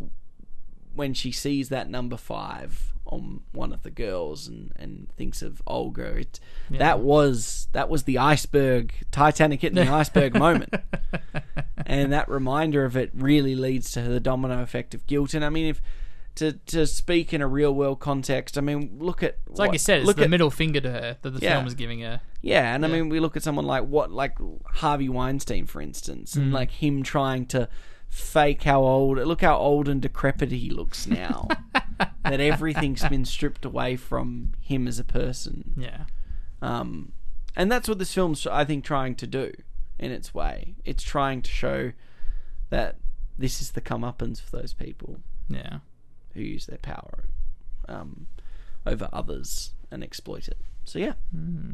when 0.95 1.13
she 1.13 1.31
sees 1.31 1.69
that 1.69 1.89
number 1.89 2.17
five 2.17 2.93
on 3.05 3.41
one 3.53 3.73
of 3.73 3.81
the 3.83 3.89
girls 3.89 4.47
and, 4.47 4.71
and 4.75 5.07
thinks 5.17 5.41
of 5.41 5.61
Olga, 5.65 6.17
it 6.17 6.39
that 6.69 6.99
was 6.99 7.67
that 7.71 7.89
was 7.89 8.03
the 8.03 8.17
iceberg 8.17 8.93
Titanic 9.11 9.61
hitting 9.61 9.83
the 9.83 9.91
iceberg 10.01 10.33
moment. 10.37 10.73
And 11.85 12.11
that 12.11 12.29
reminder 12.29 12.85
of 12.85 12.95
it 12.97 13.09
really 13.13 13.55
leads 13.55 13.91
to 13.91 14.01
the 14.01 14.19
domino 14.19 14.61
effect 14.61 14.93
of 14.93 15.07
guilt. 15.07 15.33
And 15.33 15.43
I 15.45 15.49
mean 15.49 15.65
if 15.67 15.81
to, 16.39 16.53
to 16.53 16.85
speak 16.87 17.33
in 17.33 17.41
a 17.41 17.47
real 17.47 17.73
world 17.73 17.99
context, 17.99 18.57
I 18.57 18.61
mean, 18.61 18.97
look 18.99 19.23
at 19.23 19.37
It's 19.47 19.59
like 19.59 19.67
what- 19.69 19.73
you 19.75 19.79
said, 19.79 19.99
it's 19.99 20.07
look 20.07 20.17
the 20.17 20.23
at, 20.23 20.29
middle 20.29 20.49
finger 20.49 20.81
to 20.81 20.91
her 20.91 21.17
that 21.21 21.29
the 21.31 21.39
Yeah. 21.39 21.53
film 21.55 21.67
is 21.67 21.75
giving 21.75 22.01
her. 22.01 22.21
yeah, 22.41 22.73
and 22.75 22.85
I 22.85 22.89
mean, 22.89 23.09
we 23.09 23.19
look 23.19 23.37
at 23.37 23.43
someone 23.43 23.65
like 23.65 23.83
what, 23.85 24.11
like 24.11 24.37
Harvey 24.75 25.07
Weinstein, 25.09 25.65
for 25.65 25.81
instance, 25.81 26.35
Mm. 26.35 26.41
and 26.41 26.53
like 26.53 26.71
him 26.71 27.03
trying 27.03 27.45
to 27.47 27.69
fake 28.09 28.63
how 28.63 28.81
old. 28.81 29.17
Look 29.19 29.41
how 29.41 29.57
old 29.57 29.87
and 29.87 30.01
decrepit 30.01 30.51
he 30.51 30.69
looks 30.71 31.05
now. 31.07 31.47
that 32.23 32.39
everything's 32.39 33.03
been 33.07 33.25
stripped 33.25 33.65
away 33.65 33.95
from 33.95 34.53
him 34.61 34.87
as 34.87 34.97
a 34.99 35.03
person. 35.03 35.73
Yeah. 35.77 36.05
Um, 36.61 37.11
and 37.55 37.71
that's 37.71 37.87
what 37.87 37.99
this 37.99 38.13
film's, 38.13 38.47
I 38.47 38.65
think, 38.65 38.83
trying 38.83 39.15
to 39.15 39.27
do 39.27 39.51
in 39.99 40.11
its 40.11 40.33
way. 40.33 40.75
It's 40.85 41.03
trying 41.03 41.41
to 41.43 41.51
show 41.51 41.91
that 42.69 42.97
this 43.37 43.61
is 43.61 43.71
the 43.71 43.81
comeuppance 43.81 44.41
for 44.41 44.57
those 44.57 44.73
people 44.73 45.19
Yeah. 45.49 45.79
Who 46.33 46.41
use 46.41 46.65
their 46.65 46.77
power 46.79 47.25
um, 47.87 48.27
over 48.85 49.09
others 49.11 49.71
and 49.91 50.03
exploit 50.03 50.47
it. 50.47 50.57
So 50.85 50.99
yeah, 50.99 51.13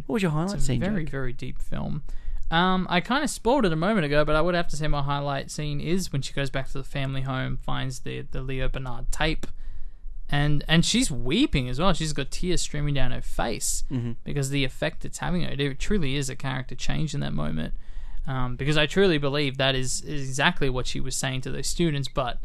what 0.05 0.13
was 0.15 0.21
your 0.23 0.31
highlight 0.31 0.51
Mm. 0.51 0.55
It's 0.55 0.63
a 0.63 0.67
scene? 0.67 0.79
very, 0.81 1.03
Jake? 1.03 1.11
very 1.11 1.33
deep 1.33 1.61
film. 1.61 2.03
Um, 2.51 2.85
I 2.89 2.99
kind 3.01 3.23
of 3.23 3.29
spoiled 3.29 3.65
it 3.65 3.71
a 3.73 3.75
moment 3.77 4.05
ago, 4.05 4.23
but 4.25 4.35
I 4.35 4.41
would 4.41 4.55
have 4.55 4.67
to 4.69 4.75
say 4.75 4.87
my 4.87 5.01
highlight 5.01 5.49
scene 5.49 5.79
is 5.81 6.11
when 6.13 6.21
she 6.21 6.31
goes 6.33 6.49
back 6.49 6.67
to 6.67 6.77
the 6.77 6.83
family 6.83 7.21
home, 7.21 7.57
finds 7.57 7.99
the 8.01 8.21
the 8.31 8.41
Leo 8.41 8.67
Bernard 8.67 9.11
tape, 9.11 9.47
and 10.29 10.63
and 10.67 10.83
she's 10.85 11.09
weeping 11.09 11.69
as 11.69 11.79
well. 11.79 11.93
She's 11.93 12.13
got 12.13 12.31
tears 12.31 12.61
streaming 12.61 12.93
down 12.93 13.11
her 13.11 13.21
face 13.21 13.83
Mm-hmm. 13.91 14.11
because 14.23 14.49
the 14.49 14.63
effect 14.63 15.05
it's 15.05 15.19
having 15.19 15.43
on 15.43 15.57
her. 15.57 15.63
It 15.71 15.79
truly 15.79 16.15
is 16.15 16.29
a 16.29 16.35
character 16.35 16.75
change 16.75 17.13
in 17.13 17.19
that 17.21 17.33
moment. 17.33 17.73
Um, 18.27 18.55
because 18.55 18.75
I 18.75 18.87
truly 18.87 19.19
believe 19.19 19.57
that 19.57 19.75
is, 19.75 20.01
is 20.01 20.27
exactly 20.27 20.67
what 20.67 20.87
she 20.87 20.99
was 20.99 21.15
saying 21.15 21.41
to 21.41 21.51
those 21.51 21.67
students, 21.67 22.07
but 22.07 22.39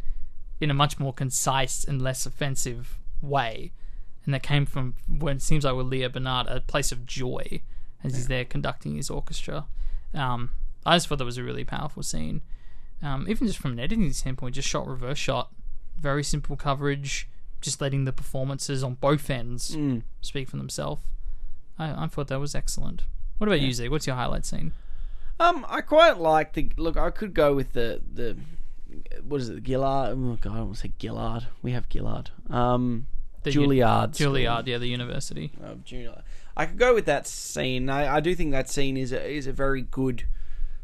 in 0.60 0.70
a 0.70 0.74
much 0.74 0.98
more 0.98 1.12
concise 1.12 1.84
and 1.84 2.02
less 2.02 2.26
offensive 2.26 2.98
way. 3.22 3.72
And 4.24 4.34
that 4.34 4.42
came 4.42 4.66
from 4.66 4.94
when 5.08 5.36
it 5.36 5.42
seems 5.42 5.64
like 5.64 5.74
with 5.74 5.86
Leah 5.86 6.10
Bernard, 6.10 6.46
a 6.46 6.60
place 6.60 6.92
of 6.92 7.06
joy 7.06 7.62
as 8.04 8.14
he's 8.14 8.28
there 8.28 8.44
conducting 8.44 8.96
his 8.96 9.10
orchestra. 9.10 9.66
Um, 10.14 10.50
I 10.84 10.96
just 10.96 11.08
thought 11.08 11.18
that 11.18 11.24
was 11.24 11.38
a 11.38 11.44
really 11.44 11.64
powerful 11.64 12.02
scene. 12.02 12.42
Um, 13.02 13.26
even 13.28 13.46
just 13.46 13.58
from 13.58 13.72
an 13.72 13.80
editing 13.80 14.12
standpoint, 14.12 14.54
just 14.54 14.68
shot 14.68 14.86
reverse 14.86 15.18
shot, 15.18 15.50
very 15.98 16.22
simple 16.22 16.56
coverage, 16.56 17.28
just 17.60 17.80
letting 17.80 18.04
the 18.04 18.12
performances 18.12 18.82
on 18.82 18.94
both 18.94 19.30
ends 19.30 19.76
speak 20.20 20.48
for 20.48 20.56
themselves. 20.56 21.02
I, 21.78 22.04
I 22.04 22.06
thought 22.08 22.28
that 22.28 22.40
was 22.40 22.54
excellent. 22.54 23.04
What 23.38 23.46
about 23.46 23.60
you, 23.60 23.72
Z? 23.72 23.88
What's 23.88 24.06
your 24.06 24.16
highlight 24.16 24.44
scene? 24.44 24.72
Um, 25.38 25.64
I 25.68 25.80
quite 25.80 26.18
like 26.18 26.52
the 26.52 26.70
look. 26.76 26.98
I 26.98 27.10
could 27.10 27.32
go 27.32 27.54
with 27.54 27.72
the 27.72 28.02
the 28.12 28.36
what 29.26 29.40
is 29.40 29.48
it, 29.48 29.64
Gillard? 29.66 30.16
Oh 30.16 30.38
God, 30.40 30.52
I 30.52 30.56
don't 30.56 30.66
want 30.66 30.74
to 30.76 30.80
say 30.80 30.92
Gillard. 31.00 31.46
We 31.62 31.72
have 31.72 31.86
Gillard. 31.92 32.30
Um, 32.48 33.06
The 33.42 33.50
Juilliard. 33.50 34.14
school 34.14 34.32
Juilliard, 34.34 34.66
yeah, 34.66 34.78
the 34.78 34.86
university. 34.88 35.52
Of 35.62 35.84
Juilliard. 35.84 36.22
I 36.56 36.66
could 36.66 36.78
go 36.78 36.94
with 36.94 37.06
that 37.06 37.26
scene. 37.26 37.88
I, 37.88 38.16
I 38.16 38.20
do 38.20 38.34
think 38.34 38.50
that 38.52 38.68
scene 38.68 38.96
is 38.96 39.12
a, 39.12 39.24
is 39.30 39.46
a 39.46 39.52
very 39.52 39.82
good 39.82 40.24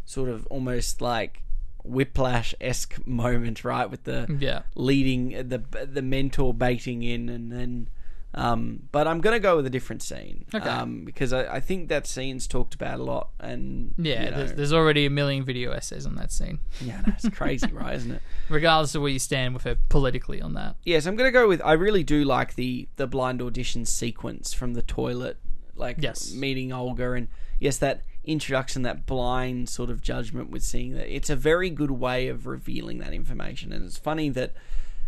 sort 0.04 0.28
of 0.28 0.46
almost 0.46 1.00
like 1.02 1.42
whiplash 1.84 2.54
esque 2.60 3.04
moment, 3.06 3.64
right? 3.64 3.90
With 3.90 4.04
the 4.04 4.36
Yeah. 4.40 4.62
leading 4.74 5.30
the 5.48 5.58
the 5.84 6.02
mentor 6.02 6.54
baiting 6.54 7.02
in, 7.02 7.28
and 7.28 7.50
then. 7.52 7.88
Um, 8.36 8.80
but 8.92 9.08
I'm 9.08 9.22
gonna 9.22 9.40
go 9.40 9.56
with 9.56 9.66
a 9.66 9.70
different 9.70 10.02
scene. 10.02 10.44
Okay. 10.54 10.68
Um, 10.68 11.04
because 11.06 11.32
I, 11.32 11.54
I 11.56 11.60
think 11.60 11.88
that 11.88 12.06
scene's 12.06 12.46
talked 12.46 12.74
about 12.74 13.00
a 13.00 13.02
lot, 13.02 13.30
and 13.40 13.94
Yeah, 13.96 14.24
you 14.24 14.30
know, 14.30 14.36
there's, 14.36 14.52
there's 14.52 14.72
already 14.74 15.06
a 15.06 15.10
million 15.10 15.42
video 15.44 15.72
essays 15.72 16.04
on 16.04 16.16
that 16.16 16.30
scene, 16.30 16.58
yeah, 16.82 17.00
no, 17.06 17.14
it's 17.16 17.28
crazy, 17.30 17.72
right? 17.72 17.94
Isn't 17.96 18.10
it? 18.12 18.22
regardless 18.50 18.94
of 18.94 19.00
where 19.02 19.10
you 19.10 19.18
stand 19.18 19.54
with 19.54 19.64
her 19.64 19.76
politically 19.88 20.42
on 20.42 20.52
that. 20.54 20.76
Yes, 20.84 21.06
I'm 21.06 21.16
gonna 21.16 21.30
go 21.32 21.48
with. 21.48 21.62
I 21.64 21.72
really 21.72 22.04
do 22.04 22.24
like 22.24 22.54
the 22.56 22.88
the 22.96 23.06
blind 23.06 23.40
audition 23.40 23.86
sequence 23.86 24.52
from 24.52 24.74
the 24.74 24.82
toilet, 24.82 25.38
like 25.74 25.96
Yes. 25.98 26.34
meeting 26.34 26.72
Olga, 26.72 27.12
and 27.12 27.28
yes, 27.58 27.78
that 27.78 28.02
introduction, 28.22 28.82
that 28.82 29.06
blind 29.06 29.68
sort 29.70 29.88
of 29.88 30.02
judgment 30.02 30.50
with 30.50 30.62
seeing 30.62 30.92
that. 30.94 31.08
It's 31.14 31.30
a 31.30 31.36
very 31.36 31.70
good 31.70 31.92
way 31.92 32.28
of 32.28 32.46
revealing 32.46 32.98
that 32.98 33.14
information, 33.14 33.72
and 33.72 33.84
it's 33.86 33.96
funny 33.96 34.28
that 34.30 34.52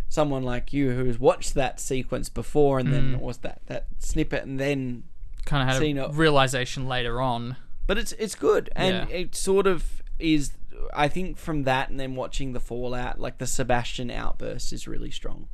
someone 0.08 0.42
like 0.42 0.72
you 0.72 0.92
who's 0.92 1.18
watched 1.18 1.54
that 1.54 1.78
sequence 1.80 2.28
before 2.28 2.78
and 2.78 2.88
Mm. 2.88 2.92
then 2.92 3.20
was 3.20 3.38
that 3.38 3.60
that 3.66 3.86
snippet 3.98 4.44
and 4.44 4.58
then 4.58 5.04
Kind 5.44 5.62
of 5.62 5.74
had 5.74 5.80
Scene 5.82 5.98
a 5.98 6.08
realization 6.08 6.86
later 6.86 7.20
on. 7.20 7.56
but 7.86 7.98
it's 7.98 8.12
it's 8.12 8.34
good 8.34 8.70
and 8.76 9.08
Yeah. 9.10 9.16
it 9.16 9.34
sort 9.34 9.66
of 9.66 10.02
is 10.18 10.52
i 10.94 11.08
think 11.08 11.36
from 11.36 11.64
that 11.64 11.90
and 11.90 11.98
then 11.98 12.14
watching 12.14 12.52
the 12.52 12.60
fallout 12.60 13.20
like 13.20 13.38
the 13.38 13.46
sebastian 13.46 14.10
outburst 14.10 14.72
is 14.72 14.86
really 14.88 15.10
strong 15.10 15.48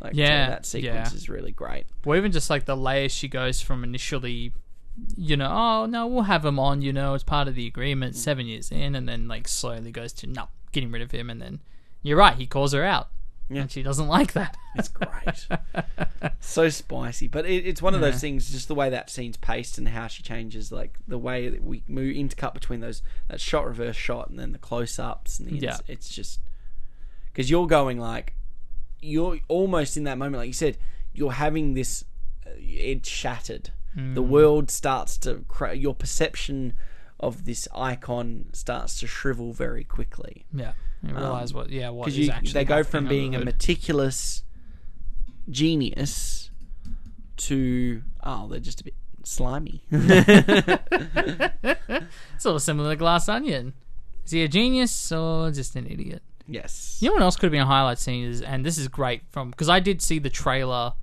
like 0.00 0.14
Yeah, 0.14 0.48
that 0.50 0.64
sequence 0.66 1.10
yeah. 1.12 1.16
is 1.16 1.28
really 1.28 1.50
great 1.50 1.86
Or 2.06 2.16
even 2.16 2.30
just 2.30 2.50
like 2.50 2.64
the 2.66 2.76
layers 2.76 3.10
she 3.12 3.26
goes 3.26 3.60
from 3.60 3.82
initially, 3.82 4.52
you 5.16 5.36
know, 5.36 5.50
oh 5.50 5.86
no, 5.86 6.06
we'll 6.06 6.22
have 6.22 6.44
him 6.44 6.58
on, 6.60 6.82
you 6.82 6.92
know, 6.92 7.14
as 7.14 7.24
part 7.24 7.48
of 7.48 7.56
the 7.56 7.66
agreement. 7.66 8.14
Seven 8.14 8.46
years 8.46 8.70
in, 8.70 8.94
and 8.94 9.08
then 9.08 9.26
like 9.26 9.48
slowly 9.48 9.90
goes 9.90 10.12
to 10.14 10.28
no, 10.28 10.48
getting 10.70 10.92
rid 10.92 11.02
of 11.02 11.10
him, 11.10 11.28
and 11.30 11.42
then 11.42 11.58
you're 12.02 12.16
right, 12.16 12.36
he 12.36 12.46
calls 12.46 12.72
her 12.74 12.84
out, 12.84 13.08
Yeah. 13.50 13.62
and 13.62 13.70
she 13.70 13.82
doesn't 13.82 14.08
like 14.08 14.32
that. 14.34 14.56
It's 14.76 14.88
great. 14.88 15.46
so 16.40 16.68
spicy. 16.68 17.28
But 17.28 17.46
it, 17.46 17.66
it's 17.66 17.80
one 17.80 17.94
of 17.94 18.00
those 18.00 18.20
things, 18.20 18.50
just 18.50 18.68
the 18.68 18.74
way 18.74 18.90
that 18.90 19.08
scene's 19.10 19.36
paced 19.36 19.78
and 19.78 19.88
how 19.88 20.06
she 20.06 20.22
changes, 20.22 20.70
like 20.70 20.98
the 21.08 21.18
way 21.18 21.48
that 21.48 21.62
we 21.64 21.82
move 21.88 22.14
intercut 22.14 22.52
between 22.54 22.80
those, 22.80 23.02
that 23.28 23.40
shot, 23.40 23.66
reverse 23.66 23.96
shot, 23.96 24.28
and 24.28 24.38
then 24.38 24.52
the 24.52 24.58
close 24.58 24.98
ups. 24.98 25.38
And 25.38 25.48
the 25.48 25.56
Yeah. 25.56 25.78
it's, 25.86 26.08
just. 26.08 26.40
Because 27.32 27.50
you're 27.50 27.66
going 27.66 27.98
like. 27.98 28.34
You're 29.00 29.38
almost 29.48 29.96
in 29.96 30.04
that 30.04 30.18
moment, 30.18 30.36
like 30.40 30.48
you 30.48 30.52
said, 30.52 30.76
you're 31.12 31.32
having 31.32 31.74
this. 31.74 32.04
Uh, 32.46 32.50
it's 32.58 33.08
shattered. 33.08 33.70
The 33.94 34.22
Mm. 34.22 34.28
world 34.28 34.70
starts 34.70 35.16
to. 35.18 35.44
Cra- 35.48 35.74
your 35.74 35.94
perception 35.94 36.74
of 37.20 37.44
this 37.46 37.66
icon 37.74 38.46
starts 38.52 39.00
to 39.00 39.06
shrivel 39.08 39.52
very 39.52 39.82
quickly 39.82 40.44
yeah, 40.54 40.72
you 41.02 41.10
um, 41.10 41.16
realize 41.16 41.54
what, 41.54 41.70
yeah, 41.70 41.90
what 41.90 42.06
because 42.06 42.18
you 42.18 42.30
actually 42.30 42.52
they 42.52 42.64
go 42.64 42.82
from 42.82 43.06
being 43.06 43.34
a 43.34 43.44
meticulous 43.44 44.42
genius 45.50 46.50
to 47.36 48.02
oh 48.24 48.48
they're 48.48 48.58
just 48.60 48.80
a 48.80 48.84
bit 48.84 48.94
slimy 49.24 49.82
sort 52.38 52.56
of 52.56 52.62
similar 52.62 52.90
to 52.90 52.96
Glass 52.96 53.28
Onion. 53.28 53.74
Is 54.24 54.32
he 54.32 54.42
a 54.42 54.48
genius 54.48 55.12
or 55.12 55.50
just 55.50 55.76
an 55.76 55.86
idiot? 55.86 56.22
yes 56.46 56.98
You 57.00 57.08
know 57.08 57.14
what 57.14 57.22
else 57.22 57.36
could 57.36 57.44
have 57.44 57.52
been 57.52 57.60
a 57.60 57.66
highlight 57.66 57.98
scene 57.98 58.24
is, 58.24 58.42
and 58.42 58.64
this 58.64 58.78
is 58.78 58.88
great 58.88 59.22
from 59.30 59.50
because 59.50 59.68
I 59.68 59.80
did 59.80 60.02
see 60.02 60.18
the 60.18 60.30
trailer. 60.30 60.94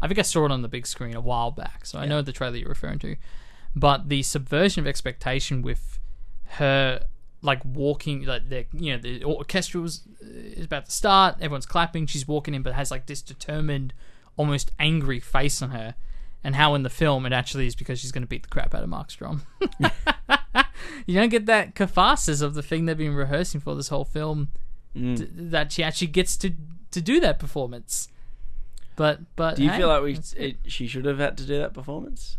I 0.00 0.08
think 0.08 0.18
I 0.18 0.22
saw 0.22 0.44
it 0.46 0.50
on 0.50 0.62
the 0.62 0.68
big 0.68 0.86
screen 0.86 1.14
a 1.14 1.20
while 1.20 1.52
back, 1.52 1.86
so 1.86 1.98
I 1.98 2.06
know 2.06 2.22
the 2.22 2.32
trailer 2.32 2.56
you're 2.56 2.68
referring 2.68 2.98
to. 3.00 3.16
But 3.76 4.08
the 4.08 4.22
subversion 4.22 4.80
of 4.80 4.86
expectation 4.88 5.62
with 5.62 6.00
her 6.56 7.06
like 7.42 7.64
walking, 7.64 8.24
like 8.24 8.48
the 8.48 8.64
you 8.72 8.92
know 8.92 8.98
the 8.98 9.22
orchestra 9.24 9.80
was 9.80 10.02
uh, 10.22 10.26
is 10.28 10.64
about 10.64 10.86
to 10.86 10.92
start, 10.92 11.36
everyone's 11.40 11.66
clapping, 11.66 12.06
she's 12.06 12.26
walking 12.26 12.54
in, 12.54 12.62
but 12.62 12.72
has 12.74 12.90
like 12.90 13.06
this 13.06 13.20
determined, 13.20 13.92
almost 14.36 14.70
angry 14.78 15.18
face 15.18 15.60
on 15.60 15.70
her, 15.70 15.96
and 16.44 16.54
how 16.54 16.74
in 16.74 16.84
the 16.84 16.90
film 16.90 17.26
it 17.26 17.32
actually 17.32 17.66
is 17.66 17.74
because 17.74 17.98
she's 17.98 18.12
going 18.12 18.22
to 18.22 18.28
beat 18.28 18.44
the 18.44 18.48
crap 18.48 18.74
out 18.74 18.82
of 18.82 18.88
Mark 18.88 19.10
Strong. 19.10 19.42
you 21.06 21.14
don't 21.14 21.30
get 21.30 21.46
that 21.46 21.74
catharsis 21.74 22.40
of 22.40 22.54
the 22.54 22.62
thing 22.62 22.86
they've 22.86 22.96
been 22.96 23.14
rehearsing 23.14 23.60
for 23.60 23.74
this 23.74 23.88
whole 23.88 24.04
film. 24.04 24.48
Mm. 24.96 25.16
D- 25.16 25.28
that 25.34 25.72
she 25.72 25.82
actually 25.82 26.08
gets 26.08 26.36
to 26.38 26.52
to 26.92 27.00
do 27.00 27.18
that 27.20 27.40
performance. 27.40 28.08
But 28.94 29.20
but 29.34 29.56
do 29.56 29.64
you 29.64 29.70
hey, 29.70 29.78
feel 29.78 29.88
like 29.88 30.02
we 30.02 30.18
it, 30.36 30.56
she 30.66 30.86
should 30.86 31.06
have 31.06 31.18
had 31.18 31.36
to 31.38 31.44
do 31.44 31.58
that 31.58 31.74
performance? 31.74 32.36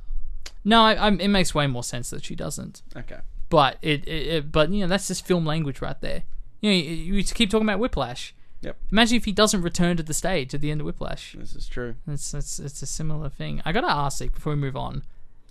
No, 0.64 0.82
I, 0.82 0.94
I, 0.94 1.08
it 1.12 1.28
makes 1.28 1.54
way 1.54 1.68
more 1.68 1.84
sense 1.84 2.10
that 2.12 2.24
she 2.24 2.36
doesn't. 2.36 2.84
okay 2.96 3.20
But 3.54 3.78
it, 3.84 4.08
it, 4.08 4.28
it 4.36 4.52
but 4.52 4.72
you 4.72 4.82
know 4.82 4.88
that's 4.88 5.08
just 5.08 5.26
film 5.28 5.46
language 5.46 5.80
right 5.80 6.00
there. 6.02 6.24
You 6.62 6.72
know, 6.72 6.76
you, 6.76 7.14
you 7.16 7.24
keep 7.24 7.50
talking 7.52 7.68
about 7.70 7.78
Whiplash. 7.80 8.34
Yep. 8.62 8.78
Imagine 8.92 9.18
if 9.18 9.26
he 9.26 9.32
doesn't 9.32 9.62
return 9.62 9.96
to 9.98 10.04
the 10.04 10.14
stage 10.14 10.56
at 10.56 10.62
the 10.62 10.72
end 10.72 10.82
of 10.82 10.86
Whiplash. 10.86 11.36
this 11.38 11.54
is 11.56 11.68
true 11.68 11.96
It's 12.08 12.34
it's 12.34 12.60
it's 12.60 12.82
a 12.82 12.86
similar 12.88 13.30
thing. 13.30 13.62
I 13.66 13.72
gotta 13.72 13.92
ask 13.92 14.18
Zeke, 14.18 14.34
before 14.34 14.54
we 14.54 14.58
move 14.60 14.76
on. 14.78 15.04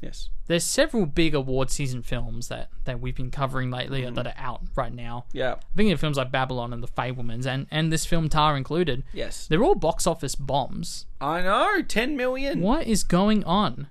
yes 0.02 0.30
There's 0.48 0.64
several 0.64 1.04
big 1.06 1.34
award 1.34 1.70
season 1.70 2.02
films 2.02 2.48
that, 2.48 2.70
that 2.86 3.00
we've 3.00 3.14
been 3.14 3.30
covering 3.30 3.70
lately 3.70 4.02
Mm-hmm. 4.02 4.14
that 4.16 4.26
are 4.26 4.34
out 4.38 4.62
right 4.74 4.92
now. 4.94 5.26
yeah 5.32 5.52
I'm 5.52 5.60
thinking 5.76 5.92
of 5.92 6.00
films 6.00 6.16
like 6.16 6.32
Babylon 6.32 6.72
and 6.72 6.82
The 6.82 6.88
Fabelmans 6.88 7.46
and, 7.46 7.66
and 7.70 7.92
this 7.92 8.06
film 8.06 8.28
Tar 8.30 8.56
included. 8.56 9.04
yes 9.12 9.46
They're 9.46 9.62
all 9.62 9.74
box 9.76 10.06
office 10.06 10.34
bombs. 10.34 11.06
I 11.20 11.42
know 11.42 11.82
10 11.86 12.16
million 12.16 12.62
What 12.62 12.86
is 12.86 13.04
going 13.04 13.44
on? 13.44 13.88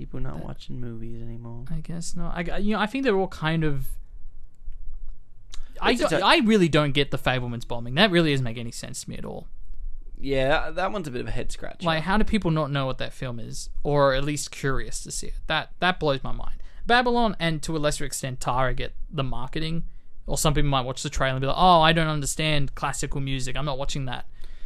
People 0.00 0.18
not 0.20 0.36
uh, 0.36 0.46
watching 0.46 0.80
movies 0.80 1.20
anymore 1.20 1.66
I 1.70 1.80
guess 1.80 2.16
not. 2.16 2.32
I 2.34 2.56
you 2.56 2.72
know 2.74 2.80
I 2.80 2.86
think 2.86 3.04
they're 3.04 3.16
all 3.18 3.28
kind 3.28 3.64
of. 3.64 3.86
I, 5.82 5.94
don't- 5.94 6.46
really 6.46 6.68
don't 6.70 6.92
get 6.92 7.10
the 7.10 7.18
Fabelmans 7.18 7.66
bombing. 7.68 7.94
That 7.96 8.10
really 8.10 8.30
doesn't 8.32 8.44
make 8.44 8.56
any 8.58 8.70
sense 8.70 9.04
to 9.04 9.10
me 9.10 9.16
at 9.16 9.24
all. 9.26 9.46
yeah 10.18 10.48
that, 10.48 10.74
that 10.76 10.92
one's 10.92 11.06
a 11.06 11.10
bit 11.10 11.20
of 11.20 11.28
a 11.28 11.30
head 11.30 11.52
scratch 11.52 11.82
Like, 11.84 12.02
how 12.04 12.16
do 12.16 12.24
people 12.24 12.50
not 12.50 12.70
know 12.70 12.86
what 12.86 12.96
that 12.98 13.12
film 13.12 13.38
is, 13.38 13.68
or 13.82 14.14
at 14.14 14.24
least 14.24 14.50
curious 14.50 15.02
to 15.04 15.10
see 15.10 15.26
it? 15.28 15.34
That 15.48 15.70
that 15.80 16.00
blows 16.00 16.22
my 16.24 16.32
mind. 16.32 16.62
Babylon 16.86 17.36
and 17.38 17.62
to 17.62 17.76
a 17.76 17.78
lesser 17.78 18.04
extent 18.06 18.40
Tara 18.40 18.72
get 18.74 18.94
the 19.10 19.22
marketing, 19.22 19.84
or 20.26 20.38
some 20.38 20.54
people 20.54 20.70
might 20.70 20.82
watch 20.86 21.02
the 21.02 21.10
trailer 21.10 21.34
and 21.36 21.40
be 21.42 21.46
like, 21.46 21.56
"Oh, 21.58 21.80
I 21.82 21.92
don't 21.92 22.08
understand 22.08 22.74
classical 22.74 23.20
music. 23.20 23.54
I'm 23.56 23.66
not 23.66 23.76
watching 23.78 24.06
that." 24.06 24.24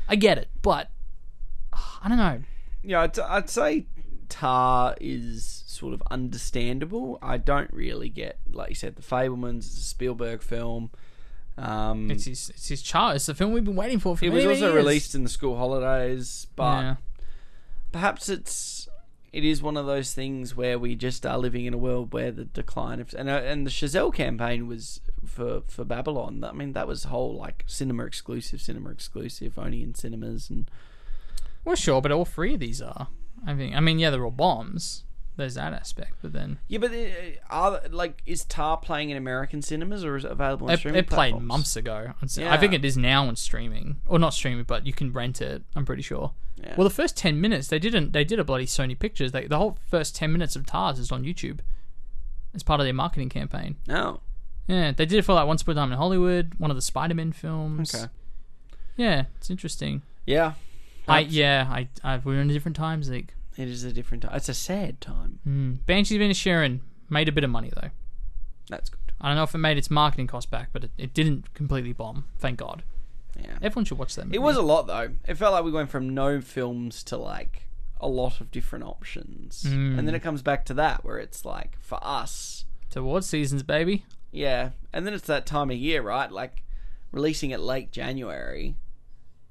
I 0.08 0.14
get 0.16 0.38
it, 0.38 0.48
but 0.62 0.90
I 1.72 2.08
don't 2.08 2.18
know. 2.18 2.40
yeah 2.82 3.00
I'd, 3.02 3.18
I'd 3.18 3.48
say 3.50 3.86
tar 4.28 4.94
is 5.00 5.64
sort 5.66 5.92
of 5.94 6.02
understandable 6.10 7.18
i 7.22 7.36
don't 7.36 7.72
really 7.72 8.08
get 8.08 8.38
like 8.52 8.68
you 8.70 8.74
said 8.74 8.96
the 8.96 9.02
fabelmans 9.02 9.58
it's 9.66 9.78
a 9.78 9.82
spielberg 9.82 10.42
film 10.42 10.90
um 11.58 12.10
It's 12.10 12.24
his 12.24 12.50
it's 12.50 12.68
his 12.68 12.82
child. 12.82 13.14
It's 13.16 13.26
the 13.26 13.34
film 13.34 13.52
we've 13.52 13.64
been 13.64 13.76
waiting 13.76 14.00
for 14.00 14.16
for 14.16 14.24
It 14.24 14.30
many, 14.32 14.44
was 14.46 14.56
also 14.60 14.72
years. 14.72 14.84
released 14.84 15.14
in 15.14 15.22
the 15.22 15.28
school 15.30 15.56
holidays, 15.56 16.48
but 16.56 16.80
Yeah. 16.82 16.96
perhaps 17.92 18.28
it's 18.28 18.88
it 19.32 19.44
is 19.44 19.62
one 19.62 19.76
of 19.76 19.86
those 19.86 20.14
things 20.14 20.54
where 20.56 20.78
we 20.80 20.94
just 20.96 21.24
are 21.26 21.38
living 21.38 21.64
in 21.64 21.74
a 21.74 21.78
world 21.78 22.12
where 22.12 22.32
the 22.32 22.44
decline 22.44 22.98
of 23.00 23.14
and 23.16 23.28
uh, 23.28 23.34
and 23.44 23.64
the 23.66 23.70
Chazelle 23.70 24.12
campaign 24.12 24.66
was 24.66 25.00
for 25.24 25.62
for 25.68 25.84
Babylon. 25.84 26.42
I 26.42 26.50
mean, 26.52 26.72
that 26.72 26.88
was 26.88 27.04
whole 27.04 27.36
like 27.36 27.62
cinema 27.68 28.04
exclusive, 28.04 28.60
cinema 28.60 28.90
exclusive, 28.90 29.56
only 29.56 29.80
in 29.82 29.94
cinemas, 29.94 30.50
and 30.50 30.68
Well, 31.64 31.76
sure, 31.76 32.02
but 32.02 32.10
all 32.10 32.24
three 32.24 32.54
of 32.54 32.60
these 32.60 32.82
are. 32.82 33.06
I 33.46 33.54
think. 33.54 33.74
I 33.74 33.80
mean, 33.80 33.98
yeah, 33.98 34.10
they're 34.10 34.24
all 34.24 34.30
bombs. 34.30 35.04
There's 35.36 35.54
that 35.56 35.72
aspect, 35.72 36.18
but 36.22 36.32
then 36.32 36.58
yeah. 36.68 36.78
But 36.78 36.92
uh, 36.92 37.04
are 37.50 37.80
like 37.90 38.22
is 38.24 38.44
Tar 38.44 38.76
playing 38.76 39.10
in 39.10 39.16
American 39.16 39.62
cinemas 39.62 40.04
or 40.04 40.16
is 40.16 40.24
it 40.24 40.30
available 40.30 40.68
on 40.68 40.74
it, 40.74 40.76
streaming 40.78 41.00
it 41.00 41.08
played 41.08 41.30
platforms? 41.32 41.48
months 41.48 41.76
ago. 41.76 42.12
on 42.22 42.28
c- 42.28 42.44
I 42.44 42.54
Yeah. 42.54 42.60
think 42.60 42.72
it 42.72 42.84
is 42.84 42.96
now 42.96 43.26
on 43.26 43.34
streaming, 43.34 44.00
or 44.06 44.20
not 44.20 44.32
streaming, 44.32 44.62
but 44.64 44.86
you 44.86 44.92
can 44.92 45.12
rent 45.12 45.42
it. 45.42 45.64
I'm 45.74 45.84
pretty 45.84 46.02
sure. 46.02 46.30
Yeah. 46.62 46.74
Well, 46.76 46.84
the 46.88 46.94
first 46.94 47.16
ten 47.16 47.40
minutes 47.40 47.66
they 47.66 47.80
didn't. 47.80 48.12
They 48.12 48.22
did 48.24 48.38
a 48.38 48.44
bloody 48.44 48.66
Sony 48.66 48.96
Pictures. 48.96 49.32
They, 49.32 49.48
the 49.48 49.58
whole 49.58 49.76
first 49.90 50.14
ten 50.14 50.30
minutes 50.32 50.54
of 50.54 50.66
Tars 50.66 51.00
is 51.00 51.10
on 51.10 51.24
YouTube. 51.24 51.58
as 52.54 52.62
part 52.62 52.78
of 52.78 52.86
their 52.86 52.94
marketing 52.94 53.28
campaign. 53.28 53.74
Oh, 53.88 54.20
Yeah, 54.68 54.92
they 54.92 55.04
did 55.04 55.18
it 55.18 55.22
for 55.22 55.32
like 55.34 55.48
Once 55.48 55.62
Upon 55.62 55.72
a 55.76 55.80
Time 55.80 55.90
in 55.90 55.98
Hollywood, 55.98 56.52
one 56.58 56.70
of 56.70 56.76
the 56.76 56.80
Spider-Man 56.82 57.32
films. 57.32 57.92
okay. 57.92 58.06
Yeah, 58.96 59.24
it's 59.36 59.50
interesting. 59.50 60.02
Yeah, 60.26 60.52
I 61.08 61.20
yeah, 61.20 61.66
I, 61.70 61.88
I 62.02 62.18
we're 62.24 62.40
in 62.40 62.50
a 62.50 62.52
different 62.52 62.76
time, 62.76 63.02
Zeke. 63.02 63.34
it 63.56 63.68
is 63.68 63.84
a 63.84 63.92
different 63.92 64.22
time. 64.22 64.34
It's 64.34 64.48
a 64.48 64.54
sad 64.54 65.00
time. 65.00 65.38
Mm. 65.46 65.78
Banshees 65.86 66.16
of 66.16 66.22
Inisherin 66.22 66.80
made 67.10 67.28
a 67.28 67.32
bit 67.32 67.44
of 67.44 67.50
money 67.50 67.70
though. 67.74 67.90
That's 68.68 68.88
good. 68.90 69.00
I 69.20 69.28
don't 69.28 69.36
know 69.36 69.42
if 69.44 69.54
it 69.54 69.58
made 69.58 69.78
its 69.78 69.90
marketing 69.90 70.26
cost 70.26 70.50
back, 70.50 70.70
but 70.72 70.84
it, 70.84 70.90
it 70.98 71.14
didn't 71.14 71.52
completely 71.54 71.92
bomb. 71.92 72.24
Thank 72.38 72.58
God. 72.58 72.82
Yeah. 73.40 73.56
Everyone 73.62 73.84
should 73.84 73.98
watch 73.98 74.14
that. 74.16 74.26
Movie. 74.26 74.36
It 74.36 74.42
was 74.42 74.56
a 74.56 74.62
lot 74.62 74.86
though. 74.86 75.10
It 75.26 75.34
felt 75.36 75.52
like 75.52 75.64
we 75.64 75.70
went 75.72 75.90
from 75.90 76.14
no 76.14 76.40
films 76.40 77.02
to 77.04 77.16
like 77.16 77.62
a 78.00 78.08
lot 78.08 78.40
of 78.40 78.50
different 78.50 78.84
options, 78.84 79.64
Mm. 79.64 79.98
and 79.98 80.06
then 80.08 80.14
it 80.14 80.20
comes 80.20 80.42
back 80.42 80.64
to 80.66 80.74
that 80.74 81.04
where 81.04 81.18
it's 81.18 81.44
like 81.44 81.78
for 81.80 81.98
us, 82.02 82.64
towards 82.90 83.26
seasons, 83.26 83.62
baby. 83.62 84.04
yeah, 84.30 84.70
and 84.92 85.06
then 85.06 85.14
it's 85.14 85.26
that 85.26 85.46
time 85.46 85.70
of 85.70 85.76
year, 85.76 86.02
right? 86.02 86.30
Like 86.30 86.62
releasing 87.12 87.50
it 87.50 87.60
late 87.60 87.92
January 87.92 88.74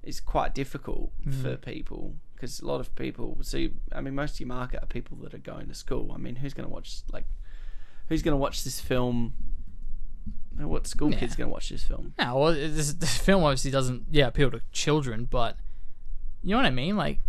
is 0.03 0.19
quite 0.19 0.53
difficult 0.53 1.11
hmm. 1.23 1.31
for 1.41 1.55
people 1.55 2.15
because 2.35 2.59
a 2.59 2.65
lot 2.65 2.79
of 2.79 2.93
people 2.95 3.37
see. 3.41 3.71
I 3.93 4.01
mean, 4.01 4.15
most 4.15 4.35
of 4.35 4.39
your 4.41 4.47
market 4.47 4.83
are 4.83 4.85
people 4.85 5.17
that 5.17 5.33
are 5.33 5.37
going 5.39 5.67
to 5.69 5.73
school. 5.73 6.11
I 6.13 6.17
mean, 6.17 6.35
who's 6.35 6.53
going 6.53 6.67
to 6.67 6.73
watch 6.73 7.01
like 7.11 7.25
who's 8.09 8.21
going 8.21 8.33
to 8.33 8.37
watch 8.37 8.63
this 8.63 8.79
film? 8.79 9.33
What 10.57 10.85
school 10.85 11.11
Yeah. 11.11 11.19
kid's 11.19 11.35
going 11.35 11.49
to 11.49 11.53
watch 11.53 11.69
this 11.69 11.83
film? 11.83 12.13
No, 12.19 12.37
well, 12.37 12.53
this, 12.53 12.93
this 12.93 13.17
film 13.17 13.43
obviously 13.43 13.71
doesn't 13.71 14.05
yeah 14.11 14.27
appeal 14.27 14.51
to 14.51 14.61
children, 14.71 15.25
but 15.29 15.57
you 16.43 16.51
know 16.51 16.57
what 16.57 16.65
I 16.65 16.69
mean. 16.71 16.95
Like 16.97 17.19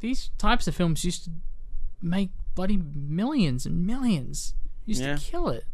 these 0.00 0.30
types 0.38 0.66
of 0.66 0.74
films 0.74 1.04
used 1.04 1.24
to 1.24 1.30
make 2.00 2.30
bloody 2.54 2.76
millions 2.76 3.66
and 3.66 3.86
millions. 3.86 4.54
Used 4.84 5.02
Yeah. 5.02 5.16
to 5.16 5.22
kill 5.22 5.48
it. 5.48 5.64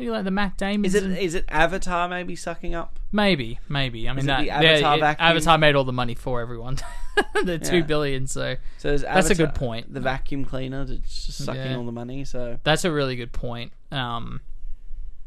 You 0.00 0.12
like 0.12 0.24
the 0.24 0.30
Matt 0.30 0.56
Damon. 0.56 0.84
Is 0.84 0.94
it 0.94 1.04
is 1.04 1.34
it 1.34 1.44
Avatar 1.48 2.08
maybe 2.08 2.34
sucking 2.36 2.74
up? 2.74 2.98
Maybe, 3.12 3.58
maybe. 3.68 4.08
I 4.08 4.12
mean, 4.12 4.26
that 4.26 4.42
the 4.42 4.50
Avatar 4.50 4.98
vacuum? 4.98 5.26
Avatar 5.28 5.58
made 5.58 5.74
all 5.74 5.84
the 5.84 5.92
money 5.92 6.14
for 6.14 6.40
everyone. 6.40 6.78
the 7.44 7.58
two 7.58 7.78
Yeah. 7.78 7.82
billion. 7.82 8.26
So 8.26 8.56
So 8.78 8.88
is 8.90 9.02
That's 9.02 9.30
a 9.30 9.34
good 9.34 9.54
point. 9.54 9.92
The 9.92 10.00
vacuum 10.00 10.44
cleaner 10.44 10.84
that's 10.84 11.26
just 11.26 11.44
sucking 11.44 11.60
Yeah. 11.62 11.76
all 11.76 11.84
the 11.84 11.92
money. 11.92 12.24
So 12.24 12.58
that's 12.64 12.84
a 12.84 12.90
really 12.92 13.16
good 13.16 13.32
point. 13.32 13.72
Um, 13.92 14.40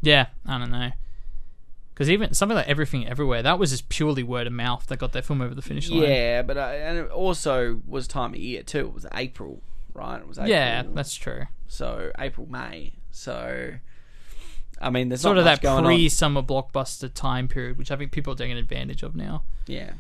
yeah, 0.02 0.28
I 0.46 0.58
don't 0.58 0.72
know. 0.72 0.92
Because 1.94 2.10
even 2.10 2.34
something 2.34 2.56
like 2.56 2.68
Everything 2.68 3.08
Everywhere, 3.08 3.44
that 3.44 3.60
was 3.60 3.70
just 3.70 3.88
purely 3.88 4.24
word 4.24 4.48
of 4.48 4.54
mouth 4.54 4.88
that 4.88 4.98
got 4.98 5.12
that 5.12 5.26
film 5.26 5.42
over 5.42 5.54
the 5.54 5.62
finish 5.62 5.90
line. 5.92 6.02
yeah, 6.02 6.42
but 6.42 6.58
uh, 6.58 6.62
and 6.62 6.98
it 6.98 7.12
also 7.12 7.82
was 7.86 8.08
time 8.08 8.34
of 8.34 8.40
year 8.40 8.64
too. 8.64 8.80
It 8.80 8.94
was 8.94 9.06
April, 9.14 9.62
right? 9.94 10.20
It 10.20 10.28
was 10.28 10.40
April. 10.40 10.50
yeah, 10.52 10.82
that's 10.94 11.14
true. 11.14 11.44
so 11.68 12.12
April 12.18 12.48
May. 12.50 12.94
So 13.12 13.74
I 14.82 14.90
mean, 14.90 15.10
there's 15.10 15.22
Sort 15.22 15.38
of 15.38 15.46
that 15.46 15.62
pre-summer 15.62 16.42
blockbuster 16.42 17.12
time 17.14 17.48
period, 17.48 17.78
which 17.78 17.92
I 17.92 17.96
think 17.96 18.12
people 18.12 18.34
are 18.34 18.38
taking 18.38 18.58
advantage 18.58 19.04
of 19.04 19.16
now. 19.16 19.44
Yeah. 19.68 19.92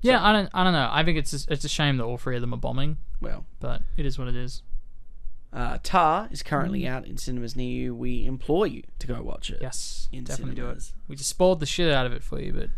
Yeah, 0.00 0.22
I 0.24 0.32
don't, 0.32 0.48
I 0.52 0.64
don't 0.64 0.72
know. 0.74 0.88
I 0.92 1.02
think 1.02 1.18
it's 1.18 1.32
a, 1.48 1.52
it's 1.52 1.64
a 1.64 1.68
shame 1.68 1.96
that 1.96 2.04
all 2.04 2.18
three 2.18 2.34
of 2.36 2.40
them 2.42 2.52
are 2.52 2.58
bombing, 2.58 2.98
Well, 3.20 3.46
but 3.60 3.82
it 3.96 4.04
is 4.04 4.18
what 4.18 4.28
it 4.28 4.36
is. 4.36 4.62
uh, 5.52 5.78
Tar 5.82 6.28
is 6.30 6.42
currently 6.42 6.82
Mm. 6.82 6.88
out 6.88 7.06
in 7.06 7.16
cinemas 7.16 7.56
near 7.56 7.68
you. 7.70 7.94
We 7.94 8.26
implore 8.26 8.66
you 8.66 8.82
to 8.98 9.06
go 9.06 9.22
watch 9.22 9.48
it. 9.50 9.58
Yes, 9.62 10.08
In 10.12 10.24
definitely 10.24 10.56
do 10.56 10.68
it. 10.68 10.92
We 11.08 11.16
just 11.16 11.30
spoiled 11.30 11.60
the 11.60 11.66
shit 11.66 11.90
out 11.92 12.04
of 12.06 12.12
it 12.12 12.22
for 12.22 12.38
you, 12.40 12.68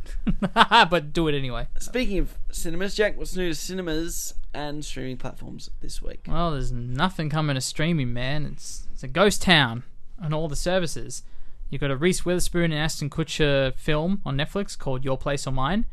but 0.45 0.91
but 0.91 1.13
do 1.13 1.27
it 1.27 1.35
anyway. 1.37 1.67
Speaking 1.81 2.19
of 2.19 2.35
cinemas, 2.53 2.95
Jack, 2.95 3.17
what's 3.17 3.35
new 3.35 3.49
to 3.49 3.55
cinemas 3.57 4.35
and 4.55 4.85
streaming 4.85 5.17
platforms 5.17 5.71
this 5.81 6.01
week? 6.03 6.27
Well, 6.29 6.53
there's 6.53 6.71
nothing 6.71 7.29
coming 7.31 7.55
to 7.55 7.61
streaming, 7.61 8.13
man. 8.13 8.45
It's 8.47 8.87
it's 8.93 9.03
a 9.03 9.09
ghost 9.09 9.43
town 9.43 9.83
on 10.23 10.33
all 10.33 10.49
the 10.49 10.57
services. 10.57 11.23
You've 11.71 11.81
got 11.81 11.91
a 11.91 11.97
Reese 11.97 12.25
Witherspoon 12.25 12.73
and 12.73 12.75
Ashton 12.75 13.11
Kutcher 13.11 13.75
film 13.75 14.21
on 14.25 14.37
Netflix 14.37 14.79
called 14.79 15.05
Your 15.05 15.19
Place 15.19 15.47
or 15.47 15.51
Mine. 15.53 15.85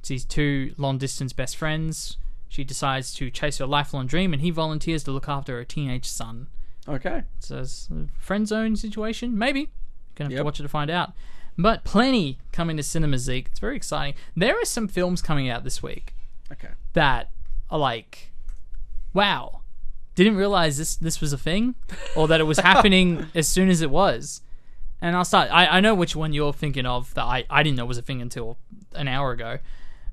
It's 0.00 0.08
these 0.10 0.24
two 0.24 0.74
long 0.76 0.98
distance 0.98 1.32
best 1.32 1.56
friends. 1.56 2.16
She 2.48 2.64
decides 2.64 3.14
to 3.14 3.30
chase 3.30 3.58
her 3.58 3.66
lifelong 3.66 4.06
dream, 4.06 4.32
and 4.34 4.42
he 4.42 4.50
volunteers 4.50 5.02
to 5.04 5.10
look 5.10 5.28
after 5.28 5.56
her 5.56 5.64
teenage 5.64 6.04
son. 6.04 6.48
Okay. 6.86 7.22
So 7.38 7.58
it's 7.60 7.88
a 7.90 8.08
friend 8.18 8.46
zone 8.46 8.76
situation, 8.76 9.38
maybe. 9.38 9.60
You're 9.60 9.68
gonna 10.16 10.26
have 10.26 10.32
Yep. 10.32 10.38
to 10.40 10.44
watch 10.44 10.60
it 10.60 10.64
to 10.64 10.68
find 10.68 10.90
out. 10.90 11.12
But 11.56 11.84
plenty 11.84 12.38
coming 12.50 12.76
to 12.76 12.82
cinema, 12.82 13.16
Zeke. 13.18 13.46
It's 13.46 13.60
very 13.60 13.76
exciting. 13.76 14.14
There 14.36 14.54
are 14.60 14.64
some 14.66 14.86
films 14.88 15.22
coming 15.22 15.48
out 15.48 15.64
this 15.64 15.82
week 15.82 16.14
Okay. 16.50 16.70
that 16.92 17.30
are 17.70 17.78
like, 17.78 18.32
wow, 19.14 19.61
didn't 20.14 20.36
realize 20.36 20.78
this 20.78 20.96
this 20.96 21.20
was 21.20 21.32
a 21.32 21.38
thing, 21.38 21.74
or 22.16 22.28
that 22.28 22.40
it 22.40 22.44
was 22.44 22.58
happening 22.58 23.26
as 23.34 23.48
soon 23.48 23.68
as 23.68 23.80
it 23.82 23.90
was. 23.90 24.42
And 25.00 25.16
I'll 25.16 25.24
start. 25.24 25.50
I, 25.50 25.66
I 25.66 25.80
know 25.80 25.94
which 25.94 26.14
one 26.14 26.32
you're 26.32 26.52
thinking 26.52 26.86
of 26.86 27.12
that 27.14 27.24
I, 27.24 27.44
I 27.50 27.62
didn't 27.62 27.76
know 27.76 27.84
was 27.86 27.98
a 27.98 28.02
thing 28.02 28.22
until 28.22 28.56
an 28.94 29.08
hour 29.08 29.32
ago. 29.32 29.58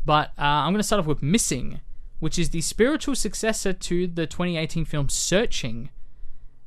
But 0.05 0.29
uh, 0.37 0.41
I'm 0.65 0.71
going 0.73 0.79
to 0.79 0.83
start 0.83 0.99
off 1.01 1.05
with 1.05 1.21
Missing, 1.21 1.81
which 2.19 2.39
is 2.39 2.49
the 2.49 2.61
spiritual 2.61 3.13
successor 3.15 3.71
to 3.73 4.07
the 4.07 4.25
2018 4.25 4.85
film 4.85 5.07
Searching. 5.09 5.89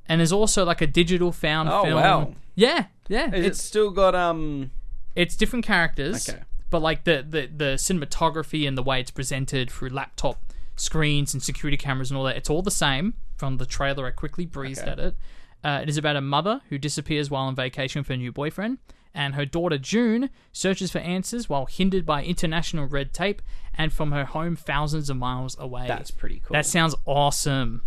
And 0.07 0.21
there's 0.21 0.31
also 0.33 0.65
like 0.65 0.81
a 0.81 0.87
digital 0.87 1.33
found 1.33 1.69
Oh, 1.69 1.83
film. 1.83 1.95
wow. 1.95 2.35
Yeah, 2.55 2.87
yeah. 3.09 3.35
Is 3.35 3.47
it's 3.47 3.59
it 3.59 3.63
still 3.63 3.91
got 3.91 4.15
um? 4.15 4.71
it's 5.17 5.35
different 5.37 5.65
characters, 5.65 6.29
Okay. 6.29 6.43
but 6.71 6.81
like 6.83 7.05
the, 7.05 7.25
the 7.29 7.47
the 7.47 7.65
cinematography 7.77 8.69
and 8.69 8.77
the 8.79 8.83
way 8.83 9.01
it's 9.01 9.11
presented 9.11 9.71
through 9.71 9.89
laptop 9.89 10.39
screens 10.83 11.33
and 11.35 11.43
security 11.43 11.77
cameras 11.77 12.11
and 12.11 12.19
all 12.19 12.25
that, 12.25 12.37
it's 12.37 12.51
all 12.51 12.63
the 12.63 12.71
same. 12.71 13.15
From 13.37 13.57
the 13.59 13.67
trailer, 13.67 14.07
I 14.07 14.11
quickly 14.11 14.47
breezed 14.47 14.83
Okay. 14.83 14.91
at 14.91 14.99
it. 14.99 15.17
Uh, 15.65 15.81
it 15.83 15.89
is 15.89 15.97
about 15.97 16.17
a 16.17 16.21
mother 16.21 16.61
who 16.69 16.79
disappears 16.79 17.31
while 17.31 17.45
on 17.45 17.55
vacation 17.55 18.01
with 18.01 18.09
her 18.09 18.17
new 18.17 18.33
boyfriend, 18.33 18.79
and 19.15 19.35
her 19.35 19.45
daughter 19.45 19.79
June 19.79 20.31
searches 20.53 20.91
for 20.91 20.99
answers 20.99 21.49
while 21.49 21.67
hindered 21.67 22.05
by 22.07 22.25
international 22.25 22.87
red 22.87 23.13
tape 23.13 23.41
and 23.75 23.93
from 23.93 24.11
her 24.13 24.25
home 24.25 24.57
thousands 24.57 25.09
of 25.11 25.17
miles 25.17 25.57
away. 25.59 25.87
That's 25.87 26.11
pretty 26.11 26.41
cool. 26.45 26.55
That 26.55 26.67
sounds 26.67 26.95
awesome. 27.07 27.83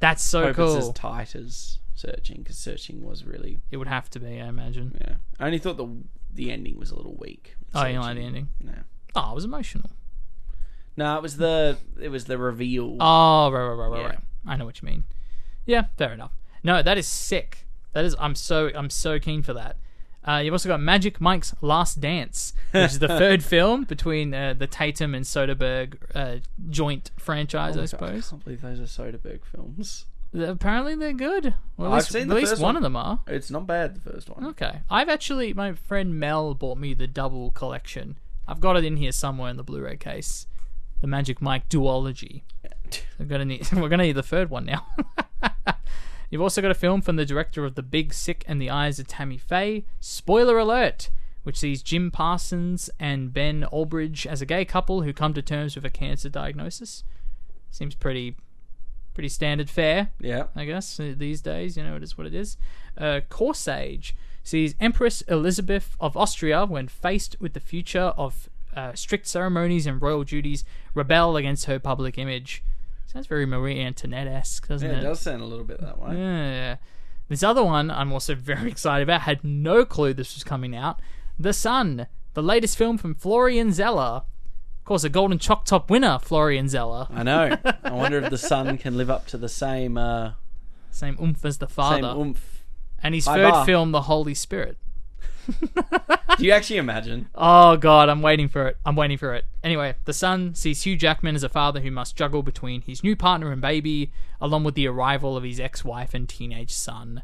That's 0.00 0.22
so 0.22 0.44
Hope 0.46 0.56
cool. 0.56 0.76
it's 0.76 0.86
as 0.88 0.92
tight 0.94 1.34
as 1.34 1.78
searching 1.94 2.38
because 2.38 2.56
searching 2.56 3.04
was 3.04 3.24
really 3.24 3.58
it 3.72 3.76
would 3.78 3.88
have 3.88 4.08
to 4.10 4.20
be, 4.20 4.40
I 4.40 4.46
imagine. 4.46 4.96
yeah. 5.00 5.14
I 5.40 5.46
only 5.46 5.58
thought 5.58 5.76
the 5.76 5.88
the 6.32 6.52
ending 6.52 6.78
was 6.78 6.90
a 6.92 6.96
little 6.96 7.16
weak. 7.18 7.56
Oh, 7.74 7.84
you 7.86 7.98
like 7.98 8.16
the 8.16 8.22
ending? 8.22 8.48
No, 8.60 8.74
Oh, 9.16 9.32
it 9.32 9.34
was 9.34 9.44
emotional. 9.44 9.90
No, 10.98 11.16
it 11.16 11.22
was 11.22 11.36
the 11.36 11.78
it 12.00 12.08
was 12.10 12.24
the 12.26 12.36
reveal. 12.36 12.96
Oh, 13.00 13.50
right, 13.50 13.62
right, 13.68 13.74
right, 13.74 13.88
right, 13.88 14.00
Yeah. 14.00 14.06
right. 14.08 14.18
I 14.46 14.56
know 14.56 14.64
what 14.66 14.82
you 14.82 14.86
mean. 14.86 15.04
Yeah, 15.64 15.84
fair 15.96 16.12
enough. 16.12 16.32
No, 16.62 16.82
that 16.82 16.98
is 16.98 17.06
sick. 17.06 17.66
That 17.92 18.04
is. 18.04 18.14
I'm 18.18 18.34
so. 18.34 18.70
I'm 18.74 18.90
so 18.90 19.18
keen 19.18 19.42
for 19.42 19.54
that. 19.54 19.76
Uh, 20.26 20.38
you've 20.44 20.52
also 20.52 20.68
got 20.68 20.80
Magic 20.80 21.20
Mike's 21.20 21.54
Last 21.62 22.00
Dance, 22.00 22.52
which 22.72 22.90
is 22.92 22.98
the 22.98 23.08
third 23.22 23.42
film 23.42 23.84
between 23.84 24.34
uh, 24.34 24.52
the 24.58 24.66
Tatum 24.66 25.14
and 25.14 25.24
Soderbergh 25.24 25.94
uh, 26.14 26.36
joint 26.68 27.10
franchise, 27.18 27.76
Oh 27.78 27.82
I 27.82 27.84
suppose. 27.86 28.26
I 28.26 28.30
can't 28.30 28.44
believe 28.44 28.60
those 28.60 28.80
are 28.80 28.82
Soderbergh 29.02 29.44
films. 29.44 30.04
Apparently, 30.34 30.94
they're 30.96 31.14
good. 31.14 31.54
Well, 31.78 31.92
at 31.92 31.94
I've 31.94 31.98
least, 32.00 32.12
seen 32.12 32.22
at 32.22 32.28
the 32.28 32.34
least 32.34 32.50
first 32.50 32.60
one 32.62 32.68
one. 32.74 32.76
of 32.76 32.82
them 32.82 32.96
are. 32.96 33.20
It's 33.26 33.50
not 33.50 33.66
bad. 33.66 33.94
The 33.94 34.10
first 34.12 34.28
one. 34.28 34.44
Okay, 34.48 34.80
I've 34.90 35.08
actually. 35.08 35.54
My 35.54 35.72
friend 35.74 36.18
Mel 36.20 36.52
bought 36.54 36.76
me 36.78 36.92
the 36.92 37.06
double 37.06 37.50
collection. 37.52 38.18
I've 38.46 38.60
got 38.60 38.76
it 38.76 38.84
in 38.84 38.96
here 38.98 39.12
somewhere 39.12 39.50
in 39.50 39.56
the 39.56 39.62
Blu-ray 39.62 39.96
case. 39.98 40.46
The 41.00 41.06
Magic 41.06 41.40
Mike 41.40 41.68
duology. 41.68 42.42
We're 43.18 43.26
gonna 43.26 43.44
need. 43.44 43.70
We're 43.72 43.88
gonna 43.88 44.04
need 44.04 44.12
the 44.12 44.22
third 44.22 44.50
one 44.50 44.64
now. 44.64 44.86
You've 46.30 46.42
also 46.42 46.60
got 46.60 46.70
a 46.70 46.74
film 46.74 47.00
from 47.00 47.16
the 47.16 47.24
director 47.24 47.64
of 47.64 47.74
The 47.74 47.82
Big 47.82 48.12
Sick 48.12 48.44
and 48.46 48.60
the 48.60 48.68
Eyes 48.68 48.98
of 48.98 49.06
Tammy 49.06 49.38
Faye. 49.38 49.84
Spoiler 49.98 50.58
alert! 50.58 51.08
Which 51.42 51.58
sees 51.58 51.82
Jim 51.82 52.10
Parsons 52.10 52.90
and 53.00 53.32
Ben 53.32 53.64
Aldridge 53.64 54.26
as 54.26 54.42
a 54.42 54.46
gay 54.46 54.66
couple 54.66 55.02
who 55.02 55.14
come 55.14 55.32
to 55.32 55.40
terms 55.40 55.74
with 55.74 55.86
a 55.86 55.90
cancer 55.90 56.28
diagnosis. 56.28 57.04
Seems 57.70 57.94
pretty, 57.94 58.36
pretty 59.14 59.30
standard 59.30 59.70
fare. 59.70 60.10
Yeah. 60.20 60.44
I 60.54 60.66
guess 60.66 61.00
uh, 61.00 61.14
these 61.16 61.40
days, 61.40 61.78
you 61.78 61.84
know, 61.84 61.96
it 61.96 62.02
is 62.02 62.18
what 62.18 62.26
it 62.26 62.34
is. 62.34 62.58
Uh, 62.98 63.20
Corsage 63.30 64.12
sees 64.42 64.74
Empress 64.78 65.22
Elizabeth 65.22 65.96
of 66.00 66.16
Austria, 66.16 66.66
when 66.66 66.88
faced 66.88 67.36
with 67.40 67.54
the 67.54 67.60
future 67.60 68.12
of 68.18 68.50
uh, 68.78 68.94
strict 68.94 69.26
ceremonies 69.26 69.86
and 69.86 70.00
royal 70.00 70.24
duties, 70.24 70.64
rebel 70.94 71.36
against 71.36 71.64
her 71.66 71.78
public 71.78 72.16
image. 72.18 72.62
Sounds 73.06 73.26
very 73.26 73.46
Marie 73.46 73.80
Antoinette 73.80 74.26
esque, 74.28 74.68
doesn't 74.68 74.88
Yeah, 74.88 74.96
it? 74.96 75.00
it 75.00 75.02
does 75.02 75.20
sound 75.20 75.42
a 75.42 75.46
little 75.46 75.64
bit 75.64 75.80
that 75.80 75.98
way. 75.98 76.16
Yeah. 76.16 76.76
This 77.28 77.42
other 77.42 77.64
one 77.64 77.90
I'm 77.90 78.12
also 78.12 78.34
very 78.52 78.70
excited 78.70 79.02
about. 79.02 79.22
Had 79.22 79.42
no 79.44 79.84
clue 79.84 80.12
this 80.14 80.34
was 80.34 80.44
coming 80.44 80.76
out. 80.76 81.00
The 81.38 81.52
Sun, 81.52 82.06
the 82.34 82.42
latest 82.42 82.76
film 82.76 82.98
from 82.98 83.14
Florian 83.14 83.72
Zeller. 83.72 84.22
Of 84.80 84.84
course, 84.84 85.04
a 85.04 85.08
Golden 85.10 85.38
Chalk 85.38 85.64
Top 85.66 85.90
winner, 85.90 86.18
Florian 86.18 86.68
Zeller. 86.68 87.06
I 87.10 87.22
know. 87.22 87.56
I 87.84 87.90
wonder 87.92 88.18
if 88.18 88.30
the 88.30 88.38
Sun 88.38 88.78
can 88.78 88.96
live 88.96 89.10
up 89.10 89.26
to 89.28 89.36
the 89.38 89.48
same 89.48 89.96
uh, 89.98 90.32
Same 90.90 91.16
oomph 91.20 91.44
as 91.44 91.58
the 91.58 91.68
Father. 91.68 92.08
same 92.08 92.18
oomph. 92.18 92.64
and 93.02 93.14
his 93.14 93.26
Hi, 93.26 93.36
third 93.36 93.50
Bar. 93.50 93.66
film, 93.66 93.92
The 93.92 94.02
Holy 94.02 94.34
Spirit. 94.34 94.78
Do 96.38 96.44
you 96.44 96.52
actually 96.52 96.76
imagine? 96.76 97.28
Oh 97.34 97.76
god, 97.76 98.08
I'm 98.08 98.22
waiting 98.22 98.48
for 98.48 98.66
it. 98.68 98.76
I'm 98.84 98.94
waiting 98.96 99.18
for 99.18 99.34
it. 99.34 99.44
Anyway, 99.64 99.94
the 100.04 100.12
son 100.12 100.54
sees 100.54 100.82
Hugh 100.82 100.96
Jackman 100.96 101.34
as 101.34 101.42
a 101.42 101.48
father 101.48 101.80
who 101.80 101.90
must 101.90 102.16
juggle 102.16 102.42
between 102.42 102.82
his 102.82 103.02
new 103.02 103.16
partner 103.16 103.50
and 103.50 103.60
baby, 103.60 104.12
along 104.40 104.64
with 104.64 104.74
the 104.74 104.86
arrival 104.86 105.36
of 105.36 105.42
his 105.44 105.58
ex-wife 105.58 106.14
and 106.14 106.28
teenage 106.28 106.72
son. 106.72 107.22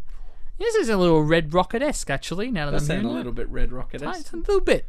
This 0.58 0.74
is 0.74 0.88
a 0.88 0.96
little 0.96 1.22
Red 1.22 1.52
Rocket 1.52 1.82
esque, 1.82 2.10
actually. 2.10 2.50
Now 2.50 2.66
that 2.66 2.72
Does 2.72 2.90
I'm 2.90 3.02
sound 3.02 3.06
a 3.06 3.10
little 3.10 3.32
it. 3.32 3.36
bit 3.36 3.48
Red 3.48 3.72
Rocket. 3.72 4.02
It's 4.02 4.32
a 4.32 4.36
little 4.36 4.60
bit, 4.60 4.86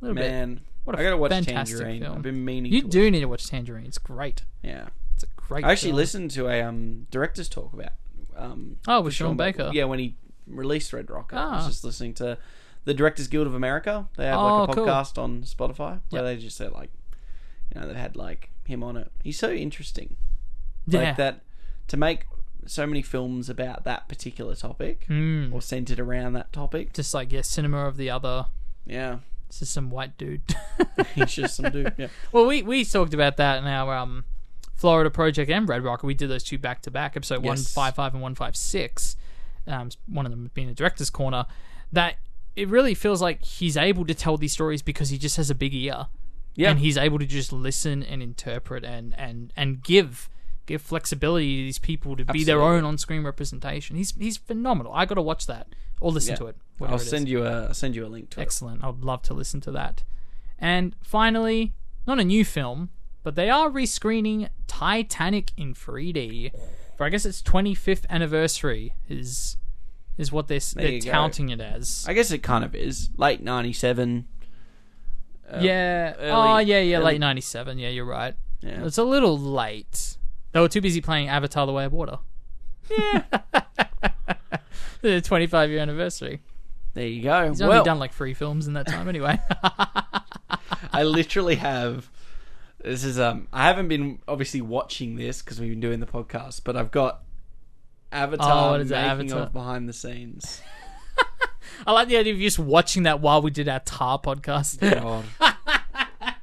a 0.00 0.04
little 0.04 0.14
bit. 0.14 0.30
Man, 0.30 0.60
What 0.84 0.96
a 0.96 1.00
I 1.00 1.02
gotta 1.02 1.16
watch 1.16 1.32
fantastic 1.32 1.78
Tangerine. 1.78 2.02
film. 2.02 2.16
I've 2.16 2.22
been 2.22 2.44
meaning. 2.44 2.72
You 2.72 2.82
do 2.82 3.04
watch- 3.04 3.12
need 3.12 3.20
to 3.20 3.26
watch 3.26 3.46
Tangerine. 3.48 3.86
It's 3.86 3.98
great. 3.98 4.42
Yeah. 4.62 4.88
It's 5.14 5.24
a 5.24 5.26
great. 5.36 5.64
I 5.64 5.72
actually 5.72 5.90
film. 5.90 5.96
listened 5.96 6.30
to 6.32 6.48
a 6.48 6.62
um 6.62 7.06
director's 7.10 7.48
talk 7.48 7.72
about. 7.72 7.92
Um, 8.36 8.76
Oh, 8.86 9.00
with 9.00 9.14
for 9.14 9.16
Sean 9.16 9.36
Baker. 9.36 9.70
Yeah, 9.72 9.84
when 9.84 9.98
he 9.98 10.14
released 10.46 10.92
Red 10.92 11.08
Rocket, 11.10 11.36
I 11.36 11.56
was 11.56 11.64
Ah. 11.64 11.68
just 11.68 11.84
listening 11.84 12.12
to 12.14 12.36
the 12.86 12.94
Directors 12.94 13.28
Guild 13.28 13.46
of 13.46 13.54
America. 13.54 14.08
They 14.16 14.24
have 14.24 14.40
like 14.40 14.52
Oh, 14.52 14.62
a 14.62 14.74
cool. 14.74 14.86
podcast 14.86 15.18
on 15.22 15.42
Spotify 15.42 16.00
where 16.10 16.22
they 16.22 16.36
just 16.38 16.56
say 16.56 16.68
like, 16.68 16.90
you 17.74 17.80
know, 17.80 17.86
they've 17.86 17.94
had 17.96 18.16
like 18.16 18.50
him 18.64 18.82
on 18.82 18.96
it. 18.96 19.12
He's 19.22 19.38
so 19.38 19.50
interesting. 19.52 20.16
Yeah. 20.86 21.00
Like 21.00 21.16
that 21.18 21.40
to 21.88 21.96
make 21.98 22.26
so 22.66 22.86
many 22.86 23.02
films 23.02 23.48
about 23.50 23.84
that 23.84 24.08
particular 24.08 24.54
topic 24.54 25.06
Mm. 25.08 25.52
or 25.52 25.60
centered 25.60 26.00
around 26.00 26.32
that 26.32 26.52
topic. 26.52 26.92
Just 26.94 27.12
like 27.12 27.30
yeah, 27.32 27.42
cinema 27.42 27.86
of 27.86 27.96
the 27.96 28.08
other. 28.10 28.46
Yeah, 28.86 29.18
This 29.48 29.62
is 29.62 29.68
some 29.68 29.90
white 29.90 30.16
dude. 30.16 30.42
he's 31.14 31.34
just 31.34 31.56
some 31.56 31.70
dude. 31.70 31.92
Yeah, 31.98 32.08
well, 32.32 32.46
we 32.46 32.62
we 32.62 32.84
talked 32.84 33.14
about 33.14 33.36
that 33.36 33.58
in 33.58 33.66
our 33.66 33.94
um, 33.96 34.24
Florida 34.74 35.10
Project 35.10 35.50
and 35.50 35.68
Red 35.68 35.82
Rocket. 35.84 36.06
We 36.06 36.14
did 36.14 36.30
those 36.30 36.44
two 36.44 36.58
back 36.58 36.82
to 36.82 36.90
back, 36.90 37.16
episode 37.16 37.42
one 37.44 37.56
Yes. 37.56 37.72
five 37.72 37.94
five 37.96 38.14
and 38.14 38.22
one 38.22 38.34
five 38.36 38.56
six. 38.56 39.16
Um, 39.66 39.88
one 40.06 40.24
of 40.26 40.30
them 40.30 40.50
being 40.54 40.68
the 40.68 40.74
director's 40.74 41.10
corner. 41.10 41.46
That 41.92 42.16
it 42.56 42.68
really 42.68 42.94
feels 42.94 43.20
like 43.22 43.44
he's 43.44 43.76
able 43.76 44.04
to 44.06 44.14
tell 44.14 44.36
these 44.36 44.52
stories 44.52 44.82
because 44.82 45.10
he 45.10 45.18
just 45.18 45.36
has 45.36 45.50
a 45.50 45.54
big 45.54 45.74
ear. 45.74 46.06
yeah. 46.54 46.70
and 46.70 46.80
he's 46.80 46.96
able 46.96 47.18
to 47.18 47.26
just 47.26 47.52
listen 47.52 48.02
and 48.02 48.22
interpret 48.22 48.82
and 48.84 49.14
and 49.18 49.52
and 49.56 49.82
give 49.82 50.28
give 50.66 50.82
flexibility 50.82 51.58
to 51.58 51.62
these 51.64 51.78
people 51.78 52.16
to 52.16 52.24
be 52.24 52.42
their 52.42 52.60
own 52.60 52.82
on-screen 52.82 53.22
representation. 53.22 53.96
He's 53.96 54.12
he's 54.16 54.36
phenomenal. 54.36 54.92
I 54.92 55.04
got 55.04 55.14
to 55.16 55.22
watch 55.22 55.46
that 55.46 55.68
or 56.00 56.10
listen 56.10 56.32
Yeah. 56.32 56.36
to 56.38 56.46
it. 56.46 56.56
I'll 56.58 56.88
whatever 56.88 57.02
it 57.02 57.04
is. 57.04 57.10
send 57.10 57.28
you 57.28 57.44
a 57.44 57.66
I'll 57.68 57.74
send 57.74 57.94
you 57.94 58.04
a 58.06 58.08
link 58.08 58.30
to 58.30 58.40
it. 58.40 58.42
Excellent. 58.42 58.82
I 58.82 58.88
would 58.88 59.04
love 59.04 59.22
to 59.22 59.34
listen 59.34 59.60
to 59.62 59.70
that. 59.72 60.02
And 60.58 60.96
finally, 61.02 61.74
not 62.06 62.18
a 62.18 62.24
new 62.24 62.44
film, 62.44 62.88
but 63.22 63.34
they 63.34 63.50
are 63.50 63.68
rescreening 63.70 64.48
Titanic 64.66 65.52
in 65.56 65.74
3D 65.74 66.52
for 66.96 67.04
I 67.04 67.10
guess 67.10 67.24
its 67.26 67.42
25th 67.42 68.06
anniversary 68.08 68.94
is 69.08 69.56
is 70.18 70.32
what 70.32 70.48
they're, 70.48 70.60
they're 70.74 70.92
you 70.92 71.02
go. 71.02 71.10
touting 71.10 71.50
it 71.50 71.60
as. 71.60 72.04
I 72.08 72.14
guess 72.14 72.30
it 72.30 72.38
kind 72.38 72.64
of 72.64 72.74
is 72.74 73.10
late 73.16 73.42
'97. 73.42 74.26
yeah. 75.60 76.14
early- 76.18 76.30
oh, 76.30 76.58
yeah, 76.58 76.80
yeah. 76.80 76.96
early- 76.96 77.06
Late 77.06 77.20
'97. 77.20 77.78
Yeah, 77.78 77.88
you're 77.88 78.04
right. 78.04 78.34
Yeah. 78.60 78.84
It's 78.84 78.98
a 78.98 79.04
little 79.04 79.38
late. 79.38 80.16
They 80.52 80.60
were 80.60 80.68
too 80.68 80.80
busy 80.80 81.00
playing 81.00 81.28
Avatar: 81.28 81.66
The 81.66 81.72
Way 81.72 81.84
of 81.84 81.92
Water. 81.92 82.18
Yeah. 82.90 83.22
the 85.02 85.20
25 85.20 85.70
year 85.70 85.80
anniversary. 85.80 86.40
There 86.94 87.06
you 87.06 87.22
go. 87.22 87.48
He's 87.48 87.60
only 87.60 87.74
well, 87.76 87.84
done 87.84 87.98
like 87.98 88.14
three 88.14 88.32
films 88.32 88.66
in 88.66 88.72
that 88.72 88.86
time, 88.86 89.06
anyway. 89.08 89.38
I 90.92 91.02
literally 91.02 91.56
have. 91.56 92.10
This 92.82 93.04
is 93.04 93.18
um. 93.20 93.48
I 93.52 93.64
haven't 93.64 93.88
been 93.88 94.20
obviously 94.26 94.62
watching 94.62 95.16
this 95.16 95.42
because 95.42 95.60
we've 95.60 95.70
been 95.70 95.80
doing 95.80 96.00
the 96.00 96.06
podcast, 96.06 96.62
but 96.64 96.74
I've 96.74 96.90
got 96.90 97.22
Avatar 98.12 98.68
Oh, 98.68 98.70
what 98.72 98.80
is 98.80 98.90
making 98.90 99.04
Avatar? 99.10 99.38
of 99.40 99.52
behind 99.52 99.88
the 99.88 99.92
scenes. 99.92 100.60
I 101.86 101.92
like 101.92 102.08
the 102.08 102.16
idea 102.16 102.32
of 102.32 102.38
you 102.38 102.46
just 102.46 102.58
watching 102.58 103.02
that 103.04 103.20
while 103.20 103.42
we 103.42 103.50
did 103.50 103.68
our 103.68 103.80
Tar 103.80 104.18
podcast. 104.18 104.80
God. 105.00 105.24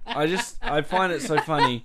I 0.05 0.27
just 0.27 0.57
I 0.63 0.81
find 0.81 1.11
it 1.11 1.21
so 1.21 1.39
funny. 1.39 1.83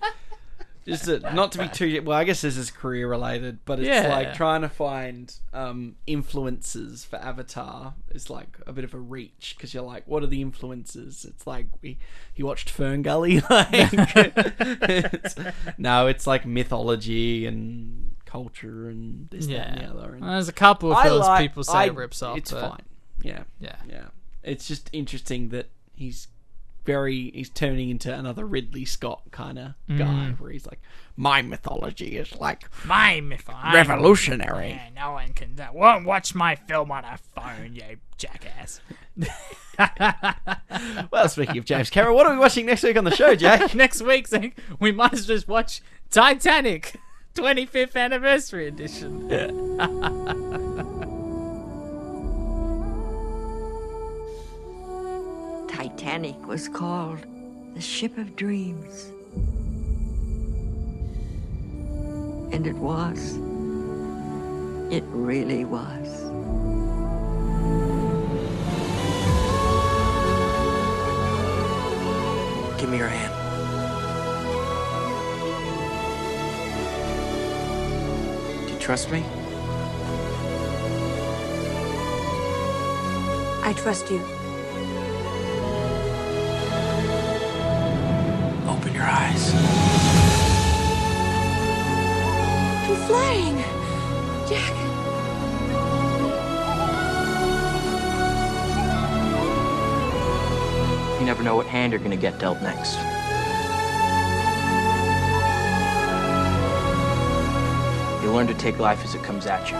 Just 0.86 1.04
to, 1.04 1.18
not 1.34 1.52
to 1.52 1.58
be 1.58 1.68
too 1.68 2.00
well, 2.02 2.16
I 2.16 2.24
guess 2.24 2.40
this 2.40 2.56
is 2.56 2.70
career 2.70 3.06
related, 3.08 3.58
but 3.66 3.78
it's 3.78 3.88
Yeah. 3.88 4.08
like 4.08 4.32
trying 4.34 4.62
to 4.62 4.70
find 4.70 5.34
um, 5.52 5.96
influences 6.06 7.04
for 7.04 7.16
Avatar 7.16 7.92
is 8.10 8.30
like 8.30 8.56
a 8.66 8.72
bit 8.72 8.84
of 8.84 8.94
a 8.94 8.98
reach 8.98 9.54
because 9.56 9.74
you're 9.74 9.82
like, 9.82 10.04
what 10.06 10.22
are 10.22 10.26
the 10.26 10.40
influences? 10.40 11.26
It's 11.28 11.46
like 11.46 11.66
we 11.82 11.98
he 12.32 12.42
watched 12.42 12.70
Fern 12.70 13.02
Gully, 13.02 13.40
like 13.50 13.68
it's, 13.72 15.34
no, 15.76 16.06
it's 16.06 16.26
like 16.26 16.46
mythology 16.46 17.44
and 17.46 18.12
culture 18.28 18.88
and 18.88 19.28
this 19.30 19.46
that 19.48 19.68
and 19.68 19.80
the 19.80 19.84
other. 19.90 20.14
And 20.14 20.22
There's 20.22 20.48
a 20.48 20.52
couple 20.52 20.92
of 20.92 20.98
I 20.98 21.04
films 21.04 21.26
like- 21.26 21.40
people 21.48 21.64
say 21.64 21.78
I- 21.78 21.84
it 21.86 21.94
rips 21.94 22.22
off. 22.22 22.36
It's 22.38 22.52
but 22.52 22.60
fine. 22.70 22.82
Yeah, 23.22 23.42
Yeah. 23.58 23.76
yeah. 23.88 24.04
It's 24.42 24.68
just 24.68 24.88
interesting 24.92 25.48
that 25.48 25.68
he's 25.94 26.28
very 26.84 27.30
he's 27.32 27.50
turning 27.50 27.90
into 27.90 28.14
another 28.14 28.46
Ridley 28.46 28.84
Scott 28.86 29.22
kind 29.30 29.58
of 29.58 29.74
Mm. 29.90 29.98
guy, 29.98 30.30
where 30.38 30.50
he's 30.50 30.66
like, 30.66 30.80
my 31.16 31.42
mythology 31.42 32.16
is 32.16 32.34
like 32.36 32.64
My 32.86 33.20
myth. 33.20 33.44
Revolutionary. 33.74 34.70
Yeah, 34.70 34.88
no 34.96 35.12
one 35.12 35.32
can. 35.34 35.56
That 35.56 35.74
won't 35.74 36.06
watch 36.06 36.34
my 36.34 36.54
film 36.54 36.90
on 36.90 37.04
a 37.04 37.18
phone, 37.34 37.74
you 37.74 37.96
jackass. 38.16 38.80
Well, 41.10 41.28
speaking 41.28 41.58
of 41.58 41.64
James 41.64 41.90
Cameron, 41.90 42.14
what 42.14 42.26
are 42.26 42.32
we 42.32 42.38
watching 42.38 42.66
next 42.66 42.82
week 42.82 42.96
on 42.96 43.04
the 43.04 43.14
show, 43.14 43.34
Jack? 43.34 43.74
Next 43.76 44.02
week, 44.02 44.28
we 44.80 44.92
might 44.92 45.12
as 45.12 45.28
well 45.28 45.36
just 45.36 45.48
watch 45.48 45.80
Titanic, 46.10 46.96
25th 47.38 47.94
anniversary 47.94 48.66
edition. 48.66 49.28
Titanic 55.68 56.48
was 56.48 56.68
called 56.68 57.24
the 57.76 57.80
Ship 57.80 58.18
of 58.18 58.34
Dreams. 58.34 59.12
And 62.52 62.66
it 62.66 62.74
was. 62.74 63.36
It 64.92 65.04
really 65.06 65.64
was. 65.64 66.08
Give 72.80 72.90
me 72.90 72.98
your 72.98 73.06
hand. 73.06 73.47
Trust 78.88 79.10
me? 79.10 79.22
I 83.62 83.74
trust 83.76 84.10
you. 84.10 84.16
Open 88.66 88.94
your 88.94 89.04
eyes. 89.04 89.52
I'm 92.86 92.96
flying. 93.06 93.58
Jack. 94.48 94.72
You 101.20 101.26
never 101.26 101.42
know 101.42 101.56
what 101.56 101.66
hand 101.66 101.92
you're 101.92 102.00
gonna 102.00 102.16
get 102.16 102.38
dealt 102.38 102.62
next. 102.62 103.17
Learn 108.38 108.46
to 108.46 108.54
take 108.54 108.78
life 108.78 109.04
as 109.04 109.16
it 109.16 109.22
comes 109.24 109.46
at 109.46 109.68
you. 109.68 109.76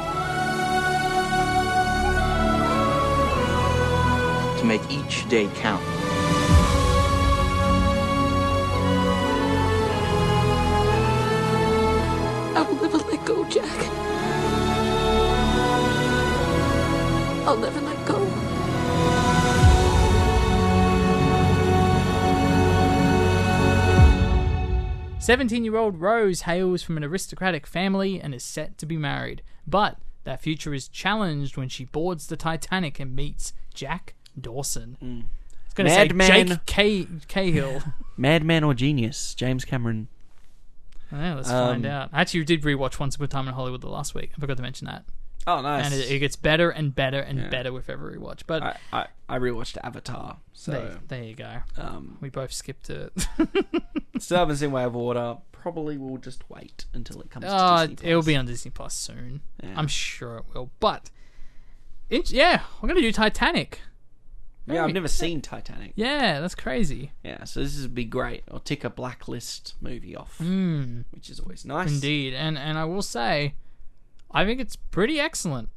To 4.59 4.67
make 4.67 4.83
each 4.91 5.29
day 5.29 5.49
count. 5.55 5.98
Seventeen-year-old 25.29 26.01
Rose 26.01 26.41
hails 26.43 26.83
from 26.83 26.97
an 26.97 27.05
aristocratic 27.05 27.67
family 27.67 28.19
and 28.19 28.35
is 28.35 28.43
set 28.43 28.79
to 28.79 28.87
be 28.87 28.97
married, 28.97 29.43
but 29.67 29.99
that 30.25 30.41
future 30.41 30.73
is 30.73 30.89
challenged 30.89 31.59
when 31.59 31.69
she 31.69 31.85
boards 31.85 32.29
the 32.29 32.37
Titanic 32.37 32.99
and 32.99 33.15
meets 33.15 33.53
Jack 33.75 34.15
Dawson. 34.41 35.29
It's 35.67 35.75
going 35.75 35.87
to 35.87 35.93
say 35.93 36.09
Madman. 36.09 36.47
Jake 36.49 36.65
K- 36.65 37.07
Cahill. 37.29 37.83
Madman 38.17 38.65
or 38.65 38.73
genius? 38.73 39.35
James 39.35 39.67
Cameron. 39.67 40.09
yeah, 41.13 41.35
let's 41.35 41.51
Um, 41.51 41.73
find 41.75 41.85
out. 41.85 42.09
I 42.11 42.23
actually 42.23 42.45
did 42.45 42.63
rewatch 42.63 42.99
Once 42.99 43.17
Upon 43.17 43.27
a 43.27 43.29
Time 43.29 43.49
in 43.49 43.53
Hollywood 43.55 43.83
the 43.83 43.91
last 43.91 44.15
week. 44.15 44.31
I 44.35 44.41
forgot 44.41 44.57
to 44.57 44.63
mention 44.63 44.87
that, 44.87 45.05
Oh, 45.47 45.61
nice. 45.61 45.85
and 45.85 45.95
it, 45.95 46.11
it 46.11 46.19
gets 46.21 46.37
better 46.37 46.71
and 46.71 46.95
better 46.95 47.21
and 47.21 47.39
Yeah. 47.39 47.49
better 47.51 47.71
with 47.71 47.91
every 47.91 48.17
rewatch. 48.17 48.45
But 48.47 48.63
I, 48.63 48.77
I 48.95 49.07
I 49.29 49.39
rewatched 49.39 49.77
Avatar, 49.85 50.39
so 50.55 50.73
there, 50.73 50.99
there 51.09 51.23
you 51.23 51.35
go. 51.35 51.59
um, 51.77 52.17
We 52.23 52.31
both 52.31 52.51
skipped 52.51 52.89
it. 52.89 53.13
still 54.21 54.39
haven't 54.39 54.57
seen 54.57 54.71
Way 54.73 54.85
of 54.85 54.95
Water. 54.95 55.39
Probably 55.53 55.99
will 55.99 56.19
just 56.19 56.49
wait 56.49 56.85
until 56.95 57.21
it 57.21 57.31
comes. 57.31 57.47
Oh, 57.49 57.83
to 57.87 57.89
Disney 57.95 58.11
it'll 58.11 58.23
be 58.23 58.37
on 58.37 58.47
Disney 58.47 58.71
Plus 58.71 58.95
soon. 58.95 59.41
Yeah. 59.63 59.75
I'm 59.77 59.89
sure 59.89 60.37
it 60.39 60.45
will. 60.55 60.71
But 60.81 61.11
in, 62.11 62.23
yeah, 62.27 62.63
we're 62.81 62.89
gonna 62.89 63.01
do 63.01 63.13
Titanic. 63.13 63.81
Yeah, 64.67 64.85
I've 64.85 64.93
never 64.93 65.09
seen 65.09 65.41
Titanic. 65.41 65.93
Yeah, 65.97 66.41
that's 66.41 66.55
crazy. 66.55 67.13
Yeah, 67.25 67.45
so 67.45 67.61
this 67.63 67.81
would 67.81 67.95
be 67.95 68.05
great. 68.05 68.45
I'll 68.53 68.61
tick 68.61 68.85
a 68.85 68.91
blacklist 68.91 69.75
movie 69.81 70.15
off, 70.15 70.37
Mm, 70.43 71.05
which 71.11 71.31
is 71.31 71.41
always 71.41 71.65
nice. 71.65 71.91
indeed, 71.91 72.35
and 72.35 72.59
and 72.59 72.77
I 72.79 72.85
will 72.85 73.01
say, 73.03 73.55
I 74.31 74.45
think 74.45 74.61
it's 74.61 74.77
pretty 74.77 75.19
excellent. 75.19 75.71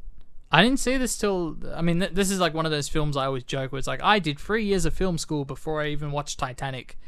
I 0.51 0.61
didn't 0.61 0.79
see 0.81 0.97
this 0.97 1.17
till. 1.17 1.57
I 1.73 1.81
mean, 1.81 2.01
th- 2.01 2.11
this 2.11 2.29
is 2.29 2.39
like 2.41 2.53
one 2.53 2.65
of 2.65 2.71
those 2.71 2.89
films 2.89 3.15
I 3.15 3.25
always 3.25 3.45
joke 3.45 3.71
where 3.71 3.79
it's 3.79 3.87
like 3.87 4.03
I 4.03 4.19
did 4.19 4.37
three 4.37 4.65
years 4.65 4.83
of 4.85 4.93
film 4.93 5.17
school 5.17 5.45
before 5.45 5.81
I 5.81 5.87
even 5.87 6.11
watched 6.11 6.37
Titanic. 6.37 6.99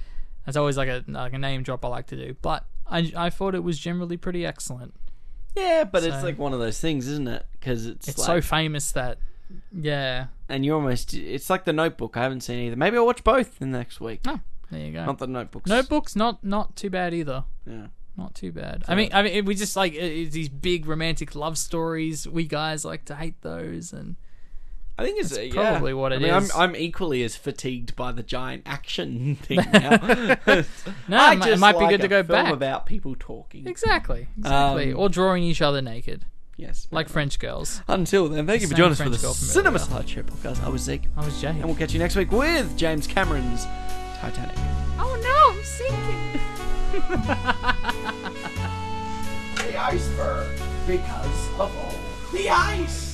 That's 0.45 0.57
always 0.57 0.77
like 0.77 0.89
a 0.89 1.03
like 1.07 1.33
a 1.33 1.37
name 1.37 1.63
drop 1.63 1.85
I 1.85 1.87
like 1.87 2.07
to 2.07 2.15
do, 2.15 2.35
but 2.41 2.65
I 2.87 3.11
I 3.15 3.29
thought 3.29 3.55
it 3.55 3.63
was 3.63 3.79
generally 3.79 4.17
pretty 4.17 4.45
excellent. 4.45 4.93
Yeah, 5.55 5.83
but 5.83 6.03
it's 6.03 6.23
like 6.23 6.39
one 6.39 6.53
of 6.53 6.59
those 6.59 6.79
things, 6.79 7.07
isn't 7.07 7.27
it? 7.27 7.45
Because 7.53 7.85
it's 7.85 8.07
It's 8.07 8.17
like, 8.17 8.25
so 8.25 8.41
famous 8.41 8.91
that 8.93 9.19
yeah. 9.71 10.27
and 10.49 10.65
you 10.65 10.73
almost 10.73 11.13
it's 11.13 11.49
like 11.49 11.63
the 11.65 11.73
Notebook. 11.73 12.17
I 12.17 12.23
haven't 12.23 12.41
seen 12.41 12.59
either. 12.65 12.75
Maybe 12.75 12.97
I'll 12.97 13.05
watch 13.05 13.23
both 13.23 13.61
in 13.61 13.71
the 13.71 13.77
next 13.77 14.01
week. 14.01 14.21
Oh, 14.27 14.39
there 14.71 14.81
you 14.81 14.91
go. 14.91 15.05
Not 15.05 15.19
the 15.19 15.27
Notebooks. 15.27 15.69
Notebooks 15.69 16.15
not 16.15 16.43
not 16.43 16.75
too 16.75 16.89
bad 16.89 17.13
either. 17.13 17.43
Yeah. 17.65 17.87
Not 18.15 18.35
too 18.35 18.51
bad. 18.51 18.83
I 18.87 18.93
mean, 18.93 19.09
I 19.11 19.23
mean, 19.23 19.45
we 19.45 19.55
just 19.55 19.75
like 19.75 19.93
these 19.93 20.49
big 20.49 20.85
romantic 20.85 21.33
love 21.33 21.57
stories. 21.57 22.27
We 22.27 22.45
guys 22.45 22.85
like 22.85 23.05
to 23.05 23.15
hate 23.15 23.41
those, 23.41 23.91
and 23.91 24.17
I 24.97 25.03
think 25.05 25.19
it's 25.19 25.29
That's 25.35 25.53
yeah. 25.53 25.71
probably 25.71 25.93
what 25.95 26.13
I 26.13 26.17
mean, 26.19 26.33
is. 26.33 26.51
I'm, 26.53 26.61
I'm 26.69 26.75
equally 26.75 27.23
as 27.23 27.35
fatigued 27.35 27.95
by 27.95 28.11
the 28.11 28.21
giant 28.21 28.61
action 28.65 29.35
thing 29.41 29.57
now. 29.73 29.97
No, 31.07 31.17
I 31.17 31.33
it 31.33 31.37
might- 31.37 31.37
it 31.37 31.43
just 31.45 31.59
might 31.61 31.71
be 31.73 31.79
like 31.79 31.89
good 31.89 32.01
to 32.01 32.05
a 32.05 32.09
go 32.09 32.23
film 32.23 32.45
back. 32.45 32.53
about 32.53 32.85
people 32.85 33.15
talking. 33.19 33.67
exactly, 33.67 34.27
exactly, 34.37 34.91
Um, 34.93 34.99
or 34.99 35.09
drawing 35.09 35.43
each 35.43 35.61
other 35.61 35.81
naked, 35.81 36.25
Yes, 36.55 36.87
like 36.91 37.09
French 37.09 37.39
girls. 37.39 37.81
Until 37.87 38.29
then, 38.29 38.45
thank 38.45 38.61
you 38.61 38.67
for 38.67 38.73
Same 38.75 38.77
joining 38.77 38.91
us 38.91 38.97
for 38.99 39.03
French 39.05 39.17
the 39.17 39.21
girl 39.25 39.33
Cinema 39.33 39.77
earlier. 39.79 39.89
Sideshow 39.89 40.21
podcast. 40.21 40.63
I 40.63 40.69
was 40.69 40.81
Zeke, 40.83 41.05
I 41.17 41.25
was 41.25 41.41
Jay. 41.41 41.47
and 41.47 41.65
we'll 41.65 41.75
catch 41.75 41.93
you 41.93 41.99
next 41.99 42.15
week 42.15 42.31
with 42.31 42.77
James 42.77 43.07
Cameron's 43.07 43.65
Titanic. 44.19 44.55
Oh 44.99 45.17
no, 45.23 45.57
I'm 45.57 45.63
sinking. 45.63 46.39
The 49.57 49.77
iceberg, 49.79 50.59
because 50.85 51.49
of 51.59 51.75
all 51.75 51.95
the 52.31 52.49
ice. 52.49 53.12